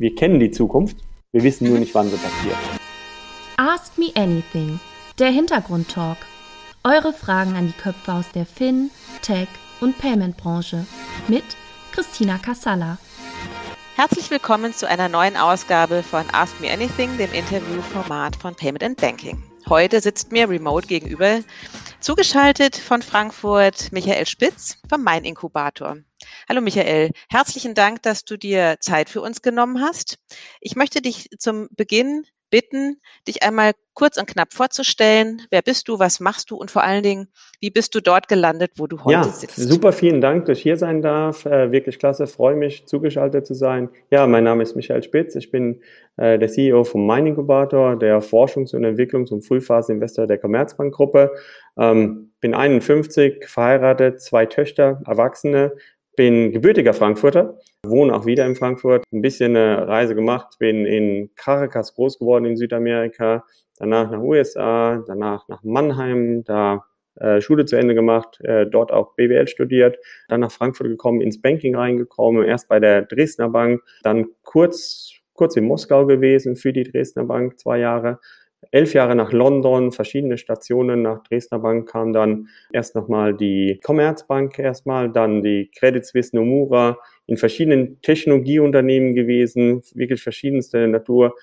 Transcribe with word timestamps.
wir 0.00 0.14
kennen 0.14 0.40
die 0.40 0.50
Zukunft, 0.50 0.96
wir 1.30 1.42
wissen 1.42 1.68
nur 1.68 1.78
nicht, 1.78 1.94
wann 1.94 2.08
sie 2.08 2.16
passiert. 2.16 2.56
Ask 3.58 3.98
Me 3.98 4.10
Anything, 4.14 4.80
der 5.18 5.28
Hintergrundtalk. 5.28 6.16
Eure 6.82 7.12
Fragen 7.12 7.54
an 7.54 7.66
die 7.66 7.74
Köpfe 7.74 8.14
aus 8.14 8.30
der 8.34 8.46
Fin, 8.46 8.90
Tech 9.20 9.48
und 9.82 9.98
Payment-Branche 9.98 10.86
mit 11.28 11.44
Christina 11.92 12.38
Kassala. 12.38 12.96
Herzlich 13.96 14.30
willkommen 14.30 14.72
zu 14.72 14.88
einer 14.88 15.10
neuen 15.10 15.36
Ausgabe 15.36 16.02
von 16.02 16.24
Ask 16.32 16.58
Me 16.62 16.72
Anything, 16.72 17.18
dem 17.18 17.30
Interviewformat 17.34 18.36
von 18.36 18.54
Payment 18.54 18.82
and 18.82 18.98
Banking. 18.98 19.42
Heute 19.68 20.00
sitzt 20.00 20.32
mir 20.32 20.48
remote 20.48 20.86
gegenüber 20.86 21.40
zugeschaltet 22.00 22.74
von 22.74 23.02
Frankfurt 23.02 23.92
Michael 23.92 24.24
Spitz 24.24 24.78
vom 24.88 25.04
Main 25.04 25.24
Inkubator. 25.24 25.98
Hallo 26.48 26.60
Michael, 26.60 27.10
herzlichen 27.28 27.74
Dank, 27.74 28.02
dass 28.02 28.24
du 28.24 28.36
dir 28.36 28.76
Zeit 28.80 29.08
für 29.08 29.20
uns 29.20 29.42
genommen 29.42 29.80
hast. 29.80 30.18
Ich 30.60 30.76
möchte 30.76 31.00
dich 31.00 31.28
zum 31.38 31.68
Beginn 31.76 32.24
bitten, 32.50 33.00
dich 33.26 33.42
einmal 33.42 33.72
kurz 33.94 34.16
und 34.16 34.26
knapp 34.26 34.52
vorzustellen. 34.52 35.42
Wer 35.50 35.62
bist 35.62 35.88
du, 35.88 35.98
was 35.98 36.20
machst 36.20 36.50
du 36.50 36.56
und 36.56 36.70
vor 36.70 36.82
allen 36.82 37.02
Dingen, 37.02 37.28
wie 37.60 37.70
bist 37.70 37.94
du 37.94 38.00
dort 38.00 38.28
gelandet, 38.28 38.72
wo 38.76 38.86
du 38.86 39.04
heute 39.04 39.12
ja, 39.12 39.24
sitzt? 39.24 39.56
Super, 39.56 39.92
vielen 39.92 40.20
Dank, 40.20 40.46
dass 40.46 40.58
ich 40.58 40.62
hier 40.62 40.76
sein 40.76 41.00
darf. 41.02 41.46
Äh, 41.46 41.70
wirklich 41.72 41.98
klasse, 41.98 42.26
freue 42.26 42.56
mich, 42.56 42.86
zugeschaltet 42.86 43.46
zu 43.46 43.54
sein. 43.54 43.88
Ja, 44.10 44.26
mein 44.26 44.44
Name 44.44 44.62
ist 44.62 44.74
Michael 44.74 45.02
Spitz. 45.02 45.34
Ich 45.36 45.50
bin 45.50 45.80
äh, 46.16 46.38
der 46.38 46.48
CEO 46.48 46.84
vom 46.84 47.06
Mining 47.06 47.28
Inkubator, 47.28 47.96
der 47.96 48.20
Forschungs- 48.20 48.74
und 48.74 48.84
Entwicklungs- 48.84 49.32
und 49.32 49.42
Frühphaseninvestor 49.42 50.26
der 50.26 50.38
Commerzbank-Gruppe. 50.38 51.32
Ähm, 51.78 52.32
bin 52.40 52.54
51, 52.54 53.46
verheiratet, 53.46 54.20
zwei 54.22 54.46
Töchter, 54.46 55.02
Erwachsene, 55.06 55.72
bin 56.20 56.52
gebürtiger 56.52 56.92
Frankfurter, 56.92 57.58
wohne 57.82 58.14
auch 58.14 58.26
wieder 58.26 58.44
in 58.44 58.54
Frankfurt, 58.54 59.04
ein 59.10 59.22
bisschen 59.22 59.56
eine 59.56 59.88
Reise 59.88 60.14
gemacht, 60.14 60.58
bin 60.58 60.84
in 60.84 61.30
Caracas 61.34 61.94
groß 61.94 62.18
geworden 62.18 62.44
in 62.44 62.58
Südamerika, 62.58 63.46
danach 63.78 64.10
nach 64.10 64.20
USA, 64.20 65.02
danach 65.06 65.48
nach 65.48 65.62
Mannheim, 65.62 66.44
da 66.44 66.84
äh, 67.14 67.40
Schule 67.40 67.64
zu 67.64 67.76
Ende 67.76 67.94
gemacht, 67.94 68.38
äh, 68.42 68.66
dort 68.66 68.92
auch 68.92 69.14
BWL 69.14 69.48
studiert, 69.48 69.96
dann 70.28 70.40
nach 70.40 70.52
Frankfurt 70.52 70.88
gekommen, 70.88 71.22
ins 71.22 71.40
Banking 71.40 71.74
reingekommen, 71.74 72.44
erst 72.44 72.68
bei 72.68 72.80
der 72.80 73.00
Dresdner 73.00 73.48
Bank, 73.48 73.80
dann 74.02 74.26
kurz, 74.42 75.14
kurz 75.32 75.56
in 75.56 75.64
Moskau 75.64 76.04
gewesen 76.04 76.54
für 76.54 76.74
die 76.74 76.82
Dresdner 76.82 77.24
Bank, 77.24 77.58
zwei 77.58 77.78
Jahre, 77.78 78.20
elf 78.70 78.94
Jahre 78.94 79.14
nach 79.14 79.32
London, 79.32 79.92
verschiedene 79.92 80.38
Stationen 80.38 81.02
nach 81.02 81.22
Dresdner 81.24 81.58
Bank 81.58 81.88
kam 81.88 82.12
dann 82.12 82.48
erst 82.72 82.94
nochmal 82.94 83.34
die 83.34 83.80
Commerzbank 83.82 84.58
erstmal, 84.58 85.10
dann 85.10 85.42
die 85.42 85.70
Credit 85.76 86.04
Suisse 86.04 86.34
Nomura, 86.36 86.98
in 87.26 87.36
verschiedenen 87.36 88.00
Technologieunternehmen 88.02 89.14
gewesen, 89.14 89.82
wirklich 89.94 90.22
verschiedenste 90.22 90.88
Natur. 90.88 91.34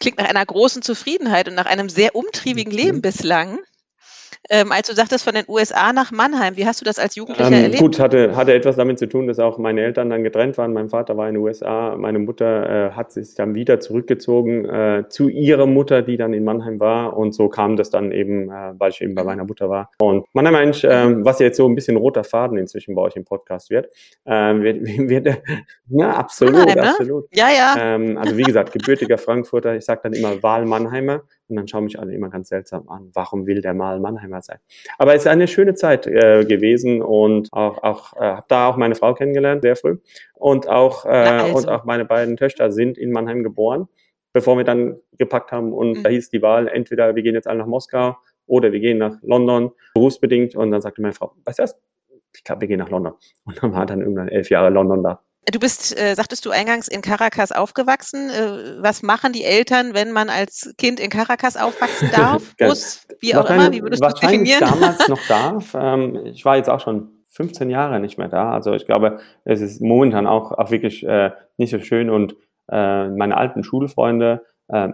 Klingt 0.00 0.18
nach 0.18 0.28
einer 0.28 0.44
großen 0.44 0.82
Zufriedenheit 0.82 1.48
und 1.48 1.54
nach 1.54 1.66
einem 1.66 1.88
sehr 1.88 2.14
umtriebigen 2.16 2.72
Leben 2.72 2.98
mhm. 2.98 3.02
bislang. 3.02 3.58
Ähm, 4.48 4.72
als 4.72 4.88
du 4.88 4.94
sagtest 4.94 5.24
von 5.24 5.34
den 5.34 5.44
USA 5.48 5.92
nach 5.92 6.10
Mannheim, 6.10 6.56
wie 6.56 6.66
hast 6.66 6.80
du 6.80 6.84
das 6.84 6.98
als 6.98 7.16
Jugendlicher 7.16 7.50
ähm, 7.50 7.64
erlebt? 7.64 7.80
Gut, 7.80 7.98
hatte, 7.98 8.36
hatte 8.36 8.54
etwas 8.54 8.76
damit 8.76 8.98
zu 8.98 9.08
tun, 9.08 9.26
dass 9.26 9.38
auch 9.38 9.58
meine 9.58 9.80
Eltern 9.82 10.10
dann 10.10 10.24
getrennt 10.24 10.58
waren. 10.58 10.72
Mein 10.72 10.88
Vater 10.88 11.16
war 11.16 11.28
in 11.28 11.34
den 11.34 11.42
USA, 11.42 11.96
meine 11.96 12.18
Mutter 12.18 12.88
äh, 12.88 12.92
hat 12.92 13.12
sich 13.12 13.34
dann 13.34 13.54
wieder 13.54 13.80
zurückgezogen 13.80 14.64
äh, 14.64 15.04
zu 15.08 15.28
ihrer 15.28 15.66
Mutter, 15.66 16.02
die 16.02 16.16
dann 16.16 16.32
in 16.32 16.44
Mannheim 16.44 16.80
war. 16.80 17.16
Und 17.16 17.34
so 17.34 17.48
kam 17.48 17.76
das 17.76 17.90
dann 17.90 18.12
eben, 18.12 18.50
äh, 18.50 18.72
weil 18.78 18.90
ich 18.90 19.00
eben 19.00 19.14
bei 19.14 19.24
meiner 19.24 19.44
Mutter 19.44 19.68
war. 19.68 19.90
Und 19.98 20.26
Mannheim 20.32 20.54
eigentlich, 20.54 20.84
äh, 20.84 21.24
was 21.24 21.38
jetzt 21.38 21.56
so 21.56 21.68
ein 21.68 21.74
bisschen 21.74 21.96
roter 21.96 22.24
Faden 22.24 22.58
inzwischen 22.58 22.94
bei 22.94 23.02
euch 23.02 23.16
im 23.16 23.24
Podcast 23.24 23.70
wird, 23.70 23.88
wird, 24.24 24.82
wird 25.08 25.42
ja, 25.88 26.10
absolut, 26.12 26.54
Mannheim, 26.54 26.76
ne? 26.76 26.90
absolut. 26.90 27.24
Ja, 27.32 27.48
ja. 27.48 27.74
Ähm, 27.78 28.18
also 28.18 28.36
wie 28.36 28.42
gesagt, 28.42 28.72
gebürtiger 28.72 29.18
Frankfurter, 29.30 29.76
ich 29.76 29.84
sage 29.84 30.00
dann 30.04 30.12
immer 30.12 30.42
Wahl-Mannheimer. 30.42 31.22
Und 31.50 31.56
dann 31.56 31.68
schauen 31.68 31.84
mich 31.84 31.98
alle 31.98 32.14
immer 32.14 32.30
ganz 32.30 32.48
seltsam 32.48 32.88
an. 32.88 33.10
Warum 33.14 33.46
will 33.46 33.60
der 33.60 33.74
mal 33.74 34.00
Mannheimer 34.00 34.40
sein? 34.40 34.58
Aber 34.98 35.14
es 35.14 35.22
ist 35.22 35.26
eine 35.26 35.48
schöne 35.48 35.74
Zeit 35.74 36.06
äh, 36.06 36.44
gewesen 36.44 37.02
und 37.02 37.52
auch, 37.52 37.82
auch 37.82 38.14
äh, 38.16 38.20
habe 38.20 38.46
da 38.48 38.68
auch 38.68 38.76
meine 38.76 38.94
Frau 38.94 39.14
kennengelernt, 39.14 39.62
sehr 39.62 39.76
früh. 39.76 39.98
Und 40.34 40.68
auch, 40.68 41.04
äh, 41.04 41.08
also. 41.08 41.56
und 41.56 41.68
auch 41.68 41.84
meine 41.84 42.04
beiden 42.04 42.36
Töchter 42.36 42.72
sind 42.72 42.96
in 42.96 43.12
Mannheim 43.12 43.42
geboren, 43.42 43.88
bevor 44.32 44.56
wir 44.56 44.64
dann 44.64 44.96
gepackt 45.18 45.52
haben. 45.52 45.72
Und 45.72 45.98
mhm. 45.98 46.02
da 46.02 46.10
hieß 46.10 46.30
die 46.30 46.42
Wahl, 46.42 46.68
entweder 46.68 47.14
wir 47.14 47.22
gehen 47.22 47.34
jetzt 47.34 47.48
alle 47.48 47.58
nach 47.58 47.66
Moskau 47.66 48.16
oder 48.46 48.72
wir 48.72 48.80
gehen 48.80 48.98
nach 48.98 49.16
London, 49.22 49.72
berufsbedingt. 49.94 50.54
Und 50.56 50.70
dann 50.70 50.80
sagte 50.80 51.02
meine 51.02 51.14
Frau, 51.14 51.34
weißt 51.44 51.58
du 51.58 51.62
was? 51.64 51.80
Ich 52.34 52.44
glaube, 52.44 52.62
wir 52.62 52.68
gehen 52.68 52.78
nach 52.78 52.90
London. 52.90 53.14
Und 53.44 53.62
dann 53.62 53.72
war 53.72 53.86
dann 53.86 54.00
irgendwann 54.00 54.28
elf 54.28 54.50
Jahre 54.50 54.70
London 54.70 55.02
da. 55.02 55.22
Du 55.50 55.58
bist, 55.58 55.98
äh, 55.98 56.14
sagtest 56.14 56.44
du 56.44 56.50
eingangs, 56.50 56.86
in 56.86 57.00
Caracas 57.00 57.50
aufgewachsen. 57.50 58.28
Äh, 58.28 58.82
was 58.82 59.02
machen 59.02 59.32
die 59.32 59.44
Eltern, 59.44 59.94
wenn 59.94 60.12
man 60.12 60.28
als 60.28 60.74
Kind 60.76 61.00
in 61.00 61.08
Caracas 61.08 61.56
aufwachsen 61.56 62.10
darf? 62.14 62.54
Muss, 62.60 63.06
wie 63.20 63.34
auch 63.34 63.48
immer, 63.48 63.72
wie 63.72 63.82
würdest 63.82 64.02
du 64.02 64.08
definieren? 64.08 64.60
damals 64.60 65.08
noch 65.08 65.20
darf. 65.28 65.74
Ähm, 65.74 66.26
ich 66.26 66.44
war 66.44 66.56
jetzt 66.56 66.68
auch 66.68 66.80
schon 66.80 67.24
15 67.30 67.70
Jahre 67.70 68.00
nicht 68.00 68.18
mehr 68.18 68.28
da. 68.28 68.52
Also 68.52 68.74
ich 68.74 68.84
glaube, 68.84 69.20
es 69.44 69.60
ist 69.62 69.80
momentan 69.80 70.26
auch, 70.26 70.52
auch 70.52 70.70
wirklich 70.70 71.04
äh, 71.06 71.30
nicht 71.56 71.70
so 71.70 71.78
schön 71.78 72.10
und 72.10 72.34
äh, 72.70 73.08
meine 73.08 73.36
alten 73.36 73.64
Schulfreunde 73.64 74.44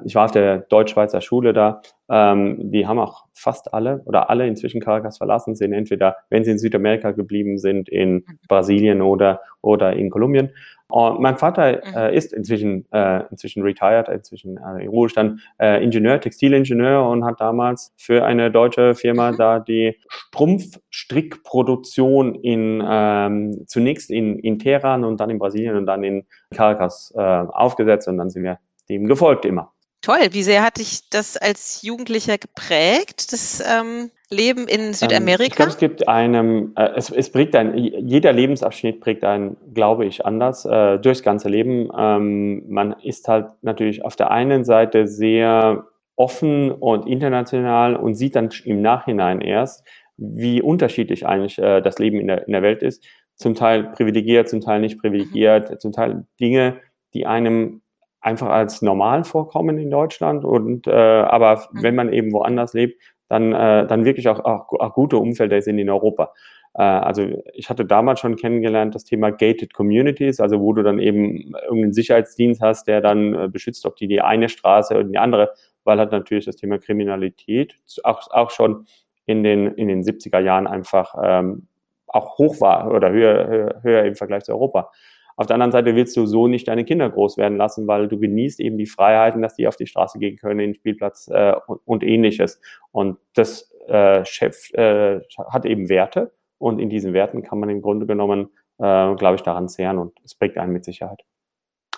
ich 0.05 0.15
war 0.15 0.25
auf 0.25 0.31
der 0.31 0.59
Deutsch-Schweizer 0.59 1.21
Schule 1.21 1.53
da. 1.53 1.83
Ähm, 2.09 2.71
die 2.71 2.87
haben 2.87 2.99
auch 2.99 3.27
fast 3.35 3.75
alle 3.75 4.01
oder 4.05 4.31
alle 4.31 4.47
inzwischen 4.47 4.81
Caracas 4.81 5.19
verlassen, 5.19 5.57
sind 5.57 5.73
entweder, 5.73 6.17
wenn 6.31 6.45
sie 6.45 6.53
in 6.53 6.59
Südamerika 6.59 7.11
geblieben 7.11 7.59
sind, 7.59 7.89
in 7.89 8.15
mhm. 8.15 8.39
Brasilien 8.49 9.03
oder, 9.03 9.41
oder 9.61 9.95
in 9.95 10.11
Kolumbien. 10.11 10.51
Und 10.89 11.21
mein 11.21 11.37
Vater 11.37 11.83
mhm. 11.85 11.97
äh, 11.97 12.17
ist 12.17 12.33
inzwischen, 12.33 12.87
äh, 12.93 13.25
inzwischen 13.31 13.65
retired, 13.65 14.09
inzwischen 14.09 14.57
äh, 14.57 14.85
im 14.85 14.91
Ruhestand, 14.91 15.41
äh, 15.59 15.83
Ingenieur, 15.83 16.21
Textilingenieur 16.21 17.09
und 17.09 17.25
hat 17.25 17.41
damals 17.41 17.93
für 17.97 18.25
eine 18.25 18.53
deutsche 18.53 18.95
Firma 18.95 19.33
mhm. 19.33 19.37
da 19.37 19.59
die 19.59 19.99
Strumpfstrickproduktion 20.09 22.37
in, 22.37 22.81
ähm, 22.89 23.65
zunächst 23.67 24.13
in, 24.13 24.39
in 24.39 24.61
Teheran 24.61 25.03
und 25.05 25.19
dann 25.19 25.31
in 25.31 25.41
Brasilien 25.41 25.75
und 25.77 25.87
dann 25.87 26.05
in 26.05 26.25
Caracas 26.55 27.13
äh, 27.17 27.21
aufgesetzt 27.21 28.07
und 28.07 28.19
dann 28.19 28.31
sind 28.31 28.45
wir 28.45 28.61
dem 28.89 29.07
gefolgt 29.07 29.45
immer. 29.45 29.73
Toll, 30.03 30.29
wie 30.31 30.43
sehr 30.43 30.63
hat 30.63 30.79
dich 30.79 31.09
das 31.11 31.37
als 31.37 31.83
Jugendlicher 31.83 32.39
geprägt, 32.39 33.33
das 33.33 33.61
ähm, 33.61 34.11
Leben 34.31 34.69
in 34.69 34.93
Südamerika? 34.93 35.43
Ähm, 35.43 35.49
ich 35.49 35.57
glaube, 35.57 35.71
es 35.71 35.79
gibt 35.79 36.09
einem, 36.09 36.73
äh, 36.77 36.91
es, 36.95 37.11
es 37.11 37.33
prägt 37.33 37.57
ein, 37.57 37.77
jeder 37.77 38.33
Lebensabschnitt 38.33 39.01
prägt 39.01 39.25
einen, 39.25 39.57
glaube 39.75 40.07
ich, 40.07 40.25
anders 40.25 40.65
äh, 40.65 40.99
durchs 40.99 41.23
ganze 41.23 41.49
Leben. 41.49 41.89
Ähm, 41.99 42.63
man 42.69 42.93
ist 43.03 43.27
halt 43.27 43.49
natürlich 43.63 44.05
auf 44.05 44.15
der 44.15 44.31
einen 44.31 44.65
Seite 44.65 45.09
sehr 45.09 45.87
offen 46.15 46.71
und 46.71 47.07
international 47.07 47.97
und 47.97 48.15
sieht 48.15 48.37
dann 48.37 48.51
im 48.65 48.83
Nachhinein 48.83 49.41
erst, 49.41 49.85
wie 50.17 50.63
unterschiedlich 50.63 51.27
eigentlich 51.27 51.59
äh, 51.59 51.81
das 51.81 51.99
Leben 51.99 52.21
in 52.21 52.29
der, 52.29 52.47
in 52.47 52.53
der 52.53 52.63
Welt 52.63 52.83
ist. 52.83 53.05
Zum 53.35 53.55
Teil 53.55 53.85
privilegiert, 53.85 54.49
zum 54.49 54.61
Teil 54.61 54.81
nicht 54.81 54.99
privilegiert, 54.99 55.71
mhm. 55.71 55.79
zum 55.79 55.93
Teil 55.93 56.27
Dinge, 56.41 56.81
die 57.13 57.27
einem 57.27 57.83
einfach 58.27 58.49
als 58.49 58.83
normal 58.83 59.25
vorkommen 59.25 59.79
in 59.79 59.91
Deutschland. 59.91 60.45
Und 60.45 60.89
äh, 60.89 60.91
aber 60.91 61.69
mhm. 61.71 61.83
wenn 61.83 61.95
man 61.95 62.13
eben 62.13 62.33
woanders 62.33 62.75
lebt, 62.75 63.01
dann, 63.29 63.53
äh, 63.53 63.87
dann 63.87 64.05
wirklich 64.05 64.29
auch, 64.29 64.41
auch, 64.41 64.73
auch 64.73 64.95
gute 64.95 65.17
Umfelder 65.17 65.63
sind 65.63 65.79
in 65.79 65.89
Europa. 65.89 66.33
Äh, 66.75 66.83
also 66.83 67.29
ich 67.55 67.71
hatte 67.71 67.85
damals 67.85 68.21
schon 68.21 68.37
kennengelernt 68.37 68.95
das 68.95 69.05
Thema 69.05 69.31
Gated 69.31 69.73
Communities, 69.75 70.41
also 70.41 70.61
wo 70.61 70.73
du 70.73 70.83
dann 70.83 70.99
eben 70.99 71.55
irgendeinen 71.63 71.93
Sicherheitsdienst 71.93 72.61
hast, 72.61 72.89
der 72.89 73.01
dann 73.01 73.35
äh, 73.35 73.49
beschützt, 73.49 73.87
ob 73.87 73.95
die 73.97 74.09
die 74.09 74.21
eine 74.21 74.49
Straße 74.49 74.95
oder 74.95 75.05
die 75.05 75.19
andere, 75.19 75.53
weil 75.85 76.01
hat 76.01 76.11
natürlich 76.11 76.47
das 76.47 76.57
Thema 76.57 76.79
Kriminalität 76.79 77.77
auch, 78.03 78.29
auch 78.33 78.51
schon 78.51 78.87
in 79.25 79.45
den, 79.45 79.69
in 79.75 79.87
den 79.87 80.03
70er 80.03 80.41
Jahren 80.41 80.67
einfach 80.67 81.15
ähm, 81.23 81.69
auch 82.09 82.39
hoch 82.39 82.61
war 82.61 82.93
oder 82.93 83.11
höher, 83.11 83.47
höher, 83.47 83.83
höher 83.83 84.05
im 84.05 84.17
Vergleich 84.17 84.45
zu 84.45 84.53
Europa. 84.53 84.91
Auf 85.37 85.47
der 85.47 85.55
anderen 85.55 85.73
Seite 85.73 85.95
willst 85.95 86.17
du 86.17 86.25
so 86.25 86.49
nicht 86.49 86.67
deine 86.67 86.85
Kinder 86.85 87.11
groß 87.11 87.37
werden 87.37 87.59
lassen, 87.59 87.87
weil 87.87 88.09
du 88.09 88.19
genießt 88.19 88.59
eben 88.61 88.79
die 88.79 88.87
Freiheiten, 88.87 89.43
dass 89.43 89.55
die 89.55 89.69
auf 89.69 89.77
die 89.77 89.87
Straße 89.87 90.19
gehen 90.19 90.37
können, 90.37 90.61
in 90.61 90.71
den 90.71 90.75
Spielplatz 90.75 91.29
äh, 91.29 91.55
und, 91.67 91.81
und, 91.85 92.03
ähnliches. 92.03 92.61
Und 92.91 93.19
das 93.35 93.71
äh, 93.87 94.25
Chef 94.25 94.73
äh, 94.73 95.21
hat 95.51 95.67
eben 95.67 95.91
Werte 95.91 96.33
und 96.59 96.79
in 96.79 96.89
diesen 96.89 97.13
Werten 97.13 97.43
kann 97.43 97.61
man 97.61 97.69
im 97.69 97.83
Grunde 97.83 98.07
genommen, 98.07 98.49
äh, 98.79 99.15
glaube 99.15 99.35
ich, 99.35 99.43
daran 99.43 99.69
zehren 99.69 99.99
und 99.99 100.19
es 100.25 100.35
prägt 100.35 100.57
einen 100.57 100.73
mit 100.73 100.85
Sicherheit. 100.87 101.23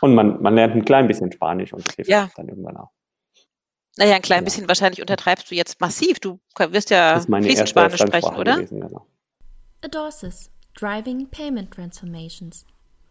Und 0.01 0.15
man, 0.15 0.43
man 0.43 0.55
lernt 0.55 0.75
ein 0.75 0.85
klein 0.85 1.07
bisschen 1.07 1.31
Spanisch 1.31 1.73
und 1.73 1.87
das 1.87 1.95
hilft 1.95 2.11
ja. 2.11 2.29
dann 2.37 2.49
irgendwann 2.49 2.77
auch. 2.77 2.91
Naja, 3.97 4.15
ein 4.15 4.23
klein 4.23 4.41
ja. 4.41 4.45
bisschen 4.45 4.69
wahrscheinlich 4.69 5.01
untertreibst 5.01 5.51
du 5.51 5.55
jetzt 5.55 5.81
massiv. 5.81 6.21
Du 6.21 6.39
wirst 6.57 6.91
ja 6.91 7.21
fließend 7.21 7.69
Spanisch 7.69 8.01
sprechen, 8.01 8.37
oder? 8.37 8.57
Gewesen, 8.57 8.81
genau. 8.81 9.07
Adorsis, 9.83 10.51
Driving 10.77 11.29
Payment 11.31 11.73
Transformations. 11.73 12.65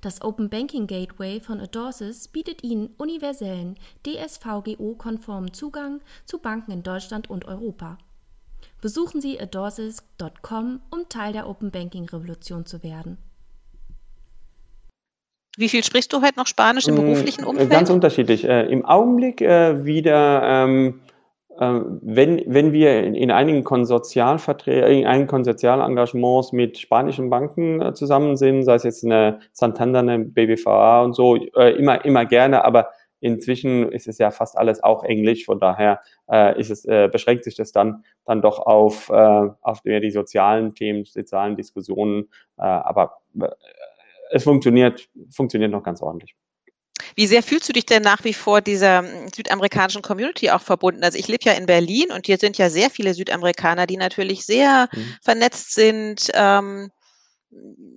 Das 0.00 0.22
Open 0.22 0.48
Banking 0.48 0.86
Gateway 0.86 1.40
von 1.40 1.60
Adorsis 1.60 2.28
bietet 2.28 2.62
Ihnen 2.62 2.90
universellen, 2.98 3.76
DSVGO-konformen 4.06 5.52
Zugang 5.52 6.00
zu 6.24 6.38
Banken 6.38 6.72
in 6.72 6.82
Deutschland 6.82 7.30
und 7.30 7.46
Europa. 7.46 7.98
Besuchen 8.80 9.20
Sie 9.20 9.40
adorsis.com, 9.40 10.80
um 10.90 11.08
Teil 11.08 11.32
der 11.32 11.48
Open 11.48 11.70
Banking 11.70 12.08
Revolution 12.08 12.64
zu 12.64 12.82
werden. 12.82 13.18
Wie 15.56 15.68
viel 15.68 15.82
sprichst 15.82 16.12
du 16.12 16.22
heute 16.22 16.38
noch 16.38 16.46
Spanisch 16.46 16.86
im 16.86 16.94
mm, 16.94 16.98
beruflichen 16.98 17.44
Umfeld? 17.44 17.68
Ganz 17.68 17.90
unterschiedlich. 17.90 18.44
Äh, 18.44 18.70
Im 18.70 18.84
Augenblick 18.84 19.40
äh, 19.40 19.84
wieder, 19.84 20.42
ähm, 20.44 21.00
äh, 21.06 21.07
wenn, 21.60 22.42
wenn 22.46 22.72
wir 22.72 23.02
in, 23.02 23.14
in 23.14 23.30
einigen 23.30 23.64
Konsortialverträgen, 23.64 25.00
in 25.00 25.06
einigen 25.06 25.26
Konsortialengagements 25.26 26.52
mit 26.52 26.78
spanischen 26.78 27.30
Banken 27.30 27.82
äh, 27.82 27.94
zusammen 27.94 28.36
sind, 28.36 28.62
sei 28.64 28.74
es 28.74 28.84
jetzt 28.84 29.04
eine 29.04 29.40
Santander, 29.52 30.00
eine 30.00 30.20
BBVA 30.20 31.02
und 31.02 31.14
so, 31.14 31.36
äh, 31.36 31.72
immer, 31.76 32.04
immer 32.04 32.24
gerne, 32.26 32.64
aber 32.64 32.88
Inzwischen 33.20 33.90
ist 33.90 34.06
es 34.06 34.18
ja 34.18 34.30
fast 34.30 34.56
alles 34.56 34.82
auch 34.82 35.02
Englisch, 35.02 35.44
von 35.44 35.58
daher 35.58 36.00
äh, 36.30 36.58
ist 36.58 36.70
es, 36.70 36.84
äh, 36.84 37.08
beschränkt 37.10 37.44
sich 37.44 37.56
das 37.56 37.72
dann, 37.72 38.04
dann 38.24 38.42
doch 38.42 38.60
auf, 38.60 39.10
äh, 39.10 39.48
auf 39.60 39.82
die 39.82 40.10
sozialen 40.10 40.74
Themen, 40.74 41.04
sozialen 41.04 41.56
Diskussionen. 41.56 42.28
Äh, 42.58 42.62
aber 42.62 43.18
äh, 43.40 43.48
es 44.30 44.44
funktioniert, 44.44 45.08
funktioniert 45.30 45.72
noch 45.72 45.82
ganz 45.82 46.00
ordentlich. 46.00 46.36
Wie 47.14 47.26
sehr 47.26 47.42
fühlst 47.42 47.68
du 47.68 47.72
dich 47.72 47.86
denn 47.86 48.02
nach 48.02 48.24
wie 48.24 48.34
vor 48.34 48.60
dieser 48.60 48.98
hm, 48.98 49.28
südamerikanischen 49.34 50.02
Community 50.02 50.50
auch 50.50 50.62
verbunden? 50.62 51.04
Also 51.04 51.18
ich 51.18 51.28
lebe 51.28 51.44
ja 51.44 51.52
in 51.52 51.66
Berlin 51.66 52.10
und 52.12 52.26
hier 52.26 52.38
sind 52.38 52.58
ja 52.58 52.70
sehr 52.70 52.90
viele 52.90 53.14
Südamerikaner, 53.14 53.86
die 53.86 53.96
natürlich 53.96 54.44
sehr 54.44 54.88
mhm. 54.92 55.14
vernetzt 55.22 55.74
sind, 55.74 56.30
ähm, 56.34 56.90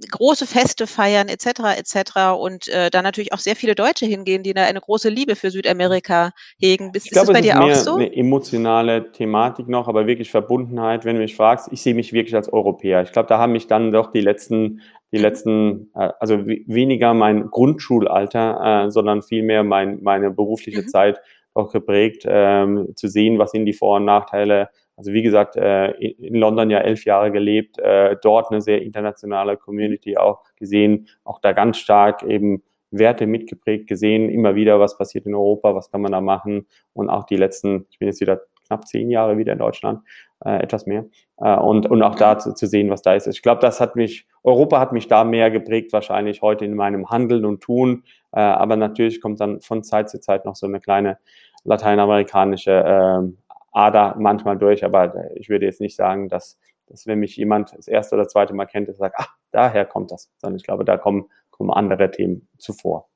große 0.09 0.47
Feste 0.47 0.87
feiern 0.87 1.27
etc. 1.27 1.77
etc. 1.77 2.39
und 2.39 2.67
äh, 2.69 2.89
da 2.89 3.01
natürlich 3.01 3.33
auch 3.33 3.39
sehr 3.39 3.55
viele 3.55 3.75
Deutsche 3.75 4.05
hingehen, 4.05 4.43
die 4.43 4.53
da 4.53 4.63
eine 4.63 4.79
große 4.79 5.09
Liebe 5.09 5.35
für 5.35 5.51
Südamerika 5.51 6.31
hegen. 6.57 6.91
Bist, 6.91 7.07
ich 7.07 7.11
glaube, 7.11 7.33
ist 7.33 7.45
das 7.45 7.55
bei 7.55 7.63
dir 7.63 7.71
ist 7.71 7.87
auch 7.87 7.93
so? 7.93 7.95
Eine 7.95 8.15
emotionale 8.15 9.11
Thematik 9.11 9.67
noch, 9.67 9.87
aber 9.87 10.07
wirklich 10.07 10.31
Verbundenheit. 10.31 11.03
Wenn 11.05 11.15
du 11.15 11.21
mich 11.21 11.35
fragst, 11.35 11.67
ich 11.71 11.81
sehe 11.81 11.93
mich 11.93 12.13
wirklich 12.13 12.35
als 12.35 12.51
Europäer. 12.51 13.03
Ich 13.03 13.11
glaube, 13.11 13.27
da 13.27 13.39
haben 13.39 13.51
mich 13.51 13.67
dann 13.67 13.91
doch 13.91 14.11
die 14.11 14.21
letzten 14.21 14.81
die 15.11 15.17
letzten, 15.17 15.91
äh, 15.93 16.09
also 16.19 16.45
weniger 16.45 17.13
mein 17.13 17.49
Grundschulalter, 17.49 18.85
äh, 18.85 18.91
sondern 18.91 19.21
vielmehr 19.21 19.63
mein, 19.63 20.01
meine 20.01 20.31
berufliche 20.31 20.83
mhm. 20.83 20.87
Zeit 20.87 21.19
auch 21.53 21.71
geprägt, 21.71 22.23
ähm, 22.25 22.93
zu 22.95 23.07
sehen, 23.07 23.37
was 23.37 23.51
sind 23.51 23.65
die 23.65 23.73
Vor- 23.73 23.97
und 23.97 24.05
Nachteile. 24.05 24.69
Also 24.95 25.13
wie 25.13 25.23
gesagt, 25.23 25.55
äh, 25.55 25.91
in 25.91 26.35
London 26.35 26.69
ja 26.69 26.79
elf 26.79 27.05
Jahre 27.05 27.31
gelebt, 27.31 27.79
äh, 27.79 28.15
dort 28.21 28.51
eine 28.51 28.61
sehr 28.61 28.81
internationale 28.81 29.57
Community 29.57 30.17
auch 30.17 30.43
gesehen, 30.55 31.07
auch 31.23 31.39
da 31.39 31.53
ganz 31.53 31.77
stark 31.77 32.23
eben 32.23 32.63
Werte 32.91 33.25
mitgeprägt 33.25 33.87
gesehen, 33.87 34.29
immer 34.29 34.55
wieder, 34.55 34.79
was 34.79 34.97
passiert 34.97 35.25
in 35.25 35.33
Europa, 35.33 35.73
was 35.73 35.89
kann 35.89 36.01
man 36.01 36.11
da 36.11 36.21
machen 36.21 36.67
und 36.93 37.09
auch 37.09 37.23
die 37.23 37.37
letzten, 37.37 37.87
ich 37.89 37.99
bin 37.99 38.07
jetzt 38.07 38.21
wieder 38.21 38.41
knapp 38.67 38.87
zehn 38.87 39.09
Jahre 39.09 39.37
wieder 39.37 39.53
in 39.53 39.59
Deutschland, 39.59 40.01
äh, 40.45 40.61
etwas 40.61 40.85
mehr. 40.85 41.05
Äh, 41.37 41.55
und, 41.57 41.89
und 41.89 42.01
auch 42.03 42.15
da 42.15 42.37
zu, 42.37 42.53
zu 42.53 42.67
sehen, 42.67 42.89
was 42.89 43.01
da 43.01 43.13
ist. 43.13 43.27
Ich 43.27 43.41
glaube, 43.41 43.61
das 43.61 43.79
hat 43.79 43.95
mich, 43.95 44.27
Europa 44.43 44.79
hat 44.79 44.93
mich 44.93 45.07
da 45.07 45.23
mehr 45.23 45.51
geprägt, 45.51 45.91
wahrscheinlich 45.93 46.41
heute 46.41 46.65
in 46.65 46.75
meinem 46.75 47.09
Handeln 47.09 47.45
und 47.45 47.61
Tun. 47.61 48.03
Äh, 48.31 48.39
aber 48.39 48.75
natürlich 48.75 49.21
kommt 49.21 49.39
dann 49.41 49.61
von 49.61 49.83
Zeit 49.83 50.09
zu 50.09 50.19
Zeit 50.19 50.45
noch 50.45 50.55
so 50.55 50.67
eine 50.67 50.79
kleine 50.79 51.17
lateinamerikanische 51.63 52.71
äh, 52.71 53.50
Ader 53.71 54.15
manchmal 54.19 54.57
durch. 54.57 54.83
Aber 54.83 55.31
ich 55.35 55.49
würde 55.49 55.65
jetzt 55.65 55.81
nicht 55.81 55.95
sagen, 55.95 56.29
dass, 56.29 56.59
dass 56.87 57.07
wenn 57.07 57.19
mich 57.19 57.35
jemand 57.37 57.73
das 57.77 57.87
erste 57.87 58.15
oder 58.15 58.27
zweite 58.27 58.53
Mal 58.53 58.65
kennt, 58.65 58.93
sagt, 58.95 59.15
ach, 59.17 59.35
daher 59.51 59.85
kommt 59.85 60.11
das. 60.11 60.29
Sondern 60.37 60.57
ich 60.57 60.63
glaube, 60.63 60.85
da 60.85 60.97
kommen, 60.97 61.29
kommen 61.49 61.71
andere 61.71 62.11
Themen 62.11 62.47
zuvor. 62.57 63.09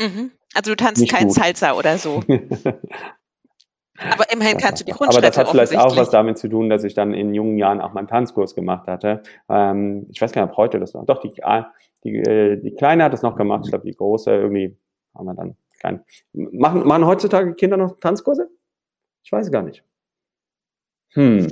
Mhm. 0.00 0.32
Also 0.54 0.70
du 0.72 0.76
tanzt 0.76 1.00
nicht 1.00 1.12
kein 1.12 1.28
gut. 1.28 1.36
Salsa 1.36 1.72
oder 1.72 1.98
so. 1.98 2.22
Aber 4.10 4.32
immerhin 4.32 4.56
kannst 4.56 4.80
du 4.80 4.84
die 4.84 4.92
Grundschritte 4.92 5.18
Aber 5.18 5.26
das 5.26 5.38
hat 5.38 5.48
vielleicht 5.48 5.76
auch 5.76 5.96
was 5.96 6.10
damit 6.10 6.38
zu 6.38 6.48
tun, 6.48 6.68
dass 6.68 6.82
ich 6.82 6.94
dann 6.94 7.14
in 7.14 7.34
jungen 7.34 7.58
Jahren 7.58 7.80
auch 7.80 7.92
meinen 7.92 8.08
Tanzkurs 8.08 8.54
gemacht 8.54 8.88
hatte. 8.88 9.22
Ähm, 9.48 10.06
ich 10.10 10.20
weiß 10.20 10.32
gar 10.32 10.42
nicht, 10.42 10.50
ob 10.50 10.56
heute 10.56 10.80
das 10.80 10.94
noch. 10.94 11.04
Doch, 11.06 11.20
die, 11.20 11.44
ah, 11.44 11.72
die, 12.04 12.16
äh, 12.16 12.56
die 12.60 12.74
Kleine 12.74 13.04
hat 13.04 13.14
es 13.14 13.22
noch 13.22 13.36
gemacht. 13.36 13.62
Ich 13.64 13.70
glaube, 13.70 13.84
die 13.84 13.94
Große 13.94 14.30
irgendwie 14.34 14.76
haben 15.14 15.26
wir 15.26 15.34
dann 15.34 15.56
keinen. 15.80 16.04
Machen, 16.32 16.86
machen 16.86 17.06
heutzutage 17.06 17.54
Kinder 17.54 17.76
noch 17.76 17.98
Tanzkurse? 18.00 18.48
Ich 19.22 19.32
weiß 19.32 19.50
gar 19.50 19.62
nicht. 19.62 19.82
Hm. 21.10 21.50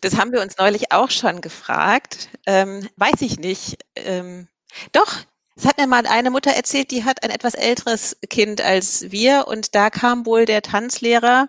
Das 0.00 0.16
haben 0.16 0.32
wir 0.32 0.42
uns 0.42 0.58
neulich 0.58 0.92
auch 0.92 1.10
schon 1.10 1.40
gefragt. 1.40 2.28
Ähm, 2.46 2.88
weiß 2.96 3.20
ich 3.22 3.38
nicht. 3.38 3.78
Ähm, 3.96 4.48
doch, 4.92 5.16
es 5.56 5.64
hat 5.64 5.78
mir 5.78 5.86
mal 5.86 6.06
eine 6.06 6.30
Mutter 6.30 6.52
erzählt, 6.52 6.90
die 6.90 7.04
hat 7.04 7.22
ein 7.24 7.30
etwas 7.30 7.54
älteres 7.54 8.16
Kind 8.30 8.60
als 8.60 9.10
wir 9.10 9.46
und 9.48 9.74
da 9.74 9.90
kam 9.90 10.24
wohl 10.24 10.44
der 10.44 10.62
Tanzlehrer 10.62 11.48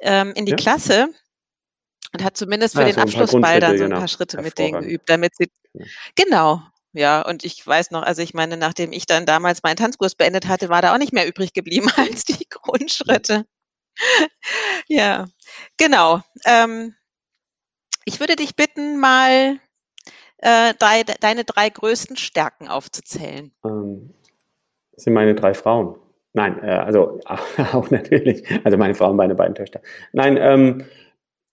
ähm, 0.00 0.32
in 0.36 0.46
die 0.46 0.52
ja. 0.52 0.56
Klasse 0.56 1.08
und 2.12 2.22
hat 2.22 2.36
zumindest 2.36 2.74
für 2.74 2.82
ja, 2.82 2.86
den 2.86 2.94
so 2.94 3.00
Abschlussball 3.00 3.58
dann 3.58 3.76
so 3.76 3.84
ein 3.84 3.90
genau. 3.90 4.00
paar 4.00 4.08
Schritte 4.08 4.40
mit 4.40 4.58
denen 4.58 4.82
geübt, 4.82 5.08
damit 5.08 5.34
sie 5.36 5.50
ja. 5.72 5.84
genau. 6.14 6.62
Ja, 6.92 7.22
und 7.22 7.44
ich 7.44 7.64
weiß 7.66 7.90
noch, 7.90 8.02
also 8.02 8.22
ich 8.22 8.32
meine, 8.32 8.56
nachdem 8.56 8.92
ich 8.92 9.06
dann 9.06 9.26
damals 9.26 9.62
meinen 9.62 9.76
Tanzkurs 9.76 10.14
beendet 10.14 10.48
hatte, 10.48 10.68
war 10.68 10.80
da 10.80 10.94
auch 10.94 10.98
nicht 10.98 11.12
mehr 11.12 11.26
übrig 11.26 11.52
geblieben 11.52 11.90
als 11.96 12.24
die 12.24 12.46
Grundschritte. 12.48 13.44
Ja, 14.88 15.26
genau. 15.76 16.20
Ähm, 16.44 16.94
ich 18.04 18.20
würde 18.20 18.36
dich 18.36 18.56
bitten, 18.56 18.98
mal 18.98 19.60
äh, 20.38 20.74
drei, 20.78 21.02
deine 21.20 21.44
drei 21.44 21.68
größten 21.68 22.16
Stärken 22.16 22.68
aufzuzählen? 22.68 23.52
Ähm, 23.64 24.14
das 24.92 25.04
sind 25.04 25.12
meine 25.12 25.34
drei 25.34 25.54
Frauen. 25.54 25.96
Nein, 26.32 26.62
äh, 26.62 26.70
also 26.70 27.20
auch 27.26 27.90
natürlich. 27.90 28.44
Also 28.64 28.78
meine 28.78 28.94
Frauen, 28.94 29.16
meine 29.16 29.34
beiden 29.34 29.54
Töchter. 29.54 29.80
Nein, 30.12 30.38
ähm, 30.40 30.84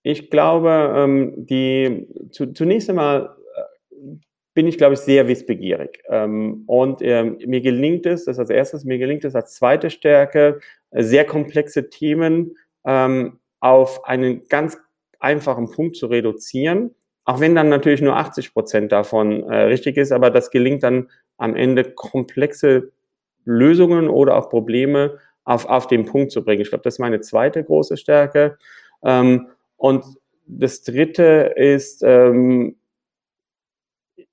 ich 0.02 0.30
glaube, 0.30 0.94
ähm, 0.96 1.46
die 1.46 2.06
zu, 2.30 2.52
zunächst 2.52 2.88
einmal 2.88 3.36
äh, 3.56 4.16
bin 4.54 4.68
ich, 4.68 4.78
glaube 4.78 4.94
ich, 4.94 5.00
sehr 5.00 5.26
wissbegierig. 5.26 6.02
Ähm, 6.08 6.62
und 6.66 7.02
ähm, 7.02 7.38
mir 7.44 7.60
gelingt 7.60 8.06
es, 8.06 8.24
das 8.24 8.38
als 8.38 8.50
erstes, 8.50 8.84
mir 8.84 8.98
gelingt 8.98 9.24
es 9.24 9.34
als 9.34 9.54
zweite 9.54 9.90
Stärke, 9.90 10.60
sehr 10.90 11.24
komplexe 11.24 11.90
Themen 11.90 12.56
ähm, 12.84 13.38
auf 13.60 14.04
einen 14.04 14.46
ganz 14.48 14.78
einfachen 15.18 15.70
Punkt 15.70 15.96
zu 15.96 16.06
reduzieren 16.06 16.94
auch 17.26 17.40
wenn 17.40 17.56
dann 17.56 17.68
natürlich 17.68 18.00
nur 18.00 18.16
80 18.16 18.54
Prozent 18.54 18.92
davon 18.92 19.42
äh, 19.42 19.62
richtig 19.64 19.96
ist, 19.96 20.12
aber 20.12 20.30
das 20.30 20.50
gelingt 20.50 20.84
dann 20.84 21.10
am 21.36 21.56
Ende 21.56 21.82
komplexe 21.84 22.92
Lösungen 23.44 24.08
oder 24.08 24.36
auch 24.36 24.48
Probleme 24.48 25.18
auf, 25.44 25.66
auf 25.66 25.88
den 25.88 26.06
Punkt 26.06 26.30
zu 26.30 26.44
bringen. 26.44 26.62
Ich 26.62 26.68
glaube, 26.68 26.84
das 26.84 26.94
ist 26.94 26.98
meine 27.00 27.20
zweite 27.20 27.62
große 27.64 27.96
Stärke. 27.96 28.56
Ähm, 29.04 29.48
und 29.76 30.04
das 30.46 30.82
dritte 30.84 31.52
ist, 31.56 32.04
ähm, 32.04 32.76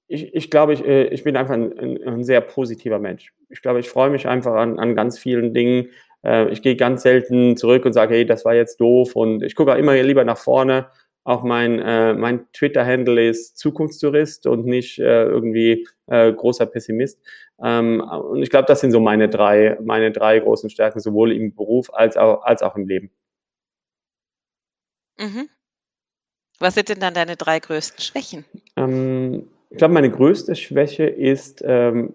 ich, 0.07 0.35
ich 0.35 0.51
glaube, 0.51 0.73
ich, 0.73 0.85
äh, 0.85 1.05
ich 1.05 1.23
bin 1.23 1.35
einfach 1.35 1.55
ein, 1.55 1.77
ein, 1.77 2.03
ein, 2.03 2.23
sehr 2.23 2.41
positiver 2.41 2.99
Mensch. 2.99 3.33
Ich 3.49 3.63
glaube, 3.63 3.79
ich 3.79 3.89
freue 3.89 4.11
mich 4.11 4.27
einfach 4.27 4.53
an, 4.53 4.77
an 4.77 4.95
ganz 4.95 5.17
vielen 5.17 5.55
Dingen. 5.55 5.89
Äh, 6.25 6.49
ich 6.49 6.61
gehe 6.61 6.75
ganz 6.75 7.03
selten 7.03 7.57
zurück 7.57 7.85
und 7.85 7.93
sage, 7.93 8.15
hey, 8.15 8.25
das 8.25 8.45
war 8.45 8.53
jetzt 8.53 8.79
doof. 8.81 9.15
Und 9.15 9.43
ich 9.43 9.55
gucke 9.55 9.73
auch 9.73 9.77
immer 9.77 9.95
lieber 10.01 10.23
nach 10.23 10.37
vorne 10.37 10.87
auch 11.25 11.43
mein, 11.43 11.79
äh, 11.79 12.13
mein 12.13 12.51
Twitter-Handle 12.51 13.29
ist 13.29 13.57
Zukunftstourist 13.57 14.45
und 14.45 14.65
nicht 14.65 14.99
äh, 14.99 15.23
irgendwie 15.23 15.87
äh, 16.07 16.31
großer 16.33 16.65
Pessimist. 16.65 17.19
Ähm, 17.63 18.01
und 18.01 18.41
ich 18.41 18.49
glaube, 18.49 18.65
das 18.65 18.81
sind 18.81 18.91
so 18.91 18.99
meine 18.99 19.29
drei, 19.29 19.77
meine 19.81 20.11
drei 20.11 20.39
großen 20.39 20.69
Stärken, 20.69 20.99
sowohl 20.99 21.31
im 21.31 21.55
Beruf 21.55 21.93
als 21.93 22.17
auch, 22.17 22.43
als 22.43 22.61
auch 22.61 22.75
im 22.75 22.87
Leben. 22.87 23.09
Mhm. 25.17 25.49
Was 26.59 26.75
sind 26.75 26.89
denn 26.89 26.99
dann 26.99 27.13
deine 27.13 27.37
drei 27.37 27.59
größten 27.59 28.01
Schwächen? 28.01 28.45
Ähm, 28.75 29.47
ich 29.69 29.77
glaube, 29.77 29.93
meine 29.93 30.11
größte 30.11 30.55
Schwäche 30.55 31.05
ist 31.05 31.63
ähm, 31.65 32.13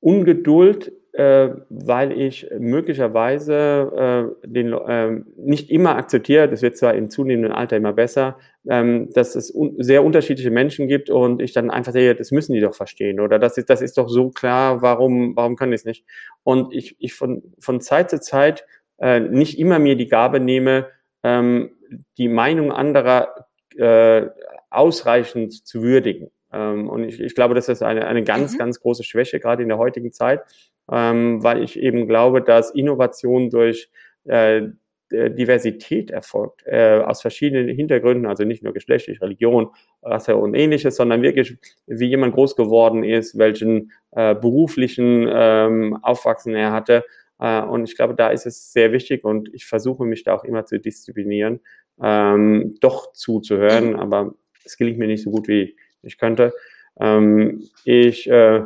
Ungeduld 0.00 0.92
äh, 1.12 1.48
weil 1.68 2.12
ich 2.12 2.48
möglicherweise 2.58 4.34
äh, 4.44 4.46
den, 4.46 4.72
äh, 4.72 5.20
nicht 5.36 5.70
immer 5.70 5.96
akzeptiere, 5.96 6.48
das 6.48 6.62
wird 6.62 6.76
zwar 6.76 6.94
im 6.94 7.10
zunehmenden 7.10 7.52
Alter 7.52 7.76
immer 7.76 7.92
besser, 7.92 8.38
ähm, 8.68 9.10
dass 9.12 9.34
es 9.34 9.50
un 9.50 9.74
sehr 9.78 10.04
unterschiedliche 10.04 10.50
Menschen 10.50 10.86
gibt 10.86 11.10
und 11.10 11.40
ich 11.42 11.52
dann 11.52 11.70
einfach 11.70 11.92
sehe, 11.92 12.14
das 12.14 12.30
müssen 12.30 12.52
die 12.52 12.60
doch 12.60 12.74
verstehen 12.74 13.20
oder 13.20 13.38
das 13.38 13.58
ist, 13.58 13.70
das 13.70 13.80
ist 13.80 13.98
doch 13.98 14.08
so 14.08 14.30
klar, 14.30 14.82
warum, 14.82 15.34
warum 15.34 15.56
können 15.56 15.72
die 15.72 15.76
es 15.76 15.84
nicht? 15.84 16.04
Und 16.44 16.72
ich, 16.74 16.96
ich 16.98 17.14
von, 17.14 17.42
von 17.58 17.80
Zeit 17.80 18.10
zu 18.10 18.20
Zeit 18.20 18.64
äh, 18.98 19.20
nicht 19.20 19.58
immer 19.58 19.78
mir 19.78 19.96
die 19.96 20.08
Gabe 20.08 20.40
nehme, 20.40 20.88
ähm, 21.22 21.70
die 22.18 22.28
Meinung 22.28 22.70
anderer 22.70 23.46
äh, 23.76 24.26
ausreichend 24.70 25.66
zu 25.66 25.82
würdigen. 25.82 26.30
Ähm, 26.52 26.88
und 26.88 27.04
ich, 27.04 27.20
ich 27.20 27.34
glaube, 27.34 27.54
das 27.54 27.68
ist 27.68 27.82
eine, 27.82 28.06
eine 28.06 28.24
ganz, 28.24 28.54
mhm. 28.54 28.58
ganz 28.58 28.80
große 28.80 29.04
Schwäche, 29.04 29.40
gerade 29.40 29.62
in 29.62 29.68
der 29.68 29.78
heutigen 29.78 30.12
Zeit, 30.12 30.42
ähm, 30.90 31.42
weil 31.42 31.62
ich 31.62 31.78
eben 31.78 32.06
glaube, 32.06 32.42
dass 32.42 32.70
Innovation 32.70 33.50
durch 33.50 33.90
äh, 34.24 34.68
Diversität 35.10 36.10
erfolgt, 36.10 36.64
äh, 36.66 37.00
aus 37.00 37.22
verschiedenen 37.22 37.74
Hintergründen, 37.74 38.26
also 38.26 38.44
nicht 38.44 38.62
nur 38.62 38.74
geschlechtlich, 38.74 39.22
Religion, 39.22 39.70
Rasse 40.02 40.36
und 40.36 40.54
ähnliches, 40.54 40.96
sondern 40.96 41.22
wirklich, 41.22 41.56
wie 41.86 42.06
jemand 42.06 42.34
groß 42.34 42.56
geworden 42.56 43.04
ist, 43.04 43.38
welchen 43.38 43.92
äh, 44.12 44.34
beruflichen 44.34 45.26
ähm, 45.30 45.98
Aufwachsen 46.02 46.54
er 46.54 46.72
hatte. 46.72 47.04
Äh, 47.38 47.62
und 47.62 47.88
ich 47.88 47.96
glaube, 47.96 48.14
da 48.14 48.28
ist 48.28 48.44
es 48.44 48.72
sehr 48.72 48.92
wichtig 48.92 49.24
und 49.24 49.48
ich 49.54 49.64
versuche 49.64 50.04
mich 50.04 50.24
da 50.24 50.34
auch 50.34 50.44
immer 50.44 50.66
zu 50.66 50.78
disziplinieren, 50.78 51.60
ähm, 52.02 52.76
doch 52.80 53.12
zuzuhören, 53.14 53.96
aber 53.96 54.34
es 54.64 54.76
gelingt 54.76 54.98
mir 54.98 55.06
nicht 55.06 55.22
so 55.22 55.30
gut, 55.30 55.48
wie 55.48 55.76
ich 56.02 56.18
könnte. 56.18 56.52
Ähm, 57.00 57.64
ich 57.84 58.28
äh, 58.28 58.62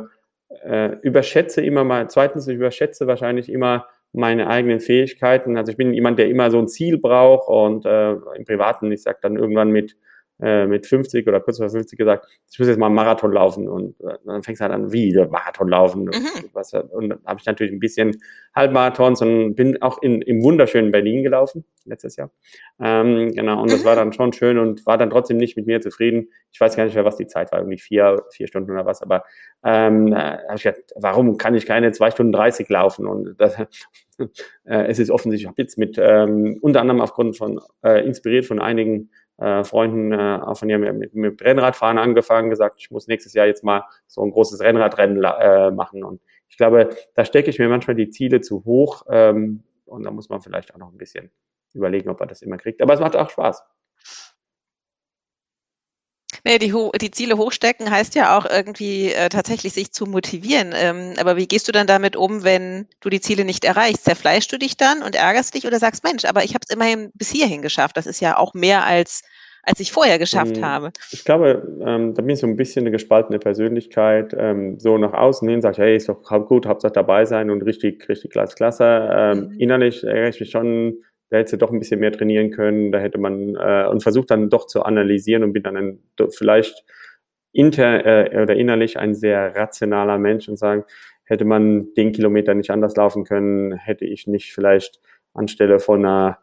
äh, 0.63 0.97
überschätze 1.01 1.61
immer 1.61 1.83
mal, 1.83 2.09
zweitens, 2.09 2.47
ich 2.47 2.55
überschätze 2.55 3.07
wahrscheinlich 3.07 3.49
immer 3.49 3.87
meine 4.13 4.47
eigenen 4.47 4.79
Fähigkeiten. 4.79 5.57
Also 5.57 5.71
ich 5.71 5.77
bin 5.77 5.93
jemand, 5.93 6.19
der 6.19 6.29
immer 6.29 6.51
so 6.51 6.59
ein 6.59 6.67
Ziel 6.67 6.97
braucht 6.97 7.47
und 7.47 7.85
äh, 7.85 8.11
im 8.11 8.45
Privaten, 8.45 8.91
ich 8.91 9.03
sage 9.03 9.17
dann 9.21 9.35
irgendwann 9.35 9.71
mit 9.71 9.97
äh, 10.41 10.65
mit 10.65 10.87
50 10.87 11.27
oder 11.27 11.39
kurz 11.39 11.57
vor 11.57 11.69
50 11.69 11.97
gesagt, 11.97 12.27
ich 12.51 12.57
muss 12.59 12.67
jetzt 12.67 12.79
mal 12.79 12.87
einen 12.87 12.95
Marathon 12.95 13.31
laufen 13.31 13.67
und 13.69 13.99
äh, 14.01 14.17
dann 14.25 14.43
fängst 14.43 14.61
du 14.61 14.63
halt 14.63 14.73
an, 14.73 14.91
wie 14.91 15.13
Marathon 15.15 15.69
laufen. 15.69 16.05
Mhm. 16.05 16.49
Was, 16.53 16.73
und 16.73 17.09
dann 17.09 17.19
habe 17.25 17.39
ich 17.39 17.45
natürlich 17.45 17.71
ein 17.71 17.79
bisschen 17.79 18.17
Halbmarathons 18.55 19.21
und 19.21 19.55
bin 19.55 19.81
auch 19.81 20.01
in, 20.01 20.21
im 20.21 20.43
wunderschönen 20.43 20.91
Berlin 20.91 21.23
gelaufen 21.23 21.65
letztes 21.85 22.15
Jahr. 22.15 22.31
Ähm, 22.81 23.31
genau, 23.33 23.61
und 23.61 23.71
das 23.71 23.85
war 23.85 23.93
mhm. 23.93 23.97
dann 23.97 24.13
schon 24.13 24.33
schön 24.33 24.57
und 24.57 24.85
war 24.85 24.97
dann 24.97 25.09
trotzdem 25.09 25.37
nicht 25.37 25.55
mit 25.55 25.67
mir 25.67 25.81
zufrieden. 25.81 26.29
Ich 26.51 26.59
weiß 26.59 26.75
gar 26.75 26.85
nicht 26.85 26.95
mehr, 26.95 27.05
was 27.05 27.17
die 27.17 27.27
Zeit 27.27 27.51
war, 27.51 27.59
irgendwie 27.59 27.79
vier, 27.79 28.23
vier 28.31 28.47
Stunden 28.47 28.71
oder 28.71 28.85
was, 28.85 29.01
aber 29.01 29.23
ähm, 29.63 30.11
da 30.11 30.39
habe 30.43 30.55
ich 30.55 30.63
gedacht, 30.63 30.81
warum 30.95 31.37
kann 31.37 31.55
ich 31.55 31.65
keine 31.65 31.91
zwei 31.91 32.11
Stunden 32.11 32.31
30 32.31 32.67
laufen? 32.69 33.07
Und 33.07 33.35
das, 33.39 33.57
äh, 34.19 34.87
es 34.87 34.99
ist 34.99 35.11
offensichtlich, 35.11 35.43
ich 35.43 35.47
habe 35.47 35.61
jetzt 35.61 35.77
mit 35.77 35.97
ähm, 35.99 36.57
unter 36.61 36.81
anderem 36.81 37.01
aufgrund 37.01 37.37
von, 37.37 37.59
äh, 37.83 38.05
inspiriert 38.05 38.45
von 38.45 38.59
einigen 38.59 39.09
äh, 39.37 39.63
Freunden 39.63 40.11
äh, 40.11 40.39
auch 40.43 40.57
von 40.57 40.69
ihr 40.69 40.77
mit, 40.77 41.13
mit 41.13 41.41
Rennradfahren 41.41 41.97
angefangen, 41.97 42.49
gesagt, 42.49 42.79
ich 42.79 42.91
muss 42.91 43.07
nächstes 43.07 43.33
Jahr 43.33 43.47
jetzt 43.47 43.63
mal 43.63 43.83
so 44.07 44.21
ein 44.23 44.31
großes 44.31 44.61
Rennradrennen 44.61 45.23
äh, 45.23 45.71
machen. 45.71 46.03
Und 46.03 46.21
ich 46.49 46.57
glaube, 46.57 46.89
da 47.15 47.25
stecke 47.25 47.49
ich 47.49 47.59
mir 47.59 47.69
manchmal 47.69 47.95
die 47.95 48.09
Ziele 48.09 48.41
zu 48.41 48.63
hoch 48.65 49.03
ähm, 49.09 49.63
und 49.85 50.03
da 50.03 50.11
muss 50.11 50.29
man 50.29 50.41
vielleicht 50.41 50.73
auch 50.73 50.79
noch 50.79 50.91
ein 50.91 50.97
bisschen 50.97 51.31
überlegen, 51.73 52.09
ob 52.09 52.19
man 52.19 52.29
das 52.29 52.41
immer 52.41 52.57
kriegt. 52.57 52.81
Aber 52.81 52.93
es 52.93 52.99
macht 52.99 53.15
auch 53.15 53.29
Spaß. 53.29 53.63
Nee, 56.45 56.57
die, 56.57 56.73
die 57.01 57.11
Ziele 57.11 57.37
hochstecken 57.37 57.89
heißt 57.89 58.15
ja 58.15 58.37
auch 58.37 58.45
irgendwie 58.45 59.13
äh, 59.13 59.29
tatsächlich 59.29 59.73
sich 59.73 59.93
zu 59.93 60.05
motivieren. 60.05 60.73
Ähm, 60.75 61.13
aber 61.17 61.37
wie 61.37 61.47
gehst 61.47 61.69
du 61.69 61.71
dann 61.71 61.87
damit 61.87 62.17
um, 62.17 62.43
wenn 62.43 62.87
du 62.99 63.09
die 63.09 63.21
Ziele 63.21 63.45
nicht 63.45 63.63
erreichst? 63.63 64.03
Zerfleischst 64.03 64.51
du 64.51 64.57
dich 64.57 64.75
dann 64.75 65.03
und 65.03 65.15
ärgerst 65.15 65.55
dich 65.55 65.65
oder 65.65 65.79
sagst, 65.79 66.03
Mensch, 66.03 66.25
aber 66.25 66.43
ich 66.43 66.53
habe 66.53 66.65
es 66.67 66.75
immerhin 66.75 67.11
bis 67.13 67.31
hierhin 67.31 67.61
geschafft. 67.61 67.95
Das 67.95 68.05
ist 68.05 68.19
ja 68.19 68.37
auch 68.37 68.53
mehr 68.53 68.85
als 68.85 69.23
als 69.65 69.79
ich 69.79 69.93
vorher 69.93 70.19
geschafft 70.19 70.57
ähm, 70.57 70.65
habe. 70.65 70.91
Ich 71.11 71.23
glaube, 71.23 71.65
ähm, 71.85 72.13
da 72.13 72.21
bin 72.21 72.31
ich 72.31 72.39
so 72.39 72.47
ein 72.47 72.57
bisschen 72.57 72.83
eine 72.83 72.91
gespaltene 72.91 73.39
Persönlichkeit. 73.39 74.35
Ähm, 74.37 74.77
so 74.77 74.97
nach 74.97 75.13
außen 75.13 75.47
hin 75.47 75.61
sage 75.61 75.73
ich, 75.73 75.77
hey, 75.79 75.95
ist 75.95 76.09
doch 76.09 76.21
gut, 76.47 76.65
Hauptsache 76.65 76.91
dabei 76.91 77.23
sein 77.23 77.49
und 77.49 77.61
richtig, 77.61 78.07
richtig 78.09 78.31
klasse. 78.31 79.09
Ähm, 79.13 79.51
mhm. 79.51 79.59
Innerlich 79.59 80.03
ärgere 80.03 80.27
ich 80.27 80.39
mich 80.41 80.51
schon 80.51 80.97
da 81.33 81.39
hätte 81.39 81.49
sie 81.49 81.57
doch 81.57 81.71
ein 81.71 81.79
bisschen 81.79 81.99
mehr 81.99 82.11
trainieren 82.11 82.51
können, 82.51 82.91
da 82.91 82.99
hätte 82.99 83.17
man 83.17 83.55
äh, 83.55 83.87
und 83.89 84.03
versucht 84.03 84.29
dann 84.29 84.51
doch 84.51 84.67
zu 84.67 84.83
analysieren 84.83 85.43
und 85.43 85.51
bin 85.51 85.63
dann 85.63 85.75
ein, 85.75 85.99
vielleicht 86.29 86.85
inter 87.51 88.05
äh, 88.05 88.43
oder 88.43 88.55
innerlich 88.55 88.99
ein 88.99 89.15
sehr 89.15 89.55
rationaler 89.55 90.19
Mensch 90.19 90.47
und 90.47 90.57
sagen, 90.57 90.83
hätte 91.23 91.43
man 91.43 91.91
den 91.95 92.11
Kilometer 92.11 92.53
nicht 92.53 92.69
anders 92.69 92.95
laufen 92.95 93.23
können, 93.23 93.73
hätte 93.73 94.05
ich 94.05 94.27
nicht 94.27 94.53
vielleicht 94.53 95.01
anstelle 95.33 95.79
von 95.79 96.05
einer 96.05 96.37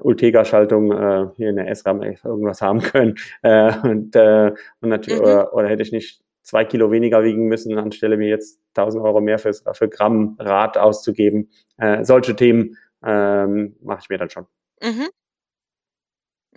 Ultega-Schaltung 0.00 0.90
äh, 0.90 1.28
hier 1.36 1.50
in 1.50 1.56
der 1.56 1.68
S-RAM 1.68 2.02
irgendwas 2.02 2.60
haben 2.60 2.80
können 2.80 3.14
äh, 3.42 3.72
und, 3.84 4.16
äh, 4.16 4.50
und 4.80 4.88
natürlich, 4.88 5.20
mhm. 5.20 5.26
oder, 5.26 5.54
oder 5.54 5.68
hätte 5.68 5.82
ich 5.82 5.92
nicht 5.92 6.22
zwei 6.42 6.64
Kilo 6.64 6.90
weniger 6.90 7.22
wiegen 7.22 7.46
müssen, 7.46 7.78
anstelle 7.78 8.16
mir 8.16 8.28
jetzt 8.28 8.58
1000 8.74 9.04
Euro 9.04 9.20
mehr 9.20 9.38
fürs, 9.38 9.62
für 9.74 9.88
Gramm 9.88 10.34
Rad 10.40 10.76
auszugeben. 10.76 11.50
Äh, 11.76 12.02
solche 12.02 12.34
Themen 12.34 12.76
ähm, 13.02 13.76
mache 13.82 14.00
ich 14.02 14.08
mir 14.08 14.18
dann 14.18 14.30
schon. 14.30 14.46
Mhm. 14.82 15.08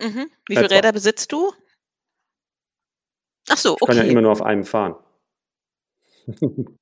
Mhm. 0.00 0.30
Wie 0.48 0.56
viele 0.56 0.70
Räder 0.70 0.92
besitzt 0.92 1.30
du? 1.32 1.52
Ach 3.48 3.56
so, 3.56 3.74
okay. 3.74 3.82
Ich 3.82 3.88
kann 3.88 3.96
ja 4.06 4.10
immer 4.10 4.22
nur 4.22 4.32
auf 4.32 4.42
einem 4.42 4.64
fahren. 4.64 4.96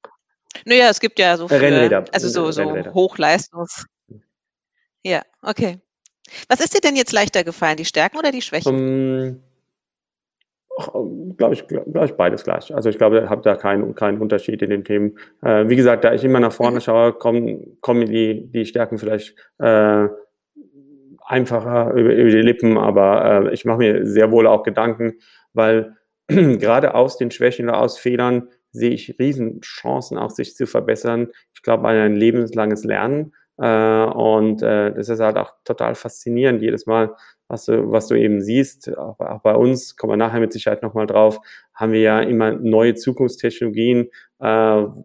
naja, 0.65 0.89
es 0.91 1.01
gibt 1.01 1.19
ja 1.19 1.37
so 1.37 1.49
viele, 1.49 1.61
Rennräder. 1.61 2.05
also 2.13 2.29
so, 2.29 2.53
so 2.53 2.63
Hochleistungs. 2.93 3.87
Ja, 5.03 5.23
okay. 5.43 5.81
Was 6.49 6.61
ist 6.61 6.75
dir 6.75 6.81
denn 6.81 6.97
jetzt 6.97 7.13
leichter 7.13 7.43
gefallen, 7.43 7.77
die 7.77 7.85
Stärken 7.85 8.19
oder 8.19 8.31
die 8.31 8.43
Schwächen? 8.43 8.75
Um, 8.75 9.43
glaube 10.89 11.55
ich, 11.55 11.67
glaube 11.67 12.05
ich, 12.05 12.13
beides 12.13 12.45
gleich. 12.45 12.75
Also 12.75 12.89
ich 12.89 12.99
glaube, 12.99 13.23
ich 13.25 13.31
habe 13.31 13.43
da 13.43 13.57
keinen, 13.57 13.95
keinen 13.95 14.21
Unterschied 14.21 14.63
in 14.63 14.71
den 14.71 14.85
Themen. 14.85 15.19
Äh, 15.43 15.69
wie 15.69 15.77
gesagt, 15.77 16.05
da 16.05 16.13
ich 16.13 16.25
immer 16.25 16.41
nach 16.41 16.53
vorne 16.53 16.81
schaue, 16.81 17.13
kommen, 17.13 17.79
kommen 17.81 18.07
die, 18.07 18.51
die 18.51 18.67
Stärken 18.67 18.99
vielleicht 18.99 19.37
äh, 19.59 20.09
einfacher 21.25 21.93
über, 21.93 22.15
über, 22.15 22.31
die 22.31 22.43
Lippen, 22.43 22.77
aber 22.77 23.47
äh, 23.47 23.55
ich 23.55 23.65
mache 23.65 23.79
mir 23.79 24.07
sehr 24.07 24.33
wohl 24.33 24.47
auch 24.47 24.63
Gedanken, 24.63 25.15
weil 25.53 25.97
gerade 26.29 26.95
aus 26.95 27.17
den 27.17 27.31
Schwächen 27.31 27.69
oder 27.69 27.81
aus 27.81 27.99
Fehlern 27.99 28.49
sehe 28.73 28.91
ich 28.91 29.17
Riesenchancen, 29.19 30.19
auch 30.19 30.31
sich 30.31 30.55
zu 30.55 30.67
verbessern. 30.67 31.29
Ich 31.55 31.63
glaube, 31.63 31.89
ein 31.89 32.15
lebenslanges 32.15 32.85
Lernen. 32.85 33.33
Äh, 33.61 34.05
und 34.05 34.63
äh, 34.63 34.93
das 34.93 35.09
ist 35.09 35.21
halt 35.21 35.37
auch 35.37 35.53
total 35.65 35.95
faszinierend, 35.95 36.63
jedes 36.63 36.87
Mal 36.87 37.15
was 37.51 37.65
du, 37.65 37.91
was 37.91 38.07
du 38.07 38.15
eben 38.15 38.41
siehst, 38.41 38.97
auch, 38.97 39.19
auch 39.19 39.41
bei 39.41 39.55
uns, 39.55 39.97
kommen 39.97 40.13
wir 40.13 40.17
nachher 40.17 40.39
mit 40.39 40.53
Sicherheit 40.53 40.83
nochmal 40.83 41.09
drauf, 41.09 41.41
haben 41.75 41.93
wir 41.93 42.01
ja 42.01 42.21
immer 42.21 42.53
neue 42.53 42.95
Zukunftstechnologien, 42.95 44.09
äh, 44.39 44.47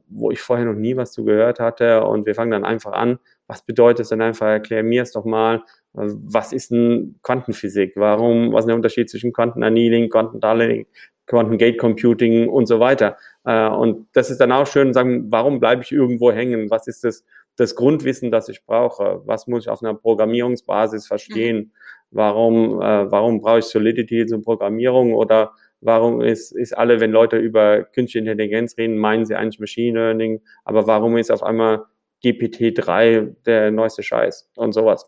wo 0.08 0.30
ich 0.30 0.40
vorher 0.40 0.66
noch 0.66 0.76
nie 0.76 0.96
was 0.96 1.12
zu 1.12 1.26
gehört 1.26 1.60
hatte 1.60 2.06
und 2.06 2.28
wir 2.28 2.36
fangen 2.36 2.52
dann 2.52 2.64
einfach 2.64 2.94
an. 2.94 3.18
Was 3.48 3.66
bedeutet 3.66 4.02
es 4.02 4.10
dann 4.10 4.22
einfach? 4.22 4.46
Erklär 4.46 4.84
mir 4.84 5.02
es 5.02 5.12
doch 5.12 5.26
mal. 5.26 5.64
Was 5.94 6.54
ist 6.54 6.72
denn 6.72 7.20
Quantenphysik? 7.24 7.94
Warum, 7.96 8.54
was 8.54 8.62
ist 8.62 8.68
der 8.68 8.76
Unterschied 8.76 9.10
zwischen 9.10 9.34
Quantenannealing, 9.34 10.10
Quantentunneling, 10.10 10.86
Quantengate 11.26 11.78
Computing 11.78 12.48
und 12.48 12.68
so 12.68 12.80
weiter? 12.80 13.18
Äh, 13.44 13.70
und 13.70 14.08
das 14.14 14.30
ist 14.30 14.40
dann 14.40 14.52
auch 14.52 14.68
schön, 14.68 14.94
sagen, 14.94 15.32
warum 15.32 15.60
bleibe 15.60 15.82
ich 15.82 15.92
irgendwo 15.92 16.32
hängen? 16.32 16.70
Was 16.70 16.88
ist 16.88 17.04
das, 17.04 17.26
das 17.56 17.76
Grundwissen, 17.76 18.32
das 18.32 18.50
ich 18.50 18.66
brauche? 18.66 19.22
Was 19.26 19.48
muss 19.48 19.64
ich 19.66 19.70
auf 19.70 19.82
einer 19.82 19.94
Programmierungsbasis 19.94 21.08
verstehen? 21.08 21.58
Mhm 21.58 21.72
Warum, 22.16 22.82
äh, 22.82 23.12
warum 23.12 23.42
brauche 23.42 23.60
ich 23.60 23.66
Solidity 23.66 24.26
zur 24.26 24.42
Programmierung 24.42 25.14
oder 25.14 25.52
warum 25.82 26.22
ist, 26.22 26.54
ist 26.54 26.72
alle, 26.78 27.02
wenn 27.02 27.12
Leute 27.12 27.36
über 27.36 27.84
künstliche 27.84 28.32
Intelligenz 28.32 28.78
reden, 28.78 28.98
meinen 28.98 29.26
sie 29.26 29.36
eigentlich 29.36 29.60
Machine 29.60 30.00
Learning, 30.00 30.42
aber 30.64 30.88
warum 30.88 31.18
ist 31.18 31.30
auf 31.30 31.44
einmal 31.44 31.84
GPT-3 32.24 33.36
der 33.46 33.70
neueste 33.72 34.02
Scheiß 34.02 34.50
und 34.56 34.72
sowas. 34.72 35.06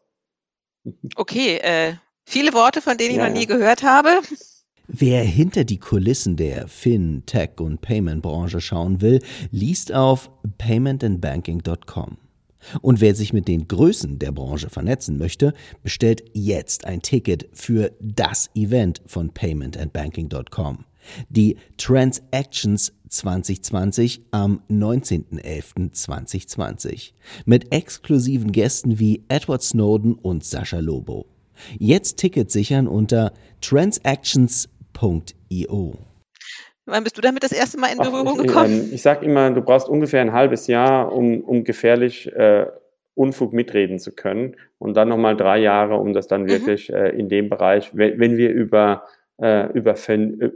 Okay, 1.15 1.59
äh, 1.61 1.93
viele 2.25 2.53
Worte, 2.53 2.81
von 2.81 2.97
denen 2.97 3.11
ich 3.11 3.17
ja, 3.17 3.29
noch 3.29 3.33
nie 3.33 3.45
gehört 3.45 3.83
habe. 3.83 4.09
Wer 4.87 5.21
hinter 5.21 5.63
die 5.63 5.79
Kulissen 5.79 6.35
der 6.35 6.67
Fin, 6.67 7.23
Tech 7.25 7.51
und 7.59 7.79
Payment 7.79 8.21
Branche 8.21 8.59
schauen 8.59 9.01
will, 9.01 9.21
liest 9.51 9.93
auf 9.93 10.29
paymentandbanking.com. 10.57 12.17
Und 12.81 13.01
wer 13.01 13.15
sich 13.15 13.33
mit 13.33 13.47
den 13.47 13.67
Größen 13.67 14.19
der 14.19 14.31
Branche 14.31 14.69
vernetzen 14.69 15.17
möchte, 15.17 15.55
bestellt 15.83 16.23
jetzt 16.33 16.85
ein 16.85 17.01
Ticket 17.01 17.49
für 17.53 17.91
das 17.99 18.51
Event 18.55 19.01
von 19.05 19.31
paymentandbanking.com. 19.31 20.85
Die 21.29 21.55
Transactions 21.77 22.91
2020 23.09 24.23
am 24.31 24.61
19.11.2020 24.69 27.13
mit 27.45 27.73
exklusiven 27.73 28.51
Gästen 28.51 28.99
wie 28.99 29.23
Edward 29.29 29.63
Snowden 29.63 30.15
und 30.15 30.43
Sascha 30.43 30.79
Lobo. 30.79 31.27
Jetzt 31.79 32.17
Ticket 32.17 32.51
sichern 32.51 32.87
unter 32.87 33.31
transactions.io. 33.61 36.06
Wann 36.87 37.03
bist 37.03 37.17
du 37.17 37.21
damit 37.21 37.43
das 37.43 37.51
erste 37.51 37.77
Mal 37.79 37.91
in 37.91 37.97
Berührung 37.97 38.39
Ach, 38.39 38.41
ich, 38.41 38.47
gekommen? 38.47 38.81
Ähm, 38.85 38.89
ich 38.93 39.01
sage 39.01 39.25
immer, 39.25 39.51
du 39.51 39.61
brauchst 39.61 39.89
ungefähr 39.89 40.21
ein 40.21 40.31
halbes 40.31 40.67
Jahr, 40.67 41.11
um, 41.11 41.41
um 41.41 41.63
gefährlich 41.63 42.33
äh, 42.33 42.67
Unfug 43.13 43.51
mitreden 43.51 43.99
zu 43.99 44.15
können. 44.15 44.55
Und 44.77 44.95
dann 44.95 45.09
nochmal 45.09 45.35
drei 45.35 45.57
Jahre, 45.57 45.97
um 45.97 46.13
das 46.13 46.27
dann 46.27 46.43
mhm. 46.43 46.49
wirklich 46.49 46.91
äh, 46.91 47.09
in 47.09 47.27
dem 47.27 47.49
Bereich, 47.49 47.89
wenn, 47.93 48.19
wenn 48.19 48.37
wir 48.37 48.51
über, 48.51 49.03
äh, 49.41 49.67
über, 49.73 49.95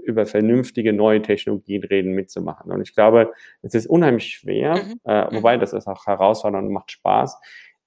über 0.04 0.26
vernünftige 0.26 0.94
neue 0.94 1.22
Technologien 1.22 1.84
reden, 1.84 2.14
mitzumachen. 2.14 2.72
Und 2.72 2.82
ich 2.82 2.96
glaube, 2.96 3.34
es 3.62 3.74
ist 3.74 3.88
unheimlich 3.88 4.28
schwer, 4.28 4.76
mhm. 4.76 5.00
äh, 5.04 5.36
wobei 5.36 5.58
mhm. 5.58 5.62
das 5.62 5.74
ist 5.74 5.88
auch 5.88 6.08
herausfordernd 6.08 6.68
und 6.68 6.74
macht 6.74 6.92
Spaß, 6.92 7.38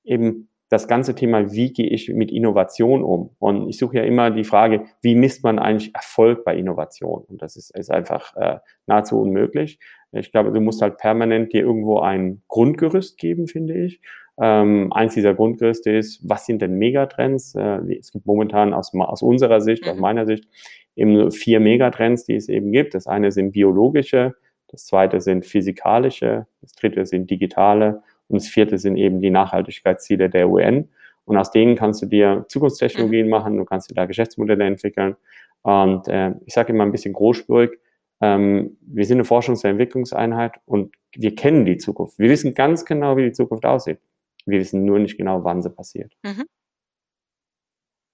eben 0.04 0.50
das 0.74 0.88
ganze 0.88 1.14
Thema, 1.14 1.52
wie 1.52 1.72
gehe 1.72 1.86
ich 1.86 2.08
mit 2.08 2.32
Innovation 2.32 3.04
um? 3.04 3.30
Und 3.38 3.68
ich 3.68 3.78
suche 3.78 3.98
ja 3.98 4.02
immer 4.02 4.32
die 4.32 4.42
Frage, 4.42 4.86
wie 5.02 5.14
misst 5.14 5.44
man 5.44 5.60
eigentlich 5.60 5.94
Erfolg 5.94 6.44
bei 6.44 6.56
Innovation? 6.56 7.22
Und 7.28 7.42
das 7.42 7.54
ist, 7.54 7.70
ist 7.76 7.92
einfach 7.92 8.34
äh, 8.34 8.58
nahezu 8.86 9.20
unmöglich. 9.20 9.78
Ich 10.10 10.32
glaube, 10.32 10.50
du 10.50 10.60
musst 10.60 10.82
halt 10.82 10.98
permanent 10.98 11.52
dir 11.52 11.60
irgendwo 11.60 12.00
ein 12.00 12.42
Grundgerüst 12.48 13.18
geben, 13.18 13.46
finde 13.46 13.74
ich. 13.84 14.00
Ähm, 14.40 14.92
eins 14.92 15.14
dieser 15.14 15.32
Grundgerüste 15.32 15.92
ist, 15.92 16.28
was 16.28 16.44
sind 16.44 16.60
denn 16.60 16.74
Megatrends? 16.74 17.54
Äh, 17.54 17.96
es 17.96 18.10
gibt 18.10 18.26
momentan 18.26 18.74
aus, 18.74 18.92
aus 18.92 19.22
unserer 19.22 19.60
Sicht, 19.60 19.88
aus 19.88 19.94
mhm. 19.94 20.02
meiner 20.02 20.26
Sicht, 20.26 20.48
eben 20.96 21.30
vier 21.30 21.60
Megatrends, 21.60 22.24
die 22.24 22.34
es 22.34 22.48
eben 22.48 22.72
gibt. 22.72 22.94
Das 22.94 23.06
eine 23.06 23.30
sind 23.30 23.52
biologische, 23.52 24.34
das 24.66 24.86
zweite 24.86 25.20
sind 25.20 25.46
physikalische, 25.46 26.48
das 26.62 26.72
dritte 26.72 27.06
sind 27.06 27.30
digitale 27.30 28.02
und 28.28 28.40
das 28.40 28.48
vierte 28.48 28.78
sind 28.78 28.96
eben 28.96 29.20
die 29.20 29.30
Nachhaltigkeitsziele 29.30 30.30
der 30.30 30.48
UN. 30.48 30.88
Und 31.24 31.36
aus 31.38 31.50
denen 31.50 31.76
kannst 31.76 32.02
du 32.02 32.06
dir 32.06 32.44
Zukunftstechnologien 32.48 33.26
mhm. 33.26 33.30
machen, 33.30 33.56
du 33.56 33.64
kannst 33.64 33.90
dir 33.90 33.94
da 33.94 34.06
Geschäftsmodelle 34.06 34.64
entwickeln. 34.64 35.16
Und 35.62 36.08
äh, 36.08 36.32
ich 36.44 36.52
sage 36.52 36.72
immer 36.72 36.84
ein 36.84 36.92
bisschen 36.92 37.14
großspurig, 37.14 37.78
ähm, 38.20 38.76
wir 38.80 39.04
sind 39.06 39.18
eine 39.18 39.26
Forschungs- 39.26 39.64
und 39.64 39.70
Entwicklungseinheit 39.70 40.60
und 40.66 40.94
wir 41.14 41.34
kennen 41.34 41.64
die 41.64 41.78
Zukunft. 41.78 42.18
Wir 42.18 42.28
wissen 42.28 42.54
ganz 42.54 42.84
genau, 42.84 43.16
wie 43.16 43.24
die 43.24 43.32
Zukunft 43.32 43.64
aussieht. 43.64 43.98
Wir 44.46 44.60
wissen 44.60 44.84
nur 44.84 44.98
nicht 44.98 45.16
genau, 45.16 45.44
wann 45.44 45.62
sie 45.62 45.70
passiert. 45.70 46.12
Mhm. 46.22 46.44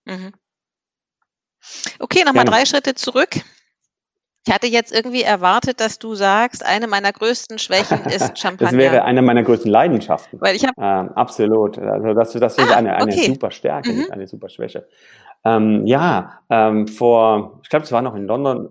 Mhm. 0.07 0.33
Okay, 1.99 2.25
nochmal 2.25 2.45
drei 2.45 2.64
Schritte 2.64 2.95
zurück. 2.95 3.40
Ich 4.47 4.52
hatte 4.52 4.66
jetzt 4.66 4.94
irgendwie 4.94 5.23
erwartet, 5.23 5.80
dass 5.80 5.99
du 5.99 6.14
sagst, 6.14 6.64
eine 6.64 6.87
meiner 6.87 7.12
größten 7.12 7.59
Schwächen 7.59 8.00
ist 8.06 8.38
Champagner. 8.38 8.70
Das 8.70 8.73
wäre 8.73 9.04
eine 9.04 9.20
meiner 9.20 9.42
größten 9.42 9.70
Leidenschaften. 9.70 10.40
Weil 10.40 10.56
ich 10.56 10.64
ähm, 10.64 11.11
absolut. 11.14 11.78
Also 11.78 12.14
das, 12.14 12.32
das 12.32 12.56
ist 12.56 12.73
ah, 12.73 12.76
eine, 12.76 12.94
eine 12.94 13.12
okay. 13.12 13.26
super 13.26 13.50
Stärke, 13.50 13.90
mhm. 13.90 13.99
nicht 13.99 14.11
eine 14.12 14.26
super 14.26 14.49
Schwäche. 14.49 14.88
Ähm, 15.44 15.87
ja, 15.87 16.40
ähm, 16.49 16.87
vor, 16.87 17.61
ich 17.62 17.68
glaube, 17.68 17.85
es 17.85 17.92
war 17.92 18.02
noch 18.02 18.14
in 18.14 18.26
London. 18.26 18.70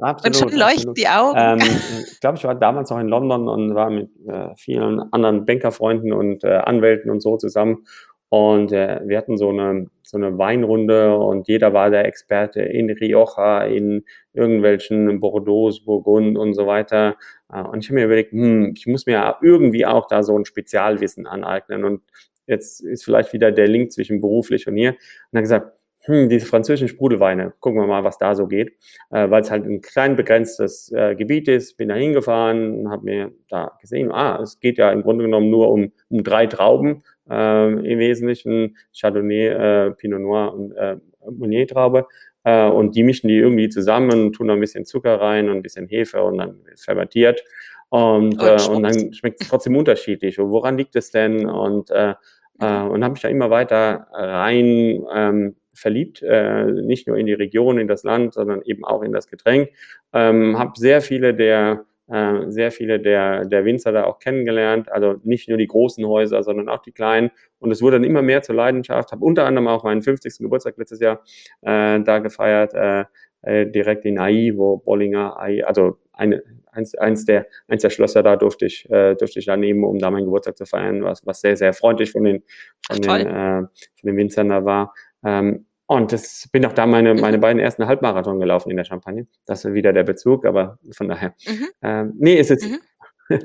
Absolut, 0.00 0.42
und 0.42 0.50
schon 0.50 0.58
leuchten 0.58 0.94
die 0.94 1.08
Augen. 1.08 1.36
Ähm, 1.36 1.58
ich 2.12 2.20
glaube, 2.20 2.38
ich 2.38 2.44
war 2.44 2.54
damals 2.54 2.90
noch 2.90 2.98
in 2.98 3.08
London 3.08 3.48
und 3.48 3.74
war 3.74 3.90
mit 3.90 4.10
äh, 4.28 4.50
vielen 4.56 5.00
anderen 5.12 5.44
Bankerfreunden 5.44 6.12
und 6.12 6.44
äh, 6.44 6.56
Anwälten 6.56 7.10
und 7.10 7.20
so 7.20 7.36
zusammen. 7.36 7.84
Und 8.30 8.72
äh, 8.72 9.00
wir 9.04 9.16
hatten 9.16 9.38
so 9.38 9.48
eine, 9.48 9.88
so 10.02 10.18
eine 10.18 10.36
Weinrunde 10.36 11.16
und 11.16 11.48
jeder 11.48 11.72
war 11.72 11.90
der 11.90 12.04
Experte 12.04 12.60
in 12.60 12.90
Rioja, 12.90 13.64
in 13.64 14.04
irgendwelchen 14.34 15.18
Bordeaux, 15.20 15.70
Burgund 15.84 16.36
und 16.36 16.52
so 16.54 16.66
weiter. 16.66 17.16
Äh, 17.50 17.62
und 17.62 17.82
ich 17.82 17.88
habe 17.88 18.00
mir 18.00 18.04
überlegt, 18.04 18.32
hm, 18.32 18.74
ich 18.76 18.86
muss 18.86 19.06
mir 19.06 19.36
irgendwie 19.42 19.86
auch 19.86 20.06
da 20.06 20.22
so 20.22 20.38
ein 20.38 20.44
Spezialwissen 20.44 21.26
aneignen. 21.26 21.84
Und 21.84 22.02
jetzt 22.46 22.80
ist 22.80 23.04
vielleicht 23.04 23.32
wieder 23.32 23.50
der 23.50 23.68
Link 23.68 23.92
zwischen 23.92 24.20
beruflich 24.20 24.66
und 24.68 24.76
hier. 24.76 24.90
Und 24.90 24.98
dann 25.32 25.42
gesagt, 25.42 25.72
hm, 26.08 26.30
diese 26.30 26.46
französischen 26.46 26.88
Sprudelweine, 26.88 27.52
gucken 27.60 27.80
wir 27.80 27.86
mal, 27.86 28.02
was 28.02 28.16
da 28.16 28.34
so 28.34 28.46
geht, 28.46 28.72
äh, 29.10 29.28
weil 29.28 29.42
es 29.42 29.50
halt 29.50 29.66
ein 29.66 29.82
klein 29.82 30.16
begrenztes 30.16 30.90
äh, 30.92 31.14
Gebiet 31.14 31.48
ist. 31.48 31.76
Bin 31.76 31.90
da 31.90 31.96
hingefahren, 31.96 32.90
habe 32.90 33.04
mir 33.04 33.32
da 33.50 33.76
gesehen, 33.80 34.10
ah, 34.10 34.40
es 34.42 34.58
geht 34.58 34.78
ja 34.78 34.90
im 34.90 35.02
Grunde 35.02 35.24
genommen 35.24 35.50
nur 35.50 35.70
um, 35.70 35.92
um 36.08 36.22
drei 36.24 36.46
Trauben, 36.46 37.02
äh, 37.30 37.72
im 37.72 37.98
Wesentlichen 37.98 38.76
Chardonnay, 38.98 39.46
äh, 39.48 39.90
Pinot 39.92 40.20
Noir 40.20 40.54
und 40.54 40.72
äh, 40.72 40.96
Meunier-Traube. 41.30 42.06
Äh, 42.44 42.68
und 42.68 42.94
die 42.94 43.02
mischen 43.02 43.28
die 43.28 43.36
irgendwie 43.36 43.68
zusammen, 43.68 44.32
tun 44.32 44.48
da 44.48 44.54
ein 44.54 44.60
bisschen 44.60 44.84
Zucker 44.84 45.20
rein 45.20 45.48
und 45.48 45.56
ein 45.56 45.62
bisschen 45.62 45.88
Hefe 45.88 46.22
und 46.22 46.38
dann 46.38 46.60
fermentiert. 46.76 47.42
Und, 47.90 48.40
äh, 48.42 48.58
und 48.70 48.82
dann 48.82 49.12
schmeckt 49.12 49.40
es 49.42 49.48
trotzdem 49.48 49.76
unterschiedlich. 49.76 50.38
Und 50.38 50.50
woran 50.50 50.76
liegt 50.76 50.94
es 50.96 51.10
denn? 51.10 51.46
Und, 51.46 51.90
äh, 51.90 52.14
äh, 52.60 52.82
und 52.82 53.02
habe 53.02 53.12
mich 53.12 53.22
da 53.22 53.28
immer 53.28 53.50
weiter 53.50 54.08
rein 54.12 55.04
ähm, 55.14 55.56
verliebt, 55.74 56.22
äh, 56.22 56.64
nicht 56.64 57.06
nur 57.06 57.16
in 57.16 57.26
die 57.26 57.34
Region, 57.34 57.78
in 57.78 57.88
das 57.88 58.02
Land, 58.02 58.34
sondern 58.34 58.62
eben 58.62 58.84
auch 58.84 59.02
in 59.02 59.12
das 59.12 59.28
Getränk. 59.28 59.70
Ähm, 60.12 60.58
habe 60.58 60.72
sehr 60.76 61.00
viele 61.00 61.34
der 61.34 61.84
äh, 62.08 62.50
sehr 62.50 62.70
viele 62.70 63.00
der, 63.00 63.44
der 63.44 63.64
Winzer 63.64 63.92
da 63.92 64.04
auch 64.04 64.18
kennengelernt, 64.18 64.90
also 64.90 65.16
nicht 65.24 65.48
nur 65.48 65.58
die 65.58 65.66
großen 65.66 66.06
Häuser, 66.06 66.42
sondern 66.42 66.68
auch 66.68 66.82
die 66.82 66.92
kleinen. 66.92 67.30
Und 67.58 67.70
es 67.70 67.82
wurde 67.82 67.96
dann 67.96 68.04
immer 68.04 68.22
mehr 68.22 68.42
zur 68.42 68.54
Leidenschaft. 68.54 69.12
Habe 69.12 69.24
unter 69.24 69.44
anderem 69.44 69.68
auch 69.68 69.84
meinen 69.84 70.02
50. 70.02 70.38
Geburtstag 70.38 70.76
letztes 70.78 71.00
Jahr 71.00 71.22
äh, 71.62 72.00
da 72.00 72.18
gefeiert, 72.18 72.74
äh, 72.74 73.04
äh, 73.42 73.66
direkt 73.66 74.04
in 74.04 74.18
AI, 74.18 74.52
wo 74.56 74.78
Bollinger 74.78 75.38
AI, 75.38 75.64
also 75.64 75.98
eine, 76.12 76.42
eins, 76.72 76.94
eins, 76.96 77.24
der, 77.24 77.46
eins 77.68 77.82
der 77.82 77.90
Schlösser 77.90 78.22
da 78.22 78.36
durfte 78.36 78.66
ich, 78.66 78.88
äh, 78.90 79.14
durfte 79.14 79.38
ich 79.38 79.46
da 79.46 79.56
nehmen, 79.56 79.84
um 79.84 79.98
da 79.98 80.10
meinen 80.10 80.24
Geburtstag 80.24 80.56
zu 80.56 80.66
feiern, 80.66 81.04
was, 81.04 81.26
was 81.26 81.40
sehr, 81.40 81.56
sehr 81.56 81.72
freundlich 81.72 82.10
von 82.10 82.24
den, 82.24 82.42
von 82.86 83.00
den, 83.00 83.26
äh, 83.26 83.60
von 83.60 84.04
den 84.04 84.16
Winzern 84.16 84.48
da 84.48 84.64
war. 84.64 84.94
Ähm, 85.24 85.66
und 85.88 86.12
das 86.12 86.46
bin 86.52 86.66
auch 86.66 86.74
da 86.74 86.86
meine, 86.86 87.14
mhm. 87.14 87.20
meine 87.20 87.38
beiden 87.38 87.58
ersten 87.58 87.86
Halbmarathon 87.86 88.38
gelaufen 88.38 88.70
in 88.70 88.76
der 88.76 88.84
Champagne. 88.84 89.26
Das 89.46 89.64
ist 89.64 89.72
wieder 89.72 89.94
der 89.94 90.04
Bezug, 90.04 90.44
aber 90.44 90.78
von 90.92 91.08
daher. 91.08 91.34
Mhm. 91.46 91.68
Ähm, 91.82 92.12
nee, 92.18 92.34
ist 92.34 92.50
jetzt. 92.50 92.68
Mhm. 92.68 92.78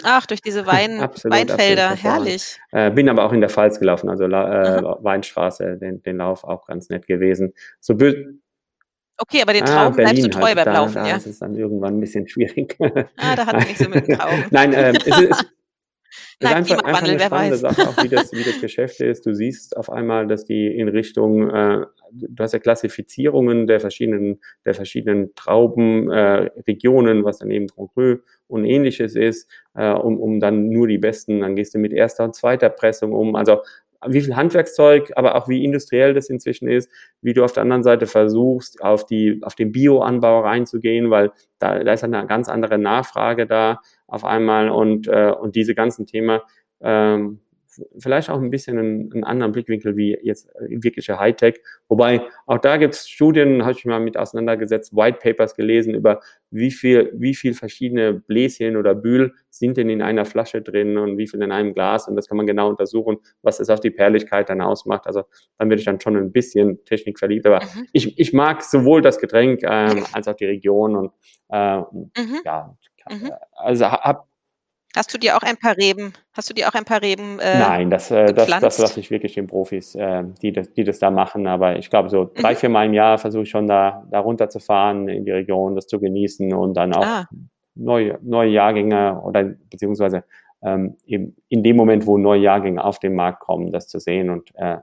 Ach, 0.04 0.26
durch 0.26 0.42
diese 0.42 0.66
Wein, 0.68 1.00
absolut, 1.00 1.38
Weinfelder, 1.38 1.92
absolut 1.92 2.04
herrlich. 2.04 2.60
Äh, 2.72 2.92
bin 2.92 3.08
aber 3.08 3.24
auch 3.24 3.32
in 3.32 3.40
der 3.40 3.50
Pfalz 3.50 3.80
gelaufen, 3.80 4.10
also 4.10 4.26
äh, 4.26 4.28
Weinstraße, 4.30 5.78
den, 5.78 6.04
den 6.04 6.18
Lauf 6.18 6.44
auch 6.44 6.66
ganz 6.66 6.90
nett 6.90 7.08
gewesen. 7.08 7.54
So 7.80 7.96
Okay, 9.18 9.42
aber 9.42 9.54
den 9.54 9.64
Trauben 9.64 9.94
ah, 9.94 9.96
bleibst 9.96 10.26
du 10.26 10.30
treu 10.30 10.48
halt. 10.48 10.56
beim 10.56 10.66
da, 10.66 10.74
Laufen, 10.74 10.96
da 10.96 11.08
ja? 11.08 11.14
Das 11.14 11.28
ist 11.28 11.42
dann 11.42 11.56
irgendwann 11.56 11.96
ein 11.96 12.02
bisschen 12.02 12.28
schwierig. 12.28 12.76
Ah, 13.18 13.36
da 13.38 13.46
hat 13.46 13.56
man 13.56 13.68
nicht 13.68 13.78
so 13.78 13.88
mit 13.88 14.06
dem 14.06 14.18
Trauben. 14.18 14.46
Nein, 14.52 14.74
äh, 14.74 14.92
es, 15.06 15.22
ist, 15.22 15.46
es 16.40 16.50
ist 16.50 16.56
einfach, 16.56 16.84
einfach 16.84 17.04
eine 17.04 17.20
spannende 17.20 17.58
Sache, 17.58 17.82
auch 17.88 18.04
wie 18.04 18.10
das, 18.10 18.32
wie 18.34 18.44
das 18.44 18.60
Geschäft 18.62 19.00
ist. 19.02 19.26
Du 19.26 19.34
siehst 19.34 19.78
auf 19.78 19.90
einmal, 19.90 20.28
dass 20.28 20.46
die 20.46 20.68
in 20.68 20.88
Richtung, 20.88 21.50
äh, 21.50 21.86
du 22.12 22.44
hast 22.44 22.54
ja 22.54 22.60
Klassifizierungen 22.60 23.68
der 23.68 23.80
verschiedenen, 23.80 24.40
der 24.66 24.74
verschiedenen 24.74 25.34
Trauben, 25.36 26.12
äh, 26.12 26.50
Regionen, 26.68 27.24
was 27.24 27.40
dann 27.40 27.52
eben 27.52 27.68
Grand 27.68 27.94
Cru 27.94 28.18
und 28.48 28.66
ähnliches 28.66 29.16
ist, 29.16 29.50
äh, 29.76 29.92
um, 29.92 30.20
um 30.20 30.40
dann 30.40 30.70
nur 30.70 30.88
die 30.88 30.98
besten, 30.98 31.42
dann 31.42 31.56
gehst 31.56 31.74
du 31.74 31.80
mit 31.80 31.94
erster 31.94 32.24
und 32.24 32.36
zweiter 32.36 32.70
Pressung 32.70 33.14
um. 33.14 33.36
Also 33.36 33.62
wie 34.08 34.22
viel 34.22 34.36
Handwerkszeug, 34.36 35.12
aber 35.16 35.36
auch 35.36 35.48
wie 35.48 35.64
industriell 35.64 36.14
das 36.14 36.30
inzwischen 36.30 36.68
ist, 36.68 36.90
wie 37.22 37.34
du 37.34 37.44
auf 37.44 37.54
der 37.54 37.64
anderen 37.64 37.84
Seite 37.84 38.08
versuchst, 38.08 38.82
auf 38.82 39.06
die, 39.06 39.40
auf 39.44 39.56
den 39.56 39.72
Bioanbau 39.72 40.42
reinzugehen, 40.42 41.10
weil 41.10 41.32
da, 41.60 41.84
da 41.84 41.94
ist 41.94 42.04
eine 42.04 42.26
ganz 42.28 42.50
andere 42.50 42.78
Nachfrage 42.78 43.48
da 43.48 43.82
auf 44.08 44.26
einmal 44.26 44.70
und, 44.70 45.08
äh, 45.08 45.32
und 45.32 45.56
diese 45.56 45.76
ganzen 45.76 46.06
Themen, 46.06 46.40
ähm, 46.82 47.40
vielleicht 47.98 48.30
auch 48.30 48.42
ein 48.42 48.50
bisschen 48.50 48.78
einen, 48.78 49.14
einen 49.14 49.24
anderen 49.24 49.52
Blickwinkel 49.52 49.96
wie 49.98 50.18
jetzt 50.22 50.50
äh, 50.56 50.68
wirkliche 50.70 51.20
Hightech. 51.20 51.62
Wobei 51.88 52.22
auch 52.46 52.58
da 52.58 52.78
gibt 52.78 52.96
es 52.96 53.10
Studien, 53.10 53.64
habe 53.64 53.74
ich 53.74 53.86
mal 53.86 54.00
mit 54.00 54.18
auseinandergesetzt, 54.18 54.96
White 54.96 55.20
Papers 55.22 55.56
gelesen 55.56 55.94
über 55.94 56.22
wie 56.52 56.72
viel, 56.72 57.12
wie 57.16 57.34
viel 57.34 57.54
verschiedene 57.54 58.14
Bläschen 58.14 58.78
oder 58.78 58.94
Bühl 58.94 59.34
sind 59.50 59.78
denn 59.78 59.90
in 59.90 60.02
einer 60.02 60.26
Flasche 60.26 60.62
drin 60.62 60.98
und 60.98 61.18
wie 61.18 61.28
viel 61.28 61.42
in 61.42 61.52
einem 61.52 61.74
Glas. 61.74 62.08
Und 62.08 62.16
das 62.16 62.28
kann 62.28 62.38
man 62.38 62.48
genau 62.48 62.70
untersuchen, 62.70 63.18
was 63.42 63.60
es 63.60 63.70
auf 63.70 63.80
die 63.80 63.92
Perligkeit 63.92 64.50
dann 64.50 64.62
ausmacht. 64.62 65.08
Also 65.08 65.24
dann 65.58 65.70
werde 65.70 65.80
ich 65.80 65.86
dann 65.86 66.00
schon 66.00 66.16
ein 66.16 66.32
bisschen 66.32 66.84
Technik 66.86 67.20
verliebt. 67.20 67.46
Aber 67.48 67.62
mhm. 67.64 67.88
ich, 67.92 68.20
ich 68.20 68.34
mag 68.34 68.62
sowohl 68.64 69.02
das 69.02 69.20
Getränk 69.20 69.62
ähm, 69.64 70.06
als 70.12 70.28
auch 70.28 70.36
die 70.36 70.46
Region 70.46 70.96
und 70.96 71.12
äh, 71.50 71.78
mhm. 71.78 72.42
ja, 72.46 72.76
mhm. 73.10 73.32
also 73.54 73.92
habe 73.92 74.24
Hast 74.96 75.12
du 75.14 75.18
dir 75.18 75.36
auch 75.36 75.42
ein 75.42 75.58
paar 75.58 75.76
Reben, 75.76 76.14
hast 76.34 76.50
du 76.50 76.54
dir 76.54 76.68
auch 76.68 76.74
ein 76.74 76.86
paar 76.86 77.02
Reben 77.02 77.40
äh, 77.40 77.58
Nein, 77.58 77.90
das, 77.90 78.12
äh, 78.12 78.32
das, 78.32 78.48
das 78.48 78.78
lasse 78.78 79.00
ich 79.00 79.10
wirklich 79.10 79.34
den 79.34 79.48
Profis, 79.48 79.96
äh, 79.96 80.24
die, 80.42 80.52
das, 80.52 80.72
die 80.74 80.84
das 80.84 81.00
da 81.00 81.10
machen. 81.10 81.48
Aber 81.48 81.78
ich 81.78 81.90
glaube, 81.90 82.10
so 82.10 82.30
drei, 82.32 82.52
mhm. 82.52 82.58
vier 82.58 82.70
Mal 82.70 82.86
im 82.86 82.94
Jahr 82.94 83.18
versuche 83.18 83.44
ich 83.44 83.50
schon 83.50 83.68
da, 83.68 84.06
da 84.12 84.20
runterzufahren 84.20 85.08
in 85.08 85.26
die 85.26 85.32
Region, 85.32 85.76
das 85.76 85.88
zu 85.88 86.00
genießen 86.00 86.54
und 86.54 86.76
dann 86.76 86.94
auch 86.94 87.06
ah. 87.06 87.28
neue, 87.74 88.20
neue 88.22 88.52
Jahrgänge 88.52 89.20
oder 89.24 89.44
beziehungsweise 89.44 90.26
ähm, 90.62 90.96
eben 91.08 91.36
in 91.50 91.64
dem 91.64 91.76
Moment, 91.76 92.06
wo 92.06 92.20
neue 92.20 92.42
Jahrgänge 92.42 92.84
auf 92.84 93.00
den 93.00 93.16
Markt 93.16 93.40
kommen, 93.40 93.72
das 93.72 93.88
zu 93.88 94.00
sehen. 94.00 94.30
Und 94.30 94.54
äh, 94.56 94.78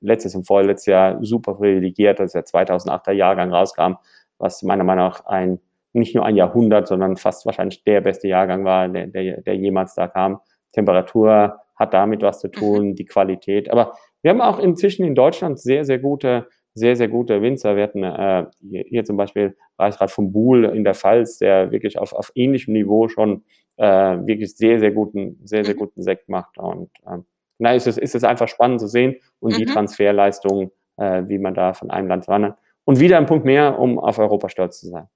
letztes 0.00 0.34
und 0.34 0.44
vorletztes 0.44 0.86
Jahr 0.86 1.24
super 1.24 1.54
privilegiert, 1.54 2.20
als 2.20 2.32
der 2.32 2.44
2008er 2.44 3.12
Jahrgang 3.12 3.52
rauskam, 3.52 3.94
was 4.38 4.62
meiner 4.62 4.84
Meinung 4.84 5.06
nach 5.06 5.24
ein 5.26 5.60
nicht 5.92 6.14
nur 6.14 6.24
ein 6.24 6.36
Jahrhundert, 6.36 6.88
sondern 6.88 7.16
fast 7.16 7.46
wahrscheinlich 7.46 7.84
der 7.84 8.00
beste 8.00 8.28
Jahrgang 8.28 8.64
war, 8.64 8.88
der, 8.88 9.06
der, 9.06 9.42
der 9.42 9.54
jemals 9.56 9.94
da 9.94 10.08
kam. 10.08 10.40
Temperatur 10.72 11.58
hat 11.74 11.94
damit 11.94 12.22
was 12.22 12.40
zu 12.40 12.48
tun, 12.48 12.88
mhm. 12.88 12.94
die 12.94 13.04
Qualität. 13.04 13.70
Aber 13.70 13.94
wir 14.22 14.30
haben 14.30 14.40
auch 14.40 14.58
inzwischen 14.58 15.04
in 15.04 15.14
Deutschland 15.14 15.58
sehr, 15.58 15.84
sehr 15.84 15.98
gute 15.98 16.48
sehr, 16.76 16.94
sehr 16.94 17.08
gute 17.08 17.40
Winzer. 17.40 17.74
Wir 17.74 17.84
hatten 17.84 18.04
äh, 18.04 18.44
hier, 18.60 19.02
zum 19.04 19.16
Beispiel 19.16 19.56
Reichsrat 19.78 20.10
von 20.10 20.30
Buhl 20.30 20.66
in 20.66 20.84
der 20.84 20.94
Pfalz, 20.94 21.38
der 21.38 21.72
wirklich 21.72 21.98
auf, 21.98 22.12
auf 22.12 22.30
ähnlichem 22.34 22.74
Niveau 22.74 23.08
schon 23.08 23.44
äh, 23.76 23.86
wirklich 23.86 24.54
sehr, 24.56 24.78
sehr 24.78 24.92
guten, 24.92 25.40
sehr, 25.42 25.64
sehr 25.64 25.74
mhm. 25.74 25.78
guten 25.78 26.02
Sekt 26.02 26.28
macht. 26.28 26.58
Und 26.58 26.90
ähm, 27.10 27.24
na, 27.58 27.74
ist 27.74 27.86
es, 27.86 27.96
ist 27.96 28.14
es 28.14 28.24
einfach 28.24 28.46
spannend 28.46 28.80
zu 28.80 28.88
sehen 28.88 29.16
und 29.40 29.54
mhm. 29.54 29.56
die 29.56 29.64
Transferleistung, 29.64 30.70
äh, 30.98 31.22
wie 31.26 31.38
man 31.38 31.54
da 31.54 31.72
von 31.72 31.90
einem 31.90 32.08
Land 32.08 32.28
wandert. 32.28 32.58
Und 32.84 33.00
wieder 33.00 33.16
ein 33.16 33.26
Punkt 33.26 33.46
mehr, 33.46 33.78
um 33.78 33.98
auf 33.98 34.18
Europa 34.18 34.50
stolz 34.50 34.78
zu 34.78 34.88
sein. 34.88 35.08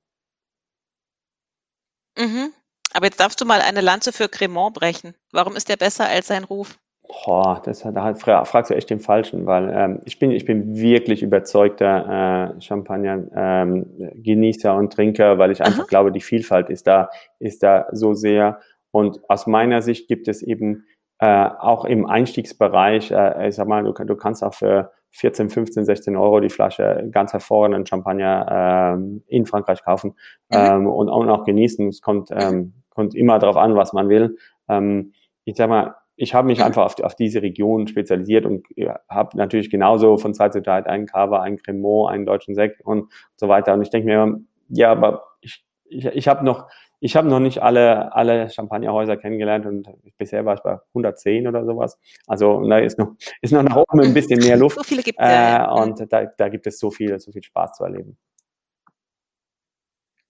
Mhm. 2.19 2.53
Aber 2.93 3.07
jetzt 3.07 3.21
darfst 3.21 3.41
du 3.41 3.45
mal 3.45 3.61
eine 3.61 3.81
Lanze 3.81 4.13
für 4.13 4.29
Cremant 4.29 4.75
brechen. 4.75 5.15
Warum 5.33 5.55
ist 5.57 5.69
der 5.69 5.77
besser 5.77 6.07
als 6.07 6.27
sein 6.27 6.43
Ruf? 6.45 6.77
Boah, 7.25 7.61
das, 7.65 7.81
da 7.81 8.15
fragst 8.15 8.71
du 8.71 8.75
echt 8.75 8.91
den 8.91 9.01
Falschen, 9.01 9.47
weil 9.47 9.73
ähm, 9.75 10.01
ich, 10.05 10.21
bin, 10.21 10.31
ich 10.31 10.45
bin 10.45 10.77
wirklich 10.77 11.23
überzeugter 11.23 12.55
äh, 12.57 12.61
Champagner-Genießer 12.61 14.71
ähm, 14.71 14.79
und 14.79 14.93
Trinker, 14.93 15.39
weil 15.39 15.51
ich 15.51 15.63
einfach 15.63 15.81
Aha. 15.81 15.89
glaube, 15.89 16.13
die 16.13 16.21
Vielfalt 16.21 16.71
ist 16.71 16.87
da, 16.87 17.11
ist 17.41 17.65
da 17.65 17.89
so 17.91 18.15
sehr. 18.15 18.61
Und 18.93 19.21
aus 19.29 19.49
meiner 19.49 19.83
Sicht 19.83 20.09
gibt 20.09 20.29
es 20.29 20.43
eben 20.43 20.87
äh, 21.19 21.49
auch 21.59 21.85
im 21.85 22.07
Einstiegsbereich, 22.07 23.11
äh, 23.11 23.49
ich 23.49 23.57
sag 23.57 23.67
mal, 23.67 23.83
du, 23.83 23.93
du 23.93 24.17
kannst 24.17 24.45
auch 24.45 24.55
für 24.55 24.93
14, 25.13 25.51
15, 25.51 25.85
16 25.85 26.17
Euro 26.17 26.41
die 26.41 26.51
Flasche 26.51 27.09
ganz 27.11 27.33
hervorragenden 27.33 27.87
Champagner 27.87 28.95
ähm, 28.97 29.23
in 29.27 29.47
Frankreich 29.47 29.83
kaufen 29.83 30.15
mhm. 30.51 30.57
ähm, 30.57 30.87
und, 30.87 31.09
und, 31.09 31.29
auch 31.29 31.45
genießen. 31.45 31.89
Es 31.89 32.01
kommt, 32.01 32.31
ähm, 32.33 32.75
kommt 32.91 33.15
immer 33.15 33.39
darauf 33.39 33.57
an, 33.57 33.75
was 33.75 33.93
man 33.93 34.09
will. 34.09 34.37
Ähm, 34.69 35.13
ich 35.45 35.57
sag 35.57 35.69
mal, 35.69 35.97
ich 36.17 36.35
habe 36.35 36.47
mich 36.47 36.59
mhm. 36.59 36.65
einfach 36.65 36.85
auf, 36.85 37.01
auf, 37.03 37.15
diese 37.15 37.43
Region 37.43 37.87
spezialisiert 37.87 38.45
und 38.45 38.67
habe 39.09 39.37
natürlich 39.37 39.71
genauso 39.71 40.19
von 40.19 40.35
Zeit 40.35 40.53
zu 40.53 40.63
Zeit 40.63 40.87
einen 40.87 41.07
Cava, 41.07 41.41
einen 41.41 41.57
Cremant, 41.57 42.11
einen 42.11 42.27
deutschen 42.27 42.55
Sekt 42.55 42.83
und 42.83 43.11
so 43.37 43.49
weiter. 43.49 43.73
Und 43.73 43.83
ich 43.83 43.91
denke 43.91 44.07
mir, 44.07 44.41
ja, 44.69 44.93
aber 44.93 45.25
ich, 45.41 45.65
ich, 45.89 46.05
ich 46.07 46.29
habe 46.29 46.45
noch, 46.45 46.69
ich 47.01 47.17
habe 47.17 47.29
noch 47.29 47.41
nicht 47.41 47.63
alle, 47.63 48.15
alle 48.15 48.51
Champagnerhäuser 48.51 49.17
kennengelernt 49.17 49.67
und 49.67 49.89
bisher 50.19 50.45
war 50.45 50.55
ich 50.55 50.61
bei 50.61 50.79
110 50.89 51.49
oder 51.49 51.65
sowas. 51.65 51.99
Also 52.27 52.63
da 52.69 52.79
ist 52.79 52.99
noch, 52.99 53.15
ist 53.41 53.53
noch 53.53 53.63
nach 53.63 53.77
oben 53.77 54.03
ein 54.03 54.15
bisschen 54.15 54.39
mehr 54.41 54.57
Luft. 54.59 54.77
So 54.77 54.83
viele 54.83 55.03
gibt 55.03 55.19
es. 55.19 55.27
Äh, 55.27 55.67
und 55.67 56.13
da, 56.13 56.27
da 56.27 56.49
gibt 56.49 56.67
es 56.67 56.79
so 56.79 56.91
viel, 56.91 57.19
so 57.19 57.33
viel 57.33 57.43
Spaß 57.43 57.73
zu 57.73 57.85
erleben. 57.85 58.19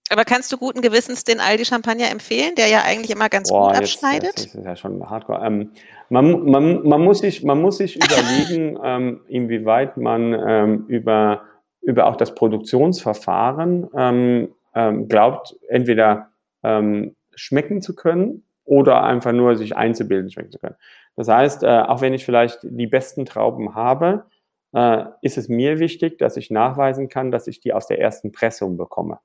Aber 0.09 0.25
kannst 0.25 0.51
du 0.51 0.57
guten 0.57 0.81
Gewissens 0.81 1.23
den 1.23 1.39
Aldi 1.39 1.63
Champagner 1.63 2.11
empfehlen, 2.11 2.55
der 2.55 2.67
ja 2.67 2.81
eigentlich 2.83 3.11
immer 3.11 3.29
ganz 3.29 3.49
Boah, 3.49 3.69
gut 3.69 3.77
abschneidet? 3.77 4.37
Jetzt, 4.37 4.45
das 4.47 4.55
ist 4.55 4.65
ja 4.65 4.75
schon 4.75 5.09
hardcore. 5.09 5.45
Ähm, 5.45 5.71
man, 6.09 6.43
man, 6.43 6.83
man, 6.83 7.01
muss 7.01 7.19
sich, 7.19 7.43
man 7.43 7.61
muss 7.61 7.77
sich 7.77 7.95
überlegen, 7.95 8.77
ähm, 8.83 9.21
inwieweit 9.27 9.95
man 9.95 10.33
ähm, 10.33 10.85
über, 10.87 11.43
über 11.81 12.07
auch 12.07 12.17
das 12.17 12.35
Produktionsverfahren 12.35 13.87
ähm, 13.95 14.49
ähm, 14.75 15.07
glaubt, 15.07 15.55
entweder 15.69 16.30
ähm, 16.63 17.15
schmecken 17.35 17.81
zu 17.81 17.95
können 17.95 18.45
oder 18.65 19.03
einfach 19.03 19.31
nur 19.31 19.55
sich 19.55 19.75
einzubilden, 19.75 20.31
schmecken 20.31 20.51
zu 20.51 20.59
können. 20.59 20.75
Das 21.15 21.27
heißt, 21.27 21.63
äh, 21.63 21.67
auch 21.67 22.01
wenn 22.01 22.13
ich 22.13 22.25
vielleicht 22.25 22.59
die 22.63 22.87
besten 22.87 23.25
Trauben 23.25 23.75
habe, 23.75 24.25
äh, 24.73 25.05
ist 25.21 25.37
es 25.37 25.49
mir 25.49 25.79
wichtig, 25.79 26.17
dass 26.17 26.37
ich 26.37 26.51
nachweisen 26.51 27.09
kann, 27.09 27.31
dass 27.31 27.47
ich 27.47 27.59
die 27.59 27.73
aus 27.73 27.87
der 27.87 27.99
ersten 27.99 28.31
Pressung 28.31 28.77
bekomme. 28.77 29.19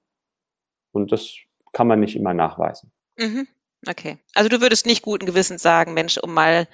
Und 0.92 1.12
das 1.12 1.36
kann 1.72 1.86
man 1.86 2.00
nicht 2.00 2.16
immer 2.16 2.34
nachweisen. 2.34 2.90
Mhm. 3.16 3.46
Okay. 3.86 4.18
Also 4.34 4.48
du 4.48 4.60
würdest 4.60 4.86
nicht 4.86 5.02
guten 5.02 5.26
Gewissens 5.26 5.62
sagen, 5.62 5.94
Mensch, 5.94 6.18
um 6.18 6.34
mal 6.34 6.66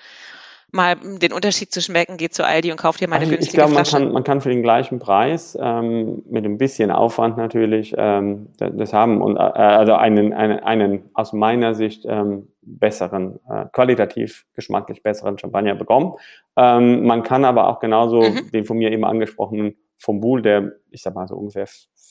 mal 0.72 0.96
den 0.96 1.32
Unterschied 1.32 1.70
zu 1.70 1.80
schmecken, 1.80 2.16
geht 2.16 2.35
zu 2.35 2.44
Aldi 2.44 2.70
und 2.72 2.78
kauft 2.78 2.98
hier 2.98 3.08
mal 3.08 3.16
eine 3.16 3.26
also 3.26 3.37
günstige 3.37 3.62
Ich 3.62 3.66
glaube, 3.66 3.74
man 3.74 3.85
kann, 3.85 4.12
man 4.12 4.24
kann 4.24 4.40
für 4.40 4.48
den 4.48 4.62
gleichen 4.62 4.98
Preis, 4.98 5.56
ähm, 5.61 6.22
mit 6.28 6.44
ein 6.44 6.58
bisschen 6.58 6.90
Aufwand 6.90 7.37
natürlich, 7.37 7.94
ähm, 7.96 8.48
das 8.56 8.92
haben 8.92 9.20
und 9.20 9.37
äh, 9.37 9.40
also 9.40 9.94
einen, 9.94 10.32
einen, 10.32 10.61
einen 10.61 11.11
aus 11.14 11.32
meiner 11.32 11.74
Sicht 11.74 12.04
ähm, 12.08 12.48
besseren, 12.62 13.38
äh, 13.48 13.66
qualitativ 13.72 14.46
geschmacklich 14.54 15.02
besseren 15.02 15.38
Champagner 15.38 15.74
bekommen. 15.74 16.14
Ähm, 16.56 17.04
man 17.04 17.22
kann 17.22 17.44
aber 17.44 17.68
auch 17.68 17.78
genauso 17.78 18.22
mhm. 18.22 18.50
den 18.50 18.64
von 18.64 18.78
mir 18.78 18.90
eben 18.90 19.04
angesprochenen 19.04 19.76
vom 19.98 20.20
Buhl, 20.20 20.42
der, 20.42 20.72
ich 20.90 21.02
sag 21.02 21.14
mal 21.14 21.28
so 21.28 21.37
ungefähr 21.37 21.66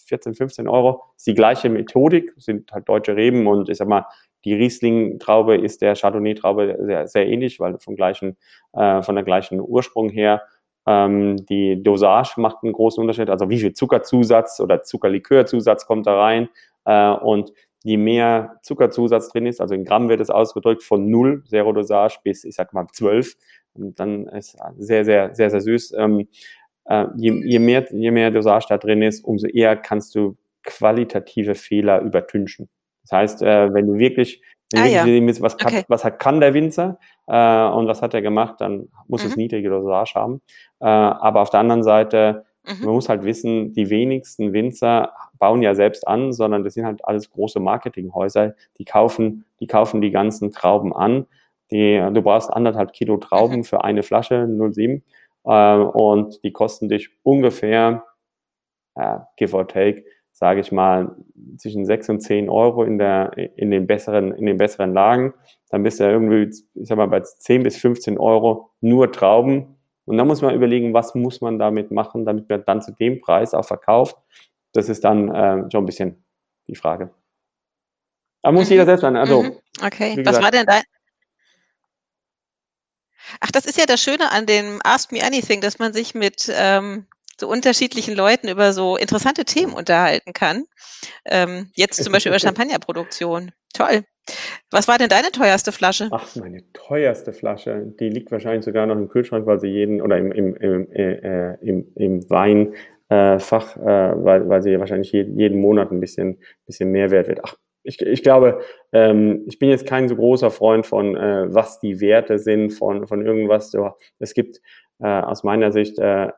14, 0.08 0.34
15 0.34 0.68
Euro. 0.68 1.04
Ist 1.18 1.28
die 1.28 1.34
gleiche 1.34 1.70
Methodik, 1.70 2.34
sind 2.38 2.72
halt 2.72 2.88
deutsche 2.88 3.16
Reben 3.16 3.48
und 3.48 3.70
ich 3.70 3.78
sag 3.78 3.88
mal, 3.88 4.06
die 4.46 4.54
Riesling-Traube 4.54 5.56
ist 5.56 5.82
der 5.82 5.96
Chardonnay-Traube 5.96 6.78
sehr, 6.82 7.08
sehr 7.08 7.28
ähnlich, 7.28 7.60
weil 7.60 7.80
vom 7.80 7.96
gleichen, 7.96 8.38
äh, 8.74 9.02
von 9.02 9.16
der 9.16 9.24
gleichen 9.24 9.60
Ursprung 9.60 10.10
her. 10.10 10.44
Ähm, 10.88 11.38
die 11.46 11.82
Dosage 11.82 12.34
macht 12.38 12.58
einen 12.64 12.74
großen 12.74 13.02
Unterschied, 13.02 13.30
also 13.30 13.50
wie 13.50 13.60
viel 13.60 13.74
Zuckerzusatz 13.74 14.60
oder 14.60 14.84
Zuckerlikörzusatz 14.84 15.86
kommt 15.86 16.08
da 16.08 16.20
rein. 16.20 16.50
Äh, 16.86 17.12
und 17.12 17.54
je 17.84 17.98
mehr 17.98 18.58
Zuckerzusatz 18.64 19.30
drin 19.30 19.46
ist, 19.46 19.62
also 19.62 19.76
in 19.76 19.86
Gramm 19.86 20.10
wird 20.10 20.22
es 20.22 20.30
ausgedrückt, 20.30 20.84
von 20.84 21.10
0, 21.10 21.44
Zero-Dosage, 21.48 22.20
bis, 22.24 22.44
ich 22.44 22.56
sag 22.56 22.74
mal, 22.74 22.88
12, 22.92 23.36
und 23.74 24.00
dann 24.00 24.28
ist 24.28 24.58
sehr, 24.78 25.06
sehr, 25.06 25.34
sehr, 25.34 25.50
sehr 25.50 25.62
süß. 25.62 25.94
Ähm, 25.98 26.28
äh, 26.86 27.06
je, 27.16 27.32
je, 27.46 27.60
mehr, 27.60 27.86
je 27.92 28.12
mehr 28.12 28.32
Dosage 28.32 28.66
da 28.70 28.78
drin 28.78 29.02
ist, 29.02 29.24
umso 29.24 29.48
eher 29.48 29.76
kannst 29.76 30.16
du 30.16 30.38
qualitative 30.64 31.56
Fehler 31.56 32.02
übertünchen. 32.02 32.70
Das 33.12 33.20
heißt, 33.20 33.42
äh, 33.42 33.74
wenn 33.74 33.88
du 33.88 33.98
wirklich, 33.98 34.42
wenn 34.72 34.84
ah, 34.84 35.06
wirklich 35.06 35.38
ja. 35.38 35.44
was, 35.44 35.56
okay. 35.56 35.66
kann, 35.66 35.84
was 35.90 36.06
hat, 36.06 36.20
kann 36.20 36.40
der 36.40 36.54
Winzer 36.54 36.98
äh, 37.28 37.66
und 37.68 37.88
was 37.88 38.02
hat 38.02 38.14
er 38.14 38.22
gemacht, 38.22 38.56
dann 38.60 38.88
muss 39.08 39.24
mhm. 39.24 39.30
es 39.30 39.36
niedrige 39.36 39.70
Dosage 39.70 40.14
haben. 40.16 40.42
Äh, 40.80 40.86
aber 40.86 41.42
auf 41.42 41.50
der 41.50 41.60
anderen 41.60 41.84
Seite, 41.84 42.46
mhm. 42.66 42.86
man 42.86 42.94
muss 42.94 43.10
halt 43.10 43.24
wissen, 43.26 43.74
die 43.74 43.90
wenigsten 43.90 44.54
Winzer 44.54 45.12
bauen 45.40 45.62
ja 45.62 45.76
selbst 45.76 46.08
an, 46.08 46.32
sondern 46.32 46.64
das 46.64 46.76
sind 46.76 46.86
halt 46.86 47.04
alles 47.04 47.30
große 47.30 47.60
Marketinghäuser, 47.60 48.56
die 48.78 48.86
kaufen, 48.86 49.44
die 49.60 49.68
kaufen 49.68 50.00
die 50.00 50.12
ganzen 50.12 50.52
Trauben 50.52 50.96
an. 50.96 51.28
Die, 51.70 52.02
du 52.14 52.22
brauchst 52.22 52.52
anderthalb 52.52 52.94
Kilo 52.94 53.18
Trauben 53.18 53.58
mhm. 53.58 53.64
für 53.66 53.84
eine 53.84 54.04
Flasche 54.04 54.48
07 54.48 55.04
äh, 55.44 55.76
und 55.76 56.42
die 56.46 56.54
kosten 56.54 56.88
dich 56.88 57.10
ungefähr, 57.24 58.06
äh, 58.96 59.18
give 59.36 59.56
or 59.56 59.68
take, 59.68 60.06
sage 60.32 60.62
ich 60.62 60.72
mal, 60.72 61.16
zwischen 61.58 61.86
6 61.86 62.10
und 62.10 62.22
10 62.22 62.50
Euro 62.50 62.84
in, 62.84 62.98
der, 62.98 63.38
in, 63.56 63.72
den 63.72 63.88
besseren, 63.88 64.34
in 64.34 64.46
den 64.46 64.58
besseren 64.58 64.94
Lagen. 64.94 65.34
Dann 65.70 65.84
bist 65.84 66.00
du 66.00 66.04
ja 66.04 66.12
irgendwie, 66.12 66.50
ich 66.74 66.88
sag 66.88 66.98
mal, 66.98 67.08
bei 67.08 67.22
10 67.22 67.64
bis 67.64 67.78
15 67.78 68.18
Euro 68.18 68.72
nur 68.82 69.12
Trauben. 69.12 69.78
Und 70.06 70.18
dann 70.18 70.28
muss 70.28 70.42
man 70.42 70.56
überlegen, 70.56 70.94
was 70.94 71.16
muss 71.16 71.42
man 71.42 71.60
damit 71.60 71.92
machen, 71.92 72.26
damit 72.26 72.50
man 72.50 72.64
dann 72.66 72.82
zu 72.82 72.92
dem 72.92 73.22
Preis 73.22 73.54
auch 73.54 73.66
verkauft. 73.66 74.18
Das 74.74 74.90
ist 74.90 75.04
dann 75.04 75.30
äh, 75.30 75.70
schon 75.72 75.84
ein 75.84 75.86
bisschen 75.86 76.24
die 76.68 76.76
Frage. 76.76 77.12
Aber 78.42 78.54
muss 78.54 78.68
mhm. 78.68 78.74
jeder 78.74 78.86
selbst 78.86 79.02
sein. 79.02 79.16
Also, 79.16 79.44
mhm. 79.44 79.58
Okay, 79.86 80.12
was 80.12 80.18
gesagt, 80.18 80.44
war 80.44 80.52
denn 80.52 80.66
dein, 80.66 80.84
Ach, 83.40 83.52
das 83.52 83.66
ist 83.66 83.78
ja 83.78 83.86
das 83.86 84.02
Schöne 84.02 84.32
an 84.32 84.46
dem 84.46 84.80
Ask 84.84 85.12
Me 85.12 85.24
Anything, 85.24 85.62
dass 85.62 85.80
man 85.80 85.94
sich 85.94 86.16
mit 86.16 86.52
ähm, 86.54 87.08
so 87.42 87.50
unterschiedlichen 87.50 88.16
Leuten 88.16 88.48
über 88.48 88.72
so 88.72 88.96
interessante 88.96 89.44
Themen 89.44 89.74
unterhalten 89.74 90.34
kann. 90.34 90.64
Ähm, 91.26 91.70
jetzt 91.76 92.02
zum 92.02 92.14
Beispiel 92.14 92.32
über 92.32 92.40
Champagnerproduktion. 92.40 93.52
Toll. 93.74 94.04
Was 94.70 94.88
war 94.88 94.98
denn 94.98 95.10
deine 95.10 95.32
teuerste 95.32 95.72
Flasche? 95.72 96.08
Ach, 96.12 96.36
meine 96.36 96.64
teuerste 96.74 97.34
Flasche, 97.34 97.94
die 98.00 98.10
liegt 98.10 98.32
wahrscheinlich 98.32 98.64
sogar 98.64 98.86
noch 98.86 98.96
im 98.96 99.10
Kühlschrank, 99.10 99.46
weil 99.46 99.60
sie 99.60 99.68
jeden 99.68 100.02
oder 100.02 100.18
im, 100.18 100.32
im, 100.32 100.56
im, 100.56 100.92
äh, 100.92 101.56
im, 101.56 101.92
im 101.96 102.30
Weinfach, 102.30 103.78
äh, 103.78 103.80
äh, 103.80 104.24
weil, 104.24 104.48
weil 104.48 104.62
sie 104.62 104.80
wahrscheinlich 104.80 105.12
jeden, 105.12 105.38
jeden 105.38 105.60
Monat 105.60 105.92
ein 105.92 106.00
bisschen, 106.00 106.40
bisschen 106.66 106.92
mehr 106.92 107.12
wert 107.12 107.28
wird. 107.28 107.42
Ach, 107.44 107.56
ich, 107.84 108.00
ich 108.02 108.22
glaube, 108.22 108.62
ähm, 108.92 109.44
ich 109.48 109.58
bin 109.58 109.70
jetzt 109.70 109.88
kein 109.88 110.08
so 110.08 110.16
großer 110.16 110.52
Freund 110.52 110.86
von, 110.86 111.16
äh, 111.16 111.54
was 111.54 111.80
die 111.80 112.00
Werte 112.00 112.38
sind 112.38 112.72
von, 112.72 113.08
von 113.08 113.26
irgendwas. 113.26 113.72
So, 113.72 113.92
es 114.20 114.36
gibt 114.36 114.62
äh, 115.00 115.08
aus 115.08 115.44
meiner 115.44 115.72
Sicht 115.72 115.98
äh, 115.98 116.30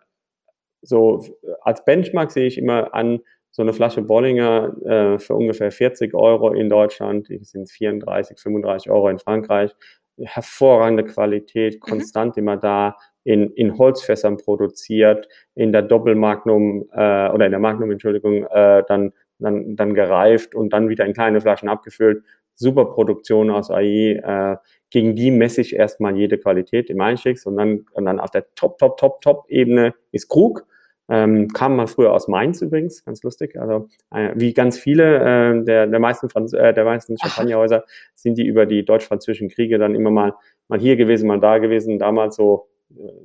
so 0.83 1.25
als 1.61 1.83
Benchmark 1.85 2.31
sehe 2.31 2.47
ich 2.47 2.57
immer 2.57 2.93
an, 2.93 3.19
so 3.51 3.61
eine 3.61 3.73
Flasche 3.73 4.01
Bollinger 4.01 4.75
äh, 4.83 5.19
für 5.19 5.35
ungefähr 5.35 5.71
40 5.71 6.13
Euro 6.13 6.53
in 6.53 6.69
Deutschland, 6.69 7.29
die 7.29 7.43
sind 7.43 7.69
34, 7.69 8.39
35 8.39 8.91
Euro 8.91 9.09
in 9.09 9.19
Frankreich. 9.19 9.71
Hervorragende 10.17 11.05
Qualität, 11.05 11.75
mhm. 11.75 11.79
konstant 11.79 12.35
mhm. 12.35 12.43
immer 12.43 12.57
da, 12.57 12.97
in, 13.23 13.51
in 13.51 13.77
Holzfässern 13.77 14.37
produziert, 14.37 15.27
in 15.55 15.71
der 15.71 15.81
Doppelmagnum 15.81 16.89
äh, 16.91 17.29
oder 17.29 17.45
in 17.45 17.51
der 17.51 17.59
Magnum, 17.59 17.91
Entschuldigung, 17.91 18.45
äh, 18.47 18.83
dann 18.87 19.13
dann, 19.43 19.75
dann 19.75 19.93
gereift 19.93 20.55
und 20.55 20.73
dann 20.73 20.89
wieder 20.89 21.05
in 21.05 21.13
kleine 21.13 21.41
Flaschen 21.41 21.69
abgefüllt. 21.69 22.23
Super 22.55 22.85
Produktion 22.85 23.49
aus 23.49 23.69
AI. 23.71 24.21
Äh, 24.23 24.57
gegen 24.89 25.15
die 25.15 25.31
messe 25.31 25.61
ich 25.61 25.75
erstmal 25.75 26.15
jede 26.15 26.37
Qualität 26.37 26.89
im 26.89 27.01
Einstiegs 27.01 27.45
und 27.45 27.57
dann, 27.57 27.85
und 27.91 28.05
dann 28.05 28.19
auf 28.19 28.31
der 28.31 28.45
Top, 28.55 28.77
Top, 28.77 28.97
Top, 28.97 29.21
Top-Ebene 29.21 29.93
ist 30.11 30.29
Krug. 30.29 30.65
Ähm, 31.13 31.49
kam 31.49 31.75
mal 31.75 31.85
früher 31.85 32.11
aus 32.11 32.27
Mainz 32.27 32.59
übrigens, 32.63 33.05
ganz 33.05 33.21
lustig. 33.21 33.55
Also 33.59 33.87
äh, 34.09 34.31
wie 34.33 34.51
ganz 34.53 34.79
viele 34.79 35.17
äh, 35.19 35.63
der, 35.63 35.85
der 35.85 35.99
meisten 35.99 36.27
Franz 36.27 36.53
äh, 36.53 36.73
der 36.73 36.85
meisten 36.85 37.19
Champagnerhäuser 37.19 37.83
sind 38.15 38.35
die 38.39 38.47
über 38.47 38.65
die 38.65 38.83
deutsch-französischen 38.83 39.49
Kriege 39.49 39.77
dann 39.77 39.93
immer 39.93 40.09
mal 40.09 40.33
mal 40.67 40.79
hier 40.79 40.95
gewesen, 40.95 41.27
mal 41.27 41.39
da 41.39 41.59
gewesen. 41.59 41.99
Damals 41.99 42.35
so 42.35 42.67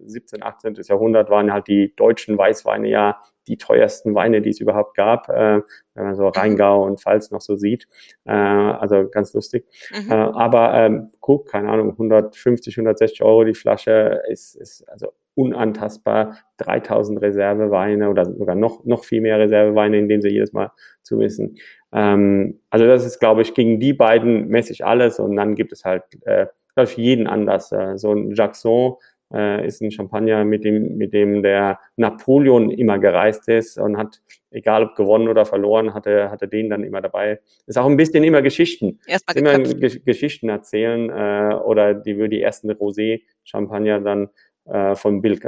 17, 0.05 0.43
18. 0.43 0.75
Jahrhundert 0.83 1.31
waren 1.31 1.51
halt 1.51 1.67
die 1.67 1.95
deutschen 1.97 2.37
Weißweine 2.37 2.89
ja 2.89 3.23
die 3.47 3.57
teuersten 3.57 4.15
Weine, 4.15 4.43
die 4.43 4.51
es 4.51 4.61
überhaupt 4.61 4.95
gab, 4.95 5.31
äh, 5.31 5.63
wenn 5.95 6.05
man 6.05 6.15
so 6.15 6.25
mhm. 6.25 6.29
Rheingau 6.29 6.85
und 6.85 7.01
Pfalz 7.01 7.31
noch 7.31 7.41
so 7.41 7.57
sieht. 7.57 7.89
Äh, 8.27 8.33
also 8.33 9.09
ganz 9.09 9.33
lustig. 9.33 9.65
Mhm. 9.91 10.11
Äh, 10.11 10.15
aber 10.15 10.75
ähm, 10.75 11.11
guck, 11.21 11.49
keine 11.49 11.71
Ahnung, 11.71 11.93
150, 11.93 12.77
160 12.77 13.23
Euro 13.23 13.45
die 13.45 13.55
Flasche 13.55 14.21
ist, 14.29 14.55
ist 14.57 14.87
also 14.89 15.13
unantastbar. 15.39 16.37
3000 16.59 17.23
Reserveweine 17.23 18.11
oder 18.11 18.25
sogar 18.25 18.57
noch, 18.57 18.85
noch 18.85 19.05
viel 19.05 19.21
mehr 19.21 19.39
Reserveweine, 19.39 19.99
indem 19.99 20.21
sie 20.21 20.31
jedes 20.31 20.53
Mal 20.53 20.73
zumessen. 21.03 21.57
Ähm, 21.93 22.61
also 22.71 22.87
das 22.87 23.07
ist, 23.07 23.21
glaube 23.21 23.43
ich, 23.43 23.55
gegen 23.55 23.79
die 23.79 23.93
beiden 23.93 24.49
messe 24.49 24.73
ich 24.73 24.85
alles 24.85 25.21
und 25.21 25.37
dann 25.37 25.55
gibt 25.55 25.73
es 25.73 25.85
halt, 25.85 26.03
äh, 26.27 26.47
glaube 26.75 26.91
ich, 26.91 26.97
jeden 26.97 27.27
anders. 27.27 27.71
Äh, 27.73 27.97
so 27.97 28.13
ein 28.13 28.35
Jackson 28.35 28.97
äh, 29.33 29.67
ist 29.67 29.81
ein 29.83 29.91
Champagner, 29.91 30.45
mit 30.45 30.65
dem, 30.65 30.97
mit 30.97 31.13
dem 31.13 31.43
der 31.43 31.79
Napoleon 31.97 32.71
immer 32.71 32.99
gereist 32.99 33.49
ist 33.49 33.79
und 33.79 33.97
hat, 33.97 34.21
egal 34.51 34.85
ob 34.85 34.97
gewonnen 34.97 35.29
oder 35.29 35.45
verloren, 35.45 35.95
hatte, 35.95 36.31
hatte 36.31 36.49
den 36.49 36.71
dann 36.71 36.83
immer 36.83 37.01
dabei. 37.01 37.41
Ist 37.67 37.79
auch 37.79 37.87
ein 37.87 37.97
bisschen 37.97 38.25
immer 38.25 38.43
Geschichten. 38.43 38.99
Erstmal 39.07 39.37
immer 39.37 39.59
Ge 39.59 40.01
Geschichten 40.05 40.49
erzählen 40.49 41.11
äh, 41.11 41.55
oder 41.55 41.95
die, 41.95 42.29
die 42.29 42.43
ersten 42.43 42.71
Rosé-Champagner 42.71 44.01
dann 44.01 44.29
äh, 44.71 44.95
von 44.95 45.21
Bill 45.21 45.39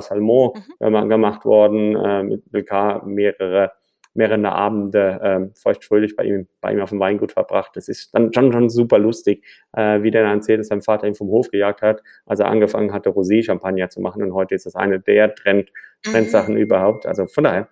Salmon 0.00 0.52
mhm. 0.80 1.08
gemacht 1.08 1.44
worden, 1.44 1.96
äh, 1.96 2.22
mit 2.22 2.50
Bill 2.50 2.64
mehrere 3.04 3.72
mehrere 4.14 4.52
Abende 4.52 5.20
ähm, 5.22 5.52
feuchtfröhlich 5.54 6.16
bei 6.16 6.24
ihm, 6.24 6.48
bei 6.60 6.72
ihm 6.72 6.80
auf 6.80 6.90
dem 6.90 7.00
Weingut 7.00 7.32
verbracht. 7.32 7.72
Das 7.74 7.88
ist 7.88 8.14
dann 8.14 8.32
schon, 8.32 8.52
schon 8.52 8.68
super 8.68 8.98
lustig, 8.98 9.44
äh, 9.72 10.02
wie 10.02 10.10
der 10.10 10.24
dann 10.24 10.38
erzählt, 10.38 10.60
dass 10.60 10.68
sein 10.68 10.82
Vater 10.82 11.06
ihn 11.06 11.14
vom 11.14 11.28
Hof 11.28 11.50
gejagt 11.50 11.82
hat, 11.82 12.02
als 12.26 12.40
er 12.40 12.48
angefangen 12.48 12.92
hatte, 12.92 13.10
Rosé-Champagner 13.10 13.88
zu 13.88 14.00
machen. 14.00 14.22
Und 14.22 14.34
heute 14.34 14.54
ist 14.54 14.66
das 14.66 14.74
eine 14.74 15.00
der 15.00 15.34
Trend, 15.34 15.70
Trendsachen 16.02 16.54
mhm. 16.54 16.60
überhaupt. 16.60 17.06
Also 17.06 17.26
von 17.26 17.44
daher, 17.44 17.68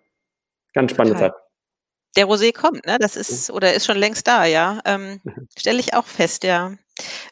ganz 0.72 0.92
spannende 0.92 1.18
Total. 1.18 1.32
Zeit. 1.32 1.40
Der 2.16 2.26
Rosé 2.26 2.52
kommt, 2.52 2.86
ne? 2.86 2.96
Das 2.98 3.16
ist 3.16 3.50
oder 3.50 3.72
ist 3.74 3.86
schon 3.86 3.98
längst 3.98 4.26
da, 4.26 4.44
ja. 4.44 4.80
Ähm, 4.84 5.20
Stelle 5.58 5.78
ich 5.78 5.94
auch 5.94 6.06
fest, 6.06 6.44
ja. 6.44 6.72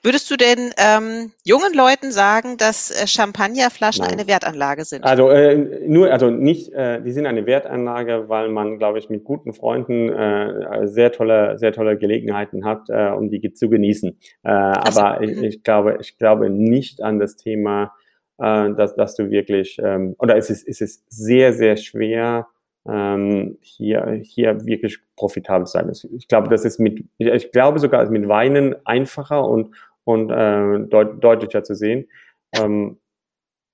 Würdest 0.03 0.31
du 0.31 0.37
denn 0.37 0.73
ähm, 0.79 1.33
jungen 1.45 1.75
Leuten 1.75 2.13
sagen, 2.13 2.57
dass 2.57 2.91
äh, 2.91 3.07
Champagnerflaschen 3.07 4.05
Nein. 4.05 4.15
eine 4.15 4.27
Wertanlage 4.27 4.85
sind? 4.85 5.05
Also 5.05 5.31
äh, 5.31 5.57
nur, 5.87 6.11
also 6.13 6.31
nicht, 6.31 6.73
äh, 6.73 7.01
die 7.03 7.13
sind 7.13 7.27
eine 7.27 7.47
Wertanlage, 7.47 8.29
weil 8.29 8.49
man, 8.49 8.79
glaube 8.79 8.99
ich, 8.99 9.11
mit 9.11 9.25
guten 9.25 9.53
Freunden 9.53 10.09
äh, 10.09 10.87
sehr 10.87 11.13
tolle, 11.13 11.59
sehr 11.59 11.73
tolle 11.73 11.99
Gelegenheiten 11.99 12.65
hat, 12.65 12.89
äh, 12.89 13.11
um 13.11 13.31
die 13.31 13.53
zu 13.53 13.69
genießen. 13.69 14.19
Äh, 14.45 14.49
aber 14.51 15.21
ich, 15.23 15.37
mhm. 15.37 15.45
ich 15.45 15.63
glaube, 15.63 15.99
ich 16.01 16.19
glaube 16.19 16.51
nicht 16.51 17.03
an 17.03 17.19
das 17.19 17.37
Thema, 17.37 17.93
äh, 18.39 18.73
dass, 18.75 18.95
dass 18.95 19.17
du 19.17 19.31
wirklich, 19.31 19.79
ähm, 19.83 20.15
oder 20.19 20.37
es 20.37 20.51
ist, 20.51 20.67
es 20.67 20.81
ist 20.81 21.05
sehr, 21.09 21.53
sehr 21.53 21.77
schwer, 21.77 22.47
ähm, 22.89 23.59
hier, 23.61 24.21
hier 24.23 24.65
wirklich 24.65 24.99
profitabel 25.17 25.67
sein. 25.67 25.93
Ich 26.17 26.29
glaube, 26.29 26.49
das 26.49 26.65
ist 26.65 26.81
mit, 26.81 27.05
ich 27.19 27.53
glaube 27.53 27.79
sogar 27.79 28.09
mit 28.11 28.29
Weinen 28.29 28.75
einfacher 28.87 29.47
und, 29.47 29.75
und 30.05 30.31
äh, 30.31 30.81
deut, 30.89 31.23
deutlicher 31.23 31.63
zu 31.63 31.75
sehen, 31.75 32.09
ähm, 32.53 32.99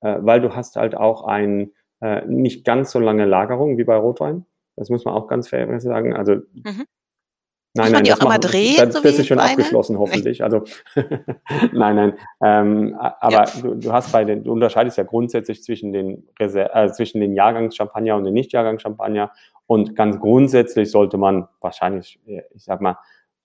äh, 0.00 0.16
weil 0.20 0.40
du 0.40 0.55
hast 0.55 0.77
halt 0.77 0.96
auch 0.96 1.24
ein 1.24 1.72
äh, 2.00 2.27
nicht 2.27 2.64
ganz 2.64 2.90
so 2.90 2.98
lange 2.98 3.24
Lagerung 3.24 3.79
wie 3.79 3.85
bei 3.85 3.96
Rotwein. 3.96 4.46
Das 4.77 4.90
muss 4.90 5.05
man 5.05 5.14
auch 5.14 5.29
ganz 5.29 5.48
fair 5.48 5.81
sagen. 5.81 6.14
Also 6.14 6.35
mhm. 6.53 6.85
Nein, 7.76 7.90
nein, 7.90 8.04
das, 8.04 8.20
machen, 8.20 8.40
drehen, 8.40 8.76
das, 8.76 9.02
das 9.02 9.18
ist 9.18 9.26
schon 9.26 9.38
Weine? 9.38 9.50
abgeschlossen, 9.50 9.98
hoffentlich. 9.98 10.44
Also 10.44 10.62
nein, 11.72 11.96
nein. 11.96 12.12
Ähm, 12.40 12.96
aber 12.98 13.32
ja. 13.32 13.44
du, 13.60 13.74
du, 13.74 13.92
hast 13.92 14.12
bei 14.12 14.24
den, 14.24 14.44
du 14.44 14.52
unterscheidest 14.52 14.96
ja 14.96 15.02
grundsätzlich 15.02 15.60
zwischen 15.64 15.92
den 15.92 16.28
Reser 16.38 16.74
äh, 16.74 16.92
zwischen 16.92 17.20
den 17.20 17.34
Jahrgangschampagner 17.34 18.14
und 18.14 18.24
den 18.24 18.34
Nicht-Jahrgangschampagner. 18.34 19.32
Und 19.66 19.96
ganz 19.96 20.20
grundsätzlich 20.20 20.88
sollte 20.88 21.16
man 21.16 21.48
wahrscheinlich, 21.60 22.20
äh, 22.26 22.42
ich 22.54 22.62
sag 22.62 22.80
mal, 22.80 22.96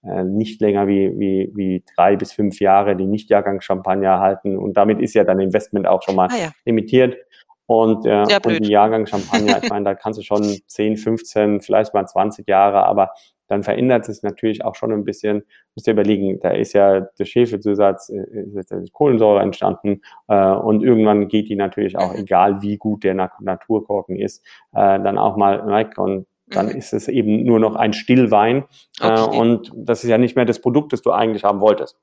äh, 0.03 0.23
nicht 0.23 0.61
länger 0.61 0.87
wie, 0.87 1.11
wie, 1.17 1.51
wie 1.55 1.83
drei 1.95 2.15
bis 2.15 2.31
fünf 2.31 2.59
Jahre 2.59 2.95
die 2.95 3.07
Nicht-Jahrgangschampagner 3.07 4.19
halten. 4.19 4.59
Und 4.59 4.77
damit 4.77 4.99
ist 4.99 5.15
ja 5.15 5.23
dein 5.23 5.39
Investment 5.39 5.87
auch 5.87 6.03
schon 6.03 6.15
mal 6.15 6.27
ah, 6.31 6.37
ja. 6.37 6.51
limitiert. 6.65 7.17
Und, 7.65 8.05
äh, 8.05 8.25
und 8.43 8.63
die 8.63 8.71
Jahrgangschampagner, 8.71 9.63
ich 9.63 9.69
meine, 9.71 9.85
da 9.85 9.95
kannst 9.95 10.19
du 10.19 10.23
schon 10.23 10.43
10, 10.43 10.97
15, 10.97 11.61
vielleicht 11.61 11.95
mal 11.95 12.05
20 12.05 12.47
Jahre, 12.47 12.83
aber 12.83 13.11
dann 13.49 13.63
verändert 13.63 14.05
sich 14.05 14.21
natürlich 14.23 14.63
auch 14.63 14.75
schon 14.75 14.91
ein 14.91 15.03
bisschen. 15.03 15.43
Müsst 15.75 15.87
ihr 15.87 15.93
überlegen, 15.93 16.39
da 16.39 16.51
ist 16.51 16.73
ja 16.73 17.01
der 17.01 17.25
Schäfezusatz, 17.25 18.09
äh, 18.09 18.23
ist 18.55 18.93
Kohlensäure 18.93 19.41
entstanden 19.41 20.01
äh, 20.27 20.51
und 20.51 20.83
irgendwann 20.83 21.27
geht 21.27 21.49
die 21.49 21.55
natürlich 21.55 21.97
auch, 21.97 22.13
mhm. 22.13 22.19
egal 22.19 22.61
wie 22.61 22.77
gut 22.77 23.03
der 23.03 23.15
Naturkorken 23.15 24.15
ist, 24.15 24.45
äh, 24.73 24.99
dann 24.99 25.17
auch 25.17 25.35
mal 25.35 25.67
weg 25.67 25.97
und 25.97 26.27
dann 26.47 26.67
mhm. 26.67 26.75
ist 26.75 26.93
es 26.93 27.07
eben 27.07 27.43
nur 27.43 27.59
noch 27.59 27.75
ein 27.75 27.93
Stillwein 27.93 28.65
äh, 29.01 29.11
okay. 29.11 29.37
und 29.37 29.71
das 29.75 30.03
ist 30.03 30.09
ja 30.09 30.17
nicht 30.17 30.35
mehr 30.35 30.45
das 30.45 30.61
Produkt, 30.61 30.93
das 30.93 31.01
du 31.01 31.11
eigentlich 31.11 31.43
haben 31.43 31.59
wolltest. 31.59 31.97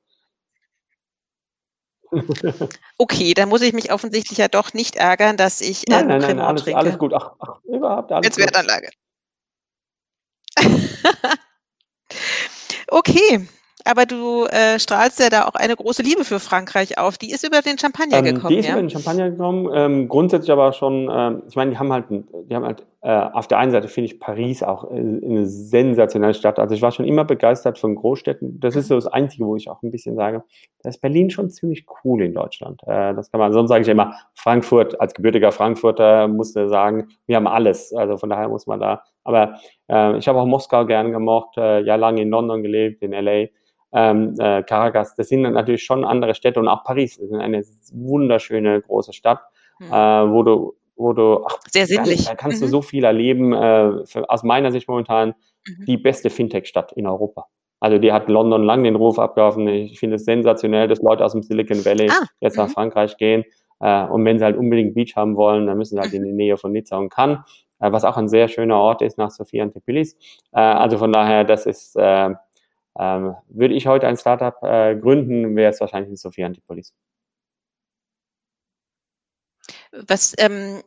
Okay, 2.98 3.34
dann 3.34 3.48
muss 3.48 3.62
ich 3.62 3.72
mich 3.72 3.92
offensichtlich 3.92 4.38
ja 4.38 4.48
doch 4.48 4.72
nicht 4.72 4.96
ärgern, 4.96 5.36
dass 5.36 5.60
ich 5.60 5.86
äh, 5.88 5.92
nein, 5.92 6.06
nein, 6.06 6.20
nein, 6.20 6.38
alles, 6.40 6.66
alles 6.72 6.98
gut. 6.98 7.12
Ach, 7.12 7.32
ach, 7.38 7.60
überhaupt 7.64 8.10
alles 8.10 8.26
Jetzt 8.26 8.38
Wertanlage. 8.38 8.88
Okay, 12.88 13.46
aber 13.86 14.04
du 14.04 14.46
äh, 14.46 14.80
strahlst 14.80 15.20
ja 15.20 15.30
da 15.30 15.46
auch 15.46 15.54
eine 15.54 15.76
große 15.76 16.02
Liebe 16.02 16.24
für 16.24 16.40
Frankreich 16.40 16.98
auf. 16.98 17.18
Die 17.18 17.30
ist 17.30 17.46
über 17.46 17.62
den 17.62 17.78
Champagner 17.78 18.18
ähm, 18.18 18.24
gekommen. 18.24 18.48
Die 18.48 18.58
ist 18.58 18.66
ja? 18.66 18.72
über 18.72 18.82
den 18.82 18.90
Champagner 18.90 19.30
gekommen. 19.30 19.70
Ähm, 19.72 20.08
grundsätzlich 20.08 20.50
aber 20.50 20.72
schon, 20.72 21.08
ähm, 21.10 21.42
ich 21.48 21.54
meine, 21.54 21.70
die 21.70 21.78
haben 21.78 21.92
halt, 21.92 22.06
die 22.10 22.54
haben 22.54 22.64
halt 22.64 22.84
äh, 23.02 23.10
auf 23.10 23.46
der 23.46 23.58
einen 23.58 23.70
Seite 23.70 23.86
finde 23.86 24.06
ich 24.06 24.18
Paris 24.18 24.64
auch 24.64 24.90
äh, 24.90 24.96
eine 24.96 25.46
sensationelle 25.46 26.34
Stadt. 26.34 26.58
Also 26.58 26.74
ich 26.74 26.82
war 26.82 26.90
schon 26.90 27.04
immer 27.04 27.24
begeistert 27.24 27.78
von 27.78 27.94
Großstädten. 27.94 28.58
Das 28.58 28.74
ist 28.74 28.88
so 28.88 28.96
das 28.96 29.06
Einzige, 29.06 29.46
wo 29.46 29.54
ich 29.54 29.70
auch 29.70 29.80
ein 29.84 29.92
bisschen 29.92 30.16
sage, 30.16 30.42
da 30.82 30.88
ist 30.88 31.00
Berlin 31.00 31.30
schon 31.30 31.48
ziemlich 31.50 31.86
cool 32.02 32.22
in 32.22 32.34
Deutschland. 32.34 32.82
Äh, 32.88 33.14
das 33.14 33.30
kann 33.30 33.38
man, 33.38 33.52
sonst 33.52 33.68
sage 33.68 33.82
ich 33.82 33.88
immer, 33.88 34.14
Frankfurt, 34.34 35.00
als 35.00 35.14
gebürtiger 35.14 35.52
Frankfurter 35.52 36.26
musste 36.26 36.68
sagen, 36.68 37.06
wir 37.26 37.36
haben 37.36 37.46
alles. 37.46 37.92
Also 37.92 38.16
von 38.16 38.30
daher 38.30 38.48
muss 38.48 38.66
man 38.66 38.80
da, 38.80 39.04
aber 39.26 39.58
äh, 39.88 40.16
ich 40.18 40.28
habe 40.28 40.40
auch 40.40 40.46
Moskau 40.46 40.86
gern 40.86 41.12
gemocht, 41.12 41.56
äh, 41.56 41.80
jahrelang 41.80 42.18
in 42.18 42.30
London 42.30 42.62
gelebt, 42.62 43.02
in 43.02 43.12
LA 43.12 43.46
ähm, 43.92 44.34
äh, 44.38 44.62
Caracas, 44.62 45.14
das 45.14 45.28
sind 45.28 45.42
natürlich 45.42 45.84
schon 45.84 46.04
andere 46.04 46.34
Städte 46.34 46.60
und 46.60 46.68
auch 46.68 46.84
Paris 46.84 47.16
ist 47.16 47.32
eine 47.32 47.62
wunderschöne 47.92 48.80
große 48.82 49.12
Stadt, 49.12 49.40
mhm. 49.78 49.90
wo 49.90 50.42
du, 50.42 50.74
wo 50.96 51.12
du, 51.12 51.44
ach, 51.46 51.58
sehr 51.70 51.86
sinnlich. 51.86 52.26
Da, 52.26 52.34
kannst 52.34 52.60
mhm. 52.60 52.66
du 52.66 52.70
so 52.70 52.82
viel 52.82 53.04
erleben. 53.04 53.52
Äh, 53.52 54.06
für, 54.06 54.28
aus 54.28 54.42
meiner 54.42 54.72
Sicht 54.72 54.88
momentan 54.88 55.34
mhm. 55.66 55.84
die 55.86 55.96
beste 55.96 56.30
Fintech-Stadt 56.30 56.92
in 56.92 57.06
Europa. 57.06 57.46
Also 57.78 57.98
die 57.98 58.12
hat 58.12 58.28
London 58.28 58.64
lang 58.64 58.82
den 58.84 58.96
Ruf 58.96 59.18
abgeworfen. 59.18 59.68
Ich 59.68 59.98
finde 60.00 60.16
es 60.16 60.24
sensationell, 60.24 60.88
dass 60.88 61.02
Leute 61.02 61.24
aus 61.24 61.32
dem 61.32 61.42
Silicon 61.42 61.84
Valley 61.84 62.08
ah, 62.10 62.26
jetzt 62.40 62.56
nach 62.56 62.68
mhm. 62.68 62.72
Frankreich 62.72 63.16
gehen. 63.18 63.44
Äh, 63.80 64.04
und 64.06 64.24
wenn 64.24 64.38
sie 64.38 64.44
halt 64.44 64.56
unbedingt 64.56 64.94
Beach 64.94 65.14
haben 65.16 65.36
wollen, 65.36 65.66
dann 65.66 65.76
müssen 65.76 65.96
sie 65.96 66.00
halt 66.00 66.12
in 66.14 66.24
die 66.24 66.32
Nähe 66.32 66.56
von 66.56 66.72
Nizza 66.72 66.96
und 66.96 67.10
Cannes, 67.10 67.38
was 67.78 68.04
auch 68.04 68.16
ein 68.16 68.28
sehr 68.28 68.48
schöner 68.48 68.76
Ort 68.76 69.02
ist 69.02 69.18
nach 69.18 69.30
Sophia 69.30 69.62
Antipolis. 69.62 70.16
Äh, 70.52 70.60
also 70.60 70.98
von 70.98 71.12
daher, 71.12 71.44
das 71.44 71.66
ist 71.66 71.96
äh, 71.96 72.34
ähm, 72.98 73.34
würde 73.48 73.74
ich 73.74 73.86
heute 73.86 74.06
ein 74.06 74.16
Startup 74.16 74.56
äh, 74.62 74.96
gründen, 74.96 75.54
wäre 75.54 75.70
es 75.70 75.80
wahrscheinlich 75.80 76.10
in 76.10 76.16
Sophia 76.16 76.46
Antipolis. 76.46 76.94
Was, 80.08 80.34
ähm, 80.38 80.82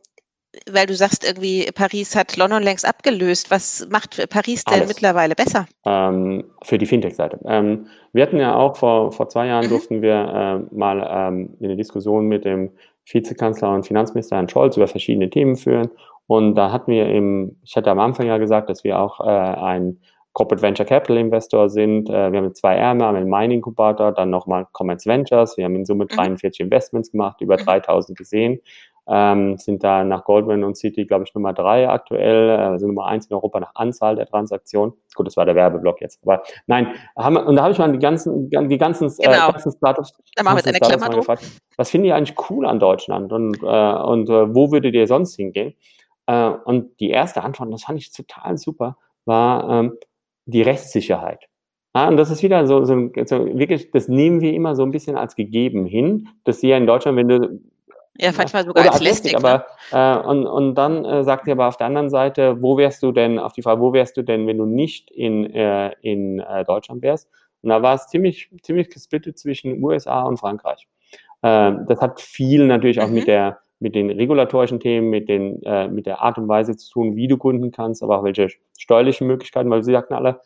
weil 0.70 0.86
du 0.86 0.94
sagst 0.94 1.24
irgendwie, 1.24 1.70
Paris 1.72 2.16
hat 2.16 2.36
London 2.36 2.62
längst 2.62 2.84
abgelöst. 2.84 3.50
Was 3.50 3.86
macht 3.90 4.28
Paris 4.30 4.64
denn 4.64 4.80
Alles. 4.80 4.88
mittlerweile 4.88 5.34
besser? 5.34 5.66
Ähm, 5.84 6.44
für 6.62 6.78
die 6.78 6.86
Fintech-Seite. 6.86 7.38
Ähm, 7.44 7.86
wir 8.12 8.24
hatten 8.24 8.38
ja 8.38 8.56
auch 8.56 8.76
vor, 8.76 9.12
vor 9.12 9.28
zwei 9.28 9.46
Jahren 9.46 9.66
mhm. 9.66 9.70
durften 9.70 10.02
wir 10.02 10.14
äh, 10.70 10.74
mal 10.74 11.06
ähm, 11.08 11.56
eine 11.62 11.76
Diskussion 11.76 12.26
mit 12.26 12.44
dem 12.44 12.72
Vizekanzler 13.04 13.72
und 13.72 13.86
Finanzminister 13.86 14.36
Herrn 14.36 14.48
Scholz 14.48 14.76
über 14.76 14.88
verschiedene 14.88 15.30
Themen 15.30 15.56
führen. 15.56 15.90
Und 16.30 16.54
da 16.54 16.70
hatten 16.70 16.92
wir 16.92 17.08
im, 17.08 17.56
ich 17.64 17.74
hatte 17.74 17.90
am 17.90 17.98
Anfang 17.98 18.28
ja 18.28 18.38
gesagt, 18.38 18.70
dass 18.70 18.84
wir 18.84 19.00
auch 19.00 19.18
äh, 19.18 19.24
ein 19.24 19.98
Corporate 20.32 20.62
Venture 20.62 20.86
Capital 20.86 21.16
Investor 21.16 21.68
sind. 21.68 22.08
Äh, 22.08 22.30
wir 22.30 22.38
haben 22.38 22.54
zwei 22.54 22.76
Ärmel, 22.76 23.04
haben 23.04 23.16
einen 23.16 23.28
Mining 23.28 23.58
Incubator, 23.58 24.12
dann 24.12 24.30
nochmal 24.30 24.68
Commerce 24.72 25.10
Ventures. 25.10 25.56
Wir 25.56 25.64
haben 25.64 25.74
in 25.74 25.84
Summe 25.84 26.06
43 26.06 26.60
mhm. 26.60 26.66
Investments 26.66 27.10
gemacht, 27.10 27.40
über 27.40 27.56
3000 27.56 28.10
mhm. 28.10 28.14
gesehen. 28.14 28.60
Ähm, 29.08 29.58
sind 29.58 29.82
da 29.82 30.04
nach 30.04 30.22
Goldman 30.22 30.62
und 30.62 30.76
City, 30.76 31.04
glaube 31.04 31.24
ich, 31.26 31.34
Nummer 31.34 31.52
drei 31.52 31.88
aktuell, 31.88 32.50
äh, 32.50 32.62
also 32.62 32.86
Nummer 32.86 33.06
eins 33.06 33.26
in 33.26 33.34
Europa 33.34 33.58
nach 33.58 33.74
Anzahl 33.74 34.14
der 34.14 34.26
Transaktionen. 34.26 34.94
Gut, 35.16 35.26
das 35.26 35.36
war 35.36 35.46
der 35.46 35.56
Werbeblock 35.56 36.00
jetzt, 36.00 36.20
aber 36.22 36.44
nein, 36.68 36.94
haben, 37.18 37.38
und 37.38 37.56
da 37.56 37.62
habe 37.62 37.72
ich 37.72 37.78
mal 37.80 37.90
die 37.90 37.98
ganzen, 37.98 38.48
die 38.50 38.78
ganzen, 38.78 39.08
äh, 39.08 39.24
genau. 39.24 39.48
äh, 39.48 39.52
ganzen 39.52 39.72
Startups, 39.72 40.16
dann 40.36 40.44
machen 40.44 40.58
wir 40.58 40.68
eine 40.68 40.78
Klammer 40.78 41.12
gefragt, 41.12 41.42
was 41.76 41.90
finde 41.90 42.06
ich 42.06 42.14
eigentlich 42.14 42.36
cool 42.50 42.66
an 42.66 42.78
Deutschland 42.78 43.32
und, 43.32 43.60
äh, 43.64 43.66
und 43.66 44.30
äh, 44.30 44.54
wo 44.54 44.70
würdet 44.70 44.94
ihr 44.94 45.08
sonst 45.08 45.34
hingehen? 45.34 45.74
Äh, 46.30 46.50
und 46.64 47.00
die 47.00 47.10
erste 47.10 47.42
Antwort, 47.42 47.72
das 47.72 47.82
fand 47.84 47.98
ich 47.98 48.12
total 48.12 48.56
super, 48.56 48.96
war, 49.24 49.68
ähm, 49.68 49.98
die 50.46 50.62
Rechtssicherheit. 50.62 51.46
Ja, 51.94 52.06
und 52.06 52.16
das 52.16 52.30
ist 52.30 52.44
wieder 52.44 52.68
so, 52.68 52.84
so, 52.84 53.10
so, 53.24 53.46
wirklich, 53.58 53.90
das 53.90 54.06
nehmen 54.06 54.40
wir 54.40 54.52
immer 54.54 54.76
so 54.76 54.84
ein 54.84 54.92
bisschen 54.92 55.16
als 55.16 55.34
gegeben 55.34 55.86
hin, 55.86 56.28
dass 56.44 56.60
sie 56.60 56.68
ja 56.68 56.76
in 56.76 56.86
Deutschland, 56.86 57.18
wenn 57.18 57.28
du 57.28 57.60
Ja, 58.16 58.30
manchmal 58.36 58.64
sogar 58.64 58.84
oder 58.84 58.92
als 58.92 59.02
lästig. 59.02 59.32
lästig 59.32 59.42
ne? 59.42 59.64
aber, 59.90 60.22
äh, 60.22 60.28
und, 60.28 60.46
und 60.46 60.76
dann 60.76 61.04
äh, 61.04 61.24
sagt 61.24 61.48
ihr 61.48 61.54
aber 61.54 61.66
auf 61.66 61.76
der 61.76 61.88
anderen 61.88 62.10
Seite, 62.10 62.62
wo 62.62 62.76
wärst 62.76 63.02
du 63.02 63.10
denn, 63.10 63.40
auf 63.40 63.52
die 63.52 63.62
Frage, 63.62 63.80
wo 63.80 63.92
wärst 63.92 64.16
du 64.16 64.22
denn, 64.22 64.46
wenn 64.46 64.58
du 64.58 64.66
nicht 64.66 65.10
in, 65.10 65.52
äh, 65.52 65.90
in 66.00 66.38
äh, 66.38 66.64
Deutschland 66.64 67.02
wärst? 67.02 67.28
Und 67.62 67.70
da 67.70 67.82
war 67.82 67.94
es 67.94 68.06
ziemlich, 68.06 68.50
ziemlich 68.62 68.88
gesplittet 68.88 69.36
zwischen 69.36 69.82
USA 69.82 70.22
und 70.22 70.36
Frankreich. 70.36 70.86
Äh, 71.42 71.72
das 71.88 72.00
hat 72.00 72.20
viel 72.20 72.66
natürlich 72.66 73.00
auch 73.00 73.08
mhm. 73.08 73.14
mit 73.14 73.26
der 73.26 73.58
mit 73.80 73.94
den 73.94 74.10
regulatorischen 74.10 74.78
Themen, 74.78 75.10
mit, 75.10 75.28
den, 75.28 75.62
äh, 75.64 75.88
mit 75.88 76.06
der 76.06 76.20
Art 76.20 76.38
und 76.38 76.48
Weise 76.48 76.76
zu 76.76 76.90
tun, 76.92 77.16
wie 77.16 77.28
du 77.28 77.38
gründen 77.38 77.72
kannst, 77.72 78.02
aber 78.02 78.18
auch 78.18 78.24
welche 78.24 78.48
steuerlichen 78.78 79.26
Möglichkeiten, 79.26 79.70
weil 79.70 79.82
sie 79.82 79.92
sagten 79.92 80.14
alle, 80.14 80.40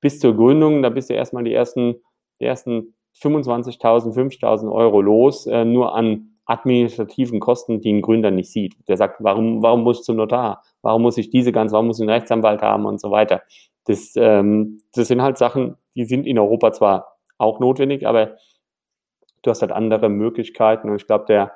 bis 0.00 0.18
zur 0.18 0.36
Gründung, 0.36 0.82
da 0.82 0.90
bist 0.90 1.08
du 1.08 1.14
erstmal 1.14 1.44
die 1.44 1.54
ersten, 1.54 1.94
die 2.40 2.44
ersten 2.44 2.94
25.000, 3.20 4.14
5.000 4.14 4.70
Euro 4.70 5.00
los, 5.00 5.46
äh, 5.46 5.64
nur 5.64 5.94
an 5.94 6.32
administrativen 6.44 7.38
Kosten, 7.38 7.80
die 7.80 7.92
ein 7.92 8.02
Gründer 8.02 8.32
nicht 8.32 8.50
sieht. 8.50 8.74
Der 8.88 8.96
sagt, 8.96 9.16
warum, 9.20 9.62
warum 9.62 9.84
muss 9.84 10.00
ich 10.00 10.04
zum 10.04 10.16
Notar? 10.16 10.62
Warum 10.82 11.02
muss 11.02 11.16
ich 11.18 11.30
diese 11.30 11.52
ganze, 11.52 11.74
warum 11.74 11.86
muss 11.86 11.98
ich 11.98 12.02
einen 12.02 12.10
Rechtsanwalt 12.10 12.62
haben 12.62 12.84
und 12.84 13.00
so 13.00 13.12
weiter? 13.12 13.42
Das, 13.84 14.14
ähm, 14.16 14.82
das 14.92 15.08
sind 15.08 15.22
halt 15.22 15.38
Sachen, 15.38 15.76
die 15.94 16.04
sind 16.04 16.26
in 16.26 16.38
Europa 16.38 16.72
zwar 16.72 17.18
auch 17.38 17.60
notwendig, 17.60 18.06
aber 18.06 18.36
du 19.42 19.50
hast 19.50 19.62
halt 19.62 19.72
andere 19.72 20.08
Möglichkeiten. 20.08 20.90
Und 20.90 20.96
ich 20.96 21.06
glaube, 21.06 21.26
der, 21.26 21.52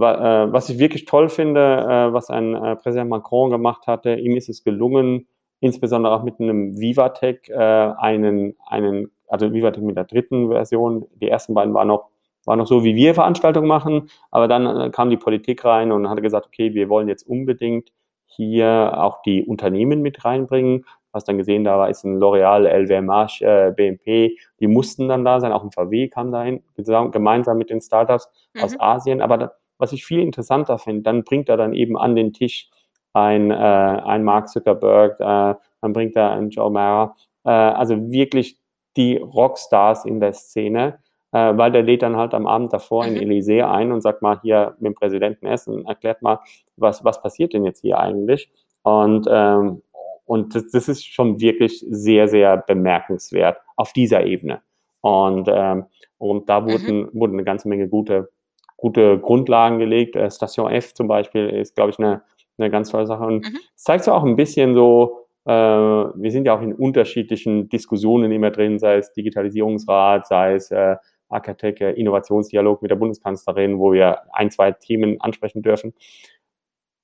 was 0.00 0.68
ich 0.68 0.78
wirklich 0.78 1.04
toll 1.04 1.28
finde, 1.28 1.60
äh, 1.60 2.12
was 2.12 2.30
ein 2.30 2.54
äh, 2.54 2.76
Präsident 2.76 3.10
Macron 3.10 3.50
gemacht 3.50 3.86
hatte, 3.86 4.14
ihm 4.14 4.36
ist 4.36 4.48
es 4.48 4.64
gelungen, 4.64 5.26
insbesondere 5.60 6.14
auch 6.14 6.22
mit 6.22 6.40
einem 6.40 6.78
Vivatec 6.78 7.48
äh, 7.48 7.54
einen, 7.54 8.56
einen, 8.66 9.10
also 9.28 9.52
Vivatec 9.52 9.82
mit 9.82 9.96
der 9.96 10.04
dritten 10.04 10.48
Version, 10.50 11.06
die 11.14 11.28
ersten 11.28 11.54
beiden 11.54 11.74
waren 11.74 11.88
noch 11.88 12.10
war 12.46 12.56
noch 12.56 12.66
so, 12.66 12.84
wie 12.84 12.94
wir 12.94 13.12
Veranstaltungen 13.14 13.66
machen, 13.66 14.08
aber 14.30 14.46
dann 14.48 14.66
äh, 14.66 14.90
kam 14.90 15.10
die 15.10 15.16
Politik 15.16 15.64
rein 15.64 15.92
und 15.92 16.08
hat 16.08 16.22
gesagt, 16.22 16.46
okay, 16.46 16.74
wir 16.74 16.88
wollen 16.88 17.08
jetzt 17.08 17.26
unbedingt 17.26 17.90
hier 18.26 18.92
auch 18.96 19.22
die 19.22 19.44
Unternehmen 19.44 20.00
mit 20.00 20.24
reinbringen. 20.24 20.84
Hast 21.12 21.28
dann 21.28 21.38
gesehen, 21.38 21.64
da 21.64 21.78
war 21.78 21.88
ist 21.88 22.04
ein 22.04 22.18
L'Oreal, 22.18 22.66
LVMH, 22.66 23.40
äh, 23.40 23.72
BNP, 23.72 24.36
die 24.60 24.66
mussten 24.66 25.08
dann 25.08 25.24
da 25.24 25.40
sein, 25.40 25.52
auch 25.52 25.64
ein 25.64 25.72
VW 25.72 26.08
kam 26.08 26.30
dahin, 26.30 26.62
gemeinsam 26.76 27.58
mit 27.58 27.70
den 27.70 27.80
Startups 27.80 28.28
mhm. 28.54 28.62
aus 28.62 28.78
Asien. 28.78 29.20
Aber 29.22 29.38
da, 29.38 29.52
was 29.78 29.92
ich 29.92 30.04
viel 30.04 30.20
interessanter 30.20 30.78
finde, 30.78 31.02
dann 31.02 31.24
bringt 31.24 31.48
er 31.48 31.56
dann 31.56 31.72
eben 31.72 31.96
an 31.96 32.16
den 32.16 32.32
Tisch 32.32 32.70
ein, 33.12 33.50
äh, 33.50 33.54
ein 33.54 34.24
Mark 34.24 34.48
Zuckerberg, 34.48 35.18
äh, 35.20 35.54
dann 35.80 35.92
bringt 35.92 36.16
er 36.16 36.32
einen 36.32 36.50
Joe 36.50 36.70
Mara, 36.70 37.16
äh, 37.44 37.50
also 37.50 38.10
wirklich 38.10 38.58
die 38.96 39.16
Rockstars 39.16 40.04
in 40.04 40.20
der 40.20 40.32
Szene, 40.32 40.98
äh, 41.32 41.56
weil 41.56 41.70
der 41.72 41.82
lädt 41.82 42.02
dann 42.02 42.16
halt 42.16 42.34
am 42.34 42.46
Abend 42.46 42.72
davor 42.72 43.06
mhm. 43.06 43.16
in 43.16 43.22
Elysee 43.22 43.62
ein 43.62 43.92
und 43.92 44.00
sagt 44.00 44.22
mal 44.22 44.40
hier 44.42 44.74
mit 44.78 44.88
dem 44.88 44.94
Präsidenten 44.94 45.46
essen, 45.46 45.86
erklärt 45.86 46.22
mal, 46.22 46.40
was, 46.76 47.04
was 47.04 47.20
passiert 47.22 47.52
denn 47.52 47.64
jetzt 47.64 47.80
hier 47.80 47.98
eigentlich? 47.98 48.50
Und, 48.82 49.26
ähm, 49.30 49.82
und 50.24 50.54
das, 50.54 50.70
das 50.70 50.88
ist 50.88 51.04
schon 51.04 51.40
wirklich 51.40 51.84
sehr, 51.88 52.28
sehr 52.28 52.56
bemerkenswert 52.56 53.58
auf 53.76 53.92
dieser 53.92 54.24
Ebene. 54.24 54.62
Und, 55.00 55.48
ähm, 55.50 55.86
und 56.18 56.48
da 56.48 56.64
wurden, 56.64 57.02
mhm. 57.02 57.10
wurden 57.12 57.34
eine 57.34 57.44
ganze 57.44 57.68
Menge 57.68 57.88
gute, 57.88 58.30
gute 58.76 59.18
Grundlagen 59.18 59.78
gelegt. 59.78 60.16
Äh, 60.16 60.30
Station 60.30 60.70
F 60.70 60.94
zum 60.94 61.08
Beispiel 61.08 61.48
ist, 61.48 61.74
glaube 61.74 61.90
ich, 61.90 61.98
eine, 61.98 62.22
eine 62.58 62.70
ganz 62.70 62.90
tolle 62.90 63.06
Sache. 63.06 63.24
Und 63.24 63.44
mhm. 63.44 63.58
es 63.74 63.82
zeigt 63.84 64.04
so 64.04 64.12
auch 64.12 64.24
ein 64.24 64.36
bisschen 64.36 64.74
so, 64.74 65.26
äh, 65.44 65.50
wir 65.50 66.30
sind 66.30 66.46
ja 66.46 66.56
auch 66.56 66.62
in 66.62 66.74
unterschiedlichen 66.74 67.68
Diskussionen 67.68 68.32
immer 68.32 68.50
drin, 68.50 68.78
sei 68.78 68.96
es 68.96 69.12
Digitalisierungsrat, 69.12 70.26
sei 70.26 70.54
es 70.54 70.70
äh, 70.70 70.96
Architect 71.28 71.80
Innovationsdialog 71.80 72.82
mit 72.82 72.90
der 72.90 72.96
Bundeskanzlerin, 72.96 73.78
wo 73.78 73.92
wir 73.92 74.22
ein, 74.32 74.50
zwei 74.50 74.72
Themen 74.72 75.20
ansprechen 75.20 75.62
dürfen. 75.62 75.94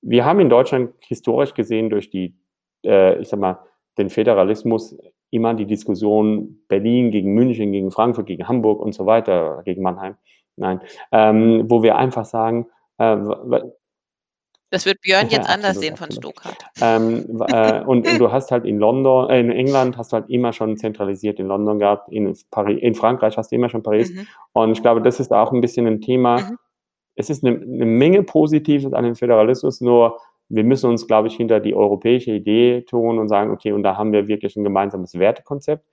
Wir 0.01 0.25
haben 0.25 0.41
in 0.41 0.49
Deutschland 0.49 0.93
historisch 1.01 1.55
gesehen 1.55 1.91
durch 1.91 2.11
die, 2.11 2.35
äh, 2.85 3.21
ich 3.21 3.29
sag 3.29 3.41
mal, 3.41 3.61
den 3.99 4.11
Föderalismus 4.11 4.97
immer 5.31 5.55
die 5.55 5.67
Diskussion 5.67 6.63
Berlin 6.69 7.11
gegen 7.11 7.33
München, 7.35 7.73
gegen 7.73 7.91
Frankfurt, 7.91 8.27
gegen 8.27 8.49
Hamburg 8.49 8.81
und 8.81 8.93
so 8.93 9.07
weiter, 9.07 9.63
gegen 9.65 9.83
Mannheim. 9.83 10.17
Nein, 10.63 10.81
ähm, 11.11 11.65
wo 11.69 11.83
wir 11.83 11.97
einfach 11.97 12.25
sagen, 12.25 12.67
äh, 12.99 13.17
das 14.71 14.87
wird 14.87 15.03
Björn 15.03 15.29
jetzt 15.29 15.49
ja, 15.49 15.55
anders 15.55 15.81
sehen 15.81 15.97
von 15.97 16.11
Stuttgart. 16.11 16.57
Ähm, 16.81 17.43
äh, 17.49 17.81
und, 17.87 18.09
und, 18.09 18.19
du 18.19 18.33
hast 18.33 18.51
halt 18.53 18.65
in 18.65 18.79
London, 18.79 19.29
äh, 19.29 19.41
in 19.41 19.51
England 19.51 19.99
hast 19.99 20.13
du 20.13 20.17
halt 20.17 20.31
immer 20.31 20.55
schon 20.55 20.79
zentralisiert 20.79 21.39
in 21.41 21.47
London 21.49 21.79
gehabt, 21.79 22.11
in, 22.11 22.35
Paris, 22.51 22.79
in 22.81 22.95
Frankreich 22.95 23.37
hast 23.37 23.53
du 23.53 23.57
immer 23.57 23.69
schon 23.69 23.83
Paris. 23.83 24.15
Mhm. 24.15 24.27
Und 24.53 24.73
ich 24.73 24.81
glaube, 24.81 25.03
das 25.03 25.21
ist 25.21 25.31
auch 25.31 25.53
ein 25.53 25.61
bisschen 25.61 25.87
ein 25.87 26.01
Thema. 26.01 26.41
Mhm. 26.41 26.59
Es 27.17 27.29
ist 27.29 27.45
eine, 27.45 27.57
eine 27.57 27.85
Menge 27.85 28.23
Positives 28.23 28.95
an 28.95 29.05
dem 29.05 29.15
Föderalismus, 29.15 29.83
nur 29.83 30.19
wir 30.49 30.65
müssen 30.65 30.89
uns, 30.89 31.07
glaube 31.07 31.29
ich, 31.29 31.37
hinter 31.37 31.61
die 31.61 31.75
europäische 31.75 32.31
Idee 32.31 32.83
tun 32.83 33.19
und 33.19 33.29
sagen, 33.29 33.51
okay, 33.51 33.73
und 33.73 33.83
da 33.83 33.99
haben 33.99 34.13
wir 34.13 34.29
wirklich 34.29 34.57
ein 34.57 34.65
gemeinsames 34.65 35.19
Wertekonzept. 35.19 35.85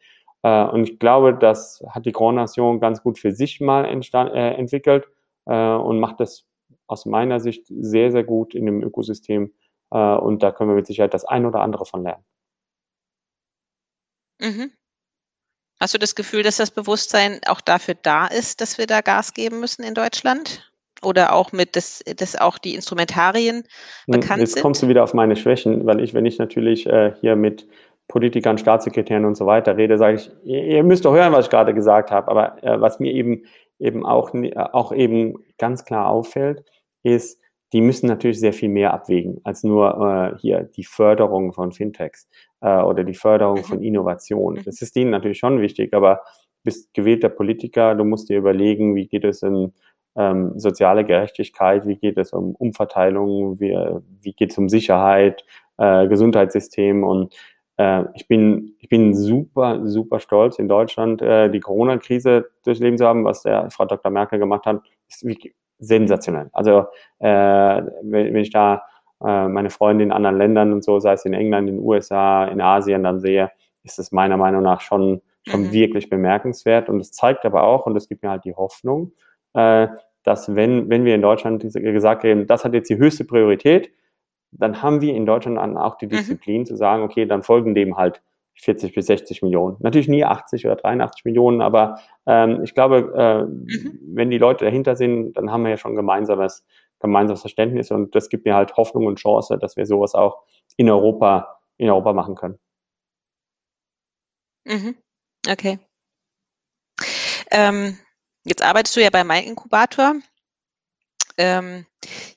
Äh, 0.44 0.66
und 0.66 0.90
ich 0.90 1.00
glaube, 1.00 1.34
das 1.34 1.84
hat 1.90 2.06
die 2.06 2.12
Grand 2.12 2.36
Nation 2.36 2.80
ganz 2.80 3.04
gut 3.04 3.20
für 3.20 3.32
sich 3.32 3.60
mal 3.60 3.86
äh, 3.86 4.54
entwickelt 4.56 5.08
äh, 5.46 5.74
und 5.76 6.00
macht 6.00 6.20
das 6.20 6.46
aus 6.88 7.06
meiner 7.06 7.40
Sicht 7.40 7.66
sehr, 7.68 8.12
sehr 8.12 8.24
gut 8.24 8.56
in 8.56 8.66
dem 8.66 8.82
Ökosystem. 8.82 9.54
Äh, 9.92 9.98
und 9.98 10.44
da 10.44 10.52
können 10.52 10.70
wir 10.70 10.76
mit 10.76 10.88
Sicherheit 10.88 11.14
das 11.14 11.26
ein 11.26 11.46
oder 11.46 11.62
andere 11.62 11.86
von 11.86 12.04
lernen. 12.04 12.24
Mhm. 14.40 14.72
Hast 15.80 15.94
du 15.94 15.98
das 15.98 16.16
Gefühl, 16.16 16.44
dass 16.44 16.58
das 16.58 16.72
Bewusstsein 16.72 17.40
auch 17.48 17.62
dafür 17.62 17.96
da 17.96 18.28
ist, 18.28 18.60
dass 18.60 18.78
wir 18.78 18.86
da 18.86 19.02
Gas 19.02 19.34
geben 19.34 19.60
müssen 19.60 19.84
in 19.84 19.94
Deutschland? 19.94 20.66
Oder 21.02 21.32
auch 21.32 21.54
mit, 21.54 21.78
dass, 21.78 22.04
dass 22.18 22.36
auch 22.36 22.58
die 22.58 22.76
Instrumentarien 22.76 23.58
hm, 23.58 23.64
bekannt 24.08 24.42
Jetzt 24.42 24.50
sind? 24.52 24.58
Jetzt 24.58 24.62
kommst 24.62 24.84
du 24.84 24.90
wieder 24.90 25.04
auf 25.04 25.14
meine 25.14 25.38
Schwächen, 25.38 25.86
weil 25.86 26.02
ich, 26.02 26.14
wenn 26.14 26.26
ich 26.26 26.38
natürlich 26.38 26.86
äh, 26.88 27.14
hier 27.22 27.38
mit 27.38 27.68
Politikern, 28.10 28.58
Staatssekretären 28.58 29.24
und 29.24 29.36
so 29.36 29.46
weiter 29.46 29.78
rede, 29.78 29.98
sage 29.98 30.16
ich, 30.16 30.32
ihr 30.44 30.84
müsst 30.84 31.06
doch 31.06 31.14
hören, 31.14 31.32
was 31.32 31.46
ich 31.46 31.52
gerade 31.52 31.74
gesagt 31.74 32.12
habe. 32.12 32.28
Aber 32.28 32.62
äh, 32.64 32.82
was 32.82 33.00
mir 33.00 33.14
eben 33.14 33.44
eben 33.80 34.06
auch, 34.06 34.34
äh, 34.34 34.54
auch 34.56 34.92
eben 34.92 35.44
ganz 35.58 35.86
klar 35.86 36.10
auffällt, 36.10 36.64
ist, 37.04 37.40
die 37.72 37.82
müssen 37.82 38.08
natürlich 38.08 38.40
sehr 38.40 38.54
viel 38.54 38.70
mehr 38.70 38.94
abwägen 38.94 39.40
als 39.44 39.64
nur 39.64 40.34
äh, 40.36 40.40
hier 40.40 40.64
die 40.64 40.84
Förderung 40.84 41.54
von 41.54 41.72
Fintechs 41.72 42.28
äh, 42.62 42.82
oder 42.82 43.04
die 43.04 43.14
Förderung 43.14 43.64
von 43.64 43.78
mhm. 43.78 43.86
Innovation. 43.86 44.56
Mhm. 44.56 44.64
Das 44.66 44.82
ist 44.82 44.96
ihnen 44.96 45.12
natürlich 45.12 45.40
schon 45.40 45.62
wichtig, 45.62 45.94
aber 45.94 46.16
du 46.16 46.64
bist 46.64 46.94
gewählter 46.94 47.30
Politiker, 47.30 47.96
du 47.96 48.04
musst 48.04 48.30
dir 48.30 48.38
überlegen, 48.38 48.96
wie 48.96 49.08
geht 49.08 49.24
es 49.24 49.44
in 49.44 49.74
ähm, 50.16 50.54
soziale 50.58 51.06
Gerechtigkeit, 51.06 51.86
wie 51.86 51.98
geht 51.98 52.18
es 52.18 52.34
um 52.34 52.56
Umverteilung, 52.56 53.60
wie, 53.60 53.78
wie 54.22 54.34
geht 54.34 54.52
es 54.52 54.58
um 54.58 54.68
Sicherheit, 54.68 55.46
äh, 55.78 56.08
Gesundheitssystem 56.08 57.04
und 57.04 57.36
ich 58.14 58.28
bin, 58.28 58.76
ich 58.80 58.90
bin 58.90 59.14
super, 59.14 59.88
super 59.88 60.20
stolz 60.20 60.60
in 60.60 60.68
Deutschland 60.68 61.22
äh, 61.22 61.50
die 61.50 61.62
Corona-Krise 61.62 62.50
durchleben 62.66 62.98
zu 62.98 63.06
haben, 63.06 63.24
was 63.24 63.44
der 63.44 63.70
Frau 63.72 63.86
Dr. 63.86 64.12
Merkel 64.12 64.38
gemacht 64.38 64.66
hat, 64.66 64.82
ist 65.08 65.26
wirklich 65.26 65.56
sensationell. 65.80 66.50
Also 66.52 66.88
äh, 67.20 67.82
wenn, 68.04 68.36
ich 68.36 68.52
da 68.52 68.84
äh, 69.26 69.48
meine 69.48 69.70
Freunde 69.70 70.04
in 70.04 70.12
anderen 70.12 70.38
Ländern 70.38 70.74
und 70.74 70.84
so, 70.84 71.00
sei 71.00 71.14
es 71.14 71.26
in 71.26 71.34
England, 71.34 71.70
in 71.70 71.78
den 71.78 71.86
USA, 71.86 72.46
in 72.46 72.60
Asien, 72.60 73.04
dann 73.04 73.20
sehe, 73.20 73.50
ist 73.84 73.98
es 73.98 74.12
meiner 74.12 74.36
Meinung 74.36 74.62
nach 74.62 74.82
schon, 74.82 75.22
schon 75.48 75.68
mhm. 75.68 75.72
wirklich 75.72 76.10
bemerkenswert. 76.10 76.90
Und 76.90 77.00
es 77.00 77.12
zeigt 77.12 77.46
aber 77.46 77.64
auch, 77.64 77.86
und 77.86 77.96
es 77.96 78.10
gibt 78.10 78.24
mir 78.24 78.30
halt 78.30 78.44
die 78.44 78.56
Hoffnung, 78.56 79.14
äh, 79.54 79.88
dass 80.24 80.54
wenn, 80.54 80.90
wenn 80.90 81.06
wir 81.06 81.16
in 81.16 81.22
Deutschland 81.22 81.64
gesagt 81.64 82.26
haben, 82.26 82.46
das 82.46 82.66
hat 82.66 82.74
jetzt 82.74 82.90
die 82.90 82.98
höchste 82.98 83.24
Priorität, 83.24 83.92
dann 84.52 84.82
haben 84.82 85.02
wir 85.02 85.16
in 85.16 85.26
Deutschland 85.26 85.58
auch 85.78 85.98
die 85.98 86.06
mhm. 86.06 86.12
Disziplin 86.12 86.62
mhm. 86.62 86.66
zu 86.66 86.76
sagen, 86.76 87.04
okay, 87.04 87.26
dann 87.26 87.44
folgen 87.44 87.76
dem 87.76 87.98
halt 87.98 88.22
40 88.56 88.94
bis 88.94 89.06
60 89.06 89.42
Millionen. 89.42 89.78
Natürlich 89.80 90.10
nie 90.10 90.26
80 90.26 90.66
oder 90.66 90.76
83 90.76 91.24
Millionen, 91.24 91.62
aber 91.62 92.00
ähm, 92.26 92.62
ich 92.64 92.74
glaube, 92.74 93.14
äh, 93.16 93.44
mhm. 93.44 94.00
wenn 94.14 94.30
die 94.30 94.38
Leute 94.38 94.66
dahinter 94.66 94.96
sind, 94.96 95.34
dann 95.34 95.52
haben 95.52 95.64
wir 95.64 95.72
ja 95.72 95.78
schon 95.78 95.96
gemeinsames, 95.96 96.66
gemeinsames 97.00 97.42
Verständnis 97.42 97.92
und 97.92 98.16
das 98.16 98.30
gibt 98.30 98.46
mir 98.46 98.56
halt 98.56 98.76
Hoffnung 98.76 99.06
und 99.06 99.20
Chance, 99.20 99.58
dass 99.58 99.78
wir 99.78 99.86
sowas 99.86 100.14
auch 100.14 100.44
in 100.76 100.90
Europa, 100.90 101.60
in 101.78 101.90
Europa 101.90 102.14
machen 102.14 102.36
können. 102.36 102.60
Mhm. 104.66 104.96
Okay. 105.50 105.80
Ähm, 107.52 107.98
jetzt 108.44 108.64
arbeitest 108.64 108.98
du 108.98 109.02
ja 109.02 109.10
bei 109.10 109.24
Mein 109.24 109.46
Inkubator. 109.46 110.16
Ähm, 111.40 111.86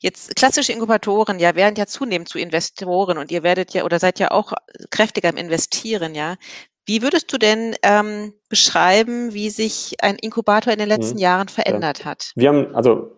jetzt 0.01 0.37
klassische 0.37 0.73
Inkubatoren, 0.73 1.41
ja, 1.41 1.57
werden 1.57 1.75
ja 1.77 1.87
zunehmend 1.87 2.29
zu 2.29 2.39
Investoren 2.39 3.19
und 3.19 3.33
ihr 3.33 3.43
werdet 3.43 3.75
ja 3.75 3.85
oder 3.85 3.99
seid 3.99 4.21
ja 4.21 4.31
auch 4.31 4.53
kräftiger 4.91 5.29
im 5.29 5.37
Investieren, 5.37 6.15
ja. 6.15 6.37
Wie 6.87 7.03
würdest 7.03 7.33
du 7.33 7.39
denn 7.39 7.75
ähm, 7.83 8.33
beschreiben, 8.49 9.35
wie 9.35 9.51
sich 9.51 9.97
ein 10.03 10.17
Inkubator 10.17 10.73
in 10.73 10.79
den 10.79 10.89
letzten 10.89 11.17
mhm. 11.17 11.23
Jahren 11.23 11.49
verändert 11.49 12.01
ja. 12.01 12.05
hat? 12.07 12.33
Wir 12.35 12.49
haben, 12.49 12.75
also 12.75 13.13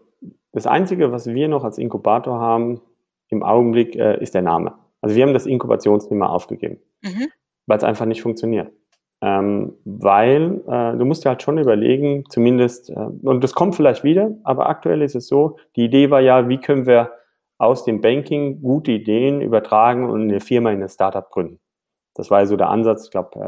das 0.53 0.67
Einzige, 0.67 1.13
was 1.13 1.27
wir 1.27 1.49
noch 1.49 1.65
als 1.65 1.79
Inkubator 1.79 2.41
haben 2.41 2.81
im 3.29 3.43
Augenblick, 3.43 3.97
äh, 3.97 4.23
ist 4.23 4.35
der 4.35 4.43
Name. 4.43 4.79
Also 5.01 5.17
wir 5.17 5.23
haben 5.23 5.35
das 5.35 5.47
Inkubationsthema 5.47 6.27
aufgegeben, 6.27 6.81
mhm. 7.03 7.29
weil 7.67 7.79
es 7.79 7.85
einfach 7.85 8.07
nicht 8.07 8.23
funktioniert. 8.23 8.71
Ähm, 9.21 9.75
weil 9.85 10.61
äh, 10.67 10.97
du 10.99 11.05
musst 11.05 11.25
dir 11.25 11.31
halt 11.31 11.43
schon 11.43 11.59
überlegen, 11.59 12.25
zumindest, 12.29 12.91
äh, 12.91 13.09
und 13.23 13.43
das 13.43 13.55
kommt 13.55 13.75
vielleicht 13.75 14.05
wieder, 14.05 14.33
aber 14.45 14.69
aktuell 14.69 15.03
ist 15.03 15.15
es 15.15 15.29
so, 15.29 15.57
die 15.77 15.85
Idee 15.85 16.11
war 16.11 16.21
ja, 16.21 16.49
wie 16.49 16.59
können 16.59 16.87
wir 16.87 17.13
aus 17.57 17.85
dem 17.85 18.01
Banking 18.01 18.61
gute 18.61 18.93
Ideen 18.93 19.41
übertragen 19.41 20.11
und 20.11 20.23
eine 20.23 20.41
Firma 20.41 20.73
in 20.73 20.83
ein 20.83 20.89
Startup 20.89 21.31
gründen. 21.31 21.61
Das 22.15 22.31
war 22.31 22.41
ja 22.41 22.47
so 22.47 22.57
der 22.57 22.69
Ansatz, 22.69 23.05
ich 23.07 23.11
glaube, 23.11 23.41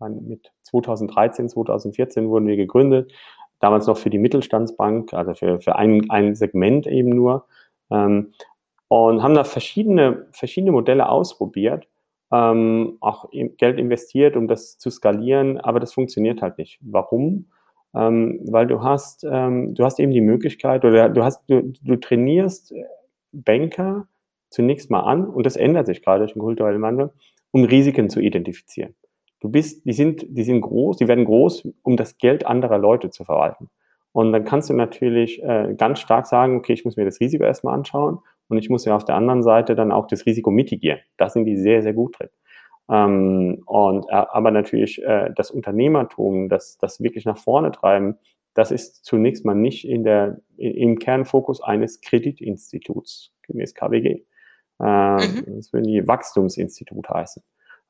äh, 0.00 0.08
mit 0.08 0.52
2013, 0.62 1.48
2014 1.48 2.28
wurden 2.28 2.46
wir 2.46 2.56
gegründet, 2.56 3.12
damals 3.60 3.86
noch 3.86 3.96
für 3.96 4.10
die 4.10 4.18
Mittelstandsbank, 4.18 5.14
also 5.14 5.34
für, 5.34 5.60
für 5.60 5.76
ein, 5.76 6.10
ein 6.10 6.34
Segment 6.34 6.86
eben 6.86 7.10
nur, 7.10 7.46
ähm, 7.90 8.32
und 8.88 9.22
haben 9.22 9.34
da 9.34 9.44
verschiedene, 9.44 10.26
verschiedene 10.32 10.72
Modelle 10.72 11.08
ausprobiert 11.08 11.86
ähm, 12.34 12.96
auch 13.00 13.28
Geld 13.30 13.78
investiert, 13.78 14.36
um 14.36 14.48
das 14.48 14.76
zu 14.78 14.90
skalieren, 14.90 15.58
aber 15.58 15.78
das 15.78 15.92
funktioniert 15.92 16.42
halt 16.42 16.58
nicht. 16.58 16.78
Warum? 16.80 17.46
Ähm, 17.94 18.40
weil 18.50 18.66
du 18.66 18.82
hast, 18.82 19.24
ähm, 19.24 19.74
du 19.74 19.84
hast 19.84 20.00
eben 20.00 20.10
die 20.10 20.20
Möglichkeit 20.20 20.84
oder 20.84 21.08
du 21.08 21.22
hast, 21.22 21.48
du, 21.48 21.72
du 21.80 21.96
trainierst 21.96 22.74
Banker 23.32 24.08
zunächst 24.50 24.90
mal 24.90 25.00
an 25.00 25.28
und 25.28 25.46
das 25.46 25.56
ändert 25.56 25.86
sich 25.86 26.02
gerade 26.02 26.20
durch 26.20 26.32
den 26.32 26.42
kulturellen 26.42 26.82
Wandel, 26.82 27.12
um 27.52 27.64
Risiken 27.64 28.10
zu 28.10 28.20
identifizieren. 28.20 28.94
Du 29.40 29.48
bist, 29.48 29.84
die 29.84 29.92
sind, 29.92 30.26
die 30.28 30.42
sind 30.42 30.60
groß, 30.60 30.96
die 30.96 31.06
werden 31.06 31.24
groß, 31.24 31.68
um 31.82 31.96
das 31.96 32.18
Geld 32.18 32.46
anderer 32.46 32.78
Leute 32.78 33.10
zu 33.10 33.24
verwalten. 33.24 33.70
Und 34.12 34.32
dann 34.32 34.44
kannst 34.44 34.70
du 34.70 34.74
natürlich 34.74 35.42
äh, 35.42 35.74
ganz 35.76 36.00
stark 36.00 36.26
sagen, 36.26 36.56
okay, 36.56 36.72
ich 36.72 36.84
muss 36.84 36.96
mir 36.96 37.04
das 37.04 37.20
Risiko 37.20 37.44
erstmal 37.44 37.74
anschauen 37.74 38.18
und 38.48 38.58
ich 38.58 38.70
muss 38.70 38.84
ja 38.84 38.94
auf 38.94 39.04
der 39.04 39.16
anderen 39.16 39.42
Seite 39.42 39.74
dann 39.74 39.92
auch 39.92 40.06
das 40.06 40.26
Risiko 40.26 40.50
mitigieren. 40.50 41.00
Da 41.16 41.28
sind 41.28 41.44
die 41.44 41.56
sehr, 41.56 41.82
sehr 41.82 41.94
gut 41.94 42.18
drin. 42.18 42.28
Ähm, 42.90 43.62
und 43.66 44.06
äh, 44.08 44.12
aber 44.12 44.50
natürlich 44.50 45.02
äh, 45.02 45.30
das 45.34 45.50
Unternehmertum, 45.50 46.48
das, 46.48 46.76
das 46.78 47.00
wirklich 47.00 47.24
nach 47.24 47.38
vorne 47.38 47.70
treiben, 47.70 48.18
das 48.54 48.70
ist 48.70 49.04
zunächst 49.04 49.44
mal 49.44 49.54
nicht 49.54 49.86
in 49.88 50.04
der, 50.04 50.40
im 50.56 50.98
Kernfokus 50.98 51.62
eines 51.62 52.00
Kreditinstituts 52.00 53.32
gemäß 53.42 53.74
KWG. 53.74 54.24
Äh, 54.80 54.82
mhm. 54.82 55.56
Das 55.56 55.72
würden 55.72 55.86
die 55.86 56.06
Wachstumsinstitut 56.06 57.08
heißen. 57.08 57.42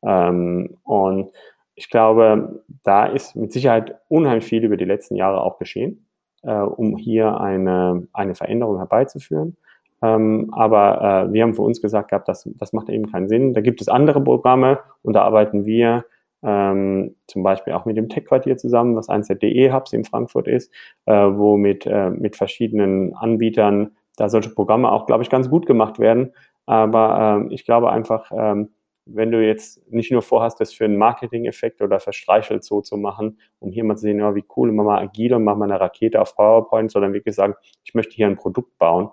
Ähm, 0.04 0.78
und 0.82 1.30
ich 1.74 1.90
glaube, 1.90 2.64
da 2.82 3.06
ist 3.06 3.36
mit 3.36 3.52
Sicherheit 3.52 4.00
unheimlich 4.08 4.44
viel 4.44 4.64
über 4.64 4.76
die 4.76 4.84
letzten 4.84 5.16
Jahre 5.16 5.42
auch 5.42 5.58
geschehen, 5.58 6.08
äh, 6.42 6.52
um 6.54 6.96
hier 6.96 7.40
eine, 7.40 8.06
eine 8.12 8.34
Veränderung 8.34 8.78
herbeizuführen. 8.78 9.56
Ähm, 10.04 10.50
aber 10.52 11.28
äh, 11.28 11.32
wir 11.32 11.42
haben 11.42 11.54
für 11.54 11.62
uns 11.62 11.80
gesagt 11.80 12.10
gehabt, 12.10 12.28
das, 12.28 12.48
das 12.56 12.72
macht 12.74 12.90
eben 12.90 13.10
keinen 13.10 13.28
Sinn. 13.28 13.54
Da 13.54 13.62
gibt 13.62 13.80
es 13.80 13.88
andere 13.88 14.22
Programme 14.22 14.80
und 15.02 15.14
da 15.14 15.22
arbeiten 15.22 15.64
wir 15.64 16.04
ähm, 16.42 17.16
zum 17.26 17.42
Beispiel 17.42 17.72
auch 17.72 17.86
mit 17.86 17.96
dem 17.96 18.10
Tech-Quartier 18.10 18.58
zusammen, 18.58 18.96
was 18.96 19.08
eins 19.08 19.28
der 19.28 19.36
DE-Hubs 19.36 19.94
in 19.94 20.04
Frankfurt 20.04 20.46
ist, 20.46 20.70
äh, 21.06 21.14
wo 21.14 21.56
mit, 21.56 21.86
äh, 21.86 22.10
mit 22.10 22.36
verschiedenen 22.36 23.14
Anbietern 23.14 23.92
da 24.16 24.28
solche 24.28 24.50
Programme 24.50 24.92
auch, 24.92 25.06
glaube 25.06 25.22
ich, 25.22 25.30
ganz 25.30 25.48
gut 25.48 25.64
gemacht 25.64 25.98
werden. 25.98 26.32
Aber 26.66 27.38
ähm, 27.40 27.50
ich 27.50 27.64
glaube 27.64 27.90
einfach, 27.90 28.30
ähm, 28.34 28.70
wenn 29.06 29.30
du 29.30 29.44
jetzt 29.44 29.90
nicht 29.90 30.12
nur 30.12 30.22
vorhast, 30.22 30.60
das 30.60 30.72
für 30.72 30.84
einen 30.84 30.96
Marketing-Effekt 30.96 31.82
oder 31.82 31.98
für 31.98 32.12
Streichelzoo 32.12 32.82
zu 32.82 32.96
machen, 32.96 33.38
um 33.58 33.70
hier 33.70 33.84
mal 33.84 33.96
zu 33.96 34.02
sehen, 34.02 34.18
ja, 34.18 34.34
wie 34.34 34.44
cool, 34.56 34.70
wir 34.70 34.82
mal 34.82 35.00
agil 35.02 35.34
und 35.34 35.44
machen 35.44 35.58
wir 35.60 35.64
eine 35.64 35.80
Rakete 35.80 36.20
auf 36.20 36.36
PowerPoint, 36.36 36.90
sondern 36.90 37.12
wirklich 37.12 37.34
sagen, 37.34 37.54
ich 37.84 37.94
möchte 37.94 38.14
hier 38.14 38.26
ein 38.26 38.36
Produkt 38.36 38.78
bauen, 38.78 39.10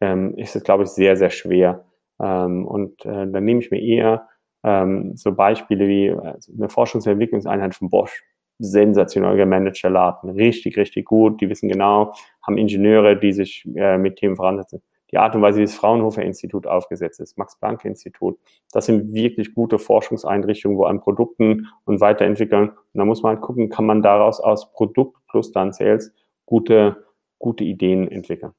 ähm, 0.00 0.34
ist 0.36 0.56
es, 0.56 0.64
glaube 0.64 0.84
ich, 0.84 0.90
sehr, 0.90 1.16
sehr 1.16 1.30
schwer. 1.30 1.84
Ähm, 2.20 2.66
und 2.66 3.04
äh, 3.04 3.26
dann 3.30 3.44
nehme 3.44 3.60
ich 3.60 3.70
mir 3.70 3.80
eher 3.80 4.28
ähm, 4.64 5.16
so 5.16 5.32
Beispiele 5.32 5.88
wie 5.88 6.10
also 6.10 6.52
eine 6.52 6.68
Forschungs- 6.68 7.06
und 7.06 7.12
Entwicklungseinheit 7.12 7.74
von 7.74 7.90
Bosch. 7.90 8.24
Sensationell 8.60 9.36
gemanagter 9.36 9.88
Laden, 9.88 10.30
richtig, 10.30 10.76
richtig 10.76 11.04
gut. 11.04 11.40
Die 11.40 11.48
wissen 11.48 11.68
genau, 11.68 12.12
haben 12.44 12.58
Ingenieure, 12.58 13.16
die 13.16 13.32
sich 13.32 13.64
äh, 13.76 13.98
mit 13.98 14.16
Themen 14.16 14.36
voransetzen. 14.36 14.82
Die 15.10 15.18
Art 15.18 15.34
und 15.34 15.42
Weise, 15.42 15.60
wie 15.60 15.64
das 15.64 15.74
Fraunhofer 15.74 16.22
Institut 16.22 16.66
aufgesetzt 16.66 17.20
ist, 17.20 17.38
Max 17.38 17.58
Planck 17.58 17.84
Institut, 17.84 18.38
das 18.72 18.86
sind 18.86 19.14
wirklich 19.14 19.54
gute 19.54 19.78
Forschungseinrichtungen, 19.78 20.76
wo 20.76 20.84
an 20.84 21.00
Produkten 21.00 21.68
und 21.84 22.00
Weiterentwicklung, 22.00 22.70
und 22.70 22.78
da 22.92 23.04
muss 23.04 23.22
man 23.22 23.36
halt 23.36 23.42
gucken, 23.42 23.70
kann 23.70 23.86
man 23.86 24.02
daraus 24.02 24.40
aus 24.40 24.70
Produkt 24.72 25.16
plus 25.28 25.52
dann 25.52 25.72
Sales 25.72 26.12
gute, 26.44 27.06
gute 27.38 27.64
Ideen 27.64 28.10
entwickeln. 28.10 28.52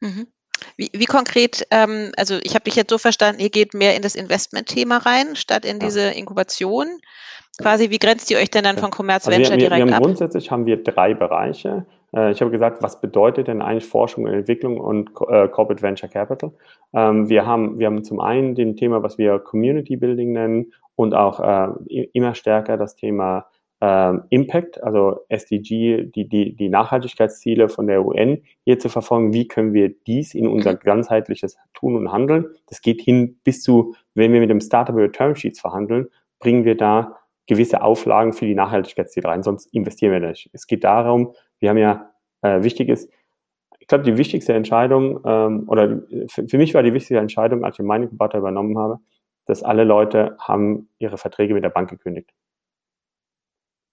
Mhm. 0.00 0.26
Wie, 0.76 0.90
wie 0.92 1.04
konkret, 1.04 1.66
ähm, 1.70 2.12
also 2.16 2.38
ich 2.42 2.54
habe 2.54 2.64
dich 2.64 2.76
jetzt 2.76 2.90
so 2.90 2.98
verstanden, 2.98 3.40
ihr 3.40 3.50
geht 3.50 3.74
mehr 3.74 3.94
in 3.94 4.02
das 4.02 4.14
Investment-Thema 4.14 4.98
rein, 4.98 5.36
statt 5.36 5.64
in 5.64 5.78
ja. 5.78 5.86
diese 5.86 6.10
Inkubation. 6.10 6.86
Quasi, 7.60 7.90
wie 7.90 7.98
grenzt 7.98 8.30
ihr 8.30 8.38
euch 8.38 8.50
denn 8.50 8.64
dann 8.64 8.78
von 8.78 8.90
Commerz 8.90 9.26
also 9.26 9.36
Venture 9.36 9.56
wir, 9.56 9.62
wir, 9.62 9.68
direkt 9.70 9.88
wir 9.88 9.96
ab? 9.96 10.02
Grundsätzlich 10.02 10.50
haben 10.50 10.66
wir 10.66 10.82
drei 10.82 11.14
Bereiche. 11.14 11.86
Äh, 12.14 12.30
ich 12.30 12.40
habe 12.40 12.50
gesagt, 12.50 12.82
was 12.82 13.00
bedeutet 13.00 13.48
denn 13.48 13.62
eigentlich 13.62 13.86
Forschung 13.86 14.24
und 14.24 14.32
Entwicklung 14.32 14.78
und 14.78 15.10
äh, 15.28 15.48
Corporate 15.48 15.82
Venture 15.82 16.08
Capital? 16.08 16.52
Ähm, 16.92 17.28
wir, 17.28 17.46
haben, 17.46 17.78
wir 17.78 17.86
haben 17.86 18.04
zum 18.04 18.20
einen 18.20 18.54
den 18.54 18.76
Thema, 18.76 19.02
was 19.02 19.18
wir 19.18 19.38
Community 19.40 19.96
Building 19.96 20.32
nennen 20.32 20.72
und 20.94 21.14
auch 21.14 21.40
äh, 21.40 22.04
immer 22.12 22.34
stärker 22.34 22.76
das 22.76 22.94
Thema 22.94 23.46
ähm, 23.80 24.24
Impact, 24.30 24.82
also 24.82 25.20
SDG, 25.28 26.04
die, 26.04 26.28
die, 26.28 26.56
die 26.56 26.68
Nachhaltigkeitsziele 26.68 27.68
von 27.68 27.86
der 27.86 28.04
UN 28.04 28.42
hier 28.64 28.78
zu 28.78 28.88
verfolgen. 28.88 29.32
Wie 29.32 29.46
können 29.46 29.72
wir 29.72 29.94
dies 30.06 30.34
in 30.34 30.48
unser 30.48 30.72
mhm. 30.72 30.80
ganzheitliches 30.80 31.56
Tun 31.74 31.96
und 31.96 32.10
Handeln? 32.10 32.46
Das 32.66 32.82
geht 32.82 33.00
hin 33.00 33.38
bis 33.44 33.62
zu, 33.62 33.94
wenn 34.14 34.32
wir 34.32 34.40
mit 34.40 34.50
dem 34.50 34.60
Startup 34.60 34.94
über 34.94 35.12
Termsheets 35.12 35.60
verhandeln, 35.60 36.08
bringen 36.40 36.64
wir 36.64 36.76
da 36.76 37.18
gewisse 37.46 37.82
Auflagen 37.82 38.32
für 38.32 38.46
die 38.46 38.54
Nachhaltigkeitsziele 38.54 39.28
rein, 39.28 39.42
sonst 39.42 39.72
investieren 39.72 40.12
wir 40.12 40.28
nicht. 40.28 40.50
Es 40.52 40.66
geht 40.66 40.84
darum, 40.84 41.32
wir 41.60 41.70
haben 41.70 41.78
ja 41.78 42.10
äh, 42.42 42.62
wichtiges, 42.62 43.08
ich 43.78 43.86
glaube, 43.86 44.04
die 44.04 44.18
wichtigste 44.18 44.52
Entscheidung, 44.52 45.20
ähm, 45.24 45.64
oder 45.68 46.02
für, 46.28 46.46
für 46.46 46.58
mich 46.58 46.74
war 46.74 46.82
die 46.82 46.92
wichtigste 46.92 47.18
Entscheidung, 47.18 47.64
als 47.64 47.78
ich 47.78 47.84
meine 47.84 48.04
Inkubator 48.04 48.40
übernommen 48.40 48.76
habe, 48.76 48.98
dass 49.46 49.62
alle 49.62 49.84
Leute 49.84 50.36
haben 50.38 50.90
ihre 50.98 51.16
Verträge 51.16 51.54
mit 51.54 51.64
der 51.64 51.70
Bank 51.70 51.88
gekündigt. 51.88 52.30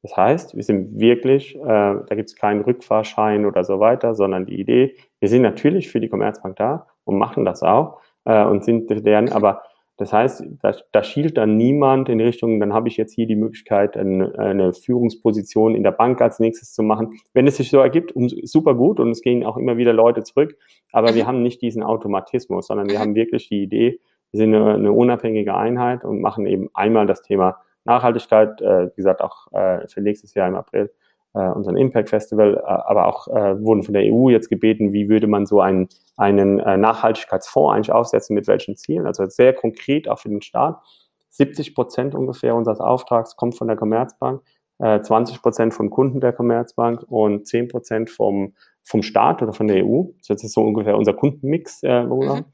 Das 0.05 0.15
heißt, 0.15 0.55
wir 0.55 0.61
sind 0.61 0.99
wirklich, 0.99 1.55
äh, 1.55 1.63
da 1.63 2.05
gibt 2.11 2.29
es 2.29 2.35
keinen 2.35 2.61
Rückfahrschein 2.61 3.43
oder 3.43 3.63
so 3.63 3.79
weiter, 3.79 4.13
sondern 4.13 4.45
die 4.45 4.59
Idee, 4.59 4.93
wir 5.19 5.29
sind 5.29 5.41
natürlich 5.41 5.89
für 5.89 5.99
die 5.99 6.09
Commerzbank 6.09 6.57
da 6.57 6.85
und 7.05 7.17
machen 7.17 7.43
das 7.43 7.63
auch 7.63 8.01
äh, 8.23 8.45
und 8.45 8.63
sind 8.63 8.87
deren, 8.87 9.31
aber 9.31 9.63
das 9.97 10.13
heißt, 10.13 10.45
da, 10.61 10.75
da 10.91 11.03
schielt 11.03 11.37
dann 11.37 11.57
niemand 11.57 12.07
in 12.09 12.21
Richtung, 12.21 12.59
dann 12.59 12.71
habe 12.71 12.87
ich 12.87 12.97
jetzt 12.97 13.13
hier 13.15 13.25
die 13.25 13.35
Möglichkeit, 13.35 13.97
eine, 13.97 14.37
eine 14.37 14.73
Führungsposition 14.73 15.73
in 15.73 15.81
der 15.81 15.91
Bank 15.91 16.21
als 16.21 16.37
nächstes 16.37 16.75
zu 16.75 16.83
machen. 16.83 17.17
Wenn 17.33 17.47
es 17.47 17.57
sich 17.57 17.71
so 17.71 17.79
ergibt, 17.79 18.11
um, 18.11 18.29
super 18.29 18.75
gut 18.75 18.99
und 18.99 19.09
es 19.09 19.23
gehen 19.23 19.43
auch 19.43 19.57
immer 19.57 19.77
wieder 19.77 19.93
Leute 19.93 20.21
zurück, 20.21 20.55
aber 20.91 21.15
wir 21.15 21.25
haben 21.25 21.41
nicht 21.41 21.63
diesen 21.63 21.81
Automatismus, 21.81 22.67
sondern 22.67 22.91
wir 22.91 22.99
haben 22.99 23.15
wirklich 23.15 23.49
die 23.49 23.63
Idee, 23.63 23.99
wir 24.29 24.37
sind 24.37 24.53
eine, 24.53 24.75
eine 24.75 24.91
unabhängige 24.91 25.55
Einheit 25.55 26.03
und 26.05 26.21
machen 26.21 26.45
eben 26.45 26.69
einmal 26.75 27.07
das 27.07 27.23
Thema 27.23 27.57
Nachhaltigkeit, 27.85 28.61
äh, 28.61 28.87
wie 28.87 28.95
gesagt, 28.95 29.21
auch 29.21 29.51
äh, 29.53 29.87
für 29.87 30.01
nächstes 30.01 30.33
Jahr 30.33 30.47
im 30.47 30.55
April 30.55 30.91
äh, 31.35 31.49
unseren 31.49 31.77
Impact 31.77 32.09
Festival, 32.09 32.57
äh, 32.57 32.61
aber 32.61 33.07
auch 33.07 33.27
äh, 33.27 33.61
wurden 33.61 33.83
von 33.83 33.93
der 33.93 34.03
EU 34.03 34.29
jetzt 34.29 34.49
gebeten, 34.49 34.93
wie 34.93 35.09
würde 35.09 35.27
man 35.27 35.45
so 35.45 35.61
einen, 35.61 35.89
einen 36.17 36.59
äh, 36.59 36.77
Nachhaltigkeitsfonds 36.77 37.75
eigentlich 37.75 37.91
aufsetzen, 37.91 38.33
mit 38.33 38.47
welchen 38.47 38.75
Zielen, 38.75 39.05
also 39.05 39.25
sehr 39.27 39.53
konkret 39.53 40.09
auch 40.09 40.19
für 40.19 40.29
den 40.29 40.41
Staat. 40.41 40.81
70 41.29 41.75
Prozent 41.75 42.15
ungefähr 42.15 42.55
unseres 42.55 42.79
Auftrags 42.79 43.35
kommt 43.35 43.57
von 43.57 43.67
der 43.67 43.75
Commerzbank, 43.75 44.41
äh, 44.79 45.01
20 45.01 45.41
Prozent 45.41 45.73
von 45.73 45.89
Kunden 45.89 46.21
der 46.21 46.33
Commerzbank 46.33 47.03
und 47.07 47.45
10 47.45 47.67
Prozent 47.67 48.09
vom, 48.09 48.53
vom 48.83 49.03
Staat 49.03 49.41
oder 49.41 49.53
von 49.53 49.67
der 49.67 49.85
EU. 49.85 50.03
Das 50.27 50.43
ist 50.43 50.53
so 50.53 50.61
ungefähr 50.61 50.97
unser 50.97 51.13
Kundenmix. 51.13 51.83
Äh, 51.83 52.03
mhm. 52.03 52.45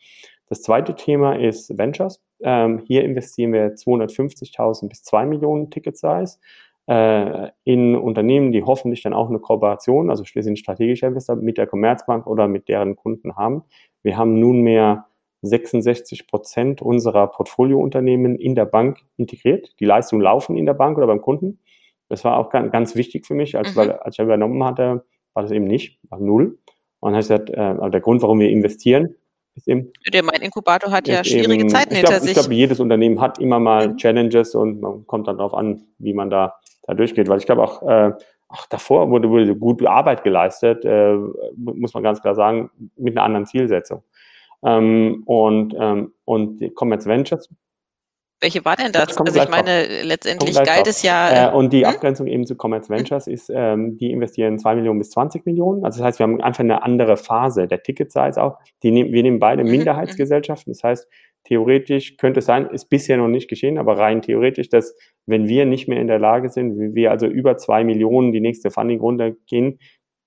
Das 0.50 0.64
zweite 0.64 0.96
Thema 0.96 1.38
ist 1.40 1.78
Ventures. 1.78 2.20
Ähm, 2.44 2.80
hier 2.86 3.04
investieren 3.04 3.54
wir 3.54 3.76
250.000 3.76 4.90
bis 4.90 5.04
2 5.04 5.26
Millionen 5.26 5.70
Ticket 5.70 5.98
Size 5.98 6.38
äh, 6.88 7.50
in 7.64 7.96
Unternehmen, 7.96 8.52
die 8.52 8.64
hoffentlich 8.64 9.04
dann 9.04 9.14
auch 9.14 9.30
eine 9.30 9.40
Kooperation, 9.40 10.10
also 10.10 10.24
wir 10.34 10.44
sind 10.44 10.60
strategischer 10.60 11.08
Investor 11.08 11.36
mit 11.36 11.58
der 11.58 11.68
Commerzbank 11.68 12.28
oder 12.28 12.48
mit 12.48 12.68
deren 12.68 12.96
Kunden 12.96 13.36
haben. 13.36 13.64
Wir 14.04 14.18
haben 14.18 14.40
nunmehr 14.40 15.06
66 15.44 16.28
Prozent 16.28 16.82
unserer 16.82 17.28
Portfoliounternehmen 17.28 18.36
in 18.36 18.56
der 18.56 18.66
Bank 18.66 19.00
integriert. 19.18 19.74
Die 19.80 19.86
Leistungen 19.86 20.22
laufen 20.22 20.56
in 20.56 20.66
der 20.66 20.74
Bank 20.74 20.98
oder 20.98 21.08
beim 21.08 21.22
Kunden. 21.22 21.60
Das 22.10 22.24
war 22.24 22.38
auch 22.38 22.50
ganz, 22.50 22.96
wichtig 22.96 23.26
für 23.26 23.34
mich, 23.34 23.58
als, 23.58 23.72
mhm. 23.72 23.80
weil, 23.80 23.92
als 23.94 24.16
ich 24.16 24.24
übernommen 24.24 24.64
hatte, 24.64 25.06
war 25.34 25.44
das 25.44 25.52
eben 25.52 25.66
nicht, 25.66 26.00
war 26.10 26.20
null. 26.20 26.60
Und 27.00 27.14
dann 27.14 27.14
habe 27.14 27.22
ich 27.22 27.28
gesagt, 27.28 27.50
äh, 27.50 27.90
der 27.90 28.02
Grund, 28.02 28.22
warum 28.22 28.40
wir 28.40 28.50
investieren, 28.50 29.16
eben, 29.66 29.92
der 30.12 30.24
mein 30.24 30.42
Inkubator 30.42 30.92
hat 30.92 31.08
ja 31.08 31.24
schwierige 31.24 31.62
eben, 31.62 31.70
Zeiten 31.70 31.96
hinter 31.96 32.10
glaub, 32.10 32.22
sich. 32.22 32.32
Ich 32.32 32.38
glaube, 32.38 32.54
jedes 32.54 32.80
Unternehmen 32.80 33.20
hat 33.22 33.40
immer 33.40 33.60
mal 33.60 33.90
mhm. 33.90 33.98
Challenges 33.98 34.56
und 34.56 34.82
man 34.82 35.06
kommt 35.08 35.28
dann 35.28 35.38
darauf 35.38 35.54
an, 35.54 35.84
wie 36.00 36.14
man 36.14 36.30
da, 36.30 36.56
da 36.84 36.94
durchgeht. 36.94 37.30
Weil 37.30 37.40
ich 37.40 37.46
glaube 37.46 37.64
auch, 37.64 37.82
äh, 37.88 38.12
auch 38.48 38.66
davor 38.68 39.10
wurde, 39.10 39.30
wurde 39.30 39.56
gute 39.56 39.90
Arbeit 39.90 40.24
geleistet, 40.24 40.84
äh, 40.86 41.16
muss 41.56 41.94
man 41.94 42.04
ganz 42.04 42.22
klar 42.22 42.36
sagen, 42.36 42.70
mit 42.98 43.16
einer 43.16 43.26
anderen 43.26 43.46
Zielsetzung. 43.46 44.04
Ähm, 44.64 45.24
und, 45.26 45.76
ähm, 45.80 46.14
und 46.26 46.62
Commerce 46.76 47.08
Ventures 47.08 47.50
Welche 48.42 48.66
war 48.66 48.76
denn 48.76 48.92
das? 48.92 49.16
das 49.16 49.18
also 49.18 49.40
ich 49.40 49.50
meine, 49.50 49.88
drauf. 49.88 50.04
letztendlich 50.04 50.56
galt 50.64 50.88
es 50.88 51.04
ja. 51.04 51.52
Äh, 51.52 51.56
und 51.56 51.72
die 51.72 51.86
hm? 51.86 51.94
Abgrenzung 51.94 52.26
eben 52.26 52.46
zu 52.48 52.56
Commerce 52.56 52.90
Ventures 52.90 53.28
ist, 53.28 53.52
ähm, 53.54 53.98
die 53.98 54.12
investieren 54.12 54.58
2 54.58 54.76
Millionen 54.76 54.98
bis 54.98 55.12
20 55.12 55.46
Millionen. 55.46 55.86
Also 55.86 56.00
das 56.00 56.08
heißt, 56.08 56.20
wir 56.20 56.24
haben 56.24 56.42
einfach 56.42 56.64
eine 56.64 56.82
andere 56.82 57.18
Phase 57.18 57.68
der 57.68 57.84
Ticket-Size 57.84 58.42
auch. 58.42 58.58
Die 58.82 58.90
nehmen, 58.90 59.14
wir 59.14 59.22
nehmen 59.22 59.40
beide 59.40 59.64
mhm, 59.64 59.70
mhm. 59.70 59.78
Minderheitsgesellschaften. 59.78 60.74
Das 60.74 60.84
heißt, 60.84 61.08
theoretisch 61.44 62.18
könnte 62.18 62.40
es 62.40 62.46
sein, 62.46 62.68
ist 62.72 62.86
bisher 62.90 63.18
noch 63.18 63.28
nicht 63.28 63.48
geschehen, 63.48 63.78
aber 63.78 63.98
rein 63.98 64.24
theoretisch, 64.24 64.70
dass 64.70 64.96
wenn 65.28 65.48
wir 65.48 65.66
nicht 65.66 65.88
mehr 65.88 66.02
in 66.02 66.08
der 66.08 66.20
Lage 66.20 66.50
sind, 66.50 66.96
wir 66.96 67.12
also 67.12 67.28
über 67.28 67.58
2 67.58 67.84
Millionen 67.84 68.32
die 68.32 68.42
nächste 68.42 68.72
Funding-Runde 68.72 69.38
gehen, 69.48 69.80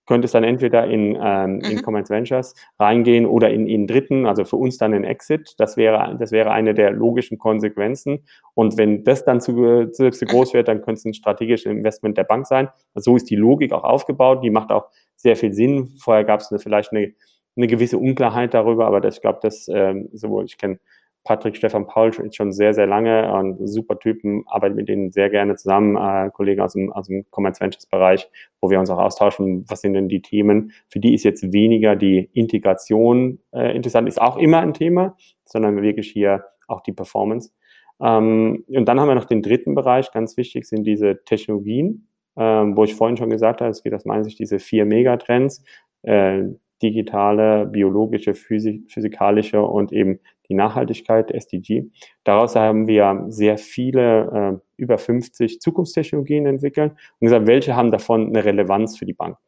könnte 0.07 0.27
es 0.27 0.33
dann 0.33 0.45
entweder 0.45 0.87
in, 0.87 1.19
ähm, 1.21 1.57
mhm. 1.57 1.61
in 1.65 1.83
Commerce 1.83 2.11
Ventures 2.11 2.55
reingehen 2.79 3.27
oder 3.27 3.51
in, 3.51 3.67
in 3.67 3.87
Dritten, 3.87 4.27
also 4.27 4.45
für 4.45 4.57
uns 4.57 4.79
dann 4.79 4.95
ein 4.95 5.05
Exit. 5.05 5.55
Das 5.59 5.77
wäre, 5.77 6.17
das 6.19 6.33
wäre 6.33 6.51
eine 6.51 6.75
der 6.75 6.91
logischen 6.91 7.39
Konsequenzen. 7.39 8.25
Und 8.55 8.77
wenn 8.77 9.05
das 9.05 9.25
dann 9.25 9.41
zu, 9.41 9.91
zu, 9.93 10.11
zu 10.11 10.25
groß 10.27 10.55
wird, 10.55 10.69
dann 10.69 10.83
könnte 10.83 10.99
es 10.99 11.05
ein 11.05 11.15
strategisches 11.15 11.71
Investment 11.71 12.19
der 12.19 12.25
Bank 12.25 12.47
sein. 12.47 12.69
So 12.95 13.17
ist 13.17 13.31
die 13.31 13.37
Logik 13.37 13.73
auch 13.73 13.85
aufgebaut. 13.85 14.45
Die 14.45 14.51
macht 14.51 14.71
auch 14.71 14.89
sehr 15.17 15.37
viel 15.37 15.53
Sinn. 15.53 15.95
Vorher 15.99 16.25
gab 16.25 16.41
es 16.41 16.55
vielleicht 16.63 16.93
eine, 16.93 17.13
eine 17.57 17.67
gewisse 17.67 17.99
Unklarheit 17.99 18.53
darüber, 18.53 18.87
aber 18.87 19.01
das, 19.01 19.17
ich 19.17 19.23
glaube, 19.23 19.39
dass 19.43 19.69
ähm, 19.69 20.09
sowohl 20.13 20.45
ich 20.45 20.59
kenne 20.59 20.79
Patrick 21.25 21.57
Stefan 21.57 21.87
Paul 21.87 22.13
schon 22.13 22.53
sehr, 22.53 22.75
sehr 22.75 22.87
lange 22.87 23.33
und 23.33 23.67
super 23.67 23.99
Typen, 23.99 24.45
arbeite 24.47 24.75
mit 24.75 24.89
denen 24.89 25.11
sehr 25.11 25.31
gerne 25.31 25.57
zusammen, 25.57 25.97
äh, 25.97 26.31
Kollegen 26.31 26.61
aus 26.61 26.75
dem, 26.75 26.93
aus 26.93 27.07
dem 27.09 27.25
Commerce 27.31 27.61
Ventures 27.61 27.87
Bereich, 27.87 28.31
wo 28.61 28.71
wir 28.71 28.79
uns 28.79 28.91
auch 28.91 28.99
austauschen, 28.99 29.65
was 29.69 29.81
sind 29.81 29.95
denn 29.95 30.09
die 30.09 30.21
Themen. 30.21 30.73
Für 30.89 31.01
die 31.01 31.15
ist 31.15 31.25
jetzt 31.25 31.53
weniger 31.53 31.97
die 31.97 32.29
Integration 32.35 33.41
äh, 33.53 33.75
interessant, 33.75 34.07
ist 34.07 34.21
auch 34.21 34.37
immer 34.37 34.59
ein 34.59 34.75
Thema, 34.75 35.17
sondern 35.47 35.81
wirklich 35.81 36.11
hier 36.11 36.45
auch 36.69 36.83
die 36.83 36.93
Performance. 36.93 37.53
Ähm, 38.01 38.65
und 38.69 38.87
dann 38.87 39.01
haben 39.01 39.09
wir 39.09 39.15
noch 39.15 39.25
den 39.25 39.43
dritten 39.43 39.75
Bereich, 39.75 40.13
ganz 40.13 40.37
wichtig 40.37 40.67
sind 40.67 40.85
diese 40.85 41.25
Technologien, 41.25 42.09
ähm, 42.37 42.77
wo 42.77 42.85
ich 42.85 42.95
vorhin 42.95 43.17
schon 43.17 43.31
gesagt 43.31 43.63
habe, 43.63 43.71
es 43.71 43.83
geht 43.83 43.95
aus 43.95 44.05
meiner 44.05 44.25
Sicht 44.25 44.39
diese 44.39 44.59
vier 44.59 44.85
Megatrends, 44.85 45.65
äh, 46.03 46.43
digitale, 46.83 47.67
biologische, 47.67 48.35
physik 48.35 48.91
physikalische 48.91 49.63
und 49.63 49.93
eben 49.93 50.19
die 50.49 50.55
Nachhaltigkeit, 50.55 51.31
SDG. 51.31 51.85
Daraus 52.25 52.55
haben 52.55 52.87
wir 52.87 53.25
sehr 53.29 53.57
viele, 53.57 54.61
äh, 54.61 54.83
über 54.83 54.99
50 54.99 55.61
Zukunftstechnologien 55.61 56.47
entwickelt 56.47 56.93
und 56.93 57.27
gesagt, 57.27 57.47
welche 57.47 57.77
haben 57.77 57.91
davon 57.91 58.29
eine 58.29 58.45
Relevanz 58.45 58.99
für 58.99 59.07
die 59.07 59.15
Bank. 59.15 59.39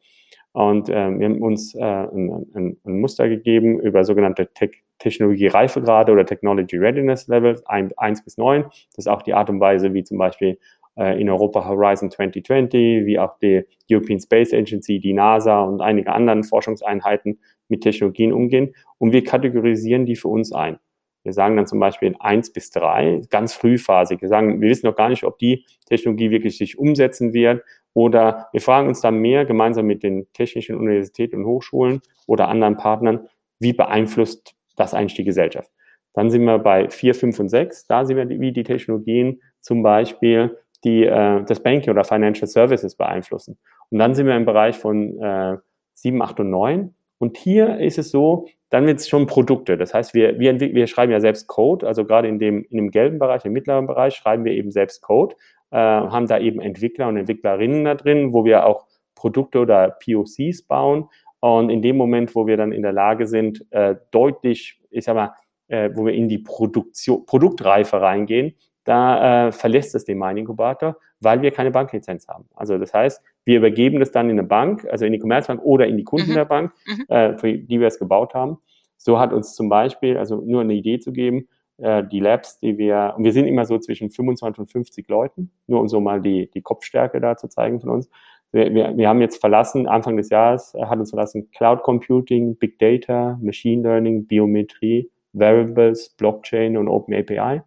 Und 0.52 0.88
äh, 0.88 1.10
wir 1.18 1.26
haben 1.26 1.42
uns 1.42 1.74
äh, 1.74 1.82
ein, 1.82 2.46
ein, 2.54 2.76
ein, 2.82 3.00
Muster 3.00 3.28
gegeben 3.28 3.78
über 3.78 4.04
sogenannte 4.04 4.48
Te 4.54 4.70
Technologie-Reifegrade 4.98 6.10
oder 6.10 6.24
Technology 6.24 6.78
Readiness 6.78 7.28
Level 7.28 7.60
1 7.66 8.24
bis 8.24 8.38
9. 8.38 8.62
Das 8.62 9.04
ist 9.04 9.08
auch 9.08 9.20
die 9.20 9.34
Art 9.34 9.50
und 9.50 9.60
Weise, 9.60 9.92
wie 9.92 10.02
zum 10.02 10.16
Beispiel 10.16 10.58
in 10.96 11.28
Europa 11.28 11.68
Horizon 11.68 12.10
2020, 12.10 13.04
wie 13.04 13.18
auch 13.18 13.38
die 13.38 13.64
European 13.90 14.18
Space 14.18 14.54
Agency, 14.54 14.98
die 14.98 15.12
NASA 15.12 15.62
und 15.62 15.82
einige 15.82 16.10
anderen 16.12 16.42
Forschungseinheiten 16.42 17.38
mit 17.68 17.82
Technologien 17.82 18.32
umgehen. 18.32 18.74
Und 18.98 19.12
wir 19.12 19.22
kategorisieren 19.22 20.06
die 20.06 20.16
für 20.16 20.28
uns 20.28 20.52
ein. 20.52 20.78
Wir 21.22 21.32
sagen 21.32 21.56
dann 21.56 21.66
zum 21.66 21.80
Beispiel 21.80 22.08
in 22.08 22.20
eins 22.20 22.52
bis 22.52 22.70
drei, 22.70 23.20
ganz 23.30 23.52
frühphasig. 23.52 24.22
Wir 24.22 24.28
sagen, 24.28 24.60
wir 24.60 24.70
wissen 24.70 24.86
noch 24.86 24.94
gar 24.94 25.08
nicht, 25.08 25.24
ob 25.24 25.38
die 25.38 25.66
Technologie 25.86 26.30
wirklich 26.30 26.56
sich 26.56 26.78
umsetzen 26.78 27.32
wird. 27.32 27.64
Oder 27.94 28.48
wir 28.52 28.60
fragen 28.60 28.86
uns 28.86 29.00
dann 29.00 29.18
mehr 29.18 29.44
gemeinsam 29.44 29.86
mit 29.86 30.04
den 30.04 30.28
technischen 30.34 30.76
Universitäten 30.76 31.36
und 31.36 31.46
Hochschulen 31.46 32.00
oder 32.26 32.48
anderen 32.48 32.76
Partnern, 32.76 33.26
wie 33.58 33.72
beeinflusst 33.72 34.54
das 34.76 34.94
eigentlich 34.94 35.14
die 35.14 35.24
Gesellschaft? 35.24 35.70
Dann 36.12 36.30
sind 36.30 36.44
wir 36.44 36.58
bei 36.58 36.88
vier, 36.90 37.14
fünf 37.14 37.40
und 37.40 37.48
sechs. 37.48 37.86
Da 37.86 38.04
sehen 38.04 38.16
wir, 38.16 38.28
wie 38.40 38.52
die 38.52 38.62
Technologien 38.62 39.40
zum 39.60 39.82
Beispiel 39.82 40.56
die 40.84 41.04
äh, 41.04 41.44
das 41.44 41.62
Banking 41.62 41.90
oder 41.90 42.04
Financial 42.04 42.46
Services 42.46 42.96
beeinflussen. 42.96 43.58
Und 43.90 43.98
dann 43.98 44.14
sind 44.14 44.26
wir 44.26 44.36
im 44.36 44.44
Bereich 44.44 44.76
von 44.76 45.20
äh, 45.20 45.56
7, 45.94 46.20
8 46.20 46.40
und 46.40 46.50
9. 46.50 46.94
Und 47.18 47.36
hier 47.38 47.78
ist 47.78 47.98
es 47.98 48.10
so, 48.10 48.46
dann 48.70 48.86
wird 48.86 49.00
es 49.00 49.08
schon 49.08 49.26
Produkte. 49.26 49.76
Das 49.76 49.94
heißt, 49.94 50.12
wir, 50.14 50.38
wir, 50.38 50.58
wir 50.60 50.86
schreiben 50.86 51.12
ja 51.12 51.20
selbst 51.20 51.46
Code, 51.46 51.86
also 51.86 52.04
gerade 52.04 52.28
in 52.28 52.38
dem, 52.38 52.64
in 52.64 52.76
dem 52.76 52.90
gelben 52.90 53.18
Bereich, 53.18 53.44
im 53.44 53.52
mittleren 53.52 53.86
Bereich, 53.86 54.14
schreiben 54.14 54.44
wir 54.44 54.52
eben 54.52 54.70
selbst 54.70 55.02
Code, 55.02 55.36
äh, 55.70 55.76
haben 55.76 56.26
da 56.26 56.38
eben 56.38 56.60
Entwickler 56.60 57.08
und 57.08 57.16
Entwicklerinnen 57.16 57.84
da 57.84 57.94
drin, 57.94 58.32
wo 58.32 58.44
wir 58.44 58.66
auch 58.66 58.86
Produkte 59.14 59.60
oder 59.60 59.96
POCs 60.04 60.62
bauen. 60.62 61.08
Und 61.40 61.70
in 61.70 61.80
dem 61.80 61.96
Moment, 61.96 62.34
wo 62.34 62.46
wir 62.46 62.56
dann 62.56 62.72
in 62.72 62.82
der 62.82 62.92
Lage 62.92 63.26
sind, 63.26 63.64
äh, 63.70 63.96
deutlich, 64.10 64.80
ich 64.90 65.04
sag 65.04 65.14
mal, 65.14 65.34
äh, 65.68 65.90
wo 65.94 66.04
wir 66.04 66.12
in 66.12 66.28
die 66.28 66.38
Produktion, 66.38 67.24
Produktreife 67.24 68.00
reingehen, 68.00 68.54
da 68.86 69.48
äh, 69.48 69.52
verlässt 69.52 69.94
es 69.94 70.04
den 70.04 70.18
Mining-Inkubator, 70.18 70.96
weil 71.20 71.42
wir 71.42 71.50
keine 71.50 71.70
Banklizenz 71.70 72.28
haben. 72.28 72.46
Also 72.54 72.78
das 72.78 72.94
heißt, 72.94 73.22
wir 73.44 73.58
übergeben 73.58 74.00
das 74.00 74.12
dann 74.12 74.30
in 74.30 74.38
eine 74.38 74.46
Bank, 74.46 74.86
also 74.90 75.04
in 75.04 75.12
die 75.12 75.18
Commerzbank 75.18 75.60
oder 75.62 75.86
in 75.86 75.96
die 75.96 76.04
Kunden 76.04 76.30
mhm. 76.30 76.34
der 76.34 76.44
Bank, 76.44 76.72
mhm. 76.86 77.04
äh, 77.14 77.36
für 77.36 77.52
die 77.52 77.80
wir 77.80 77.88
es 77.88 77.98
gebaut 77.98 78.34
haben. 78.34 78.58
So 78.96 79.18
hat 79.18 79.32
uns 79.32 79.54
zum 79.54 79.68
Beispiel, 79.68 80.16
also 80.16 80.40
nur 80.40 80.62
eine 80.62 80.74
Idee 80.74 80.98
zu 80.98 81.12
geben, 81.12 81.48
äh, 81.78 82.04
die 82.04 82.20
Labs, 82.20 82.60
die 82.60 82.78
wir, 82.78 83.14
und 83.16 83.24
wir 83.24 83.32
sind 83.32 83.46
immer 83.46 83.66
so 83.66 83.78
zwischen 83.78 84.10
25 84.10 84.60
und 84.60 84.66
50 84.70 85.08
Leuten, 85.08 85.50
nur 85.66 85.80
um 85.80 85.88
so 85.88 86.00
mal 86.00 86.20
die, 86.20 86.50
die 86.50 86.62
Kopfstärke 86.62 87.20
da 87.20 87.36
zu 87.36 87.48
zeigen 87.48 87.80
von 87.80 87.90
uns. 87.90 88.08
Wir, 88.52 88.72
wir, 88.72 88.96
wir 88.96 89.08
haben 89.08 89.20
jetzt 89.20 89.40
verlassen, 89.40 89.86
Anfang 89.86 90.16
des 90.16 90.30
Jahres 90.30 90.74
äh, 90.74 90.84
hat 90.86 90.98
uns 90.98 91.10
verlassen 91.10 91.50
Cloud 91.50 91.82
Computing, 91.82 92.56
Big 92.56 92.78
Data, 92.78 93.38
Machine 93.42 93.82
Learning, 93.82 94.26
Biometrie, 94.26 95.10
Variables, 95.32 96.10
Blockchain 96.10 96.76
und 96.76 96.88
Open 96.88 97.14
API. 97.14 97.62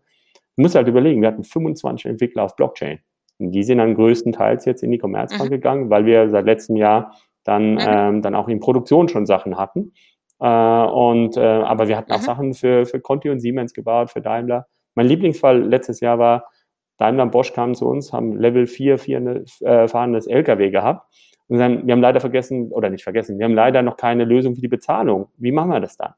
Du 0.60 0.64
musst 0.64 0.76
halt 0.76 0.90
überlegen, 0.90 1.22
wir 1.22 1.30
hatten 1.30 1.46
25 1.46 2.06
Entwickler 2.06 2.44
auf 2.44 2.58
Blockchain. 2.58 3.00
Und 3.38 3.54
die 3.54 3.64
sind 3.64 3.78
dann 3.78 3.96
größtenteils 3.96 4.66
jetzt 4.66 4.84
in 4.84 4.92
die 4.92 4.98
Commerzbank 4.98 5.50
mhm. 5.50 5.54
gegangen, 5.54 5.90
weil 5.90 6.06
wir 6.06 6.30
seit 6.30 6.44
letztem 6.44 6.76
Jahr 6.76 7.16
dann, 7.46 7.76
mhm. 7.76 7.80
ähm, 7.88 8.22
dann 8.22 8.36
auch 8.36 8.50
in 8.50 8.60
Produktion 8.60 9.08
schon 9.08 9.26
Sachen 9.26 9.58
hatten. 9.58 9.94
Äh, 10.42 10.46
und, 10.46 11.38
äh, 11.38 11.40
aber 11.40 11.88
wir 11.88 11.96
hatten 11.96 12.12
auch 12.12 12.20
mhm. 12.20 12.24
Sachen 12.24 12.54
für, 12.56 12.86
für 12.86 13.00
Conti 13.00 13.30
und 13.30 13.40
Siemens 13.40 13.74
gebaut, 13.74 14.12
für 14.12 14.20
Daimler. 14.20 14.68
Mein 14.96 15.06
Lieblingsfall 15.08 15.64
letztes 15.64 16.02
Jahr 16.02 16.20
war, 16.20 16.50
Daimler 16.98 17.24
und 17.24 17.32
Bosch 17.32 17.54
kamen 17.54 17.74
zu 17.74 17.88
uns, 17.88 18.12
haben 18.12 18.36
Level 18.36 18.68
4, 18.68 18.98
4 18.98 19.44
äh, 19.62 19.88
fahrendes 19.88 20.28
LKW 20.28 20.72
gehabt. 20.72 21.08
Und 21.48 21.60
dann, 21.60 21.88
wir 21.88 21.94
haben 21.94 22.02
leider 22.02 22.20
vergessen, 22.20 22.70
oder 22.74 22.90
nicht 22.90 23.06
vergessen, 23.06 23.40
wir 23.40 23.46
haben 23.46 23.56
leider 23.56 23.82
noch 23.82 23.96
keine 23.96 24.26
Lösung 24.26 24.56
für 24.56 24.62
die 24.62 24.68
Bezahlung. 24.68 25.30
Wie 25.38 25.54
machen 25.54 25.72
wir 25.72 25.80
das 25.80 25.96
dann? 25.96 26.16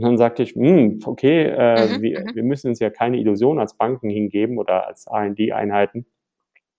Und 0.00 0.06
dann 0.06 0.16
sagte 0.16 0.42
ich, 0.42 0.54
hm, 0.54 1.02
okay, 1.04 1.42
äh, 1.42 1.98
mhm, 1.98 2.02
wir, 2.02 2.20
mhm. 2.20 2.34
wir, 2.34 2.42
müssen 2.42 2.68
uns 2.68 2.78
ja 2.78 2.88
keine 2.88 3.18
Illusion 3.18 3.58
als 3.58 3.76
Banken 3.76 4.08
hingeben 4.08 4.56
oder 4.56 4.86
als 4.86 5.06
R&D-Einheiten, 5.06 6.06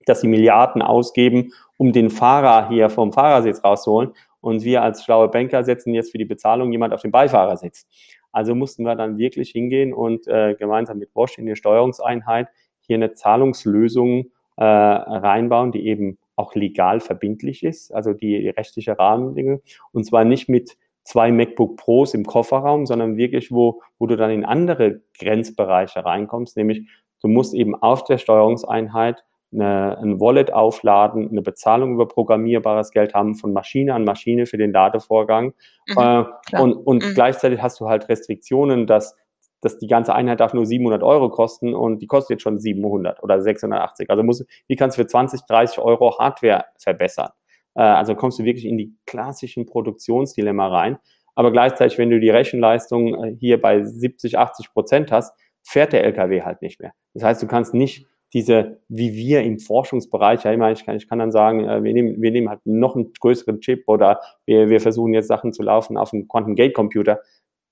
dass 0.08 0.22
sie 0.22 0.28
Milliarden 0.28 0.82
ausgeben, 0.82 1.52
um 1.78 1.92
den 1.92 2.10
Fahrer 2.10 2.68
hier 2.70 2.90
vom 2.90 3.14
Fahrersitz 3.14 3.64
rauszuholen. 3.64 4.14
Und 4.40 4.64
wir 4.64 4.82
als 4.82 5.04
schlaue 5.04 5.28
Banker 5.30 5.64
setzen 5.64 5.94
jetzt 5.94 6.12
für 6.12 6.18
die 6.18 6.26
Bezahlung 6.26 6.72
jemand 6.72 6.96
auf 6.96 7.04
den 7.04 7.12
Beifahrersitz. 7.12 7.88
Also 8.32 8.56
mussten 8.56 8.86
wir 8.86 8.96
dann 8.96 9.20
wirklich 9.20 9.52
hingehen 9.52 9.94
und 9.94 10.28
äh, 10.28 10.56
gemeinsam 10.56 10.98
mit 10.98 11.14
Bosch 11.14 11.38
in 11.38 11.46
der 11.46 11.56
Steuerungseinheit 11.56 12.48
hier 12.80 12.96
eine 12.96 13.14
Zahlungslösung 13.14 14.32
äh, 14.58 14.64
reinbauen, 14.64 15.72
die 15.72 15.86
eben 15.86 16.18
auch 16.36 16.56
legal 16.56 17.02
verbindlich 17.02 17.62
ist, 17.62 17.94
also 17.94 18.14
die, 18.14 18.42
die 18.42 18.50
rechtliche 18.50 18.98
Rahmenbedingungen. 18.98 19.62
Und 19.92 20.06
zwar 20.06 20.24
nicht 20.24 20.50
mit 20.50 20.76
zwei 21.04 21.32
MacBook 21.32 21.78
Pros 21.78 22.14
im 22.14 22.26
Kofferraum, 22.26 22.86
sondern 22.86 23.18
wirklich, 23.18 23.52
wo, 23.52 23.82
wo 24.00 24.08
du 24.08 24.16
dann 24.16 24.32
in 24.32 24.46
andere 24.46 25.02
Grenzbereiche 25.18 26.06
reinkommst, 26.06 26.58
nämlich 26.58 26.88
du 27.22 27.28
musst 27.28 27.54
eben 27.54 27.76
auf 27.76 28.04
der 28.04 28.18
Steuerungseinheit 28.18 29.24
eine, 29.54 29.98
ein 29.98 30.20
Wallet 30.20 30.54
aufladen, 30.54 31.30
eine 31.30 31.42
Bezahlung 31.42 31.94
über 31.94 32.08
programmierbares 32.08 32.92
Geld 32.92 33.14
haben 33.14 33.36
von 33.36 33.54
Maschine 33.54 33.94
an 33.94 34.06
Maschine 34.06 34.46
für 34.46 34.58
den 34.58 34.72
Ladevorgang. 34.72 35.54
Mhm, 35.88 35.98
äh, 35.98 36.60
und 36.60 36.74
und 36.74 37.04
mhm. 37.04 37.14
gleichzeitig 37.14 37.62
hast 37.62 37.80
du 37.80 37.88
halt 37.88 38.08
Restriktionen, 38.08 38.88
dass, 38.88 39.18
dass 39.60 39.78
die 39.78 39.88
ganze 39.88 40.16
Einheit 40.16 40.40
darf 40.40 40.54
nur 40.54 40.66
700 40.66 41.04
Euro 41.04 41.30
kosten 41.30 41.74
und 41.76 42.02
die 42.02 42.08
kostet 42.08 42.36
jetzt 42.36 42.44
schon 42.44 42.60
700 42.60 43.22
oder 43.24 43.42
680. 43.42 44.10
Also 44.10 44.24
muss, 44.24 44.46
wie 44.68 44.76
kannst 44.76 44.98
du 44.98 45.02
für 45.02 45.08
20, 45.08 45.42
30 45.42 45.80
Euro 45.80 46.18
Hardware 46.18 46.66
verbessern? 46.78 47.32
Äh, 47.76 47.82
also 47.82 48.16
kommst 48.16 48.40
du 48.40 48.44
wirklich 48.44 48.66
in 48.66 48.78
die 48.78 48.96
klassischen 49.06 49.66
Produktionsdilemma 49.66 50.68
rein. 50.68 50.98
Aber 51.36 51.52
gleichzeitig, 51.52 51.98
wenn 51.98 52.10
du 52.10 52.20
die 52.20 52.30
Rechenleistung 52.30 53.24
äh, 53.24 53.36
hier 53.40 53.62
bei 53.62 53.84
70, 53.84 54.38
80 54.38 54.74
Prozent 54.74 55.12
hast, 55.12 55.34
fährt 55.64 55.94
der 55.94 56.04
LKW 56.04 56.42
halt 56.44 56.62
nicht 56.62 56.80
mehr. 56.80 56.94
Das 57.14 57.24
heißt, 57.24 57.44
du 57.44 57.48
kannst 57.48 57.74
nicht 57.74 58.08
diese, 58.34 58.82
wie 58.88 59.14
wir 59.14 59.42
im 59.42 59.60
Forschungsbereich, 59.60 60.44
ja 60.44 60.52
immer, 60.52 60.72
ich 60.72 60.86
kann, 60.86 60.96
ich 60.96 61.08
kann 61.08 61.20
dann 61.20 61.32
sagen, 61.32 61.68
äh, 61.68 61.84
wir 61.84 61.94
nehmen, 61.94 62.22
wir 62.22 62.32
nehmen 62.32 62.50
halt 62.50 62.62
noch 62.66 62.96
einen 62.96 63.12
größeren 63.20 63.60
Chip 63.60 63.84
oder 63.88 64.22
wir, 64.46 64.70
wir 64.70 64.80
versuchen 64.80 65.14
jetzt 65.14 65.28
Sachen 65.28 65.54
zu 65.54 65.64
laufen 65.64 65.98
auf 65.98 66.14
einem 66.14 66.28
Quantum 66.28 66.56
Gate 66.56 66.74
Computer. 66.74 67.20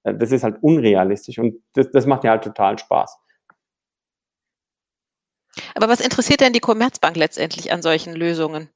Das 0.03 0.31
ist 0.31 0.43
halt 0.43 0.57
unrealistisch 0.61 1.39
und 1.39 1.61
das, 1.73 1.91
das 1.91 2.05
macht 2.05 2.23
ja 2.23 2.31
halt 2.31 2.43
total 2.43 2.79
Spaß. 2.79 3.19
Aber 5.75 5.89
was 5.89 5.99
interessiert 5.99 6.41
denn 6.41 6.53
die 6.53 6.61
Commerzbank 6.61 7.17
letztendlich 7.17 7.71
an 7.71 7.81
solchen 7.81 8.15
Lösungen? 8.15 8.69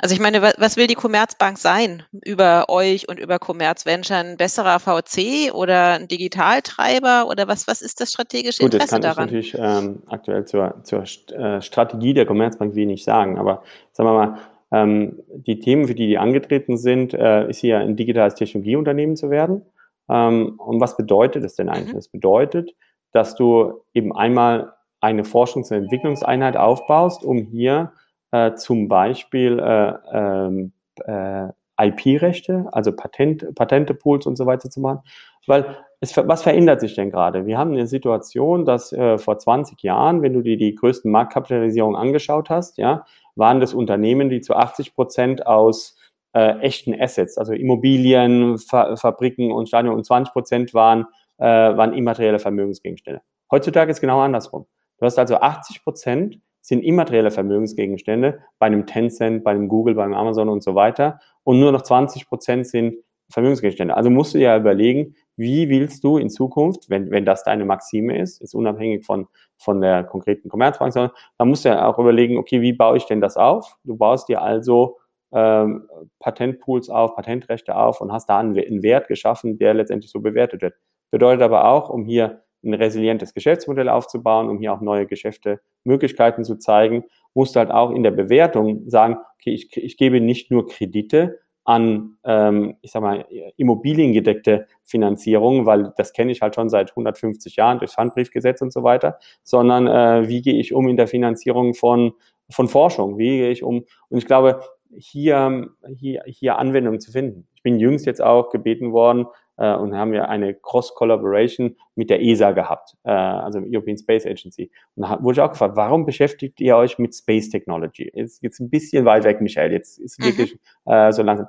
Also 0.00 0.14
ich 0.14 0.20
meine, 0.20 0.42
was 0.42 0.76
will 0.76 0.86
die 0.86 0.96
Commerzbank 0.96 1.56
sein? 1.56 2.02
Über 2.24 2.68
euch 2.68 3.08
und 3.08 3.18
über 3.18 3.38
Commerzventure 3.38 4.18
ein 4.18 4.36
besserer 4.36 4.80
VC 4.80 5.54
oder 5.54 5.94
ein 5.94 6.08
Digitaltreiber 6.08 7.28
oder 7.28 7.46
was, 7.46 7.68
was 7.68 7.80
ist 7.80 8.00
das 8.00 8.12
strategische 8.12 8.62
Gut, 8.62 8.74
Interesse 8.74 9.00
das 9.00 9.00
kann 9.00 9.02
daran? 9.02 9.34
Ich 9.34 9.54
natürlich 9.54 9.86
ähm, 9.86 10.02
aktuell 10.08 10.44
zur, 10.46 10.82
zur 10.82 11.04
äh, 11.32 11.62
Strategie 11.62 12.12
der 12.12 12.26
Commerzbank 12.26 12.74
wenig 12.74 13.04
sagen, 13.04 13.38
aber 13.38 13.62
sagen 13.92 14.08
wir 14.08 14.14
mal, 14.14 14.38
ähm, 14.72 15.22
die 15.28 15.60
Themen, 15.60 15.86
für 15.86 15.94
die 15.94 16.08
die 16.08 16.18
angetreten 16.18 16.76
sind, 16.76 17.14
äh, 17.14 17.48
ist 17.48 17.60
hier 17.60 17.78
ein 17.78 17.94
digitales 17.94 18.34
Technologieunternehmen 18.34 19.14
zu 19.14 19.30
werden. 19.30 19.62
Ähm, 20.08 20.58
und 20.58 20.80
was 20.80 20.96
bedeutet 20.96 21.44
das 21.44 21.54
denn 21.54 21.68
eigentlich? 21.68 21.92
Mhm. 21.92 21.98
Das 21.98 22.08
bedeutet, 22.08 22.74
dass 23.12 23.36
du 23.36 23.84
eben 23.94 24.14
einmal 24.14 24.72
eine 25.00 25.22
Forschungs- 25.22 25.70
und 25.70 25.84
Entwicklungseinheit 25.84 26.56
aufbaust, 26.56 27.22
um 27.22 27.38
hier 27.38 27.92
äh, 28.34 28.56
zum 28.56 28.88
Beispiel 28.88 29.60
äh, 29.60 29.92
ähm, 30.12 30.72
äh, 31.06 31.48
IP-Rechte, 31.80 32.66
also 32.72 32.90
Patent, 32.90 33.54
Patentepools 33.54 34.26
und 34.26 34.36
so 34.36 34.44
weiter 34.46 34.70
zu 34.70 34.80
machen. 34.80 35.02
Weil 35.46 35.76
es, 36.00 36.16
was 36.16 36.42
verändert 36.42 36.80
sich 36.80 36.96
denn 36.96 37.10
gerade? 37.10 37.46
Wir 37.46 37.58
haben 37.58 37.72
eine 37.72 37.86
Situation, 37.86 38.64
dass 38.64 38.92
äh, 38.92 39.18
vor 39.18 39.38
20 39.38 39.82
Jahren, 39.82 40.22
wenn 40.22 40.32
du 40.32 40.42
dir 40.42 40.56
die 40.56 40.74
größten 40.74 41.10
Marktkapitalisierungen 41.10 41.96
angeschaut 41.96 42.50
hast, 42.50 42.78
ja, 42.78 43.04
waren 43.36 43.60
das 43.60 43.72
Unternehmen, 43.72 44.30
die 44.30 44.40
zu 44.40 44.56
80 44.56 44.94
Prozent 44.94 45.46
aus 45.46 45.96
äh, 46.32 46.58
echten 46.58 47.00
Assets, 47.00 47.38
also 47.38 47.52
Immobilien, 47.52 48.58
Fa 48.58 48.96
Fabriken 48.96 49.52
und 49.52 49.68
Stadien 49.68 49.94
und 49.94 50.04
20 50.04 50.32
Prozent 50.32 50.74
waren, 50.74 51.06
äh, 51.38 51.44
waren 51.44 51.92
immaterielle 51.92 52.40
Vermögensgegenstände. 52.40 53.22
Heutzutage 53.50 53.92
ist 53.92 54.00
genau 54.00 54.20
andersrum. 54.20 54.66
Du 54.98 55.06
hast 55.06 55.18
also 55.18 55.36
80 55.36 55.84
Prozent 55.84 56.40
sind 56.64 56.82
immaterielle 56.82 57.30
Vermögensgegenstände 57.30 58.40
bei 58.58 58.66
einem 58.66 58.86
Tencent, 58.86 59.44
bei 59.44 59.50
einem 59.50 59.68
Google, 59.68 59.94
beim 59.94 60.14
Amazon 60.14 60.48
und 60.48 60.62
so 60.62 60.74
weiter. 60.74 61.20
Und 61.42 61.60
nur 61.60 61.72
noch 61.72 61.82
20 61.82 62.26
Prozent 62.26 62.66
sind 62.66 62.96
Vermögensgegenstände. 63.28 63.94
Also 63.94 64.08
musst 64.08 64.32
du 64.32 64.38
ja 64.38 64.56
überlegen, 64.56 65.14
wie 65.36 65.68
willst 65.68 66.02
du 66.04 66.16
in 66.16 66.30
Zukunft, 66.30 66.88
wenn, 66.88 67.10
wenn 67.10 67.26
das 67.26 67.44
deine 67.44 67.66
Maxime 67.66 68.18
ist, 68.18 68.40
ist 68.40 68.54
unabhängig 68.54 69.04
von, 69.04 69.26
von 69.58 69.82
der 69.82 70.04
konkreten 70.04 70.48
Commerzbank, 70.48 70.94
sondern 70.94 71.12
dann 71.36 71.48
musst 71.48 71.66
du 71.66 71.68
ja 71.68 71.86
auch 71.86 71.98
überlegen, 71.98 72.38
okay, 72.38 72.62
wie 72.62 72.72
baue 72.72 72.96
ich 72.96 73.04
denn 73.04 73.20
das 73.20 73.36
auf? 73.36 73.76
Du 73.84 73.96
baust 73.98 74.30
dir 74.30 74.40
also 74.40 74.96
ähm, 75.32 75.86
Patentpools 76.18 76.88
auf, 76.88 77.14
Patentrechte 77.14 77.76
auf 77.76 78.00
und 78.00 78.10
hast 78.10 78.30
da 78.30 78.38
einen, 78.38 78.58
einen 78.58 78.82
Wert 78.82 79.08
geschaffen, 79.08 79.58
der 79.58 79.74
letztendlich 79.74 80.10
so 80.10 80.20
bewertet 80.20 80.62
wird. 80.62 80.76
Bedeutet 81.10 81.42
aber 81.42 81.68
auch, 81.68 81.90
um 81.90 82.06
hier 82.06 82.42
ein 82.64 82.74
resilientes 82.74 83.34
Geschäftsmodell 83.34 83.88
aufzubauen, 83.88 84.48
um 84.48 84.58
hier 84.58 84.72
auch 84.72 84.80
neue 84.80 85.06
Geschäfte, 85.06 85.60
Möglichkeiten 85.84 86.44
zu 86.44 86.56
zeigen, 86.56 87.04
musst 87.34 87.54
du 87.54 87.60
halt 87.60 87.70
auch 87.70 87.90
in 87.90 88.02
der 88.02 88.10
Bewertung 88.10 88.88
sagen, 88.88 89.16
okay, 89.38 89.52
ich, 89.52 89.76
ich 89.76 89.96
gebe 89.96 90.20
nicht 90.20 90.50
nur 90.50 90.66
Kredite 90.66 91.40
an, 91.64 92.18
ähm, 92.24 92.76
ich 92.82 92.92
sag 92.92 93.02
mal, 93.02 93.26
immobiliengedeckte 93.56 94.66
Finanzierung, 94.82 95.66
weil 95.66 95.92
das 95.96 96.12
kenne 96.12 96.30
ich 96.30 96.42
halt 96.42 96.54
schon 96.54 96.68
seit 96.68 96.90
150 96.90 97.56
Jahren 97.56 97.78
durch 97.78 97.92
Pfandbriefgesetz 97.92 98.60
und 98.60 98.72
so 98.72 98.82
weiter, 98.82 99.18
sondern 99.42 99.86
äh, 99.86 100.28
wie 100.28 100.42
gehe 100.42 100.54
ich 100.54 100.74
um 100.74 100.88
in 100.88 100.96
der 100.96 101.08
Finanzierung 101.08 101.74
von, 101.74 102.12
von 102.50 102.68
Forschung, 102.68 103.16
wie 103.18 103.38
gehe 103.38 103.50
ich 103.50 103.62
um? 103.62 103.84
Und 104.10 104.18
ich 104.18 104.26
glaube, 104.26 104.60
hier, 104.96 105.70
hier, 105.96 106.22
hier 106.26 106.58
Anwendung 106.58 107.00
zu 107.00 107.10
finden. 107.10 107.48
Ich 107.54 107.62
bin 107.62 107.80
jüngst 107.80 108.06
jetzt 108.06 108.22
auch 108.22 108.50
gebeten 108.50 108.92
worden, 108.92 109.26
äh, 109.56 109.74
und 109.74 109.94
haben 109.94 110.14
ja 110.14 110.24
eine 110.26 110.54
Cross-Collaboration 110.54 111.76
mit 111.94 112.10
der 112.10 112.22
ESA 112.22 112.52
gehabt, 112.52 112.96
äh, 113.04 113.10
also 113.10 113.60
European 113.60 113.98
Space 113.98 114.26
Agency. 114.26 114.70
Und 114.96 115.02
da 115.02 115.22
wurde 115.22 115.34
ich 115.34 115.40
auch 115.40 115.50
gefragt, 115.50 115.76
warum 115.76 116.06
beschäftigt 116.06 116.60
ihr 116.60 116.76
euch 116.76 116.98
mit 116.98 117.14
Space 117.14 117.50
Technology? 117.50 118.10
Jetzt, 118.14 118.42
jetzt 118.42 118.60
ein 118.60 118.70
bisschen 118.70 119.04
weit 119.04 119.24
weg, 119.24 119.40
Michael, 119.40 119.72
jetzt 119.72 119.98
ist 119.98 120.20
mhm. 120.20 120.24
wirklich 120.24 120.58
äh, 120.86 121.12
so 121.12 121.22
langsam. 121.22 121.46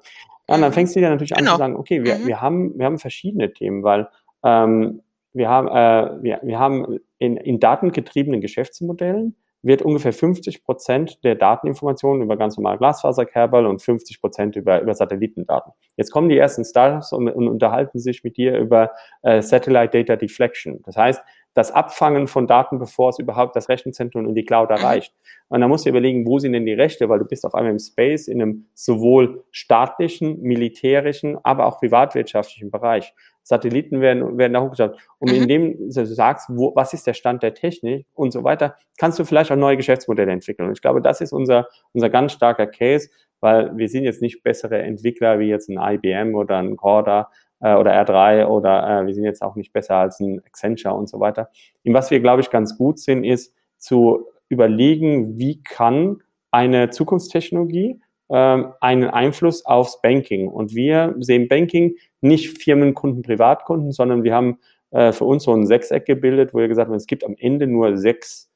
Ja, 0.48 0.56
und 0.56 0.62
dann 0.62 0.72
mhm. 0.72 0.74
fängst 0.74 0.96
du 0.96 1.00
dir 1.00 1.10
natürlich 1.10 1.34
genau. 1.34 1.52
an 1.52 1.56
zu 1.56 1.60
sagen, 1.60 1.76
okay, 1.76 2.04
wir, 2.04 2.16
mhm. 2.16 2.28
wir, 2.28 2.42
haben, 2.42 2.78
wir 2.78 2.86
haben 2.86 3.00
verschiedene 3.00 3.52
Themen, 3.52 3.84
weil 3.84 4.08
ähm, 4.44 5.02
wir 5.34 5.50
haben, 5.50 5.68
äh, 5.68 6.24
wir, 6.24 6.40
wir 6.44 6.60
haben 6.60 7.00
in, 7.18 7.38
in 7.38 7.60
datengetriebenen 7.60 8.42
Geschäftsmodellen 8.42 9.36
wird 9.66 9.82
ungefähr 9.82 10.14
50 10.14 10.64
Prozent 10.64 11.24
der 11.24 11.34
Dateninformationen 11.36 12.22
über 12.22 12.38
ganz 12.38 12.56
normale 12.56 12.78
Glasfaserkabel 12.78 13.66
und 13.66 13.82
50 13.82 14.22
Prozent 14.22 14.56
über, 14.56 14.80
über 14.80 14.94
Satellitendaten. 14.94 15.74
Jetzt 15.98 16.12
kommen 16.12 16.30
die 16.30 16.38
ersten 16.38 16.64
Startups 16.64 17.12
und, 17.12 17.28
und 17.30 17.48
unterhalten 17.48 17.98
sich 17.98 18.24
mit 18.24 18.38
dir 18.38 18.58
über 18.58 18.92
äh, 19.24 19.42
Satellite 19.42 19.98
Data 19.98 20.16
Deflection. 20.16 20.82
Das 20.86 20.96
heißt, 20.96 21.22
das 21.56 21.72
Abfangen 21.72 22.28
von 22.28 22.48
Daten, 22.48 22.80
bevor 22.80 23.10
es 23.10 23.18
überhaupt 23.18 23.56
das 23.56 23.70
Rechenzentrum 23.70 24.28
und 24.28 24.36
die 24.36 24.44
Cloud 24.44 24.70
erreicht. 24.70 25.14
Und 25.48 25.62
da 25.62 25.68
musst 25.68 25.86
du 25.86 25.90
überlegen, 25.90 26.28
wo 26.28 26.38
sind 26.38 26.52
denn 26.52 26.66
die 26.66 26.74
Rechte, 26.74 27.08
weil 27.08 27.20
du 27.20 27.26
bist 27.26 27.46
auf 27.46 27.56
einmal 27.56 27.72
im 27.72 27.80
Space, 27.80 28.28
in 28.28 28.42
einem 28.42 28.66
sowohl 28.74 29.46
staatlichen, 29.52 30.42
militärischen, 30.42 31.38
aber 31.44 31.66
auch 31.66 31.80
privatwirtschaftlichen 31.80 32.72
Bereich. 32.72 33.14
Satelliten 33.46 34.02
werden, 34.02 34.40
werden 34.40 34.54
da 34.54 34.62
hochgeschaut. 34.62 34.98
Und 35.20 35.32
mhm. 35.32 35.44
indem 35.44 35.78
du 35.78 36.06
sagst, 36.06 36.50
wo, 36.50 36.76
was 36.76 36.94
ist 36.94 37.06
der 37.06 37.14
Stand 37.14 37.44
der 37.44 37.54
Technik 37.54 38.08
und 38.16 38.32
so 38.32 38.44
weiter, 38.44 38.76
kannst 38.98 39.20
du 39.20 39.24
vielleicht 39.24 39.52
auch 39.52 39.56
neue 39.56 39.78
Geschäftsmodelle 39.78 40.32
entwickeln. 40.32 40.68
Und 40.68 40.74
ich 40.74 40.82
glaube, 40.82 41.00
das 41.00 41.22
ist 41.22 41.32
unser, 41.32 41.68
unser 41.94 42.10
ganz 42.10 42.32
starker 42.32 42.66
Case, 42.66 43.10
weil 43.42 43.78
wir 43.78 43.88
sind 43.88 44.04
jetzt 44.04 44.22
nicht 44.22 44.42
bessere 44.42 44.82
Entwickler 44.82 45.38
wie 45.38 45.48
jetzt 45.48 45.70
ein 45.70 45.78
IBM 45.78 46.34
oder 46.34 46.58
ein 46.58 46.76
Corda 46.76 47.30
äh, 47.60 47.76
oder 47.76 47.94
R3 47.94 48.48
oder 48.48 49.02
äh, 49.02 49.06
wir 49.06 49.14
sind 49.14 49.26
jetzt 49.26 49.44
auch 49.44 49.56
nicht 49.56 49.72
besser 49.72 49.98
als 49.98 50.20
ein 50.20 50.42
Accenture 50.44 50.96
und 50.96 51.08
so 51.08 51.20
weiter. 51.20 51.50
In 51.84 51.94
was 51.94 52.10
wir, 52.10 52.20
glaube 52.22 52.42
ich, 52.42 52.50
ganz 52.50 52.76
gut 52.80 52.98
sind, 52.98 53.24
ist 53.24 53.54
zu 53.78 54.26
überlegen, 54.50 55.38
wie 55.38 55.62
kann 55.62 56.24
eine 56.50 56.90
Zukunftstechnologie 56.90 58.02
einen 58.34 59.10
Einfluss 59.10 59.66
aufs 59.66 60.02
Banking. 60.02 60.48
Und 60.48 60.74
wir 60.74 61.16
sehen 61.20 61.48
Banking 61.48 61.96
nicht 62.22 62.62
Firmenkunden, 62.62 63.22
Privatkunden, 63.22 63.92
sondern 63.92 64.24
wir 64.24 64.34
haben 64.34 64.60
äh, 64.92 65.12
für 65.12 65.26
uns 65.26 65.44
so 65.44 65.54
ein 65.54 65.68
Sechseck 65.68 66.06
gebildet, 66.06 66.54
wo 66.54 66.60
wir 66.60 66.68
gesagt 66.68 66.90
haben, 66.90 66.96
es 66.96 67.08
gibt 67.08 67.24
am 67.24 67.36
Ende 67.38 67.68
nur 67.68 67.98
sechs 67.98 68.50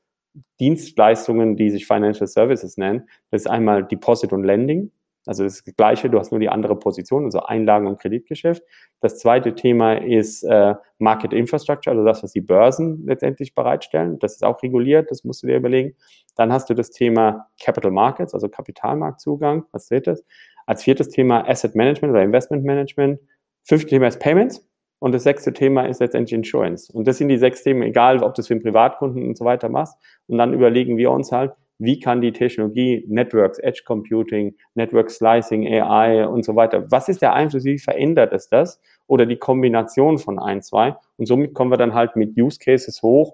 Dienstleistungen, 0.60 1.56
die 1.56 1.70
sich 1.70 1.86
Financial 1.86 2.28
Services 2.28 2.78
nennen. 2.78 3.10
Das 3.32 3.42
ist 3.42 3.48
einmal 3.48 3.84
Deposit 3.86 4.34
und 4.34 4.44
Lending. 4.44 4.92
Also 5.30 5.44
das, 5.44 5.64
Gleiche, 5.64 6.10
du 6.10 6.18
hast 6.18 6.32
nur 6.32 6.40
die 6.40 6.50
andere 6.50 6.76
Position, 6.76 7.24
also 7.26 7.42
Einlagen- 7.42 7.86
und 7.86 8.00
Kreditgeschäft. 8.00 8.64
Das 9.00 9.20
zweite 9.20 9.54
Thema 9.54 9.94
ist 9.94 10.42
äh, 10.42 10.74
Market 10.98 11.34
Infrastructure, 11.34 11.96
also 11.96 12.04
das, 12.04 12.24
was 12.24 12.32
die 12.32 12.42
Börsen 12.42 13.06
letztendlich 13.06 13.54
bereitstellen. 13.54 14.18
Das 14.18 14.34
ist 14.34 14.44
auch 14.44 14.64
reguliert, 14.64 15.12
das 15.12 15.24
musst 15.24 15.44
du 15.44 15.48
dir 15.48 15.58
überlegen. 15.58 15.96
Dann 16.36 16.52
hast 16.52 16.68
du 16.72 16.74
das 16.74 16.90
Thema 16.90 17.48
Capital 17.64 17.92
Markets, 17.92 18.34
also 18.34 18.50
Kapitalmarktzugang 18.50 19.66
als 19.72 19.90
drittes. 19.90 20.26
Als 20.66 20.82
viertes 20.82 21.10
Thema 21.10 21.48
Asset 21.48 21.76
Management 21.76 22.12
oder 22.12 22.24
Investment 22.24 22.64
Management. 22.64 23.20
Fünftes 23.62 23.92
Thema 23.92 24.08
ist 24.08 24.20
Payments. 24.20 24.68
Und 24.98 25.14
das 25.14 25.22
sechste 25.22 25.54
Thema 25.54 25.86
ist 25.86 26.00
letztendlich 26.00 26.34
Insurance. 26.34 26.92
Und 26.92 27.08
das 27.08 27.20
sind 27.20 27.30
die 27.30 27.38
sechs 27.38 27.62
Themen, 27.62 27.84
egal 27.84 28.24
ob 28.24 28.34
du 28.34 28.42
es 28.42 28.48
für 28.48 28.56
einen 28.56 28.64
Privatkunden 28.64 29.28
und 29.28 29.38
so 29.38 29.46
weiter 29.46 29.70
machst. 29.70 29.96
Und 30.26 30.40
dann 30.40 30.54
überlegen 30.54 30.98
wir 30.98 31.12
uns 31.12 31.32
halt, 31.32 31.52
wie 31.80 32.00
kann 32.00 32.22
die 32.22 32.34
Technologie 32.34 33.06
Networks, 33.08 33.58
Edge 33.60 33.84
Computing, 33.86 34.56
Network 34.76 35.10
Slicing, 35.10 35.66
AI 35.66 36.28
und 36.28 36.44
so 36.44 36.56
weiter, 36.56 36.92
was 36.92 37.10
ist 37.10 37.22
der 37.22 37.34
Einfluss, 37.34 37.64
wie 37.64 37.80
verändert 37.80 38.34
es 38.34 38.50
das? 38.50 38.82
Oder 39.08 39.26
die 39.26 39.38
Kombination 39.38 40.20
von 40.20 40.38
ein, 40.38 40.62
zwei. 40.62 40.96
Und 41.18 41.26
somit 41.26 41.54
kommen 41.54 41.72
wir 41.72 41.78
dann 41.78 41.94
halt 41.94 42.16
mit 42.16 42.38
Use 42.38 42.60
Cases 42.60 43.02
hoch, 43.02 43.34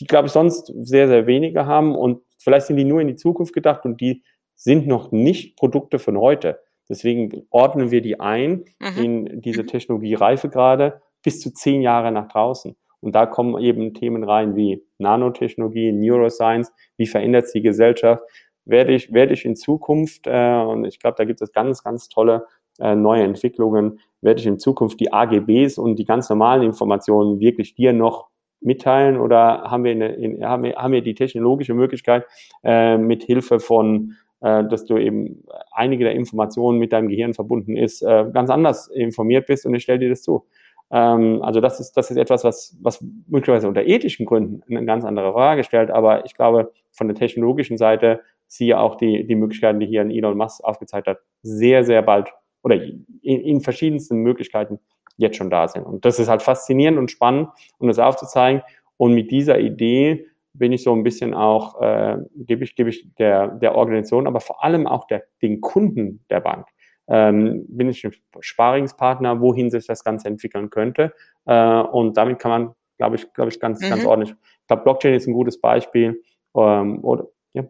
die, 0.00 0.06
glaube 0.06 0.26
ich, 0.26 0.32
sonst 0.32 0.72
sehr, 0.82 1.06
sehr 1.06 1.26
wenige 1.26 1.66
haben 1.66 1.94
und 1.94 2.20
vielleicht 2.36 2.66
sind 2.66 2.76
die 2.76 2.84
nur 2.84 3.00
in 3.00 3.08
die 3.08 3.16
Zukunft 3.16 3.54
gedacht 3.54 3.84
und 3.84 4.00
die 4.00 4.22
sind 4.56 4.86
noch 4.86 5.12
nicht 5.12 5.56
Produkte 5.56 5.98
von 5.98 6.18
heute. 6.18 6.60
Deswegen 6.88 7.46
ordnen 7.50 7.90
wir 7.90 8.02
die 8.02 8.20
ein 8.20 8.64
mhm. 8.80 9.02
in 9.02 9.40
diese 9.40 9.62
mhm. 9.62 9.68
Technologiereife 9.68 10.48
gerade 10.48 11.00
bis 11.22 11.40
zu 11.40 11.52
zehn 11.52 11.80
Jahre 11.80 12.12
nach 12.12 12.28
draußen. 12.28 12.76
Und 13.04 13.14
da 13.14 13.26
kommen 13.26 13.60
eben 13.60 13.92
Themen 13.92 14.24
rein 14.24 14.56
wie 14.56 14.82
Nanotechnologie, 14.98 15.92
Neuroscience, 15.92 16.72
wie 16.96 17.06
verändert 17.06 17.46
sich 17.46 17.60
die 17.60 17.68
Gesellschaft. 17.68 18.22
Werde 18.64 18.94
ich, 18.94 19.12
werde 19.12 19.34
ich 19.34 19.44
in 19.44 19.56
Zukunft, 19.56 20.26
äh, 20.26 20.62
und 20.62 20.86
ich 20.86 20.98
glaube, 20.98 21.16
da 21.18 21.24
gibt 21.24 21.42
es 21.42 21.52
ganz, 21.52 21.84
ganz 21.84 22.08
tolle 22.08 22.46
äh, 22.80 22.94
neue 22.94 23.22
Entwicklungen, 23.22 24.00
werde 24.22 24.40
ich 24.40 24.46
in 24.46 24.58
Zukunft 24.58 24.98
die 25.00 25.12
AGBs 25.12 25.76
und 25.76 25.96
die 25.98 26.06
ganz 26.06 26.30
normalen 26.30 26.62
Informationen 26.62 27.40
wirklich 27.40 27.74
dir 27.74 27.92
noch 27.92 28.30
mitteilen 28.62 29.20
oder 29.20 29.64
haben 29.64 29.84
wir, 29.84 29.90
eine, 29.92 30.14
in, 30.14 30.42
haben 30.42 30.62
wir, 30.62 30.76
haben 30.76 30.94
wir 30.94 31.02
die 31.02 31.14
technologische 31.14 31.74
Möglichkeit, 31.74 32.24
äh, 32.62 32.96
mit 32.96 33.22
Hilfe 33.22 33.60
von, 33.60 34.14
äh, 34.40 34.64
dass 34.64 34.86
du 34.86 34.96
eben 34.96 35.44
einige 35.72 36.04
der 36.04 36.14
Informationen 36.14 36.78
mit 36.78 36.92
deinem 36.94 37.08
Gehirn 37.08 37.34
verbunden 37.34 37.76
ist, 37.76 38.00
äh, 38.00 38.24
ganz 38.32 38.48
anders 38.48 38.88
informiert 38.88 39.46
bist 39.46 39.66
und 39.66 39.74
ich 39.74 39.82
stelle 39.82 39.98
dir 39.98 40.08
das 40.08 40.22
zu. 40.22 40.46
Ähm, 40.90 41.42
also 41.42 41.60
das 41.60 41.80
ist, 41.80 41.92
das 41.96 42.10
ist 42.10 42.16
etwas, 42.16 42.44
was, 42.44 42.76
was 42.80 43.04
möglicherweise 43.26 43.68
unter 43.68 43.84
ethischen 43.84 44.26
Gründen 44.26 44.62
eine 44.68 44.84
ganz 44.84 45.04
andere 45.04 45.32
Frage 45.32 45.64
stellt, 45.64 45.90
aber 45.90 46.24
ich 46.24 46.34
glaube, 46.34 46.72
von 46.92 47.08
der 47.08 47.16
technologischen 47.16 47.78
Seite 47.78 48.20
siehe 48.46 48.78
auch 48.78 48.96
die, 48.96 49.26
die 49.26 49.34
Möglichkeiten, 49.34 49.80
die 49.80 49.86
hier 49.86 50.02
in 50.02 50.10
Elon 50.10 50.36
Musk 50.36 50.62
aufgezeigt 50.62 51.08
hat, 51.08 51.18
sehr, 51.42 51.84
sehr 51.84 52.02
bald 52.02 52.32
oder 52.62 52.76
in, 52.76 53.04
in 53.22 53.60
verschiedensten 53.60 54.18
Möglichkeiten 54.18 54.78
jetzt 55.16 55.36
schon 55.36 55.50
da 55.50 55.68
sind. 55.68 55.84
Und 55.84 56.04
das 56.04 56.18
ist 56.18 56.28
halt 56.28 56.42
faszinierend 56.42 56.98
und 56.98 57.10
spannend, 57.10 57.48
um 57.78 57.88
das 57.88 57.98
aufzuzeigen. 57.98 58.62
Und 58.96 59.14
mit 59.14 59.30
dieser 59.30 59.58
Idee 59.58 60.26
bin 60.54 60.72
ich 60.72 60.82
so 60.82 60.92
ein 60.92 61.02
bisschen 61.02 61.34
auch, 61.34 61.80
äh, 61.80 62.18
gebe 62.36 62.64
ich, 62.64 62.76
gebe 62.76 62.90
ich 62.90 63.12
der, 63.18 63.48
der 63.48 63.74
Organisation, 63.74 64.26
aber 64.26 64.40
vor 64.40 64.62
allem 64.64 64.86
auch 64.86 65.06
der, 65.06 65.24
den 65.42 65.60
Kunden 65.60 66.24
der 66.30 66.40
Bank. 66.40 66.66
Ähm, 67.06 67.66
bin 67.68 67.90
ich 67.90 68.04
ein 68.04 68.12
Sparingspartner, 68.40 69.40
wohin 69.40 69.70
sich 69.70 69.86
das 69.86 70.04
Ganze 70.04 70.28
entwickeln 70.28 70.70
könnte. 70.70 71.12
Äh, 71.46 71.80
und 71.80 72.16
damit 72.16 72.38
kann 72.38 72.50
man, 72.50 72.74
glaube 72.98 73.16
ich, 73.16 73.32
glaube 73.32 73.50
ich, 73.50 73.60
ganz, 73.60 73.80
mhm. 73.80 73.90
ganz 73.90 74.04
ordentlich. 74.04 74.36
Ich 74.60 74.66
glaube, 74.66 74.82
Blockchain 74.82 75.14
ist 75.14 75.26
ein 75.26 75.34
gutes 75.34 75.60
Beispiel. 75.60 76.22
Ähm, 76.56 77.04
oder, 77.04 77.26
ja. 77.52 77.64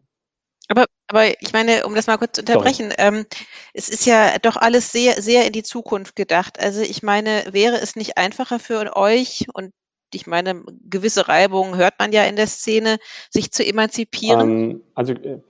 Aber, 0.69 0.85
aber 1.09 1.29
ich 1.41 1.53
meine, 1.53 1.85
um 1.87 1.95
das 1.95 2.07
mal 2.07 2.17
kurz 2.19 2.37
zu 2.37 2.43
unterbrechen, 2.43 2.93
ähm, 2.99 3.27
es 3.73 3.89
ist 3.89 4.07
ja 4.07 4.39
doch 4.41 4.57
alles 4.57 4.93
sehr, 4.93 5.21
sehr 5.21 5.47
in 5.47 5.53
die 5.53 5.63
Zukunft 5.63 6.17
gedacht. 6.17 6.61
Also 6.61 6.81
ich 6.81 7.03
meine, 7.03 7.45
wäre 7.51 7.77
es 7.77 7.97
nicht 7.97 8.17
einfacher 8.17 8.59
für 8.59 8.97
euch 8.97 9.47
und 9.53 9.73
ich 10.15 10.27
meine, 10.27 10.63
gewisse 10.89 11.29
Reibungen 11.29 11.77
hört 11.77 11.95
man 11.99 12.13
ja 12.13 12.25
in 12.25 12.37
der 12.37 12.47
Szene, 12.47 12.99
sich 13.31 13.51
zu 13.51 13.67
emanzipieren? 13.67 14.71
Ähm, 14.71 14.83
also 14.95 15.13
äh, 15.13 15.41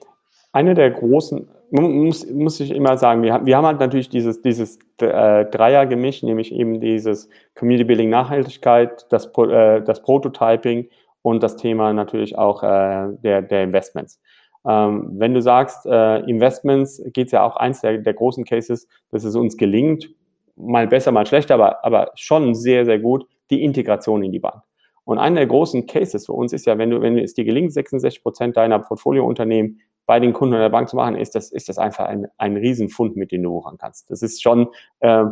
eine 0.53 0.75
der 0.75 0.91
großen, 0.91 1.49
muss, 1.81 2.31
muss 2.31 2.61
ich 2.61 2.71
immer 2.71 2.97
sagen, 2.97 3.23
wir, 3.23 3.33
haben, 3.33 3.47
wir 3.47 3.57
haben 3.57 3.67
halt 3.67 3.81
natürlich 3.81 4.09
dieses, 4.09 4.41
dieses 4.43 4.79
äh, 5.01 5.45
Dreiergemisch, 5.47 6.23
nämlich 6.23 6.53
eben 6.53 6.81
dieses 6.81 7.29
Community 7.57 7.85
Building 7.85 8.11
Nachhaltigkeit, 8.11 9.07
das, 9.11 9.27
äh, 9.39 9.83
das 9.83 10.03
Prototyping 10.03 10.89
und 11.23 11.43
das 11.43 11.57
Thema 11.57 11.93
natürlich 11.93 12.39
auch 12.39 12.63
äh, 12.63 13.09
der, 13.23 13.43
der 13.43 13.65
Investments. 13.65 14.21
Ähm, 14.67 15.11
wenn 15.15 15.35
du 15.35 15.43
sagst, 15.43 15.85
äh, 15.87 16.21
Investments, 16.31 17.03
geht 17.13 17.27
es 17.27 17.33
ja 17.33 17.45
auch 17.45 17.57
eins 17.57 17.81
der, 17.81 17.99
der 17.99 18.15
großen 18.15 18.45
Cases, 18.45 18.87
dass 19.11 19.25
es 19.25 19.35
uns 19.35 19.57
gelingt, 19.57 20.09
mal 20.57 20.87
besser, 20.87 21.11
mal 21.11 21.27
schlechter, 21.27 21.55
aber, 21.55 21.85
aber 21.85 22.13
schon 22.15 22.55
sehr, 22.55 22.85
sehr 22.85 23.01
gut, 23.01 23.27
die 23.51 23.65
Integration 23.65 24.23
in 24.23 24.31
die 24.31 24.39
Bank. 24.39 24.63
Und 25.05 25.19
einer 25.19 25.37
der 25.37 25.47
großen 25.47 25.87
Cases 25.87 26.25
für 26.25 26.33
uns 26.33 26.53
ist 26.53 26.67
ja, 26.67 26.79
wenn 26.79 26.91
du, 26.91 27.03
wenn 27.03 27.19
es 27.19 27.35
dir 27.35 27.45
gelingt, 27.45 27.73
66 27.73 28.23
Prozent 28.23 28.57
deiner 28.57 28.79
Portfoliounternehmen 28.79 29.81
bei 30.07 30.21
den 30.21 30.33
Kunden 30.33 30.59
der 30.59 30.69
Bank 30.69 30.89
zu 30.89 30.97
machen, 30.97 31.17
ist 31.17 31.35
das, 31.35 31.51
ist 31.51 31.69
das 31.69 31.79
einfach 31.79 32.07
ein, 32.07 32.27
ein 32.37 32.57
Riesenfund, 32.57 33.17
mit 33.17 33.33
dem 33.33 33.43
du 33.43 33.51
hochran 33.51 33.79
kannst. 33.79 34.11
Das 34.11 34.23
ist 34.23 34.43
schon. 34.43 34.69
Äh, 35.01 35.25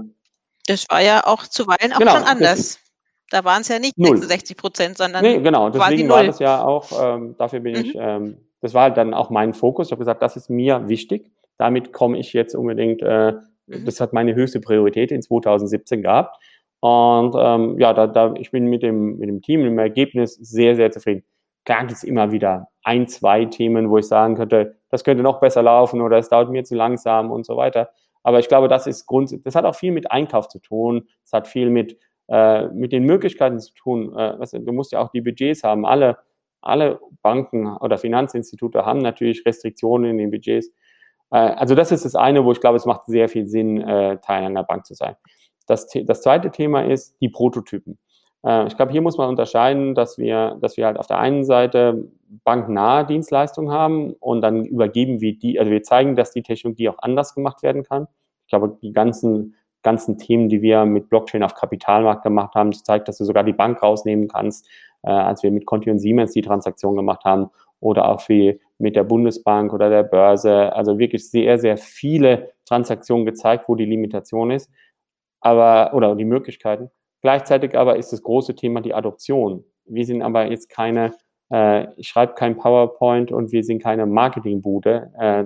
das 0.66 0.86
war 0.88 1.02
ja 1.02 1.26
auch 1.26 1.46
zuweilen 1.46 1.92
auch 1.92 1.98
genau, 1.98 2.12
schon 2.12 2.24
anders. 2.24 2.78
Da 3.30 3.44
waren 3.44 3.62
es 3.62 3.68
ja 3.68 3.78
nicht 3.78 3.94
66 3.96 4.56
Prozent, 4.56 4.98
sondern. 4.98 5.22
Nee, 5.22 5.40
genau. 5.40 5.70
Deswegen 5.70 6.08
war 6.08 6.22
das 6.22 6.38
ja 6.38 6.62
auch, 6.62 6.90
ähm, 7.02 7.34
dafür 7.38 7.60
bin 7.60 7.72
mhm. 7.74 7.80
ich, 7.80 7.94
ähm, 7.98 8.36
das 8.60 8.74
war 8.74 8.90
dann 8.90 9.14
auch 9.14 9.30
mein 9.30 9.54
Fokus. 9.54 9.88
Ich 9.88 9.92
habe 9.92 10.00
gesagt, 10.00 10.22
das 10.22 10.36
ist 10.36 10.50
mir 10.50 10.88
wichtig. 10.88 11.30
Damit 11.58 11.92
komme 11.92 12.18
ich 12.18 12.32
jetzt 12.32 12.54
unbedingt, 12.54 13.02
äh, 13.02 13.32
mhm. 13.66 13.84
das 13.84 14.00
hat 14.00 14.12
meine 14.12 14.34
höchste 14.34 14.60
Priorität 14.60 15.10
in 15.10 15.22
2017 15.22 16.02
gehabt. 16.02 16.36
Und 16.80 17.34
ähm, 17.38 17.78
ja, 17.78 17.94
da, 17.94 18.06
da, 18.06 18.34
ich 18.38 18.50
bin 18.50 18.66
mit 18.66 18.82
dem, 18.82 19.18
mit 19.18 19.28
dem 19.28 19.40
Team, 19.40 19.60
mit 19.60 19.70
dem 19.70 19.78
Ergebnis 19.78 20.34
sehr, 20.34 20.76
sehr 20.76 20.90
zufrieden. 20.90 21.24
Klar 21.64 21.80
gibt 21.80 21.92
es 21.92 22.04
immer 22.04 22.32
wieder 22.32 22.68
ein, 22.82 23.06
zwei 23.06 23.44
Themen, 23.44 23.90
wo 23.90 23.98
ich 23.98 24.08
sagen 24.08 24.34
könnte, 24.34 24.76
das 24.88 25.04
könnte 25.04 25.22
noch 25.22 25.40
besser 25.40 25.62
laufen 25.62 26.00
oder 26.00 26.18
es 26.18 26.28
dauert 26.28 26.50
mir 26.50 26.64
zu 26.64 26.74
langsam 26.74 27.30
und 27.30 27.46
so 27.46 27.56
weiter. 27.56 27.90
Aber 28.22 28.38
ich 28.38 28.48
glaube, 28.48 28.68
das 28.68 28.86
ist 28.86 29.06
Grund, 29.06 29.34
das 29.44 29.54
hat 29.54 29.64
auch 29.64 29.74
viel 29.74 29.92
mit 29.92 30.10
Einkauf 30.10 30.48
zu 30.48 30.58
tun. 30.58 31.08
Es 31.24 31.32
hat 31.32 31.48
viel 31.48 31.70
mit, 31.70 31.98
äh, 32.28 32.68
mit 32.68 32.92
den 32.92 33.04
Möglichkeiten 33.04 33.58
zu 33.60 33.72
tun. 33.74 34.16
Äh, 34.16 34.36
du 34.60 34.72
musst 34.72 34.92
ja 34.92 35.00
auch 35.00 35.10
die 35.10 35.20
Budgets 35.20 35.64
haben. 35.64 35.86
Alle, 35.86 36.18
alle 36.60 37.00
Banken 37.22 37.76
oder 37.76 37.98
Finanzinstitute 37.98 38.84
haben 38.84 39.00
natürlich 39.00 39.44
Restriktionen 39.46 40.10
in 40.10 40.18
den 40.18 40.30
Budgets. 40.30 40.68
Äh, 41.30 41.36
also 41.38 41.74
das 41.74 41.92
ist 41.92 42.04
das 42.04 42.14
eine, 42.14 42.44
wo 42.44 42.52
ich 42.52 42.60
glaube, 42.60 42.76
es 42.76 42.86
macht 42.86 43.06
sehr 43.06 43.28
viel 43.28 43.46
Sinn, 43.46 43.80
äh, 43.80 44.18
Teil 44.18 44.44
einer 44.44 44.64
Bank 44.64 44.86
zu 44.86 44.94
sein. 44.94 45.16
Das, 45.66 45.88
das 45.88 46.22
zweite 46.22 46.50
Thema 46.50 46.84
ist 46.84 47.16
die 47.20 47.28
Prototypen. 47.28 47.98
Äh, 48.44 48.66
ich 48.66 48.76
glaube, 48.76 48.92
hier 48.92 49.02
muss 49.02 49.18
man 49.18 49.28
unterscheiden, 49.28 49.94
dass 49.94 50.18
wir, 50.18 50.56
dass 50.60 50.76
wir 50.76 50.86
halt 50.86 50.98
auf 50.98 51.06
der 51.06 51.18
einen 51.18 51.44
Seite 51.44 52.08
banknahe 52.44 53.06
Dienstleistungen 53.06 53.70
haben 53.72 54.14
und 54.14 54.40
dann 54.42 54.64
übergeben 54.64 55.20
wir 55.20 55.38
die, 55.38 55.58
also 55.58 55.70
wir 55.70 55.82
zeigen, 55.82 56.16
dass 56.16 56.32
die 56.32 56.42
Technologie 56.42 56.88
auch 56.88 56.98
anders 56.98 57.34
gemacht 57.34 57.62
werden 57.62 57.82
kann. 57.84 58.06
Ich 58.46 58.50
glaube, 58.50 58.78
die 58.82 58.92
ganzen, 58.92 59.54
ganzen 59.82 60.18
Themen, 60.18 60.48
die 60.48 60.62
wir 60.62 60.84
mit 60.84 61.08
Blockchain 61.08 61.42
auf 61.42 61.54
Kapitalmarkt 61.54 62.22
gemacht 62.22 62.54
haben, 62.54 62.70
das 62.70 62.82
zeigt, 62.84 63.08
dass 63.08 63.18
du 63.18 63.24
sogar 63.24 63.44
die 63.44 63.52
Bank 63.52 63.82
rausnehmen 63.82 64.28
kannst, 64.28 64.68
äh, 65.02 65.10
als 65.10 65.42
wir 65.42 65.50
mit 65.50 65.66
Conti 65.66 65.90
und 65.90 65.98
Siemens 65.98 66.32
die 66.32 66.42
Transaktion 66.42 66.96
gemacht 66.96 67.24
haben 67.24 67.50
oder 67.80 68.08
auch 68.08 68.28
wie 68.28 68.60
mit 68.78 68.96
der 68.96 69.04
Bundesbank 69.04 69.72
oder 69.72 69.90
der 69.90 70.04
Börse. 70.04 70.72
Also 70.74 70.98
wirklich 70.98 71.30
sehr, 71.30 71.58
sehr 71.58 71.76
viele 71.76 72.52
Transaktionen 72.64 73.26
gezeigt, 73.26 73.68
wo 73.68 73.74
die 73.74 73.84
Limitation 73.84 74.50
ist 74.50 74.70
aber 75.42 75.92
oder 75.92 76.14
die 76.14 76.24
Möglichkeiten. 76.24 76.90
Gleichzeitig 77.22 77.76
aber 77.76 77.96
ist 77.96 78.12
das 78.12 78.22
große 78.22 78.54
Thema 78.54 78.80
die 78.80 78.94
Adoption. 78.94 79.64
Wir 79.86 80.04
sind 80.04 80.22
aber 80.22 80.50
jetzt 80.50 80.68
keine, 80.68 81.12
äh, 81.52 81.86
ich 81.96 82.08
schreibe 82.08 82.34
kein 82.34 82.56
PowerPoint 82.56 83.32
und 83.32 83.52
wir 83.52 83.64
sind 83.64 83.82
keine 83.82 84.06
Marketingbude. 84.06 85.12
Äh, 85.18 85.40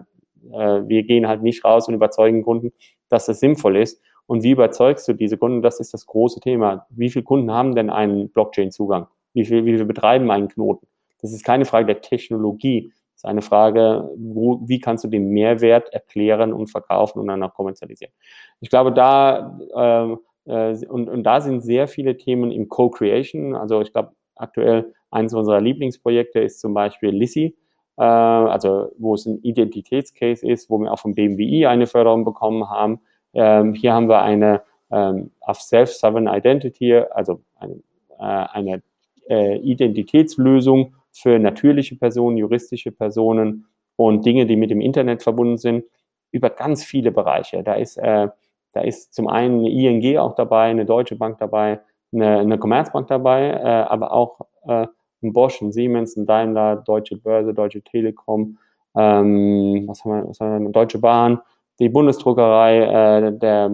äh, 0.53 0.89
wir 0.89 1.03
gehen 1.03 1.29
halt 1.29 1.43
nicht 1.43 1.65
raus 1.65 1.89
und 1.89 1.95
überzeugen 1.95 2.43
Kunden, 2.43 2.73
dass 3.09 3.27
das 3.27 3.41
sinnvoll 3.41 3.77
ist. 3.77 4.01
Und 4.27 4.43
wie 4.43 4.51
überzeugst 4.51 5.07
du 5.07 5.13
diese 5.13 5.39
Kunden? 5.39 5.63
Das 5.63 5.79
ist 5.79 5.95
das 5.95 6.07
große 6.07 6.41
Thema. 6.41 6.87
Wie 6.91 7.11
viele 7.11 7.25
Kunden 7.25 7.53
haben 7.53 7.75
denn 7.75 7.91
einen 7.91 8.31
Blockchain-Zugang? 8.31 9.07
Wie 9.35 9.45
viel, 9.45 9.65
wie 9.67 9.77
viel 9.77 9.85
betreiben 9.85 10.31
einen 10.31 10.49
Knoten? 10.49 10.87
Das 11.21 11.33
ist 11.33 11.45
keine 11.45 11.65
Frage 11.65 11.87
der 11.87 12.01
Technologie. 12.01 12.93
Das 13.13 13.23
ist 13.23 13.25
eine 13.27 13.43
Frage, 13.43 14.11
wo, 14.17 14.61
wie 14.67 14.81
kannst 14.81 15.05
du 15.05 15.09
den 15.09 15.31
Mehrwert 15.31 15.93
erklären 15.93 16.53
und 16.53 16.69
verkaufen 16.69 17.21
und 17.21 17.29
dann 17.29 17.43
auch 17.43 17.55
kommerzialisieren. 17.55 18.13
Ich 18.61 18.69
glaube, 18.69 18.93
da 18.93 19.59
äh, 19.75 20.17
und, 20.47 21.09
und 21.09 21.25
da 21.25 21.41
sind 21.41 21.63
sehr 21.63 21.89
viele 21.89 22.17
Themen 22.17 22.53
im 22.53 22.69
Co-Creation. 22.69 23.55
Also 23.55 23.81
ich 23.81 23.93
glaube, 23.93 24.13
aktuell 24.37 24.93
eines 25.11 25.35
unserer 25.35 25.61
Lieblingsprojekte 25.61 26.41
ist 26.41 26.61
zum 26.61 26.75
Beispiel 26.75 27.11
Lissy, 27.11 27.57
äh, 27.97 28.03
also 28.03 28.93
wo 28.99 29.15
es 29.15 29.27
ein 29.27 29.41
Identitätscase 29.43 30.47
ist, 30.47 30.71
wo 30.71 30.79
wir 30.79 30.93
auch 30.93 30.99
vom 30.99 31.15
BMWI 31.15 31.67
eine 31.67 31.87
Förderung 31.87 32.25
bekommen 32.25 32.69
haben. 32.69 33.01
Ähm, 33.35 33.75
hier 33.75 33.93
haben 33.93 34.09
wir 34.09 34.23
eine 34.23 34.63
ähm, 34.91 35.31
auf 35.41 35.61
Self-Sovereign 35.61 36.29
Identity, 36.29 36.95
also 36.95 37.43
eine, 37.57 37.75
äh, 38.19 38.23
eine 38.53 38.83
äh, 39.29 39.59
Identitätslösung 39.59 40.95
für 41.13 41.39
natürliche 41.39 41.97
Personen, 41.97 42.37
juristische 42.37 42.93
Personen 42.93 43.67
und 43.97 44.25
Dinge, 44.25 44.47
die 44.47 44.57
mit 44.57 44.71
dem 44.71 44.81
Internet 44.81 45.23
verbunden 45.23 45.57
sind, 45.57 45.85
über 46.31 46.51
ganz 46.51 46.85
viele 46.85 47.11
Bereiche. 47.11 47.63
Da 47.63 47.75
ist 47.75 47.97
äh, 47.97 48.29
da 48.77 48.83
ist 48.83 49.15
zum 49.15 49.27
einen 49.27 49.61
eine 49.61 49.71
ING 49.71 50.19
auch 50.19 50.35
dabei, 50.35 50.65
eine 50.65 50.85
Deutsche 50.85 51.17
Bank 51.17 51.39
dabei, 51.39 51.81
eine, 52.13 52.41
eine 52.41 52.59
Commerzbank 52.59 53.09
dabei, 53.09 53.49
äh, 53.49 53.63
aber 53.63 54.13
auch 54.13 54.41
äh, 54.67 54.87
ein 55.23 55.33
Bosch, 55.33 55.63
ein 55.63 55.73
Siemens, 55.73 56.15
ein 56.17 56.27
Daimler, 56.27 56.77
Deutsche 56.77 57.17
Börse, 57.17 57.55
Deutsche 57.55 57.81
Telekom, 57.81 58.59
ähm, 58.95 59.85
was 59.87 60.05
haben 60.05 60.13
wir, 60.13 60.29
was 60.29 60.41
haben 60.41 60.51
wir, 60.51 60.57
eine 60.57 60.71
Deutsche 60.73 60.99
Bahn, 60.99 61.41
die 61.79 61.89
Bundesdruckerei, 61.89 62.81
äh, 62.81 63.39
der, 63.39 63.71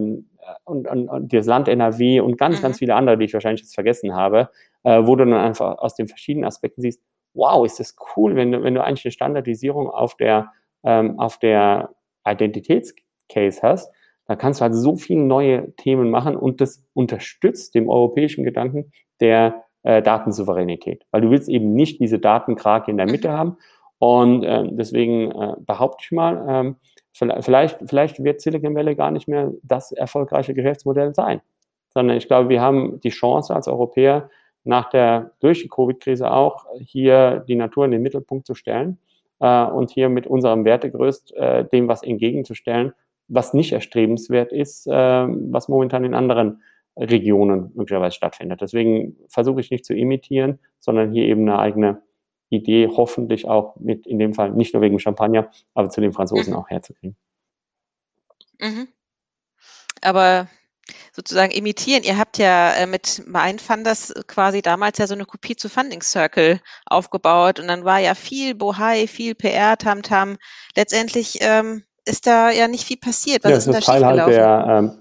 und, 0.65 0.89
und, 0.89 1.09
und 1.09 1.33
das 1.33 1.47
Land 1.47 1.67
NRW 1.67 2.21
und 2.21 2.39
ganz, 2.39 2.59
mhm. 2.59 2.63
ganz 2.63 2.79
viele 2.79 2.95
andere, 2.95 3.19
die 3.19 3.25
ich 3.25 3.35
wahrscheinlich 3.35 3.63
jetzt 3.63 3.75
vergessen 3.75 4.15
habe, 4.15 4.51
äh, 4.85 5.05
wo 5.05 5.17
du 5.17 5.25
dann 5.25 5.35
einfach 5.35 5.79
aus 5.79 5.97
den 5.97 6.07
verschiedenen 6.07 6.47
Aspekten 6.47 6.81
siehst, 6.81 7.03
wow, 7.35 7.67
ist 7.67 7.81
das 7.81 7.97
cool, 8.17 8.37
wenn 8.37 8.53
du, 8.53 8.63
wenn 8.63 8.75
du 8.75 8.85
eigentlich 8.85 9.05
eine 9.05 9.13
Standardisierung 9.13 9.91
auf 9.91 10.17
der, 10.17 10.53
ähm, 10.85 11.19
auf 11.19 11.39
der 11.39 11.91
Identitätscase 12.25 13.63
hast, 13.63 13.93
da 14.33 14.37
kannst 14.37 14.61
du 14.61 14.63
halt 14.63 14.75
so 14.75 14.97
viele 14.97 15.21
neue 15.21 15.77
Themen 15.77 16.11
machen 16.11 16.37
und 16.37 16.63
das 16.63 16.83
unterstützt 16.95 17.75
dem 17.75 17.91
europäischen 17.91 18.45
Gedanken 18.45 18.91
der 19.21 19.65
äh, 19.83 20.01
Datensouveränität, 20.01 21.05
weil 21.11 21.21
du 21.21 21.31
willst 21.31 21.51
eben 21.51 21.75
nicht 21.75 22.01
diese 22.01 22.19
Datenkrake 22.19 22.91
in 22.91 22.97
der 22.97 23.05
Mitte 23.05 23.29
mhm. 23.29 23.33
haben. 23.33 23.57
Und 23.99 24.43
äh, 24.43 24.65
deswegen 24.71 25.33
äh, 25.33 25.57
behaupte 25.59 26.03
ich 26.07 26.13
mal, 26.13 26.47
ähm, 26.49 26.77
vielleicht, 27.13 27.79
vielleicht 27.85 28.25
wird 28.25 28.41
Silicon 28.41 28.75
Valley 28.75 28.95
gar 28.95 29.11
nicht 29.11 29.29
mehr 29.29 29.53
das 29.63 29.93
erfolgreiche 29.93 30.55
Geschäftsmodell 30.55 31.15
sein, 31.15 31.43
sondern 31.93 32.17
ich 32.17 32.27
glaube, 32.27 32.49
wir 32.49 32.63
haben 32.63 33.01
die 33.01 33.11
Chance 33.11 33.55
als 33.55 33.69
Europäer, 33.69 34.31
nach 34.65 34.89
der, 34.89 35.33
durch 35.41 35.61
die 35.61 35.69
Covid-Krise 35.69 36.31
auch, 36.31 36.65
hier 36.81 37.45
die 37.47 37.57
Natur 37.57 37.85
in 37.85 37.91
den 37.91 38.01
Mittelpunkt 38.01 38.47
zu 38.47 38.55
stellen 38.55 38.97
äh, 39.41 39.65
und 39.67 39.91
hier 39.91 40.09
mit 40.09 40.27
unserem 40.27 40.65
Wertegerüst 40.65 41.37
äh, 41.37 41.67
dem 41.67 41.87
was 41.87 42.03
entgegenzustellen, 42.03 42.95
was 43.29 43.55
nicht 43.55 43.73
erstrebenswert 43.73 44.53
ist, 44.53 44.87
äh, 44.87 44.91
was 44.93 45.69
momentan 45.69 46.05
in 46.05 46.15
anderen 46.15 46.63
Regionen 46.97 47.73
möglicherweise 47.75 48.17
stattfindet. 48.17 48.61
Deswegen 48.61 49.17
versuche 49.29 49.61
ich 49.61 49.71
nicht 49.71 49.85
zu 49.85 49.95
imitieren, 49.95 50.59
sondern 50.79 51.13
hier 51.13 51.25
eben 51.25 51.49
eine 51.49 51.59
eigene 51.59 52.03
Idee 52.51 52.89
hoffentlich 52.89 53.49
auch 53.49 53.77
mit, 53.77 54.07
in 54.07 54.19
dem 54.19 54.35
Fall 54.35 54.53
nicht 54.53 54.75
nur 54.75 54.83
wegen 54.83 54.99
Champagner, 54.99 55.51
aber 55.75 55.89
zu 55.89 56.01
den 56.03 56.13
Franzosen 56.13 56.53
mhm. 56.53 56.59
auch 56.59 56.69
herzukriegen. 56.69 57.17
Mhm. 58.61 58.89
Aber 60.03 60.49
sozusagen 61.13 61.53
imitieren. 61.53 62.03
Ihr 62.03 62.19
habt 62.19 62.39
ja 62.39 62.73
äh, 62.75 62.87
mit 62.87 63.23
Mein 63.27 63.59
Funders 63.59 64.13
quasi 64.27 64.63
damals 64.63 64.99
ja 64.99 65.07
so 65.07 65.15
eine 65.15 65.25
Kopie 65.25 65.57
zu 65.57 65.69
Funding 65.69 66.03
Circle 66.03 66.61
aufgebaut 66.87 67.61
und 67.61 67.69
dann 67.69 67.85
war 67.85 67.99
ja 67.99 68.15
viel 68.15 68.55
Bohai, 68.55 69.07
viel 69.07 69.35
PR, 69.35 69.77
Tamtam. 69.79 70.37
Letztendlich 70.77 71.39
ähm, 71.41 71.85
ist 72.05 72.27
da 72.27 72.51
ja 72.51 72.69
nicht 72.69 72.85
viel 72.85 72.97
passiert. 72.97 73.45
Was 73.45 73.51
ja, 73.51 73.57
ist 73.59 73.69
das 73.69 73.79
ist 73.79 73.87
Teil 73.87 74.05
halt 74.05 74.29
der, 74.29 74.67
ähm, 74.69 74.93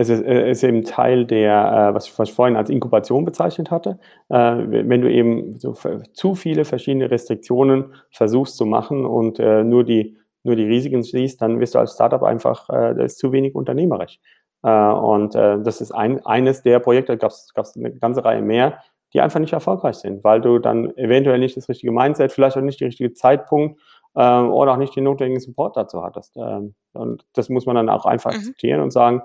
es 0.00 0.08
ist, 0.08 0.24
äh, 0.24 0.50
ist, 0.50 0.64
eben 0.64 0.82
Teil 0.82 1.26
der, 1.26 1.90
äh, 1.90 1.94
was, 1.94 2.18
was 2.18 2.30
ich 2.30 2.34
vorhin 2.34 2.56
als 2.56 2.70
Inkubation 2.70 3.26
bezeichnet 3.26 3.70
hatte. 3.70 3.98
Äh, 4.30 4.36
wenn 4.36 5.02
du 5.02 5.12
eben 5.12 5.58
so 5.58 5.76
zu 6.14 6.34
viele 6.34 6.64
verschiedene 6.64 7.10
Restriktionen 7.10 7.92
versuchst 8.10 8.56
zu 8.56 8.64
machen 8.64 9.04
und 9.04 9.38
nur, 9.38 9.84
die, 9.84 10.16
nur 10.42 10.56
die 10.56 10.64
Risiken 10.64 11.02
siehst, 11.02 11.42
dann 11.42 11.60
wirst 11.60 11.74
du 11.74 11.78
als 11.78 11.92
Startup 11.92 12.22
einfach, 12.22 12.66
das 12.68 13.12
ist 13.12 13.18
zu 13.18 13.32
wenig 13.32 13.54
unternehmerisch. 13.54 14.20
und 14.62 15.34
das 15.34 15.80
ist 15.80 15.92
ein, 15.92 16.24
eines 16.24 16.62
der 16.62 16.78
Projekte, 16.78 17.16
da 17.16 17.28
gab 17.54 17.64
es 17.64 17.76
eine 17.76 17.92
ganze 17.92 18.24
Reihe 18.24 18.42
mehr, 18.42 18.78
die 19.12 19.20
einfach 19.20 19.40
nicht 19.40 19.52
erfolgreich 19.52 19.96
sind, 19.96 20.24
weil 20.24 20.40
du 20.40 20.58
dann 20.58 20.96
eventuell 20.96 21.38
nicht 21.38 21.56
das 21.56 21.68
richtige 21.68 21.92
Mindset, 21.92 22.32
vielleicht 22.32 22.56
auch 22.56 22.62
nicht 22.62 22.80
der 22.80 22.88
richtige 22.88 23.12
Zeitpunkt 23.12 23.80
oder 24.18 24.72
auch 24.72 24.76
nicht 24.76 24.96
den 24.96 25.04
notwendigen 25.04 25.40
Support 25.40 25.76
dazu 25.76 26.02
hattest. 26.02 26.36
Ähm, 26.36 26.74
und 26.92 27.24
das 27.34 27.48
muss 27.48 27.66
man 27.66 27.76
dann 27.76 27.88
auch 27.88 28.06
einfach 28.06 28.32
mhm. 28.32 28.38
akzeptieren 28.38 28.80
und 28.80 28.92
sagen, 28.92 29.22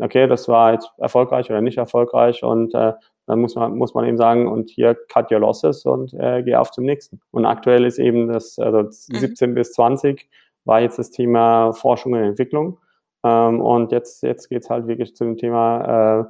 okay, 0.00 0.26
das 0.26 0.48
war 0.48 0.72
jetzt 0.72 0.90
erfolgreich 0.98 1.50
oder 1.50 1.60
nicht 1.60 1.78
erfolgreich 1.78 2.42
und 2.42 2.74
äh, 2.74 2.92
dann 3.26 3.40
muss 3.40 3.56
man, 3.56 3.76
muss 3.76 3.94
man 3.94 4.06
eben 4.06 4.16
sagen, 4.16 4.48
und 4.48 4.70
hier 4.70 4.94
cut 4.94 5.30
your 5.30 5.40
losses 5.40 5.84
und 5.84 6.14
äh, 6.14 6.42
geh 6.42 6.56
auf 6.56 6.70
zum 6.70 6.84
nächsten. 6.84 7.20
Und 7.30 7.44
aktuell 7.44 7.84
ist 7.84 7.98
eben 7.98 8.28
das, 8.28 8.58
also 8.58 8.82
mhm. 8.82 8.90
17 8.90 9.54
bis 9.54 9.72
20 9.72 10.28
war 10.64 10.80
jetzt 10.80 10.98
das 10.98 11.10
Thema 11.10 11.72
Forschung 11.72 12.14
und 12.14 12.20
Entwicklung. 12.20 12.78
Ähm, 13.24 13.60
und 13.60 13.92
jetzt, 13.92 14.22
jetzt 14.22 14.48
geht's 14.48 14.70
halt 14.70 14.86
wirklich 14.86 15.14
zu 15.14 15.24
dem 15.24 15.36
Thema, 15.36 16.20
äh, 16.20 16.24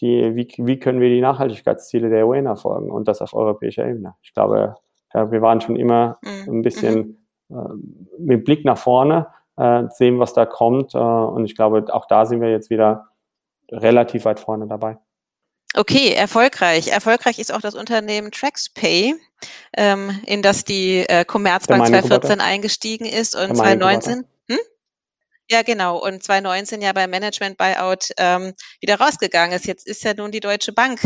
die, 0.00 0.34
wie, 0.34 0.48
wie 0.58 0.78
können 0.78 1.00
wir 1.00 1.10
die 1.10 1.20
Nachhaltigkeitsziele 1.20 2.10
der 2.10 2.26
UN 2.26 2.46
erfolgen 2.46 2.90
und 2.90 3.06
das 3.06 3.20
auf 3.20 3.34
europäischer 3.34 3.86
Ebene. 3.86 4.14
Ich 4.22 4.34
glaube, 4.34 4.74
ja, 5.14 5.30
wir 5.30 5.42
waren 5.42 5.60
schon 5.60 5.76
immer 5.76 6.18
mhm. 6.22 6.58
ein 6.58 6.62
bisschen 6.62 6.94
mhm. 6.94 7.21
Mit 7.48 8.44
Blick 8.44 8.64
nach 8.64 8.78
vorne, 8.78 9.26
äh, 9.56 9.84
sehen, 9.90 10.18
was 10.18 10.32
da 10.32 10.46
kommt. 10.46 10.94
Äh, 10.94 10.98
und 10.98 11.44
ich 11.44 11.54
glaube, 11.54 11.84
auch 11.92 12.06
da 12.06 12.26
sind 12.26 12.40
wir 12.40 12.50
jetzt 12.50 12.70
wieder 12.70 13.08
relativ 13.70 14.24
weit 14.24 14.40
vorne 14.40 14.66
dabei. 14.66 14.98
Okay, 15.74 16.12
erfolgreich. 16.12 16.88
Erfolgreich 16.88 17.38
ist 17.38 17.52
auch 17.52 17.62
das 17.62 17.74
Unternehmen 17.74 18.30
TraxPay, 18.30 19.14
ähm, 19.76 20.20
in 20.26 20.42
das 20.42 20.64
die 20.64 20.98
äh, 21.08 21.24
Commerzbank 21.24 21.86
2014 21.86 22.40
eingestiegen 22.40 23.06
ist 23.06 23.34
und 23.34 23.56
2019. 23.56 24.24
Ja, 25.52 25.60
genau. 25.60 25.98
Und 25.98 26.22
2019 26.22 26.80
ja 26.80 26.94
beim 26.94 27.10
Management 27.10 27.58
Buyout 27.58 28.08
ähm, 28.16 28.54
wieder 28.80 28.98
rausgegangen 28.98 29.54
ist. 29.54 29.66
Jetzt 29.66 29.86
ist 29.86 30.02
ja 30.02 30.14
nun 30.16 30.30
die 30.30 30.40
Deutsche 30.40 30.72
Bank 30.72 31.00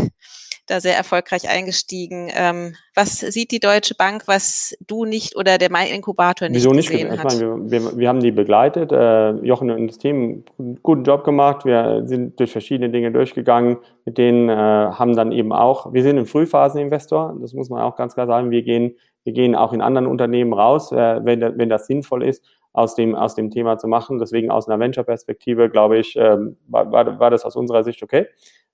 da 0.69 0.81
sehr 0.81 0.97
erfolgreich 0.97 1.49
eingestiegen. 1.49 2.31
Ähm, 2.33 2.77
was 2.95 3.19
sieht 3.19 3.51
die 3.51 3.59
Deutsche 3.59 3.97
Bank, 3.97 4.23
was 4.27 4.77
du 4.87 5.05
nicht 5.05 5.35
oder 5.35 5.59
der 5.59 5.73
Mai 5.73 5.91
Inkubator 5.91 6.49
nicht 6.49 6.59
Wieso 6.59 6.71
nicht 6.71 6.91
gesehen 6.91 7.11
hat? 7.11 7.33
Ich 7.33 7.41
meine, 7.41 7.71
wir, 7.71 7.83
wir, 7.83 7.99
wir 7.99 8.09
haben 8.09 8.21
die 8.21 8.31
begleitet. 8.31 8.93
Äh, 8.93 9.33
Jochen 9.45 9.69
und 9.69 9.89
das 9.89 9.99
Team 9.99 10.45
einen 10.61 10.79
guten 10.81 11.03
Job 11.03 11.25
gemacht. 11.25 11.65
Wir 11.65 12.03
sind 12.05 12.39
durch 12.39 12.53
verschiedene 12.53 12.91
Dinge 12.91 13.11
durchgegangen. 13.11 13.79
Mit 14.05 14.17
denen 14.17 14.49
äh, 14.49 14.53
haben 14.55 15.17
dann 15.17 15.33
eben 15.33 15.53
auch, 15.53 15.93
wir 15.93 16.05
sind 16.05 16.19
ein 16.19 16.27
Frühphaseninvestor. 16.27 17.37
Das 17.41 17.53
muss 17.53 17.69
man 17.69 17.83
auch 17.83 17.97
ganz 17.97 18.15
klar 18.15 18.29
sagen. 18.29 18.53
Wir 18.53 18.63
gehen, 18.63 18.97
wir 19.25 19.33
gehen 19.33 19.57
auch 19.57 19.73
in 19.73 19.81
anderen 19.81 20.07
Unternehmen 20.07 20.53
raus, 20.53 20.93
äh, 20.93 21.25
wenn, 21.25 21.41
wenn 21.59 21.69
das 21.69 21.89
sinnvoll 21.89 22.23
ist 22.23 22.45
aus 22.77 22.95
dem, 22.95 23.15
aus 23.15 23.35
dem 23.35 23.51
Thema 23.51 23.79
zu 23.79 23.89
machen. 23.89 24.19
Deswegen 24.19 24.51
aus 24.51 24.69
einer 24.69 24.79
Venture-Perspektive, 24.79 25.71
glaube 25.71 25.97
ich, 25.99 26.15
ähm, 26.17 26.59
war, 26.69 26.93
war 27.19 27.31
das 27.31 27.45
aus 27.45 27.57
unserer 27.57 27.83
Sicht 27.83 28.03
okay. 28.03 28.27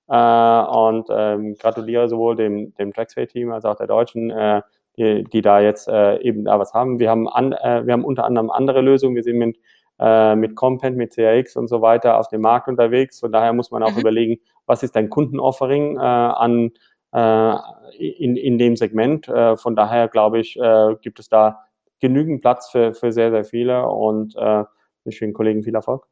Äh, 0.09 0.63
und 0.63 1.07
ähm, 1.09 1.55
gratuliere 1.57 2.09
sowohl 2.09 2.35
dem, 2.35 2.75
dem 2.75 2.91
Traxway-Team 2.91 3.53
als 3.53 3.63
auch 3.63 3.77
der 3.77 3.87
Deutschen, 3.87 4.29
äh, 4.29 4.61
die, 4.97 5.23
die 5.23 5.41
da 5.41 5.61
jetzt 5.61 5.87
äh, 5.87 6.17
eben 6.17 6.43
da 6.43 6.59
was 6.59 6.73
haben. 6.73 6.99
Wir 6.99 7.09
haben, 7.09 7.29
an, 7.29 7.53
äh, 7.53 7.85
wir 7.85 7.93
haben 7.93 8.03
unter 8.03 8.25
anderem 8.25 8.51
andere 8.51 8.81
Lösungen. 8.81 9.15
Wir 9.15 9.23
sind 9.23 9.37
mit, 9.37 9.57
äh, 9.99 10.35
mit 10.35 10.57
Compent, 10.57 10.97
mit 10.97 11.15
CRX 11.15 11.55
und 11.55 11.69
so 11.69 11.81
weiter 11.81 12.19
auf 12.19 12.27
dem 12.27 12.41
Markt 12.41 12.67
unterwegs. 12.67 13.21
Von 13.21 13.31
daher 13.31 13.53
muss 13.53 13.71
man 13.71 13.83
auch 13.83 13.93
mhm. 13.93 14.01
überlegen, 14.01 14.39
was 14.65 14.83
ist 14.83 14.97
dein 14.97 15.09
Kundenoffering 15.09 15.95
äh, 15.95 15.99
an 15.99 16.71
äh, 17.13 17.55
in, 17.97 18.35
in 18.35 18.57
dem 18.57 18.75
Segment. 18.75 19.29
Äh, 19.29 19.55
von 19.55 19.77
daher 19.77 20.09
glaube 20.09 20.41
ich, 20.41 20.59
äh, 20.59 20.95
gibt 21.01 21.19
es 21.19 21.29
da 21.29 21.61
genügend 22.03 22.41
Platz 22.41 22.69
für, 22.69 22.93
für 22.93 23.13
sehr, 23.13 23.31
sehr 23.31 23.45
viele 23.45 23.87
und 23.87 24.35
äh, 24.35 24.61
ich 24.61 25.05
wünsche 25.05 25.25
den 25.25 25.33
Kollegen 25.33 25.63
viel 25.63 25.73
Erfolg. 25.73 26.05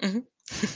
Mhm. 0.00 0.26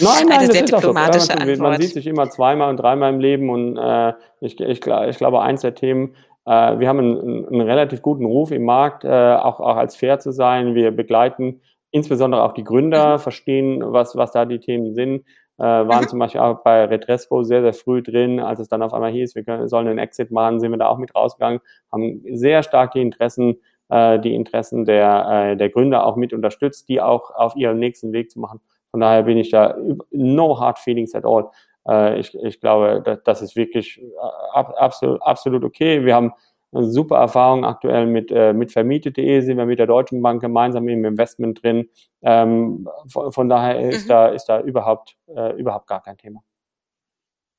nein, 0.00 0.26
nein, 0.28 0.38
Eine 0.38 0.48
das 0.48 0.60
ist 0.60 0.74
auch 0.74 0.82
so. 0.82 0.92
Man, 0.92 1.10
man, 1.58 1.80
sieht 1.80 1.94
sich 1.94 2.06
immer 2.06 2.30
zweimal 2.30 2.70
und 2.70 2.76
dreimal 2.76 3.12
im 3.12 3.18
Leben 3.18 3.50
und 3.50 3.76
äh, 3.76 4.12
ich, 4.40 4.60
ich, 4.60 4.86
ich, 4.86 5.18
glaube, 5.18 5.42
eins 5.42 5.62
der 5.62 5.74
Themen, 5.74 6.14
äh, 6.46 6.78
wir 6.78 6.88
haben 6.88 7.00
einen, 7.00 7.48
einen, 7.48 7.60
relativ 7.60 8.02
guten 8.02 8.24
Ruf 8.24 8.52
im 8.52 8.64
Markt, 8.64 9.04
äh, 9.04 9.08
auch, 9.08 9.58
auch 9.58 9.76
als 9.76 9.96
fair 9.96 10.20
zu 10.20 10.30
sein. 10.30 10.76
Wir 10.76 10.92
begleiten 10.92 11.60
insbesondere 11.90 12.44
auch 12.44 12.52
die 12.52 12.64
Gründer, 12.64 13.14
mhm. 13.14 13.20
verstehen, 13.20 13.82
was, 13.84 14.14
was 14.14 14.30
da 14.30 14.44
die 14.44 14.60
Themen 14.60 14.94
sind. 14.94 15.24
Äh, 15.58 15.62
waren 15.62 16.02
mhm. 16.02 16.08
zum 16.08 16.18
Beispiel 16.18 16.40
auch 16.40 16.62
bei 16.62 16.84
Redresco 16.84 17.44
sehr, 17.44 17.62
sehr 17.62 17.74
früh 17.74 18.02
drin, 18.02 18.40
als 18.40 18.60
es 18.60 18.68
dann 18.68 18.82
auf 18.82 18.92
einmal 18.92 19.12
hieß, 19.12 19.34
wir 19.34 19.44
können, 19.44 19.68
sollen 19.68 19.86
einen 19.86 19.98
Exit 19.98 20.30
machen, 20.30 20.58
sind 20.60 20.72
wir 20.72 20.78
da 20.78 20.88
auch 20.88 20.98
mit 20.98 21.14
rausgegangen, 21.14 21.60
haben 21.92 22.22
sehr 22.32 22.62
stark 22.62 22.92
die 22.92 23.02
Interessen 23.02 23.58
äh, 23.90 24.18
die 24.18 24.34
Interessen 24.34 24.84
der, 24.84 25.52
äh, 25.52 25.56
der 25.56 25.70
Gründer 25.70 26.06
auch 26.06 26.16
mit 26.16 26.32
unterstützt, 26.32 26.88
die 26.88 27.00
auch 27.00 27.30
auf 27.30 27.56
ihrem 27.56 27.78
nächsten 27.78 28.12
Weg 28.12 28.30
zu 28.30 28.40
machen. 28.40 28.60
Von 28.90 29.00
daher 29.00 29.24
bin 29.24 29.38
ich 29.38 29.50
da 29.50 29.76
no 30.10 30.58
hard 30.58 30.78
feelings 30.78 31.14
at 31.14 31.24
all. 31.24 31.50
Äh, 31.86 32.18
ich, 32.18 32.34
ich 32.34 32.60
glaube, 32.60 33.02
das, 33.04 33.22
das 33.24 33.42
ist 33.42 33.56
wirklich 33.56 34.00
äh, 34.00 34.06
absolut, 34.54 35.22
absolut 35.22 35.64
okay. 35.64 36.04
Wir 36.04 36.14
haben 36.14 36.32
super 36.74 37.16
Erfahrung 37.18 37.64
aktuell 37.64 38.06
mit, 38.06 38.30
äh, 38.30 38.52
mit 38.52 38.72
vermietet.de, 38.72 39.40
sind 39.40 39.56
wir 39.56 39.66
mit 39.66 39.78
der 39.78 39.86
Deutschen 39.86 40.20
Bank 40.22 40.40
gemeinsam 40.40 40.88
im 40.88 41.04
Investment 41.04 41.62
drin. 41.62 41.88
Ähm, 42.22 42.88
von, 43.06 43.32
von, 43.32 43.48
daher 43.48 43.80
ist 43.80 44.04
mhm. 44.04 44.08
da, 44.08 44.28
ist 44.28 44.46
da 44.46 44.60
überhaupt, 44.60 45.16
äh, 45.28 45.52
überhaupt 45.56 45.86
gar 45.86 46.02
kein 46.02 46.16
Thema. 46.16 46.42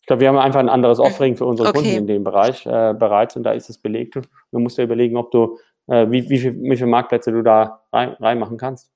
Ich 0.02 0.08
glaube, 0.08 0.20
wir 0.20 0.28
haben 0.28 0.38
einfach 0.38 0.60
ein 0.60 0.70
anderes 0.70 1.00
mhm. 1.00 1.06
Offering 1.06 1.36
für 1.38 1.46
unsere 1.46 1.70
okay. 1.70 1.80
Kunden 1.80 1.98
in 1.98 2.08
dem 2.08 2.24
Bereich 2.24 2.66
äh, 2.66 2.94
bereits 2.94 3.36
und 3.36 3.44
da 3.44 3.54
ist 3.54 3.70
es 3.70 3.78
belegt. 3.78 4.16
Du 4.52 4.60
musst 4.60 4.78
dir 4.78 4.84
überlegen, 4.84 5.18
ob 5.18 5.32
du, 5.32 5.58
äh, 5.88 6.10
wie, 6.10 6.30
wie, 6.30 6.38
viel, 6.38 6.62
wie 6.62 6.76
viele 6.76 6.90
Marktplätze 6.90 7.32
du 7.32 7.42
da 7.42 7.82
rein, 7.92 8.10
reinmachen 8.20 8.58
kannst. 8.58 8.92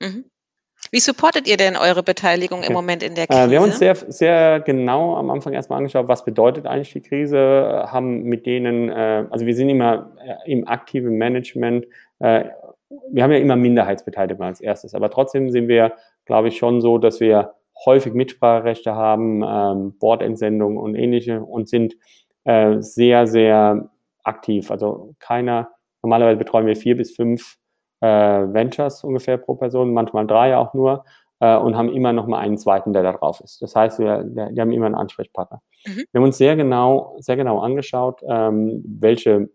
Mhm. 0.00 0.30
Wie 0.90 1.00
supportet 1.00 1.48
ihr 1.48 1.56
denn 1.56 1.76
eure 1.76 2.02
Beteiligung 2.02 2.60
okay. 2.60 2.68
im 2.68 2.74
Moment 2.74 3.02
in 3.02 3.14
der 3.14 3.26
Krise? 3.26 3.42
Äh, 3.42 3.50
wir 3.50 3.58
haben 3.58 3.66
uns 3.66 3.78
sehr, 3.78 3.94
sehr 3.94 4.60
genau 4.60 5.16
am 5.16 5.30
Anfang 5.30 5.52
erstmal 5.52 5.78
angeschaut, 5.78 6.08
was 6.08 6.24
bedeutet 6.24 6.66
eigentlich 6.66 6.92
die 6.92 7.02
Krise, 7.02 7.86
haben 7.88 8.22
mit 8.24 8.46
denen, 8.46 8.88
äh, 8.88 9.26
also 9.30 9.46
wir 9.46 9.54
sind 9.54 9.68
immer 9.68 10.12
äh, 10.24 10.50
im 10.50 10.66
aktiven 10.68 11.16
Management, 11.16 11.86
wir 12.18 13.22
haben 13.22 13.32
ja 13.32 13.38
immer 13.38 13.56
Minderheitsbeteiligung 13.56 14.46
als 14.46 14.62
erstes, 14.62 14.94
aber 14.94 15.10
trotzdem 15.10 15.50
sind 15.50 15.68
wir, 15.68 15.92
glaube 16.24 16.48
ich, 16.48 16.56
schon 16.56 16.80
so, 16.80 16.96
dass 16.96 17.20
wir 17.20 17.52
häufig 17.84 18.14
Mitspracherechte 18.14 18.94
haben, 18.94 19.44
ähm, 19.46 19.98
Bordentsendungen 19.98 20.78
und 20.78 20.94
ähnliche 20.94 21.42
und 21.42 21.68
sind 21.68 21.94
sehr, 22.78 23.26
sehr 23.26 23.90
aktiv. 24.22 24.70
Also 24.70 25.14
keiner, 25.18 25.68
normalerweise 26.02 26.38
betreuen 26.38 26.66
wir 26.66 26.76
vier 26.76 26.96
bis 26.96 27.14
fünf 27.14 27.58
äh, 28.00 28.06
Ventures 28.06 29.04
ungefähr 29.04 29.36
pro 29.36 29.54
Person, 29.54 29.92
manchmal 29.92 30.26
drei 30.26 30.56
auch 30.56 30.74
nur 30.74 31.04
äh, 31.40 31.56
und 31.56 31.76
haben 31.76 31.92
immer 31.92 32.12
noch 32.12 32.26
mal 32.26 32.38
einen 32.38 32.58
zweiten, 32.58 32.92
der 32.92 33.02
da 33.02 33.12
drauf 33.12 33.40
ist. 33.40 33.62
Das 33.62 33.74
heißt, 33.74 33.98
wir, 33.98 34.24
wir 34.26 34.60
haben 34.60 34.72
immer 34.72 34.86
einen 34.86 34.94
Ansprechpartner. 34.94 35.60
Mhm. 35.86 36.04
Wir 36.12 36.20
haben 36.20 36.24
uns 36.24 36.38
sehr 36.38 36.56
genau, 36.56 37.16
sehr 37.18 37.36
genau 37.36 37.60
angeschaut, 37.60 38.22
ähm, 38.28 38.84
welche 38.86 39.48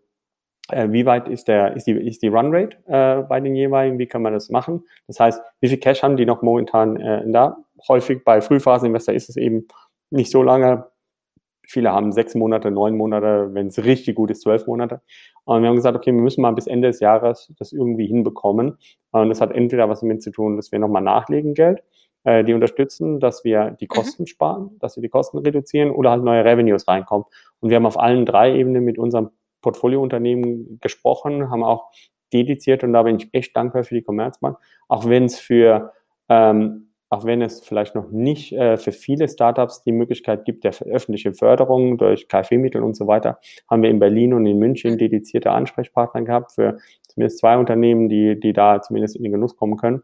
äh, 0.70 0.90
wie 0.90 1.06
weit 1.06 1.28
ist, 1.28 1.48
der, 1.48 1.74
ist, 1.76 1.86
die, 1.86 1.92
ist 1.92 2.22
die 2.22 2.28
Runrate 2.28 2.76
äh, 2.86 3.22
bei 3.22 3.40
den 3.40 3.54
jeweiligen, 3.54 3.98
wie 3.98 4.06
kann 4.06 4.22
man 4.22 4.32
das 4.32 4.48
machen? 4.48 4.84
Das 5.06 5.18
heißt, 5.18 5.42
wie 5.60 5.68
viel 5.68 5.78
Cash 5.78 6.02
haben 6.02 6.16
die 6.16 6.26
noch 6.26 6.42
momentan 6.42 6.96
äh, 6.96 7.22
da? 7.30 7.56
Häufig 7.88 8.24
bei 8.24 8.40
Frühphaseninvestor 8.40 9.14
ist 9.14 9.28
es 9.28 9.36
eben 9.36 9.66
nicht 10.10 10.30
so 10.30 10.42
lange. 10.42 10.86
Viele 11.66 11.92
haben 11.92 12.12
sechs 12.12 12.34
Monate, 12.34 12.70
neun 12.70 12.96
Monate, 12.96 13.50
wenn 13.52 13.68
es 13.68 13.84
richtig 13.84 14.16
gut 14.16 14.30
ist, 14.30 14.42
zwölf 14.42 14.66
Monate. 14.66 15.00
Und 15.44 15.62
wir 15.62 15.68
haben 15.68 15.76
gesagt, 15.76 15.96
okay, 15.96 16.12
wir 16.12 16.20
müssen 16.20 16.42
mal 16.42 16.52
bis 16.52 16.66
Ende 16.66 16.88
des 16.88 17.00
Jahres 17.00 17.52
das 17.58 17.72
irgendwie 17.72 18.06
hinbekommen. 18.06 18.78
Und 19.10 19.28
das 19.28 19.40
hat 19.40 19.52
entweder 19.52 19.88
was 19.88 20.00
damit 20.00 20.22
zu 20.22 20.30
tun, 20.30 20.56
dass 20.56 20.72
wir 20.72 20.78
nochmal 20.78 21.02
nachlegen 21.02 21.54
Geld, 21.54 21.82
äh, 22.24 22.44
die 22.44 22.54
unterstützen, 22.54 23.20
dass 23.20 23.44
wir 23.44 23.76
die 23.80 23.86
mhm. 23.86 23.88
Kosten 23.88 24.22
mhm. 24.22 24.26
sparen, 24.26 24.70
dass 24.80 24.96
wir 24.96 25.02
die 25.02 25.08
Kosten 25.08 25.38
reduzieren 25.38 25.90
oder 25.90 26.10
halt 26.10 26.24
neue 26.24 26.44
Revenues 26.44 26.86
reinkommen. 26.88 27.26
Und 27.60 27.70
wir 27.70 27.76
haben 27.76 27.86
auf 27.86 27.98
allen 27.98 28.26
drei 28.26 28.54
Ebenen 28.54 28.84
mit 28.84 28.98
unserem 28.98 29.30
Portfoliounternehmen 29.60 30.78
gesprochen, 30.80 31.50
haben 31.50 31.62
auch 31.62 31.90
dediziert 32.32 32.82
und 32.82 32.92
da 32.92 33.02
bin 33.02 33.16
ich 33.16 33.28
echt 33.32 33.56
dankbar 33.56 33.84
für 33.84 33.94
die 33.94 34.02
Commerzbank, 34.02 34.56
auch 34.88 35.06
wenn 35.06 35.24
es 35.24 35.38
für 35.38 35.92
ähm, 36.28 36.91
auch 37.12 37.26
wenn 37.26 37.42
es 37.42 37.60
vielleicht 37.60 37.94
noch 37.94 38.10
nicht 38.10 38.54
äh, 38.54 38.78
für 38.78 38.90
viele 38.90 39.28
Startups 39.28 39.82
die 39.82 39.92
Möglichkeit 39.92 40.46
gibt 40.46 40.64
der 40.64 40.72
öffentlichen 40.86 41.34
Förderung 41.34 41.98
durch 41.98 42.26
KfW-Mittel 42.26 42.82
und 42.82 42.96
so 42.96 43.06
weiter, 43.06 43.38
haben 43.70 43.82
wir 43.82 43.90
in 43.90 43.98
Berlin 43.98 44.32
und 44.32 44.46
in 44.46 44.58
München 44.58 44.96
dedizierte 44.96 45.50
Ansprechpartner 45.50 46.22
gehabt 46.22 46.52
für 46.52 46.78
zumindest 47.06 47.40
zwei 47.40 47.58
Unternehmen, 47.58 48.08
die, 48.08 48.40
die 48.40 48.54
da 48.54 48.80
zumindest 48.80 49.16
in 49.16 49.24
den 49.24 49.32
Genuss 49.32 49.58
kommen 49.58 49.76
können, 49.76 50.02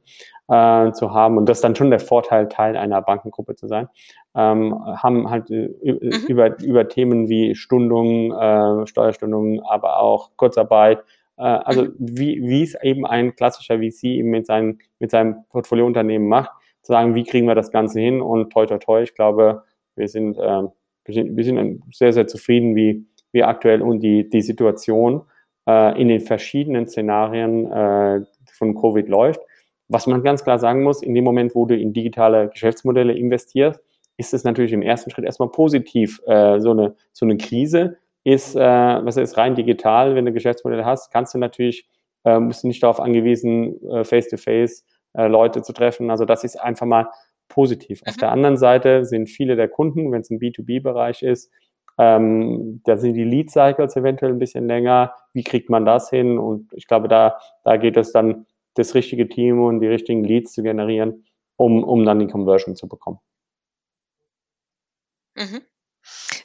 äh, 0.49 0.93
zu 0.93 1.15
haben. 1.15 1.39
Und 1.39 1.49
das 1.49 1.57
ist 1.57 1.65
dann 1.65 1.77
schon 1.77 1.89
der 1.89 2.01
Vorteil, 2.01 2.47
Teil 2.51 2.77
einer 2.77 3.01
Bankengruppe 3.01 3.55
zu 3.55 3.69
sein. 3.69 3.89
Ähm, 4.35 4.79
haben 4.85 5.31
halt 5.31 5.51
äh, 5.51 5.71
mhm. 5.83 6.27
über, 6.29 6.61
über 6.61 6.89
Themen 6.89 7.31
wie 7.31 7.55
Stundungen, 7.55 8.33
äh, 8.33 8.87
Steuerstundungen, 8.87 9.63
aber 9.63 10.01
auch 10.01 10.33
Kurzarbeit, 10.37 11.03
Äh, 11.39 11.43
also 11.43 11.85
mhm. 11.85 11.95
wie, 11.99 12.43
wie 12.43 12.63
es 12.63 12.75
eben 12.83 13.07
ein 13.07 13.35
klassischer 13.35 13.79
VC 13.79 14.05
eben 14.05 14.31
mit, 14.31 14.47
seinen, 14.47 14.81
mit 14.99 15.11
seinem 15.11 15.45
Portfoliounternehmen 15.51 16.29
macht, 16.29 16.51
zu 16.83 16.93
sagen, 16.93 17.15
wie 17.15 17.25
kriegen 17.25 17.47
wir 17.47 17.55
das 17.55 17.71
Ganze 17.71 18.01
hin 18.01 18.21
und 18.21 18.51
toi 18.53 18.67
toi 18.67 18.79
toi, 18.79 19.03
ich 19.03 19.15
glaube, 19.15 19.63
wir 19.97 20.09
sind, 20.09 20.39
äh, 20.39 20.63
wir 21.05 21.15
sind, 21.15 21.37
wir 21.37 21.45
sind 21.45 21.83
sehr, 21.93 22.13
sehr 22.13 22.27
zufrieden, 22.27 22.75
wie, 22.77 23.07
wie 23.33 23.43
aktuell 23.43 23.83
und 23.83 24.01
die, 24.01 24.29
die 24.29 24.43
Situation 24.43 25.23
äh, 25.69 26.01
in 26.01 26.09
den 26.09 26.21
verschiedenen 26.21 26.87
Szenarien 26.87 27.71
äh, 27.71 28.21
von 28.53 28.75
Covid 28.75 29.09
läuft. 29.09 29.41
Was 29.89 30.07
man 30.07 30.23
ganz 30.23 30.45
klar 30.45 30.59
sagen 30.59 30.83
muss, 30.83 31.03
in 31.03 31.15
dem 31.15 31.25
Moment, 31.25 31.55
wo 31.55 31.67
du 31.67 31.77
in 31.77 31.93
digitale 31.93 32.49
Geschäftsmodelle 32.49 33.15
investierst, 33.15 33.81
ist 34.19 34.35
es 34.35 34.45
natürlich 34.45 34.73
im 34.73 34.83
ersten 34.83 35.11
Schritt 35.11 35.25
erstmal 35.25 35.51
positiv. 35.51 36.21
Äh, 36.27 36.61
so, 36.61 36.73
eine, 36.73 36.95
so 37.13 37.25
eine 37.25 37.37
Krise 37.37 37.97
ist, 38.25 38.57
äh, 38.57 38.61
was 38.61 39.17
ist 39.17 39.37
rein 39.39 39.55
digital, 39.55 40.15
wenn 40.15 40.27
du 40.27 40.33
Geschäftsmodelle 40.33 40.85
hast, 40.85 41.11
kannst 41.11 41.35
du 41.35 41.39
natürlich, 41.39 41.89
äh, 42.25 42.39
musst 42.39 42.65
du 42.65 42.69
nicht 42.69 42.83
darauf 42.83 43.01
angewiesen, 43.01 43.81
äh, 43.89 44.05
face-to-face 44.05 44.83
-face, 44.83 44.85
äh, 45.19 45.27
Leute 45.27 45.61
zu 45.63 45.73
treffen. 45.73 46.11
Also 46.11 46.25
das 46.25 46.45
ist 46.45 46.57
einfach 46.57 46.87
mal 46.87 47.11
positiv. 47.49 48.01
Mhm. 48.03 48.09
Auf 48.09 48.17
der 48.17 48.33
anderen 48.33 48.57
Seite 48.57 49.05
sind 49.05 49.29
viele 49.29 49.57
der 49.57 49.69
Kunden, 49.69 50.11
wenn 50.13 50.23
es 50.23 50.31
ein 50.31 50.39
B2B-Bereich 50.39 51.23
ist, 51.23 51.51
ähm, 51.99 52.81
da 52.85 52.97
sind 52.97 53.15
die 53.15 53.25
Lead-Cycles 53.25 53.97
eventuell 53.97 54.33
ein 54.33 54.39
bisschen 54.39 54.69
länger. 54.69 55.15
Wie 55.33 55.43
kriegt 55.43 55.69
man 55.69 55.85
das 55.85 56.11
hin? 56.11 56.39
Und 56.39 56.73
ich 56.73 56.87
glaube, 56.87 57.09
da, 57.09 57.39
da 57.65 57.77
geht 57.77 57.97
es 57.97 58.13
dann, 58.13 58.47
das 58.75 58.95
richtige 58.95 59.29
Team 59.29 59.61
und 59.61 59.81
die 59.81 59.89
richtigen 59.89 60.23
Leads 60.23 60.53
zu 60.53 60.63
generieren, 60.63 61.25
um, 61.57 61.83
um 61.83 62.05
dann 62.05 62.21
die 62.21 62.29
Conversion 62.29 62.77
zu 62.77 62.87
bekommen. 62.87 63.19
Mhm. 65.35 65.63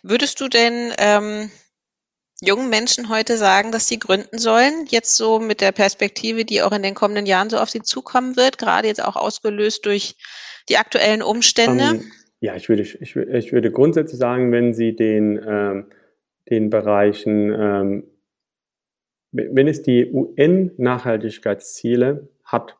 Würdest 0.01 0.41
du 0.41 0.47
denn 0.47 0.93
ähm, 0.97 1.51
jungen 2.41 2.69
Menschen 2.69 3.09
heute 3.09 3.37
sagen, 3.37 3.71
dass 3.71 3.87
sie 3.87 3.99
gründen 3.99 4.37
sollen? 4.37 4.85
Jetzt 4.89 5.17
so 5.17 5.39
mit 5.39 5.61
der 5.61 5.71
Perspektive, 5.71 6.45
die 6.45 6.61
auch 6.61 6.71
in 6.71 6.83
den 6.83 6.95
kommenden 6.95 7.25
Jahren 7.25 7.49
so 7.49 7.57
auf 7.57 7.69
sie 7.69 7.81
zukommen 7.81 8.35
wird, 8.35 8.57
gerade 8.57 8.87
jetzt 8.87 9.03
auch 9.03 9.15
ausgelöst 9.15 9.85
durch 9.85 10.15
die 10.69 10.77
aktuellen 10.77 11.21
Umstände? 11.21 11.83
Um, 11.83 11.95
ähm, 11.95 12.11
ja, 12.39 12.55
ich 12.55 12.69
würde, 12.69 12.81
ich, 12.81 13.15
ich 13.15 13.53
würde 13.53 13.71
grundsätzlich 13.71 14.19
sagen, 14.19 14.51
wenn 14.51 14.73
Sie 14.73 14.95
den, 14.95 15.39
ähm, 15.47 15.85
den 16.49 16.69
Bereichen, 16.69 17.53
ähm, 17.53 18.03
wenn 19.31 19.67
es 19.67 19.81
die 19.81 20.11
UN-Nachhaltigkeitsziele 20.11 22.27
hat 22.43 22.77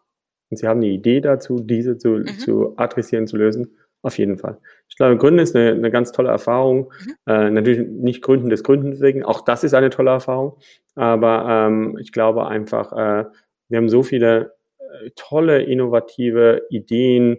und 0.49 0.57
Sie 0.57 0.67
haben 0.67 0.81
eine 0.81 0.89
Idee 0.89 1.21
dazu, 1.21 1.61
diese 1.61 1.97
zu, 1.97 2.09
mhm. 2.09 2.39
zu 2.39 2.77
adressieren, 2.77 3.25
zu 3.25 3.37
lösen, 3.37 3.77
auf 4.03 4.17
jeden 4.17 4.37
Fall. 4.37 4.59
Ich 4.89 4.97
glaube, 4.97 5.17
Gründen 5.17 5.39
ist 5.39 5.55
eine, 5.55 5.71
eine 5.71 5.89
ganz 5.89 6.11
tolle 6.11 6.29
Erfahrung. 6.29 6.91
Mhm. 7.05 7.15
Äh, 7.25 7.49
natürlich 7.49 7.87
nicht 7.87 8.21
Gründen 8.21 8.49
des 8.49 8.63
Gründens 8.63 9.01
wegen, 9.01 9.23
auch 9.23 9.41
das 9.41 9.63
ist 9.63 9.73
eine 9.73 9.89
tolle 9.89 10.11
Erfahrung. 10.11 10.57
Aber 10.95 11.47
ähm, 11.49 11.97
ich 11.99 12.11
glaube 12.11 12.47
einfach, 12.47 12.91
äh, 12.91 13.25
wir 13.69 13.77
haben 13.77 13.89
so 13.89 14.03
viele 14.03 14.53
äh, 14.77 15.09
tolle, 15.15 15.63
innovative 15.63 16.63
Ideen, 16.69 17.37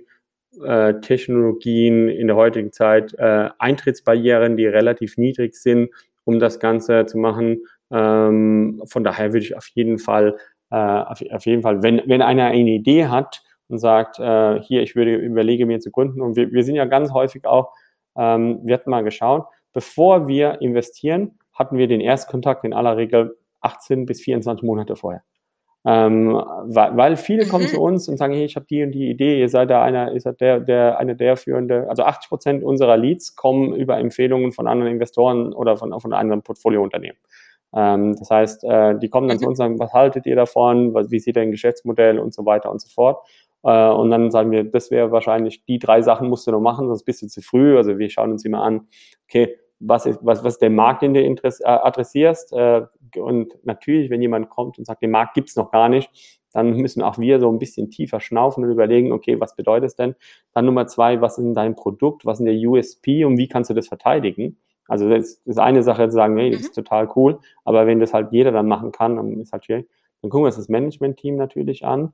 äh, 0.62 0.94
Technologien 1.00 2.08
in 2.08 2.28
der 2.28 2.36
heutigen 2.36 2.72
Zeit, 2.72 3.14
äh, 3.18 3.50
Eintrittsbarrieren, 3.58 4.56
die 4.56 4.66
relativ 4.66 5.18
niedrig 5.18 5.54
sind, 5.54 5.90
um 6.24 6.38
das 6.38 6.60
Ganze 6.60 7.04
zu 7.06 7.18
machen. 7.18 7.66
Ähm, 7.90 8.82
von 8.86 9.04
daher 9.04 9.32
würde 9.32 9.44
ich 9.44 9.56
auf 9.56 9.68
jeden 9.74 9.98
Fall, 9.98 10.38
äh, 10.70 10.76
auf, 10.76 11.22
auf, 11.30 11.44
jeden 11.44 11.62
Fall, 11.62 11.82
wenn, 11.82 12.02
wenn 12.06 12.22
einer 12.22 12.46
eine 12.46 12.70
Idee 12.70 13.06
hat 13.06 13.42
und 13.68 13.78
sagt, 13.78 14.18
äh, 14.18 14.60
hier, 14.60 14.82
ich 14.82 14.96
würde 14.96 15.14
überlege 15.14 15.66
mir 15.66 15.80
zu 15.80 15.90
gründen, 15.90 16.20
und 16.20 16.36
wir, 16.36 16.52
wir 16.52 16.64
sind 16.64 16.74
ja 16.74 16.84
ganz 16.84 17.12
häufig 17.12 17.46
auch, 17.46 17.72
ähm, 18.16 18.60
wir 18.62 18.74
hatten 18.74 18.90
mal 18.90 19.04
geschaut, 19.04 19.46
bevor 19.72 20.28
wir 20.28 20.60
investieren, 20.60 21.38
hatten 21.52 21.78
wir 21.78 21.88
den 21.88 22.00
Erstkontakt 22.00 22.64
in 22.64 22.72
aller 22.72 22.96
Regel 22.96 23.36
18 23.60 24.06
bis 24.06 24.20
24 24.20 24.64
Monate 24.64 24.96
vorher. 24.96 25.22
Ähm, 25.86 26.42
weil, 26.64 26.96
weil 26.96 27.16
viele 27.16 27.44
mhm. 27.44 27.48
kommen 27.50 27.68
zu 27.68 27.80
uns 27.80 28.08
und 28.08 28.16
sagen, 28.16 28.32
hey, 28.32 28.44
ich 28.44 28.56
habe 28.56 28.64
die 28.64 28.82
und 28.82 28.92
die 28.92 29.10
Idee, 29.10 29.38
ihr 29.38 29.50
seid 29.50 29.68
da 29.68 29.82
einer, 29.82 30.12
ihr 30.12 30.20
seid 30.20 30.40
der, 30.40 30.60
der, 30.60 30.98
eine 30.98 31.14
der 31.14 31.36
führende, 31.36 31.88
also 31.90 32.04
80 32.04 32.28
Prozent 32.28 32.64
unserer 32.64 32.96
Leads 32.96 33.36
kommen 33.36 33.74
über 33.74 33.98
Empfehlungen 33.98 34.52
von 34.52 34.66
anderen 34.66 34.92
Investoren 34.92 35.52
oder 35.52 35.76
von, 35.76 35.98
von 36.00 36.12
anderen 36.14 36.42
Portfoliounternehmen. 36.42 37.18
Ähm, 37.74 38.16
das 38.18 38.30
heißt, 38.30 38.64
äh, 38.64 38.98
die 38.98 39.10
kommen 39.10 39.28
dann 39.28 39.36
mhm. 39.36 39.42
zu 39.42 39.46
uns 39.48 39.60
und 39.60 39.64
sagen, 39.66 39.78
was 39.78 39.92
haltet 39.92 40.24
ihr 40.24 40.36
davon, 40.36 40.94
was, 40.94 41.10
wie 41.10 41.20
sieht 41.20 41.36
dein 41.36 41.50
Geschäftsmodell 41.50 42.18
und 42.18 42.32
so 42.32 42.46
weiter 42.46 42.70
und 42.70 42.80
so 42.80 42.88
fort. 42.88 43.26
Äh, 43.64 43.90
und 43.90 44.10
dann 44.10 44.30
sagen 44.30 44.50
wir, 44.50 44.64
das 44.64 44.90
wäre 44.90 45.10
wahrscheinlich, 45.10 45.64
die 45.64 45.78
drei 45.78 46.02
Sachen 46.02 46.28
musst 46.28 46.46
du 46.46 46.50
noch 46.52 46.60
machen, 46.60 46.86
sonst 46.86 47.04
bist 47.04 47.22
du 47.22 47.26
zu 47.26 47.42
früh. 47.42 47.76
Also 47.76 47.98
wir 47.98 48.10
schauen 48.10 48.32
uns 48.32 48.44
immer 48.44 48.62
an, 48.62 48.88
okay, 49.28 49.56
was 49.80 50.06
ist, 50.06 50.20
was, 50.22 50.44
was 50.44 50.58
der 50.58 50.70
Markt, 50.70 51.02
den 51.02 51.14
du 51.14 51.20
äh, 51.20 51.50
adressierst. 51.64 52.52
Äh, 52.52 52.82
und 53.16 53.54
natürlich, 53.64 54.10
wenn 54.10 54.22
jemand 54.22 54.50
kommt 54.50 54.78
und 54.78 54.84
sagt, 54.86 55.02
den 55.02 55.10
Markt 55.10 55.34
gibt's 55.34 55.56
noch 55.56 55.70
gar 55.70 55.88
nicht, 55.88 56.40
dann 56.52 56.76
müssen 56.76 57.02
auch 57.02 57.18
wir 57.18 57.40
so 57.40 57.50
ein 57.50 57.58
bisschen 57.58 57.90
tiefer 57.90 58.20
schnaufen 58.20 58.64
und 58.64 58.70
überlegen, 58.70 59.12
okay, 59.12 59.40
was 59.40 59.56
bedeutet 59.56 59.90
es 59.90 59.96
denn? 59.96 60.14
Dann 60.52 60.66
Nummer 60.66 60.86
zwei, 60.86 61.20
was 61.20 61.36
ist 61.36 61.44
denn 61.44 61.54
dein 61.54 61.74
Produkt, 61.74 62.24
was 62.24 62.38
ist 62.38 62.46
denn 62.46 62.60
der 62.60 62.68
USP 62.68 63.24
und 63.24 63.36
wie 63.38 63.48
kannst 63.48 63.70
du 63.70 63.74
das 63.74 63.88
verteidigen? 63.88 64.56
Also 64.86 65.08
das 65.08 65.42
ist 65.44 65.58
eine 65.58 65.82
Sache 65.82 66.08
zu 66.08 66.14
sagen, 66.14 66.36
hey, 66.36 66.50
das 66.50 66.60
ist 66.60 66.76
mhm. 66.76 66.84
total 66.84 67.08
cool, 67.16 67.40
aber 67.64 67.86
wenn 67.86 67.98
das 67.98 68.14
halt 68.14 68.32
jeder 68.32 68.52
dann 68.52 68.68
machen 68.68 68.92
kann, 68.92 69.16
dann 69.16 69.40
ist 69.40 69.52
halt 69.52 69.64
schwierig. 69.64 69.88
Dann 70.22 70.30
gucken 70.30 70.44
wir 70.44 70.46
uns 70.46 70.56
das 70.56 70.68
Management-Team 70.68 71.36
natürlich 71.36 71.84
an, 71.84 72.12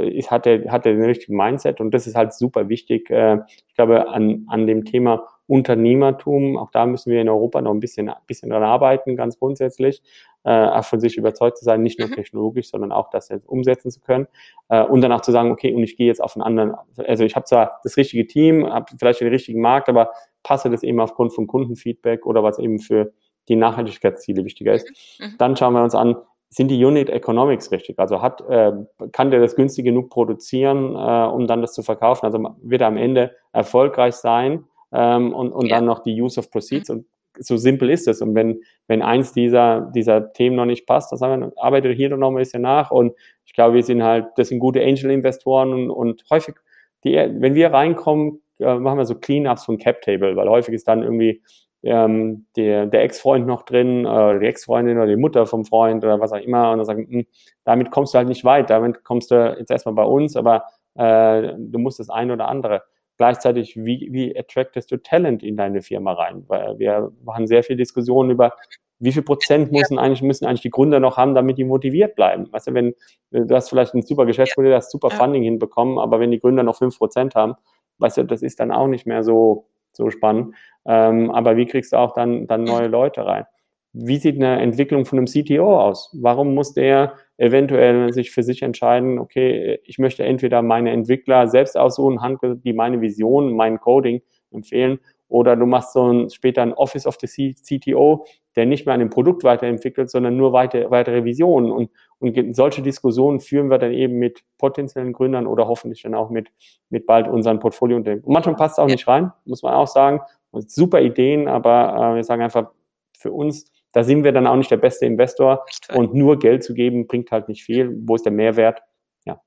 ich 0.00 0.30
hatte, 0.30 0.66
hatte 0.68 0.92
den 0.92 1.04
richtigen 1.04 1.36
Mindset 1.36 1.80
und 1.80 1.92
das 1.92 2.06
ist 2.06 2.16
halt 2.16 2.32
super 2.32 2.68
wichtig. 2.68 3.10
Äh, 3.10 3.38
ich 3.68 3.74
glaube, 3.74 4.08
an, 4.08 4.46
an 4.48 4.66
dem 4.66 4.84
Thema 4.84 5.26
Unternehmertum, 5.46 6.56
auch 6.56 6.70
da 6.70 6.86
müssen 6.86 7.10
wir 7.10 7.20
in 7.20 7.28
Europa 7.28 7.60
noch 7.60 7.72
ein 7.72 7.80
bisschen, 7.80 8.08
ein 8.08 8.14
bisschen 8.26 8.50
dran 8.50 8.62
arbeiten, 8.62 9.16
ganz 9.16 9.38
grundsätzlich, 9.38 10.00
äh, 10.44 10.50
auch 10.50 10.84
von 10.84 11.00
sich 11.00 11.16
überzeugt 11.16 11.58
zu 11.58 11.64
sein, 11.64 11.82
nicht 11.82 11.98
nur 11.98 12.08
mhm. 12.08 12.14
technologisch, 12.14 12.70
sondern 12.70 12.92
auch 12.92 13.10
das 13.10 13.28
jetzt 13.28 13.48
umsetzen 13.48 13.90
zu 13.90 14.00
können 14.00 14.28
äh, 14.68 14.82
und 14.82 15.00
danach 15.00 15.22
zu 15.22 15.32
sagen, 15.32 15.50
okay, 15.50 15.74
und 15.74 15.82
ich 15.82 15.96
gehe 15.96 16.06
jetzt 16.06 16.22
auf 16.22 16.36
einen 16.36 16.42
anderen, 16.42 16.74
also 16.96 17.24
ich 17.24 17.34
habe 17.34 17.46
zwar 17.46 17.80
das 17.82 17.96
richtige 17.96 18.26
Team, 18.26 18.64
habe 18.66 18.86
vielleicht 18.98 19.20
den 19.20 19.28
richtigen 19.28 19.60
Markt, 19.60 19.88
aber 19.88 20.10
passe 20.42 20.70
das 20.70 20.82
eben 20.82 21.00
aufgrund 21.00 21.34
von 21.34 21.46
Kundenfeedback 21.46 22.26
oder 22.26 22.42
was 22.42 22.58
eben 22.58 22.78
für 22.78 23.12
die 23.48 23.56
Nachhaltigkeitsziele 23.56 24.44
wichtiger 24.44 24.74
ist. 24.74 24.88
Mhm. 25.18 25.26
Mhm. 25.26 25.34
Dann 25.38 25.56
schauen 25.56 25.74
wir 25.74 25.82
uns 25.82 25.94
an, 25.94 26.16
sind 26.50 26.68
die 26.68 26.84
Unit 26.84 27.08
Economics 27.08 27.70
richtig? 27.70 27.98
Also 27.98 28.20
hat, 28.20 28.40
äh, 28.48 28.72
kann 29.12 29.30
der 29.30 29.40
das 29.40 29.54
günstig 29.54 29.84
genug 29.84 30.10
produzieren, 30.10 30.96
äh, 30.96 31.32
um 31.32 31.46
dann 31.46 31.62
das 31.62 31.72
zu 31.72 31.82
verkaufen? 31.82 32.26
Also 32.26 32.56
wird 32.62 32.82
er 32.82 32.88
am 32.88 32.96
Ende 32.96 33.36
erfolgreich 33.52 34.16
sein 34.16 34.64
ähm, 34.92 35.32
und, 35.32 35.52
und 35.52 35.66
ja. 35.66 35.76
dann 35.76 35.86
noch 35.86 36.00
die 36.00 36.20
Use 36.20 36.38
of 36.40 36.50
Proceeds 36.50 36.88
mhm. 36.88 36.96
und 36.96 37.06
so 37.38 37.56
simpel 37.56 37.88
ist 37.90 38.08
es. 38.08 38.20
Und 38.20 38.34
wenn, 38.34 38.60
wenn 38.88 39.02
eins 39.02 39.32
dieser, 39.32 39.82
dieser 39.94 40.32
Themen 40.32 40.56
noch 40.56 40.64
nicht 40.64 40.86
passt, 40.86 41.12
dann 41.12 41.18
sagen 41.18 41.40
wir, 41.40 41.52
arbeitet 41.56 41.96
hier 41.96 42.14
noch 42.16 42.30
ein 42.30 42.34
bisschen 42.36 42.62
nach. 42.62 42.90
Und 42.90 43.14
ich 43.46 43.52
glaube, 43.52 43.74
wir 43.74 43.84
sind 43.84 44.02
halt, 44.02 44.26
das 44.36 44.48
sind 44.48 44.58
gute 44.58 44.82
Angel-Investoren 44.82 45.72
und, 45.72 45.90
und 45.90 46.24
häufig, 46.30 46.56
die, 47.04 47.14
wenn 47.14 47.54
wir 47.54 47.72
reinkommen, 47.72 48.42
äh, 48.58 48.74
machen 48.74 48.98
wir 48.98 49.06
so 49.06 49.14
Cleanups 49.14 49.64
von 49.64 49.78
Cap 49.78 50.02
Table, 50.02 50.36
weil 50.36 50.48
häufig 50.48 50.74
ist 50.74 50.88
dann 50.88 51.02
irgendwie 51.02 51.42
ähm, 51.82 52.46
der, 52.56 52.86
der 52.86 53.02
Ex-Freund 53.02 53.46
noch 53.46 53.62
drin, 53.62 54.04
äh, 54.04 54.38
die 54.38 54.46
Ex-Freundin 54.46 54.98
oder 54.98 55.06
die 55.06 55.16
Mutter 55.16 55.46
vom 55.46 55.64
Freund 55.64 56.04
oder 56.04 56.20
was 56.20 56.32
auch 56.32 56.40
immer 56.40 56.72
und 56.72 56.78
dann 56.78 56.84
sagen, 56.84 57.06
mh, 57.08 57.18
hm, 57.20 57.26
damit 57.64 57.90
kommst 57.90 58.14
du 58.14 58.18
halt 58.18 58.28
nicht 58.28 58.44
weit, 58.44 58.70
damit 58.70 59.04
kommst 59.04 59.30
du 59.30 59.56
jetzt 59.58 59.70
erstmal 59.70 59.94
bei 59.94 60.04
uns, 60.04 60.36
aber 60.36 60.64
äh, 60.94 61.54
du 61.56 61.78
musst 61.78 61.98
das 61.98 62.10
eine 62.10 62.34
oder 62.34 62.48
andere. 62.48 62.82
Gleichzeitig, 63.16 63.76
wie, 63.76 64.08
wie 64.12 64.38
attractest 64.38 64.90
du 64.90 64.96
Talent 64.96 65.42
in 65.42 65.56
deine 65.56 65.82
Firma 65.82 66.12
rein? 66.12 66.44
Weil 66.48 66.78
wir 66.78 67.12
machen 67.22 67.46
sehr 67.46 67.62
viel 67.62 67.76
Diskussionen 67.76 68.30
über, 68.30 68.54
wie 68.98 69.12
viel 69.12 69.22
Prozent 69.22 69.72
müssen 69.72 69.98
eigentlich, 69.98 70.22
müssen 70.22 70.46
eigentlich 70.46 70.62
die 70.62 70.70
Gründer 70.70 71.00
noch 71.00 71.16
haben, 71.16 71.34
damit 71.34 71.58
die 71.58 71.64
motiviert 71.64 72.14
bleiben? 72.14 72.50
Weißt 72.50 72.68
du, 72.68 72.74
wenn 72.74 72.94
du 73.30 73.54
hast 73.54 73.68
vielleicht 73.68 73.94
ein 73.94 74.02
super 74.02 74.26
Geschäftsmodell, 74.26 74.74
hast 74.74 74.90
super 74.90 75.10
Funding 75.10 75.42
hinbekommen, 75.42 75.98
aber 75.98 76.20
wenn 76.20 76.30
die 76.30 76.38
Gründer 76.38 76.62
noch 76.62 76.76
fünf 76.76 76.96
Prozent 76.98 77.34
haben, 77.34 77.54
weißt 77.98 78.18
du, 78.18 78.24
das 78.24 78.42
ist 78.42 78.60
dann 78.60 78.72
auch 78.72 78.86
nicht 78.86 79.06
mehr 79.06 79.22
so, 79.22 79.66
so 79.92 80.10
spannend. 80.10 80.54
Ähm, 80.86 81.30
aber 81.30 81.56
wie 81.56 81.66
kriegst 81.66 81.92
du 81.92 81.96
auch 81.96 82.12
dann, 82.12 82.46
dann 82.46 82.64
neue 82.64 82.88
Leute 82.88 83.24
rein? 83.24 83.44
Wie 83.92 84.18
sieht 84.18 84.36
eine 84.36 84.60
Entwicklung 84.60 85.04
von 85.04 85.18
einem 85.18 85.26
CTO 85.26 85.80
aus? 85.80 86.16
Warum 86.20 86.54
muss 86.54 86.74
der 86.74 87.14
eventuell 87.38 88.12
sich 88.12 88.30
für 88.30 88.42
sich 88.42 88.62
entscheiden, 88.62 89.18
okay, 89.18 89.80
ich 89.84 89.98
möchte 89.98 90.24
entweder 90.24 90.62
meine 90.62 90.92
Entwickler 90.92 91.48
selbst 91.48 91.76
aussuchen, 91.76 92.20
die 92.64 92.72
meine 92.72 93.00
Vision, 93.00 93.54
mein 93.54 93.80
Coding 93.80 94.22
empfehlen, 94.52 95.00
oder 95.30 95.56
du 95.56 95.64
machst 95.64 95.92
so 95.92 96.12
ein, 96.12 96.28
später 96.28 96.60
ein 96.62 96.74
Office 96.74 97.06
of 97.06 97.16
the 97.20 97.54
CTO, 97.54 98.26
der 98.56 98.66
nicht 98.66 98.84
mehr 98.84 98.94
an 98.94 99.00
dem 99.00 99.10
Produkt 99.10 99.44
weiterentwickelt, 99.44 100.10
sondern 100.10 100.36
nur 100.36 100.52
weiter, 100.52 100.90
weitere 100.90 101.24
Visionen. 101.24 101.70
Und, 101.70 101.90
und 102.18 102.54
solche 102.54 102.82
Diskussionen 102.82 103.38
führen 103.38 103.70
wir 103.70 103.78
dann 103.78 103.92
eben 103.92 104.18
mit 104.18 104.42
potenziellen 104.58 105.12
Gründern 105.12 105.46
oder 105.46 105.68
hoffentlich 105.68 106.02
dann 106.02 106.14
auch 106.14 106.30
mit, 106.30 106.48
mit 106.88 107.06
bald 107.06 107.28
unseren 107.28 107.60
Portfolio. 107.60 107.96
Und 107.96 108.26
manchmal 108.26 108.56
passt 108.56 108.74
es 108.74 108.78
auch 108.82 108.88
nicht 108.88 109.06
rein, 109.06 109.32
muss 109.44 109.62
man 109.62 109.72
auch 109.72 109.86
sagen. 109.86 110.20
Super 110.52 111.00
Ideen, 111.00 111.46
aber 111.46 112.12
äh, 112.12 112.16
wir 112.16 112.24
sagen 112.24 112.42
einfach, 112.42 112.72
für 113.16 113.30
uns, 113.30 113.70
da 113.92 114.02
sind 114.02 114.24
wir 114.24 114.32
dann 114.32 114.48
auch 114.48 114.56
nicht 114.56 114.70
der 114.70 114.78
beste 114.78 115.06
Investor 115.06 115.64
und 115.94 116.12
nur 116.12 116.38
Geld 116.40 116.64
zu 116.64 116.74
geben, 116.74 117.06
bringt 117.06 117.30
halt 117.30 117.48
nicht 117.48 117.62
viel. 117.62 117.96
Wo 118.04 118.16
ist 118.16 118.24
der 118.24 118.32
Mehrwert? 118.32 118.82
Ja. 119.24 119.40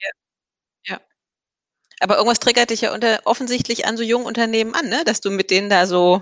Ja. 0.00 0.10
ja. 0.84 0.98
Aber 2.04 2.16
irgendwas 2.16 2.38
triggert 2.38 2.68
dich 2.68 2.82
ja 2.82 2.92
unter, 2.92 3.20
offensichtlich 3.24 3.86
an 3.86 3.96
so 3.96 4.02
jungen 4.02 4.26
Unternehmen 4.26 4.74
an, 4.74 4.90
ne? 4.90 5.04
dass 5.06 5.22
du 5.22 5.30
mit 5.30 5.50
denen 5.50 5.70
da 5.70 5.86
so 5.86 6.20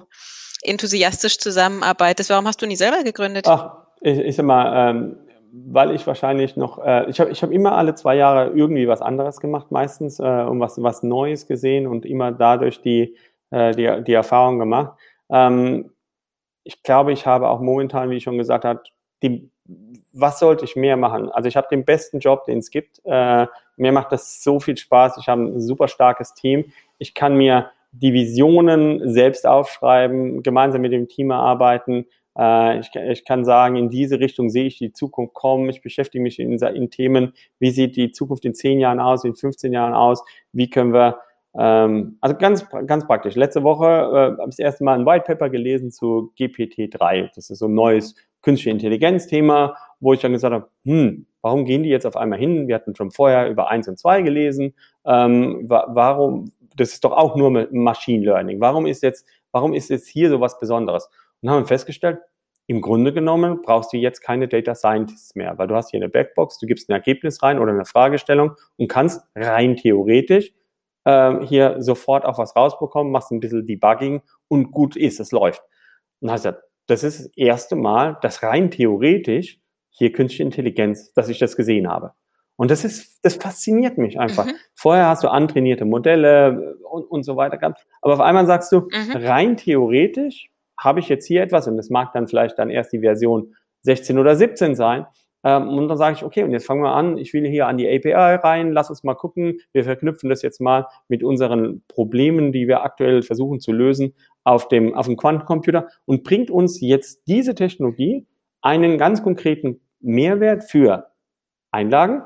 enthusiastisch 0.62 1.38
zusammenarbeitest. 1.38 2.30
Warum 2.30 2.46
hast 2.46 2.62
du 2.62 2.66
nie 2.66 2.76
selber 2.76 3.02
gegründet? 3.02 3.48
Ach, 3.48 3.78
ich, 4.00 4.16
ich 4.16 4.36
sag 4.36 4.46
mal, 4.46 4.90
ähm, 4.90 5.16
weil 5.52 5.90
ich 5.90 6.06
wahrscheinlich 6.06 6.56
noch, 6.56 6.78
äh, 6.78 7.10
ich 7.10 7.18
habe 7.18 7.32
ich 7.32 7.42
hab 7.42 7.50
immer 7.50 7.72
alle 7.72 7.96
zwei 7.96 8.14
Jahre 8.14 8.52
irgendwie 8.54 8.86
was 8.86 9.02
anderes 9.02 9.40
gemacht, 9.40 9.72
meistens, 9.72 10.20
äh, 10.20 10.22
und 10.22 10.60
was, 10.60 10.80
was 10.80 11.02
Neues 11.02 11.48
gesehen 11.48 11.88
und 11.88 12.06
immer 12.06 12.30
dadurch 12.30 12.80
die, 12.80 13.16
äh, 13.50 13.72
die, 13.72 14.04
die 14.04 14.12
Erfahrung 14.12 14.60
gemacht. 14.60 14.96
Ähm, 15.30 15.90
ich 16.62 16.84
glaube, 16.84 17.12
ich 17.12 17.26
habe 17.26 17.48
auch 17.48 17.60
momentan, 17.60 18.08
wie 18.10 18.18
ich 18.18 18.22
schon 18.22 18.38
gesagt 18.38 18.64
habe, 18.64 18.84
die, 19.24 19.50
was 20.12 20.38
sollte 20.38 20.64
ich 20.64 20.76
mehr 20.76 20.96
machen? 20.96 21.30
Also 21.30 21.48
ich 21.48 21.56
habe 21.56 21.68
den 21.70 21.84
besten 21.84 22.18
Job, 22.18 22.44
den 22.44 22.58
es 22.58 22.70
gibt. 22.70 23.00
Äh, 23.04 23.46
mir 23.76 23.92
macht 23.92 24.12
das 24.12 24.42
so 24.42 24.60
viel 24.60 24.76
Spaß. 24.76 25.18
Ich 25.18 25.28
habe 25.28 25.42
ein 25.42 25.60
super 25.60 25.88
starkes 25.88 26.34
Team. 26.34 26.66
Ich 26.98 27.14
kann 27.14 27.36
mir 27.36 27.70
die 27.92 28.12
Visionen 28.12 29.10
selbst 29.10 29.46
aufschreiben, 29.46 30.42
gemeinsam 30.42 30.80
mit 30.80 30.92
dem 30.92 31.08
Team 31.08 31.30
arbeiten. 31.30 32.06
Äh, 32.36 32.80
ich, 32.80 32.90
ich, 32.94 33.24
kann 33.24 33.44
sagen, 33.44 33.76
in 33.76 33.90
diese 33.90 34.18
Richtung 34.18 34.48
sehe 34.50 34.64
ich 34.64 34.78
die 34.78 34.92
Zukunft 34.92 35.34
kommen. 35.34 35.68
Ich 35.68 35.82
beschäftige 35.82 36.22
mich 36.22 36.38
in, 36.38 36.58
in, 36.58 36.90
Themen, 36.90 37.34
wie 37.58 37.70
sieht 37.70 37.96
die 37.96 38.10
Zukunft 38.10 38.44
in 38.44 38.54
10 38.54 38.80
Jahren 38.80 39.00
aus, 39.00 39.24
in 39.24 39.34
15 39.34 39.72
Jahren 39.72 39.94
aus, 39.94 40.24
wie 40.52 40.70
können 40.70 40.94
wir, 40.94 41.18
ähm, 41.54 42.16
also 42.22 42.36
ganz, 42.36 42.66
ganz 42.86 43.06
praktisch. 43.06 43.34
Letzte 43.34 43.62
Woche 43.62 43.84
äh, 43.86 44.40
habe 44.40 44.48
ich 44.48 44.56
das 44.56 44.58
erste 44.58 44.84
Mal 44.84 44.98
ein 44.98 45.06
White 45.06 45.24
Paper 45.26 45.50
gelesen 45.50 45.90
zu 45.90 46.32
GPT-3. 46.38 47.30
Das 47.34 47.50
ist 47.50 47.58
so 47.58 47.66
ein 47.66 47.74
neues 47.74 48.14
künstliche 48.42 48.70
Intelligenz-Thema, 48.70 49.76
wo 50.00 50.12
ich 50.12 50.20
dann 50.20 50.32
gesagt 50.32 50.52
habe, 50.52 50.68
hm, 50.84 51.26
warum 51.40 51.64
gehen 51.64 51.82
die 51.82 51.88
jetzt 51.88 52.06
auf 52.06 52.16
einmal 52.16 52.38
hin? 52.38 52.68
Wir 52.68 52.74
hatten 52.74 52.94
schon 52.94 53.10
vorher 53.10 53.48
über 53.48 53.68
1 53.70 53.88
und 53.88 53.98
2 53.98 54.22
gelesen. 54.22 54.74
Ähm, 55.06 55.68
wa 55.68 55.86
warum, 55.88 56.52
das 56.76 56.92
ist 56.92 57.04
doch 57.04 57.12
auch 57.12 57.36
nur 57.36 57.68
Machine 57.70 58.24
Learning. 58.24 58.60
Warum 58.60 58.86
ist 58.86 59.02
jetzt, 59.02 59.26
warum 59.52 59.74
ist 59.74 59.90
jetzt 59.90 60.08
hier 60.08 60.30
so 60.30 60.40
was 60.40 60.58
Besonderes? 60.58 61.08
Und 61.40 61.50
haben 61.50 61.66
festgestellt, 61.66 62.18
im 62.66 62.80
Grunde 62.80 63.12
genommen 63.12 63.60
brauchst 63.62 63.92
du 63.92 63.96
jetzt 63.96 64.20
keine 64.20 64.48
Data 64.48 64.74
Scientists 64.74 65.34
mehr, 65.34 65.58
weil 65.58 65.66
du 65.66 65.74
hast 65.74 65.90
hier 65.90 65.98
eine 65.98 66.08
Backbox, 66.08 66.58
du 66.58 66.66
gibst 66.66 66.88
ein 66.88 66.92
Ergebnis 66.92 67.42
rein 67.42 67.58
oder 67.58 67.72
eine 67.72 67.84
Fragestellung 67.84 68.52
und 68.76 68.88
kannst 68.88 69.22
rein 69.34 69.76
theoretisch 69.76 70.52
äh, 71.04 71.44
hier 71.44 71.76
sofort 71.82 72.24
auch 72.24 72.38
was 72.38 72.54
rausbekommen, 72.54 73.12
machst 73.12 73.32
ein 73.32 73.40
bisschen 73.40 73.66
Debugging 73.66 74.22
und 74.48 74.70
gut 74.70 74.96
ist, 74.96 75.18
es 75.20 75.32
läuft. 75.32 75.62
Und 76.20 76.30
hast 76.30 76.44
ja, 76.44 76.56
das 76.86 77.04
ist 77.04 77.20
das 77.20 77.30
erste 77.36 77.76
Mal, 77.76 78.18
dass 78.22 78.42
rein 78.42 78.70
theoretisch 78.70 79.60
hier 79.90 80.12
künstliche 80.12 80.42
Intelligenz, 80.42 81.12
dass 81.12 81.28
ich 81.28 81.38
das 81.38 81.56
gesehen 81.56 81.88
habe. 81.88 82.12
Und 82.56 82.70
das 82.70 82.84
ist, 82.84 83.18
das 83.22 83.36
fasziniert 83.36 83.98
mich 83.98 84.20
einfach. 84.20 84.46
Mhm. 84.46 84.54
Vorher 84.74 85.08
hast 85.08 85.24
du 85.24 85.28
antrainierte 85.28 85.84
Modelle 85.84 86.76
und, 86.90 87.04
und 87.04 87.22
so 87.24 87.36
weiter 87.36 87.56
gehabt. 87.56 87.84
Aber 88.00 88.14
auf 88.14 88.20
einmal 88.20 88.46
sagst 88.46 88.70
du, 88.72 88.82
mhm. 88.82 89.16
rein 89.16 89.56
theoretisch 89.56 90.50
habe 90.78 91.00
ich 91.00 91.08
jetzt 91.08 91.26
hier 91.26 91.42
etwas 91.42 91.66
und 91.68 91.78
es 91.78 91.90
mag 91.90 92.12
dann 92.12 92.28
vielleicht 92.28 92.58
dann 92.58 92.70
erst 92.70 92.92
die 92.92 93.00
Version 93.00 93.54
16 93.82 94.18
oder 94.18 94.36
17 94.36 94.74
sein. 94.74 95.06
Ähm, 95.44 95.68
und 95.68 95.88
dann 95.88 95.98
sage 95.98 96.16
ich, 96.16 96.24
okay, 96.24 96.44
und 96.44 96.52
jetzt 96.52 96.66
fangen 96.66 96.82
wir 96.82 96.94
an, 96.94 97.18
ich 97.18 97.32
will 97.32 97.46
hier 97.46 97.66
an 97.66 97.76
die 97.76 97.88
API 97.88 98.12
rein, 98.36 98.72
lass 98.72 98.90
uns 98.90 99.02
mal 99.02 99.14
gucken, 99.14 99.58
wir 99.72 99.84
verknüpfen 99.84 100.30
das 100.30 100.42
jetzt 100.42 100.60
mal 100.60 100.86
mit 101.08 101.24
unseren 101.24 101.82
Problemen, 101.88 102.52
die 102.52 102.68
wir 102.68 102.82
aktuell 102.82 103.22
versuchen 103.22 103.60
zu 103.60 103.72
lösen 103.72 104.14
auf 104.44 104.68
dem, 104.68 104.94
auf 104.94 105.06
dem 105.06 105.16
Quantencomputer 105.16 105.88
und 106.04 106.22
bringt 106.22 106.50
uns 106.50 106.80
jetzt 106.80 107.26
diese 107.26 107.54
Technologie 107.54 108.26
einen 108.60 108.98
ganz 108.98 109.22
konkreten 109.22 109.80
Mehrwert 110.00 110.64
für 110.64 111.08
Einlagen, 111.70 112.22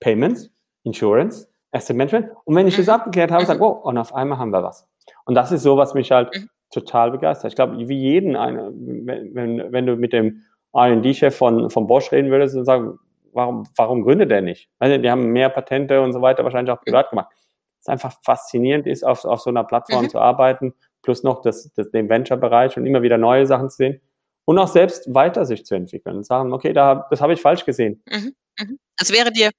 Payments, 0.00 0.50
Insurance, 0.82 1.48
Asset 1.72 1.96
Management. 1.96 2.30
Und 2.44 2.54
wenn 2.54 2.66
ich 2.66 2.76
das 2.76 2.86
mhm. 2.86 2.92
abgeklärt 2.92 3.30
habe, 3.30 3.46
sage, 3.46 3.62
oh, 3.62 3.68
und 3.68 3.98
auf 3.98 4.14
einmal 4.14 4.38
haben 4.38 4.50
wir 4.50 4.62
was. 4.62 4.88
Und 5.24 5.34
das 5.34 5.52
ist 5.52 5.62
so, 5.62 5.76
was 5.76 5.94
mich 5.94 6.10
halt 6.10 6.34
mhm. 6.34 6.48
total 6.70 7.10
begeistert. 7.10 7.52
Ich 7.52 7.56
glaube, 7.56 7.76
wie 7.88 7.98
jeden, 7.98 8.36
eine, 8.36 8.72
wenn, 8.74 9.34
wenn, 9.34 9.72
wenn 9.72 9.86
du 9.86 9.96
mit 9.96 10.12
dem 10.12 10.42
R&D-Chef 10.74 11.36
von, 11.36 11.70
von 11.70 11.86
Bosch 11.86 12.10
reden 12.12 12.30
würdest 12.30 12.56
und 12.56 12.64
sagen, 12.64 12.98
warum, 13.32 13.66
warum 13.76 14.02
gründet 14.02 14.30
er 14.30 14.42
nicht? 14.42 14.68
Also, 14.78 14.98
die 14.98 15.10
haben 15.10 15.26
mehr 15.26 15.48
Patente 15.48 16.00
und 16.00 16.12
so 16.12 16.22
weiter 16.22 16.44
wahrscheinlich 16.44 16.72
auch 16.72 16.80
privat 16.80 17.10
gemacht. 17.10 17.28
Es 17.80 17.88
einfach 17.88 18.14
faszinierend 18.22 18.86
ist, 18.86 19.04
auf, 19.04 19.24
auf 19.24 19.40
so 19.40 19.50
einer 19.50 19.64
Plattform 19.64 20.04
mhm. 20.04 20.08
zu 20.10 20.18
arbeiten, 20.18 20.74
plus 21.02 21.22
noch 21.22 21.42
das, 21.42 21.72
das, 21.74 21.90
den 21.90 22.08
Venture-Bereich 22.08 22.76
und 22.76 22.86
immer 22.86 23.02
wieder 23.02 23.18
neue 23.18 23.46
Sachen 23.46 23.68
zu 23.70 23.76
sehen 23.76 24.00
und 24.46 24.58
auch 24.58 24.68
selbst 24.68 25.12
weiter 25.12 25.44
sich 25.44 25.64
zu 25.64 25.74
entwickeln 25.74 26.16
und 26.16 26.26
sagen, 26.26 26.52
okay, 26.52 26.72
da, 26.72 27.06
das 27.10 27.20
habe 27.20 27.32
ich 27.32 27.40
falsch 27.40 27.64
gesehen. 27.64 28.02
Mhm. 28.10 28.34
Mhm. 28.58 28.78
Es 29.00 29.12
wäre 29.12 29.32
dir, 29.32 29.50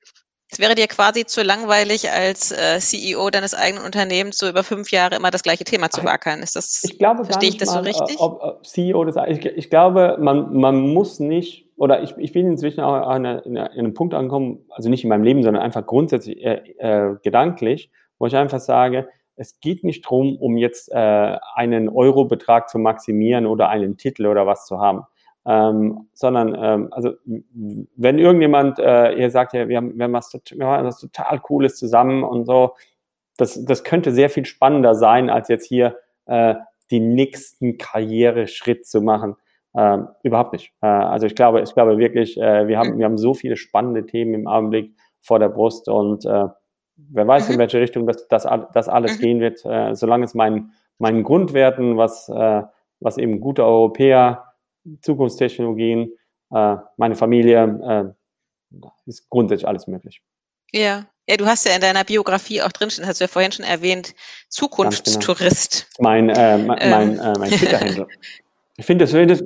es 0.51 0.59
wäre 0.59 0.75
dir 0.75 0.87
quasi 0.87 1.25
zu 1.25 1.41
langweilig, 1.41 2.11
als 2.11 2.51
äh, 2.51 2.79
CEO 2.79 3.29
deines 3.29 3.55
eigenen 3.55 3.83
Unternehmens 3.83 4.37
so 4.37 4.47
über 4.47 4.63
fünf 4.63 4.91
Jahre 4.91 5.15
immer 5.15 5.31
das 5.31 5.43
gleiche 5.43 5.63
Thema 5.63 5.89
zu 5.89 6.01
beackern. 6.01 6.41
Ist 6.41 6.55
das, 6.55 6.83
ich 6.83 6.99
glaube 6.99 7.25
verstehe 7.25 7.49
ich 7.49 7.57
das 7.57 7.73
mal, 7.73 7.83
so 7.83 7.89
richtig? 7.89 8.19
Ob, 8.19 8.41
ob 8.41 8.65
CEO 8.65 9.03
des, 9.05 9.15
ich, 9.27 9.45
ich, 9.45 9.69
glaube, 9.69 10.17
man, 10.19 10.55
man 10.55 10.93
muss 10.93 11.19
nicht, 11.19 11.67
oder 11.77 12.03
ich, 12.03 12.15
ich 12.17 12.31
bin 12.31 12.47
inzwischen 12.47 12.81
auch 12.81 12.93
an, 12.93 13.25
eine, 13.25 13.39
in 13.41 13.57
einem 13.57 13.93
Punkt 13.93 14.13
angekommen, 14.13 14.65
also 14.69 14.89
nicht 14.89 15.03
in 15.03 15.09
meinem 15.09 15.23
Leben, 15.23 15.41
sondern 15.41 15.63
einfach 15.63 15.85
grundsätzlich 15.85 16.43
äh, 16.43 16.61
äh, 16.77 17.15
gedanklich, 17.23 17.89
wo 18.19 18.27
ich 18.27 18.35
einfach 18.35 18.59
sage, 18.59 19.09
es 19.35 19.59
geht 19.59 19.83
nicht 19.83 20.05
darum, 20.05 20.37
um 20.37 20.57
jetzt 20.57 20.91
äh, 20.91 21.37
einen 21.55 21.89
Eurobetrag 21.89 22.69
zu 22.69 22.77
maximieren 22.77 23.47
oder 23.47 23.69
einen 23.69 23.97
Titel 23.97 24.27
oder 24.27 24.45
was 24.45 24.65
zu 24.65 24.79
haben. 24.79 25.01
Ähm, 25.47 26.07
sondern 26.13 26.57
ähm, 26.59 26.87
also 26.91 27.11
wenn 27.95 28.17
irgendjemand 28.17 28.79
äh, 28.79 29.13
ihr 29.13 29.29
sagt, 29.29 29.53
ja, 29.53 29.67
wir 29.67 29.77
haben, 29.77 29.95
wir 29.95 30.03
haben 30.05 30.13
was, 30.13 30.33
wir 30.33 30.65
haben 30.65 30.85
was 30.87 30.99
total 30.99 31.39
Cooles 31.39 31.77
zusammen 31.77 32.23
und 32.23 32.45
so, 32.45 32.73
das, 33.37 33.63
das 33.63 33.83
könnte 33.83 34.11
sehr 34.11 34.29
viel 34.29 34.45
spannender 34.45 34.95
sein, 34.95 35.29
als 35.29 35.47
jetzt 35.49 35.67
hier 35.67 35.97
äh, 36.25 36.55
den 36.91 37.13
nächsten 37.13 37.77
Karriereschritt 37.77 38.85
zu 38.85 39.01
machen. 39.01 39.35
Ähm, 39.77 40.07
überhaupt 40.23 40.53
nicht. 40.53 40.71
Äh, 40.81 40.87
also 40.87 41.27
ich 41.27 41.35
glaube, 41.35 41.61
ich 41.61 41.73
glaube 41.73 41.97
wirklich, 41.97 42.39
äh, 42.39 42.67
wir 42.67 42.79
haben, 42.79 42.97
wir 42.97 43.05
haben 43.05 43.17
so 43.17 43.33
viele 43.33 43.57
spannende 43.57 44.05
Themen 44.05 44.33
im 44.33 44.47
Augenblick 44.47 44.95
vor 45.21 45.39
der 45.39 45.49
Brust 45.49 45.89
und 45.89 46.25
äh, 46.25 46.47
wer 46.95 47.27
weiß, 47.27 47.47
mhm. 47.47 47.53
in 47.55 47.59
welche 47.59 47.79
Richtung 47.79 48.07
das, 48.07 48.27
das, 48.27 48.47
das 48.73 48.87
alles 48.87 49.17
mhm. 49.17 49.21
gehen 49.21 49.39
wird, 49.41 49.65
äh, 49.65 49.93
solange 49.95 50.25
es 50.25 50.33
meinen, 50.33 50.71
meinen 50.97 51.23
Grundwerten, 51.23 51.97
was, 51.97 52.29
äh, 52.29 52.63
was 52.99 53.17
eben 53.17 53.41
gute 53.41 53.65
Europäer, 53.65 54.54
Zukunftstechnologien, 55.01 56.11
äh, 56.51 56.75
meine 56.97 57.15
Familie, 57.15 58.15
äh, 58.73 58.79
ist 59.05 59.29
grundsätzlich 59.29 59.67
alles 59.67 59.87
möglich. 59.87 60.21
Ja. 60.71 61.05
Ja, 61.27 61.37
du 61.37 61.47
hast 61.47 61.65
ja 61.65 61.73
in 61.73 61.81
deiner 61.81 62.03
Biografie 62.03 62.61
auch 62.61 62.71
drinstehen, 62.71 63.07
hast 63.07 63.19
du 63.19 63.23
ja 63.23 63.27
vorhin 63.27 63.51
schon 63.51 63.65
erwähnt, 63.65 64.09
genau. 64.09 64.19
Zukunftstourist. 64.49 65.87
Genau. 65.97 66.09
Mein, 66.09 66.29
äh, 66.29 66.57
mein, 66.59 66.89
mein, 66.89 67.19
äh, 67.19 67.33
mein 67.39 67.49
Twitter-Händler. 67.49 68.07
ich 68.77 68.85
finde 68.85 69.05
das, 69.05 69.11
das, 69.11 69.39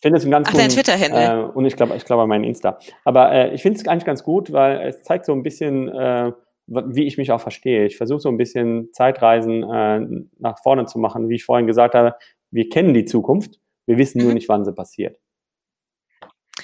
find 0.00 0.14
das 0.14 0.24
ein 0.24 0.30
ganz 0.30 0.48
Ach, 0.48 0.54
dein 0.54 0.68
Twitter-Händler. 0.68 1.40
Äh, 1.40 1.44
und 1.44 1.64
ich 1.64 1.74
glaube, 1.74 1.96
ich 1.96 2.04
glaube, 2.04 2.28
mein 2.28 2.44
Insta. 2.44 2.78
Aber 3.04 3.32
äh, 3.32 3.52
ich 3.52 3.62
finde 3.62 3.80
es 3.80 3.88
eigentlich 3.88 4.04
ganz 4.04 4.22
gut, 4.22 4.52
weil 4.52 4.80
es 4.86 5.02
zeigt 5.02 5.26
so 5.26 5.32
ein 5.32 5.42
bisschen, 5.42 5.88
äh, 5.88 6.30
wie 6.66 7.04
ich 7.04 7.18
mich 7.18 7.32
auch 7.32 7.40
verstehe. 7.40 7.84
Ich 7.84 7.96
versuche 7.96 8.20
so 8.20 8.28
ein 8.28 8.36
bisschen 8.36 8.90
Zeitreisen 8.92 9.64
äh, 9.64 10.00
nach 10.38 10.58
vorne 10.62 10.86
zu 10.86 11.00
machen, 11.00 11.28
wie 11.28 11.34
ich 11.34 11.44
vorhin 11.44 11.66
gesagt 11.66 11.96
habe. 11.96 12.14
Wir 12.52 12.68
kennen 12.68 12.94
die 12.94 13.06
Zukunft, 13.06 13.58
wir 13.86 13.98
wissen 13.98 14.18
nur 14.18 14.28
mhm. 14.28 14.34
nicht, 14.34 14.48
wann 14.48 14.64
sie 14.64 14.72
passiert. 14.72 15.18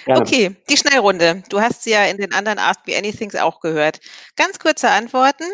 Gerne. 0.04 0.20
Okay, 0.20 0.56
die 0.68 0.76
Schnellrunde. 0.76 1.42
Du 1.48 1.60
hast 1.60 1.82
sie 1.82 1.90
ja 1.90 2.06
in 2.06 2.16
den 2.16 2.32
anderen 2.32 2.58
Ask 2.58 2.86
Me 2.86 2.96
Anythings 2.96 3.34
auch 3.34 3.60
gehört. 3.60 4.00
Ganz 4.36 4.58
kurze 4.58 4.88
Antworten. 4.88 5.44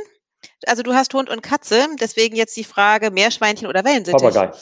Also 0.67 0.83
du 0.83 0.95
hast 0.95 1.12
Hund 1.14 1.31
und 1.31 1.43
Katze, 1.43 1.89
deswegen 2.01 2.37
jetzt 2.37 2.57
die 2.57 2.64
Frage 2.64 3.11
Meerschweinchen 3.11 3.67
oder 3.67 3.85
Wellensittich? 3.85 4.23
Papagei. 4.23 4.53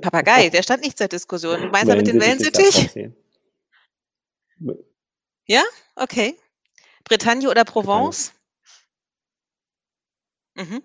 Papagei, 0.00 0.48
der 0.48 0.62
stand 0.62 0.82
nicht 0.82 0.98
zur 0.98 1.08
Diskussion. 1.08 1.60
Du 1.60 1.68
meinst 1.68 1.90
aber 1.90 2.02
den 2.02 2.20
Wellensittich? 2.20 2.90
Ja, 5.46 5.62
okay. 5.96 6.36
Bretagne 7.04 7.48
oder 7.48 7.64
Provence? 7.64 8.32
Mhm. 10.54 10.82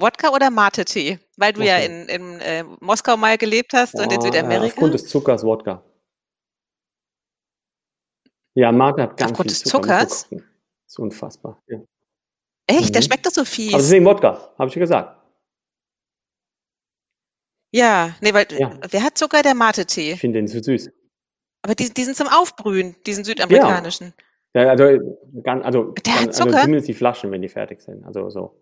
Wodka 0.00 0.30
oder 0.30 0.50
Mate-Tee? 0.50 1.18
Weil 1.36 1.52
du 1.52 1.60
Wodka. 1.60 1.78
ja 1.78 1.84
in, 1.84 2.08
in 2.08 2.40
äh, 2.40 2.64
Moskau 2.80 3.16
mal 3.16 3.36
gelebt 3.38 3.72
hast 3.72 3.94
oh, 3.94 4.02
und 4.02 4.12
in 4.12 4.20
Südamerika. 4.20 4.64
Ja, 4.64 4.70
aufgrund 4.70 4.94
des 4.94 5.06
Zuckers 5.08 5.44
Wodka. 5.44 5.82
Ja, 8.54 8.72
Mate 8.72 9.02
hat 9.02 9.16
ganz 9.16 9.30
aufgrund 9.30 9.50
viel 9.50 9.58
des 9.58 9.70
Zucker. 9.70 10.08
Zuckers? 10.08 10.28
Das 10.30 10.40
ist 10.86 10.98
unfassbar. 10.98 11.62
Ja. 11.68 11.78
Echt? 12.66 12.88
Mhm. 12.88 12.92
Der 12.92 13.02
schmeckt 13.02 13.26
doch 13.26 13.30
so 13.30 13.44
fies. 13.44 13.72
Aber 13.72 13.82
deswegen 13.82 14.04
Wodka, 14.04 14.52
habe 14.58 14.68
ich 14.68 14.74
ja 14.74 14.80
gesagt. 14.80 15.16
Ja, 17.72 18.16
nee, 18.20 18.34
weil 18.34 18.46
ja. 18.50 18.76
wer 18.90 19.02
hat 19.02 19.16
Zucker? 19.16 19.42
Der 19.42 19.54
Mate-Tee. 19.54 20.12
Ich 20.12 20.20
finde 20.20 20.40
den 20.40 20.48
zu 20.48 20.62
süß. 20.62 20.90
Aber 21.62 21.74
die, 21.74 21.92
die 21.92 22.04
sind 22.04 22.16
zum 22.16 22.26
Aufbrühen, 22.26 22.96
diesen 23.06 23.22
südamerikanischen. 23.24 24.14
Ja. 24.16 24.24
Ja, 24.52 24.70
also, 24.70 24.84
also, 25.44 25.94
Der 26.04 26.14
also 26.16 26.44
zumindest 26.44 26.88
die 26.88 26.94
Flaschen, 26.94 27.30
wenn 27.30 27.40
die 27.40 27.48
fertig 27.48 27.80
sind. 27.80 28.04
Also 28.04 28.30
so. 28.30 28.60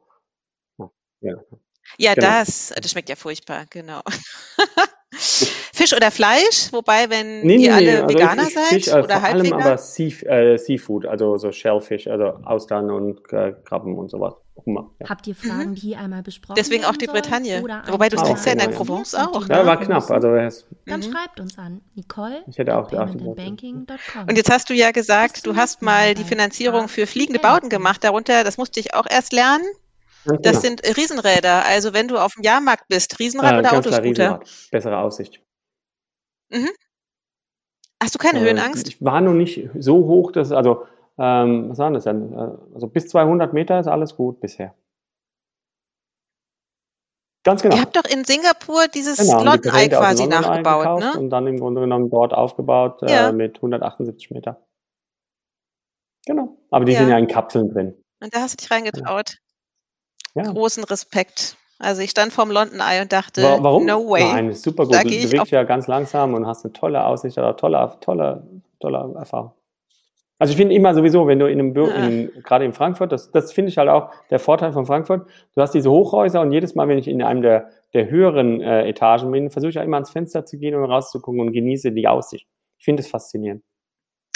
Ja, 1.20 1.34
ja 1.98 2.14
genau. 2.14 2.26
das, 2.26 2.72
das 2.80 2.90
schmeckt 2.90 3.08
ja 3.08 3.16
furchtbar, 3.16 3.64
genau. 3.70 4.00
Fisch 5.10 5.94
oder 5.94 6.10
Fleisch? 6.10 6.70
Wobei, 6.70 7.08
wenn 7.08 7.40
nee, 7.40 7.56
ihr 7.56 7.58
nee, 7.58 7.70
alle 7.70 8.04
also 8.04 8.18
Veganer 8.18 8.42
ich, 8.42 8.54
seid 8.54 8.64
Fisch, 8.64 8.88
äh, 8.88 9.02
oder 9.02 9.20
vor 9.20 9.28
allem 9.28 9.52
aber 9.52 9.78
Sea, 9.78 10.08
äh, 10.26 10.58
Seafood, 10.58 11.06
also 11.06 11.38
so 11.38 11.50
Shellfish, 11.50 12.06
also 12.06 12.24
Austern 12.44 12.90
und 12.90 13.20
äh, 13.32 13.54
Krabben 13.64 13.96
und 13.96 14.10
sowas. 14.10 14.34
Ja. 14.66 15.08
Habt 15.08 15.26
ihr 15.26 15.34
Fragen, 15.34 15.74
die 15.76 15.80
hier 15.80 15.98
einmal 16.00 16.22
besprochen 16.22 16.56
Deswegen 16.58 16.84
auch 16.84 16.96
die 16.96 17.06
Bretagne. 17.06 17.62
Wobei 17.86 18.08
du 18.08 18.18
sitzt 18.18 18.44
ja 18.44 18.52
in 18.52 18.58
der 18.58 18.68
das 18.68 18.78
wir 18.78 18.84
Provence 18.84 19.14
auch? 19.14 19.48
Ja, 19.48 19.64
war 19.64 19.78
knapp. 19.78 20.10
Also 20.10 20.34
es, 20.34 20.66
Dann 20.86 21.00
Mhm. 21.00 21.04
schreibt 21.04 21.40
uns 21.40 21.56
an. 21.58 21.80
Nicole 21.94 22.42
Ich 22.48 22.58
hätte 22.58 22.76
auch. 22.76 22.90
Und 22.90 24.36
jetzt 24.36 24.50
hast 24.50 24.68
du 24.68 24.74
ja 24.74 24.90
gesagt, 24.90 25.46
du 25.46 25.56
hast 25.56 25.80
Mal 25.80 26.14
die 26.14 26.24
Finanzierung 26.24 26.88
für 26.88 27.06
fliegende. 27.06 27.38
Bauten 27.40 27.68
gemacht. 27.68 28.02
Darunter, 28.02 28.42
das 28.42 28.58
musste 28.58 28.80
ich 28.80 28.94
auch 28.94 29.06
erst 29.08 29.32
lernen. 29.32 29.64
Das 30.42 30.60
sind 30.62 30.82
Riesenräder. 30.96 31.64
Also 31.64 31.92
wenn 31.94 32.08
du 32.08 32.18
auf 32.18 32.34
dem 32.34 32.42
Jahrmarkt 32.42 32.88
bist, 32.88 33.18
Riesenrad 33.18 33.52
Äh, 33.52 33.58
oder 33.58 33.62
ganz 33.70 33.86
klar 33.86 34.00
Autoscooter? 34.00 34.24
Riesenrad. 34.44 34.68
Bessere 34.70 34.98
Aussicht. 34.98 35.42
Hast 38.02 38.14
du 38.14 38.18
keine 38.18 38.40
Äh, 38.40 38.42
Höhenangst? 38.44 38.88
Ich 38.88 39.02
war 39.04 39.20
noch 39.20 39.34
nicht 39.34 39.68
so 39.78 40.06
hoch, 40.06 40.32
dass, 40.32 40.52
also, 40.52 40.86
ähm, 41.18 41.70
was 41.70 41.78
waren 41.78 41.94
das 41.94 42.04
denn? 42.04 42.32
Äh, 42.32 42.50
Also 42.74 42.86
bis 42.88 43.08
200 43.08 43.52
Meter 43.52 43.80
ist 43.80 43.88
alles 43.88 44.16
gut 44.16 44.40
bisher. 44.40 44.74
Ganz 47.44 47.62
genau. 47.62 47.76
Ihr 47.76 47.82
habt 47.82 47.96
doch 47.96 48.04
in 48.04 48.24
Singapur 48.24 48.88
dieses 48.88 49.16
Genau, 49.16 49.52
und 49.52 49.64
die 49.64 49.70
quasi 49.70 50.22
London 50.24 50.40
nachgebaut, 50.42 51.00
ne? 51.00 51.18
Und 51.18 51.30
dann 51.30 51.46
im 51.46 51.58
Grunde 51.58 51.80
genommen 51.80 52.10
dort 52.10 52.34
aufgebaut 52.34 53.02
äh, 53.02 53.10
Ja. 53.10 53.32
mit 53.32 53.56
178 53.56 54.30
Meter. 54.30 54.66
Genau. 56.26 56.58
Aber 56.70 56.84
die 56.84 56.92
Ja. 56.92 56.98
sind 56.98 57.08
ja 57.08 57.16
in 57.18 57.26
Kapseln 57.26 57.70
drin. 57.70 57.94
Und 58.20 58.34
da 58.34 58.40
hast 58.40 58.52
du 58.52 58.56
dich 58.58 58.70
reingetraut. 58.70 59.38
Ja. 60.34 60.42
Großen 60.52 60.84
Respekt. 60.84 61.56
Also 61.78 62.02
ich 62.02 62.10
stand 62.10 62.32
vorm 62.32 62.50
London 62.50 62.80
Eye 62.80 63.02
und 63.02 63.12
dachte, 63.12 63.42
Wa- 63.42 63.58
Warum? 63.62 63.86
no 63.86 64.08
way. 64.08 64.24
Nein, 64.24 64.50
ist 64.50 64.62
super 64.62 64.84
gut. 64.84 64.94
Da 64.94 65.02
Du 65.02 65.10
bewegst 65.10 65.50
ja 65.52 65.62
ganz 65.64 65.86
langsam 65.86 66.34
und 66.34 66.46
hast 66.46 66.64
eine 66.64 66.72
tolle 66.72 67.04
Aussicht 67.04 67.38
oder 67.38 67.56
tolle, 67.56 67.96
tolle, 68.00 68.46
tolle 68.80 69.14
Erfahrung. 69.16 69.52
Also 70.40 70.52
ich 70.52 70.56
finde 70.56 70.74
immer 70.74 70.94
sowieso, 70.94 71.26
wenn 71.26 71.38
du 71.40 71.46
in 71.46 71.58
einem 71.58 71.72
Büro, 71.74 71.88
Ja. 71.88 72.40
gerade 72.42 72.64
in 72.64 72.72
Frankfurt, 72.72 73.10
das, 73.10 73.30
das 73.32 73.52
finde 73.52 73.70
ich 73.70 73.78
halt 73.78 73.88
auch 73.88 74.10
der 74.30 74.38
Vorteil 74.38 74.72
von 74.72 74.86
Frankfurt, 74.86 75.28
du 75.54 75.60
hast 75.60 75.72
diese 75.74 75.90
Hochhäuser 75.90 76.40
und 76.40 76.52
jedes 76.52 76.74
Mal, 76.76 76.86
wenn 76.88 76.98
ich 76.98 77.08
in 77.08 77.22
einem 77.22 77.42
der, 77.42 77.70
der 77.92 78.08
höheren 78.08 78.60
äh, 78.60 78.88
Etagen 78.88 79.30
bin, 79.32 79.50
versuche 79.50 79.70
ich 79.70 79.78
auch 79.78 79.82
immer 79.84 79.96
ans 79.96 80.10
Fenster 80.10 80.44
zu 80.44 80.58
gehen 80.58 80.76
und 80.76 80.84
rauszugucken 80.84 81.40
und 81.40 81.52
genieße 81.52 81.90
die 81.92 82.06
Aussicht. 82.06 82.46
Ich 82.78 82.84
finde 82.84 83.02
es 83.02 83.08
faszinierend. 83.08 83.62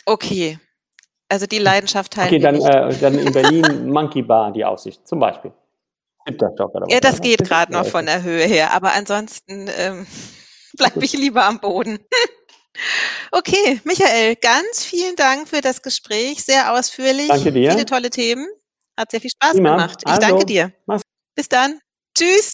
Okay. 0.06 0.58
Also 1.28 1.46
die 1.46 1.58
Leidenschaft 1.58 2.12
teilen 2.12 2.28
Okay, 2.28 2.38
dann, 2.40 2.56
äh, 2.56 2.94
dann 3.00 3.16
in 3.18 3.32
Berlin 3.32 3.88
Monkey 3.90 4.22
Bar 4.22 4.52
die 4.52 4.64
Aussicht, 4.64 5.06
zum 5.06 5.20
Beispiel. 5.20 5.52
Ja, 6.88 7.00
das 7.00 7.20
geht 7.20 7.44
gerade 7.44 7.72
noch 7.72 7.86
von 7.86 8.06
der 8.06 8.22
Höhe 8.22 8.44
her, 8.44 8.72
aber 8.72 8.92
ansonsten 8.92 9.68
ähm, 9.76 10.06
bleibe 10.76 11.04
ich 11.04 11.12
lieber 11.12 11.44
am 11.44 11.60
Boden. 11.60 11.98
okay, 13.32 13.80
Michael, 13.84 14.36
ganz 14.36 14.84
vielen 14.84 15.16
Dank 15.16 15.48
für 15.48 15.60
das 15.60 15.82
Gespräch, 15.82 16.44
sehr 16.44 16.72
ausführlich, 16.72 17.28
Danke 17.28 17.52
dir. 17.52 17.72
viele 17.72 17.86
tolle 17.86 18.10
Themen, 18.10 18.46
hat 18.96 19.10
sehr 19.10 19.20
viel 19.20 19.30
Spaß 19.30 19.52
Prima. 19.52 19.70
gemacht. 19.76 20.02
Ich 20.04 20.12
Also, 20.12 20.20
danke 20.20 20.46
dir. 20.46 20.72
Bis 21.34 21.48
dann. 21.48 21.80
Tschüss. 22.16 22.52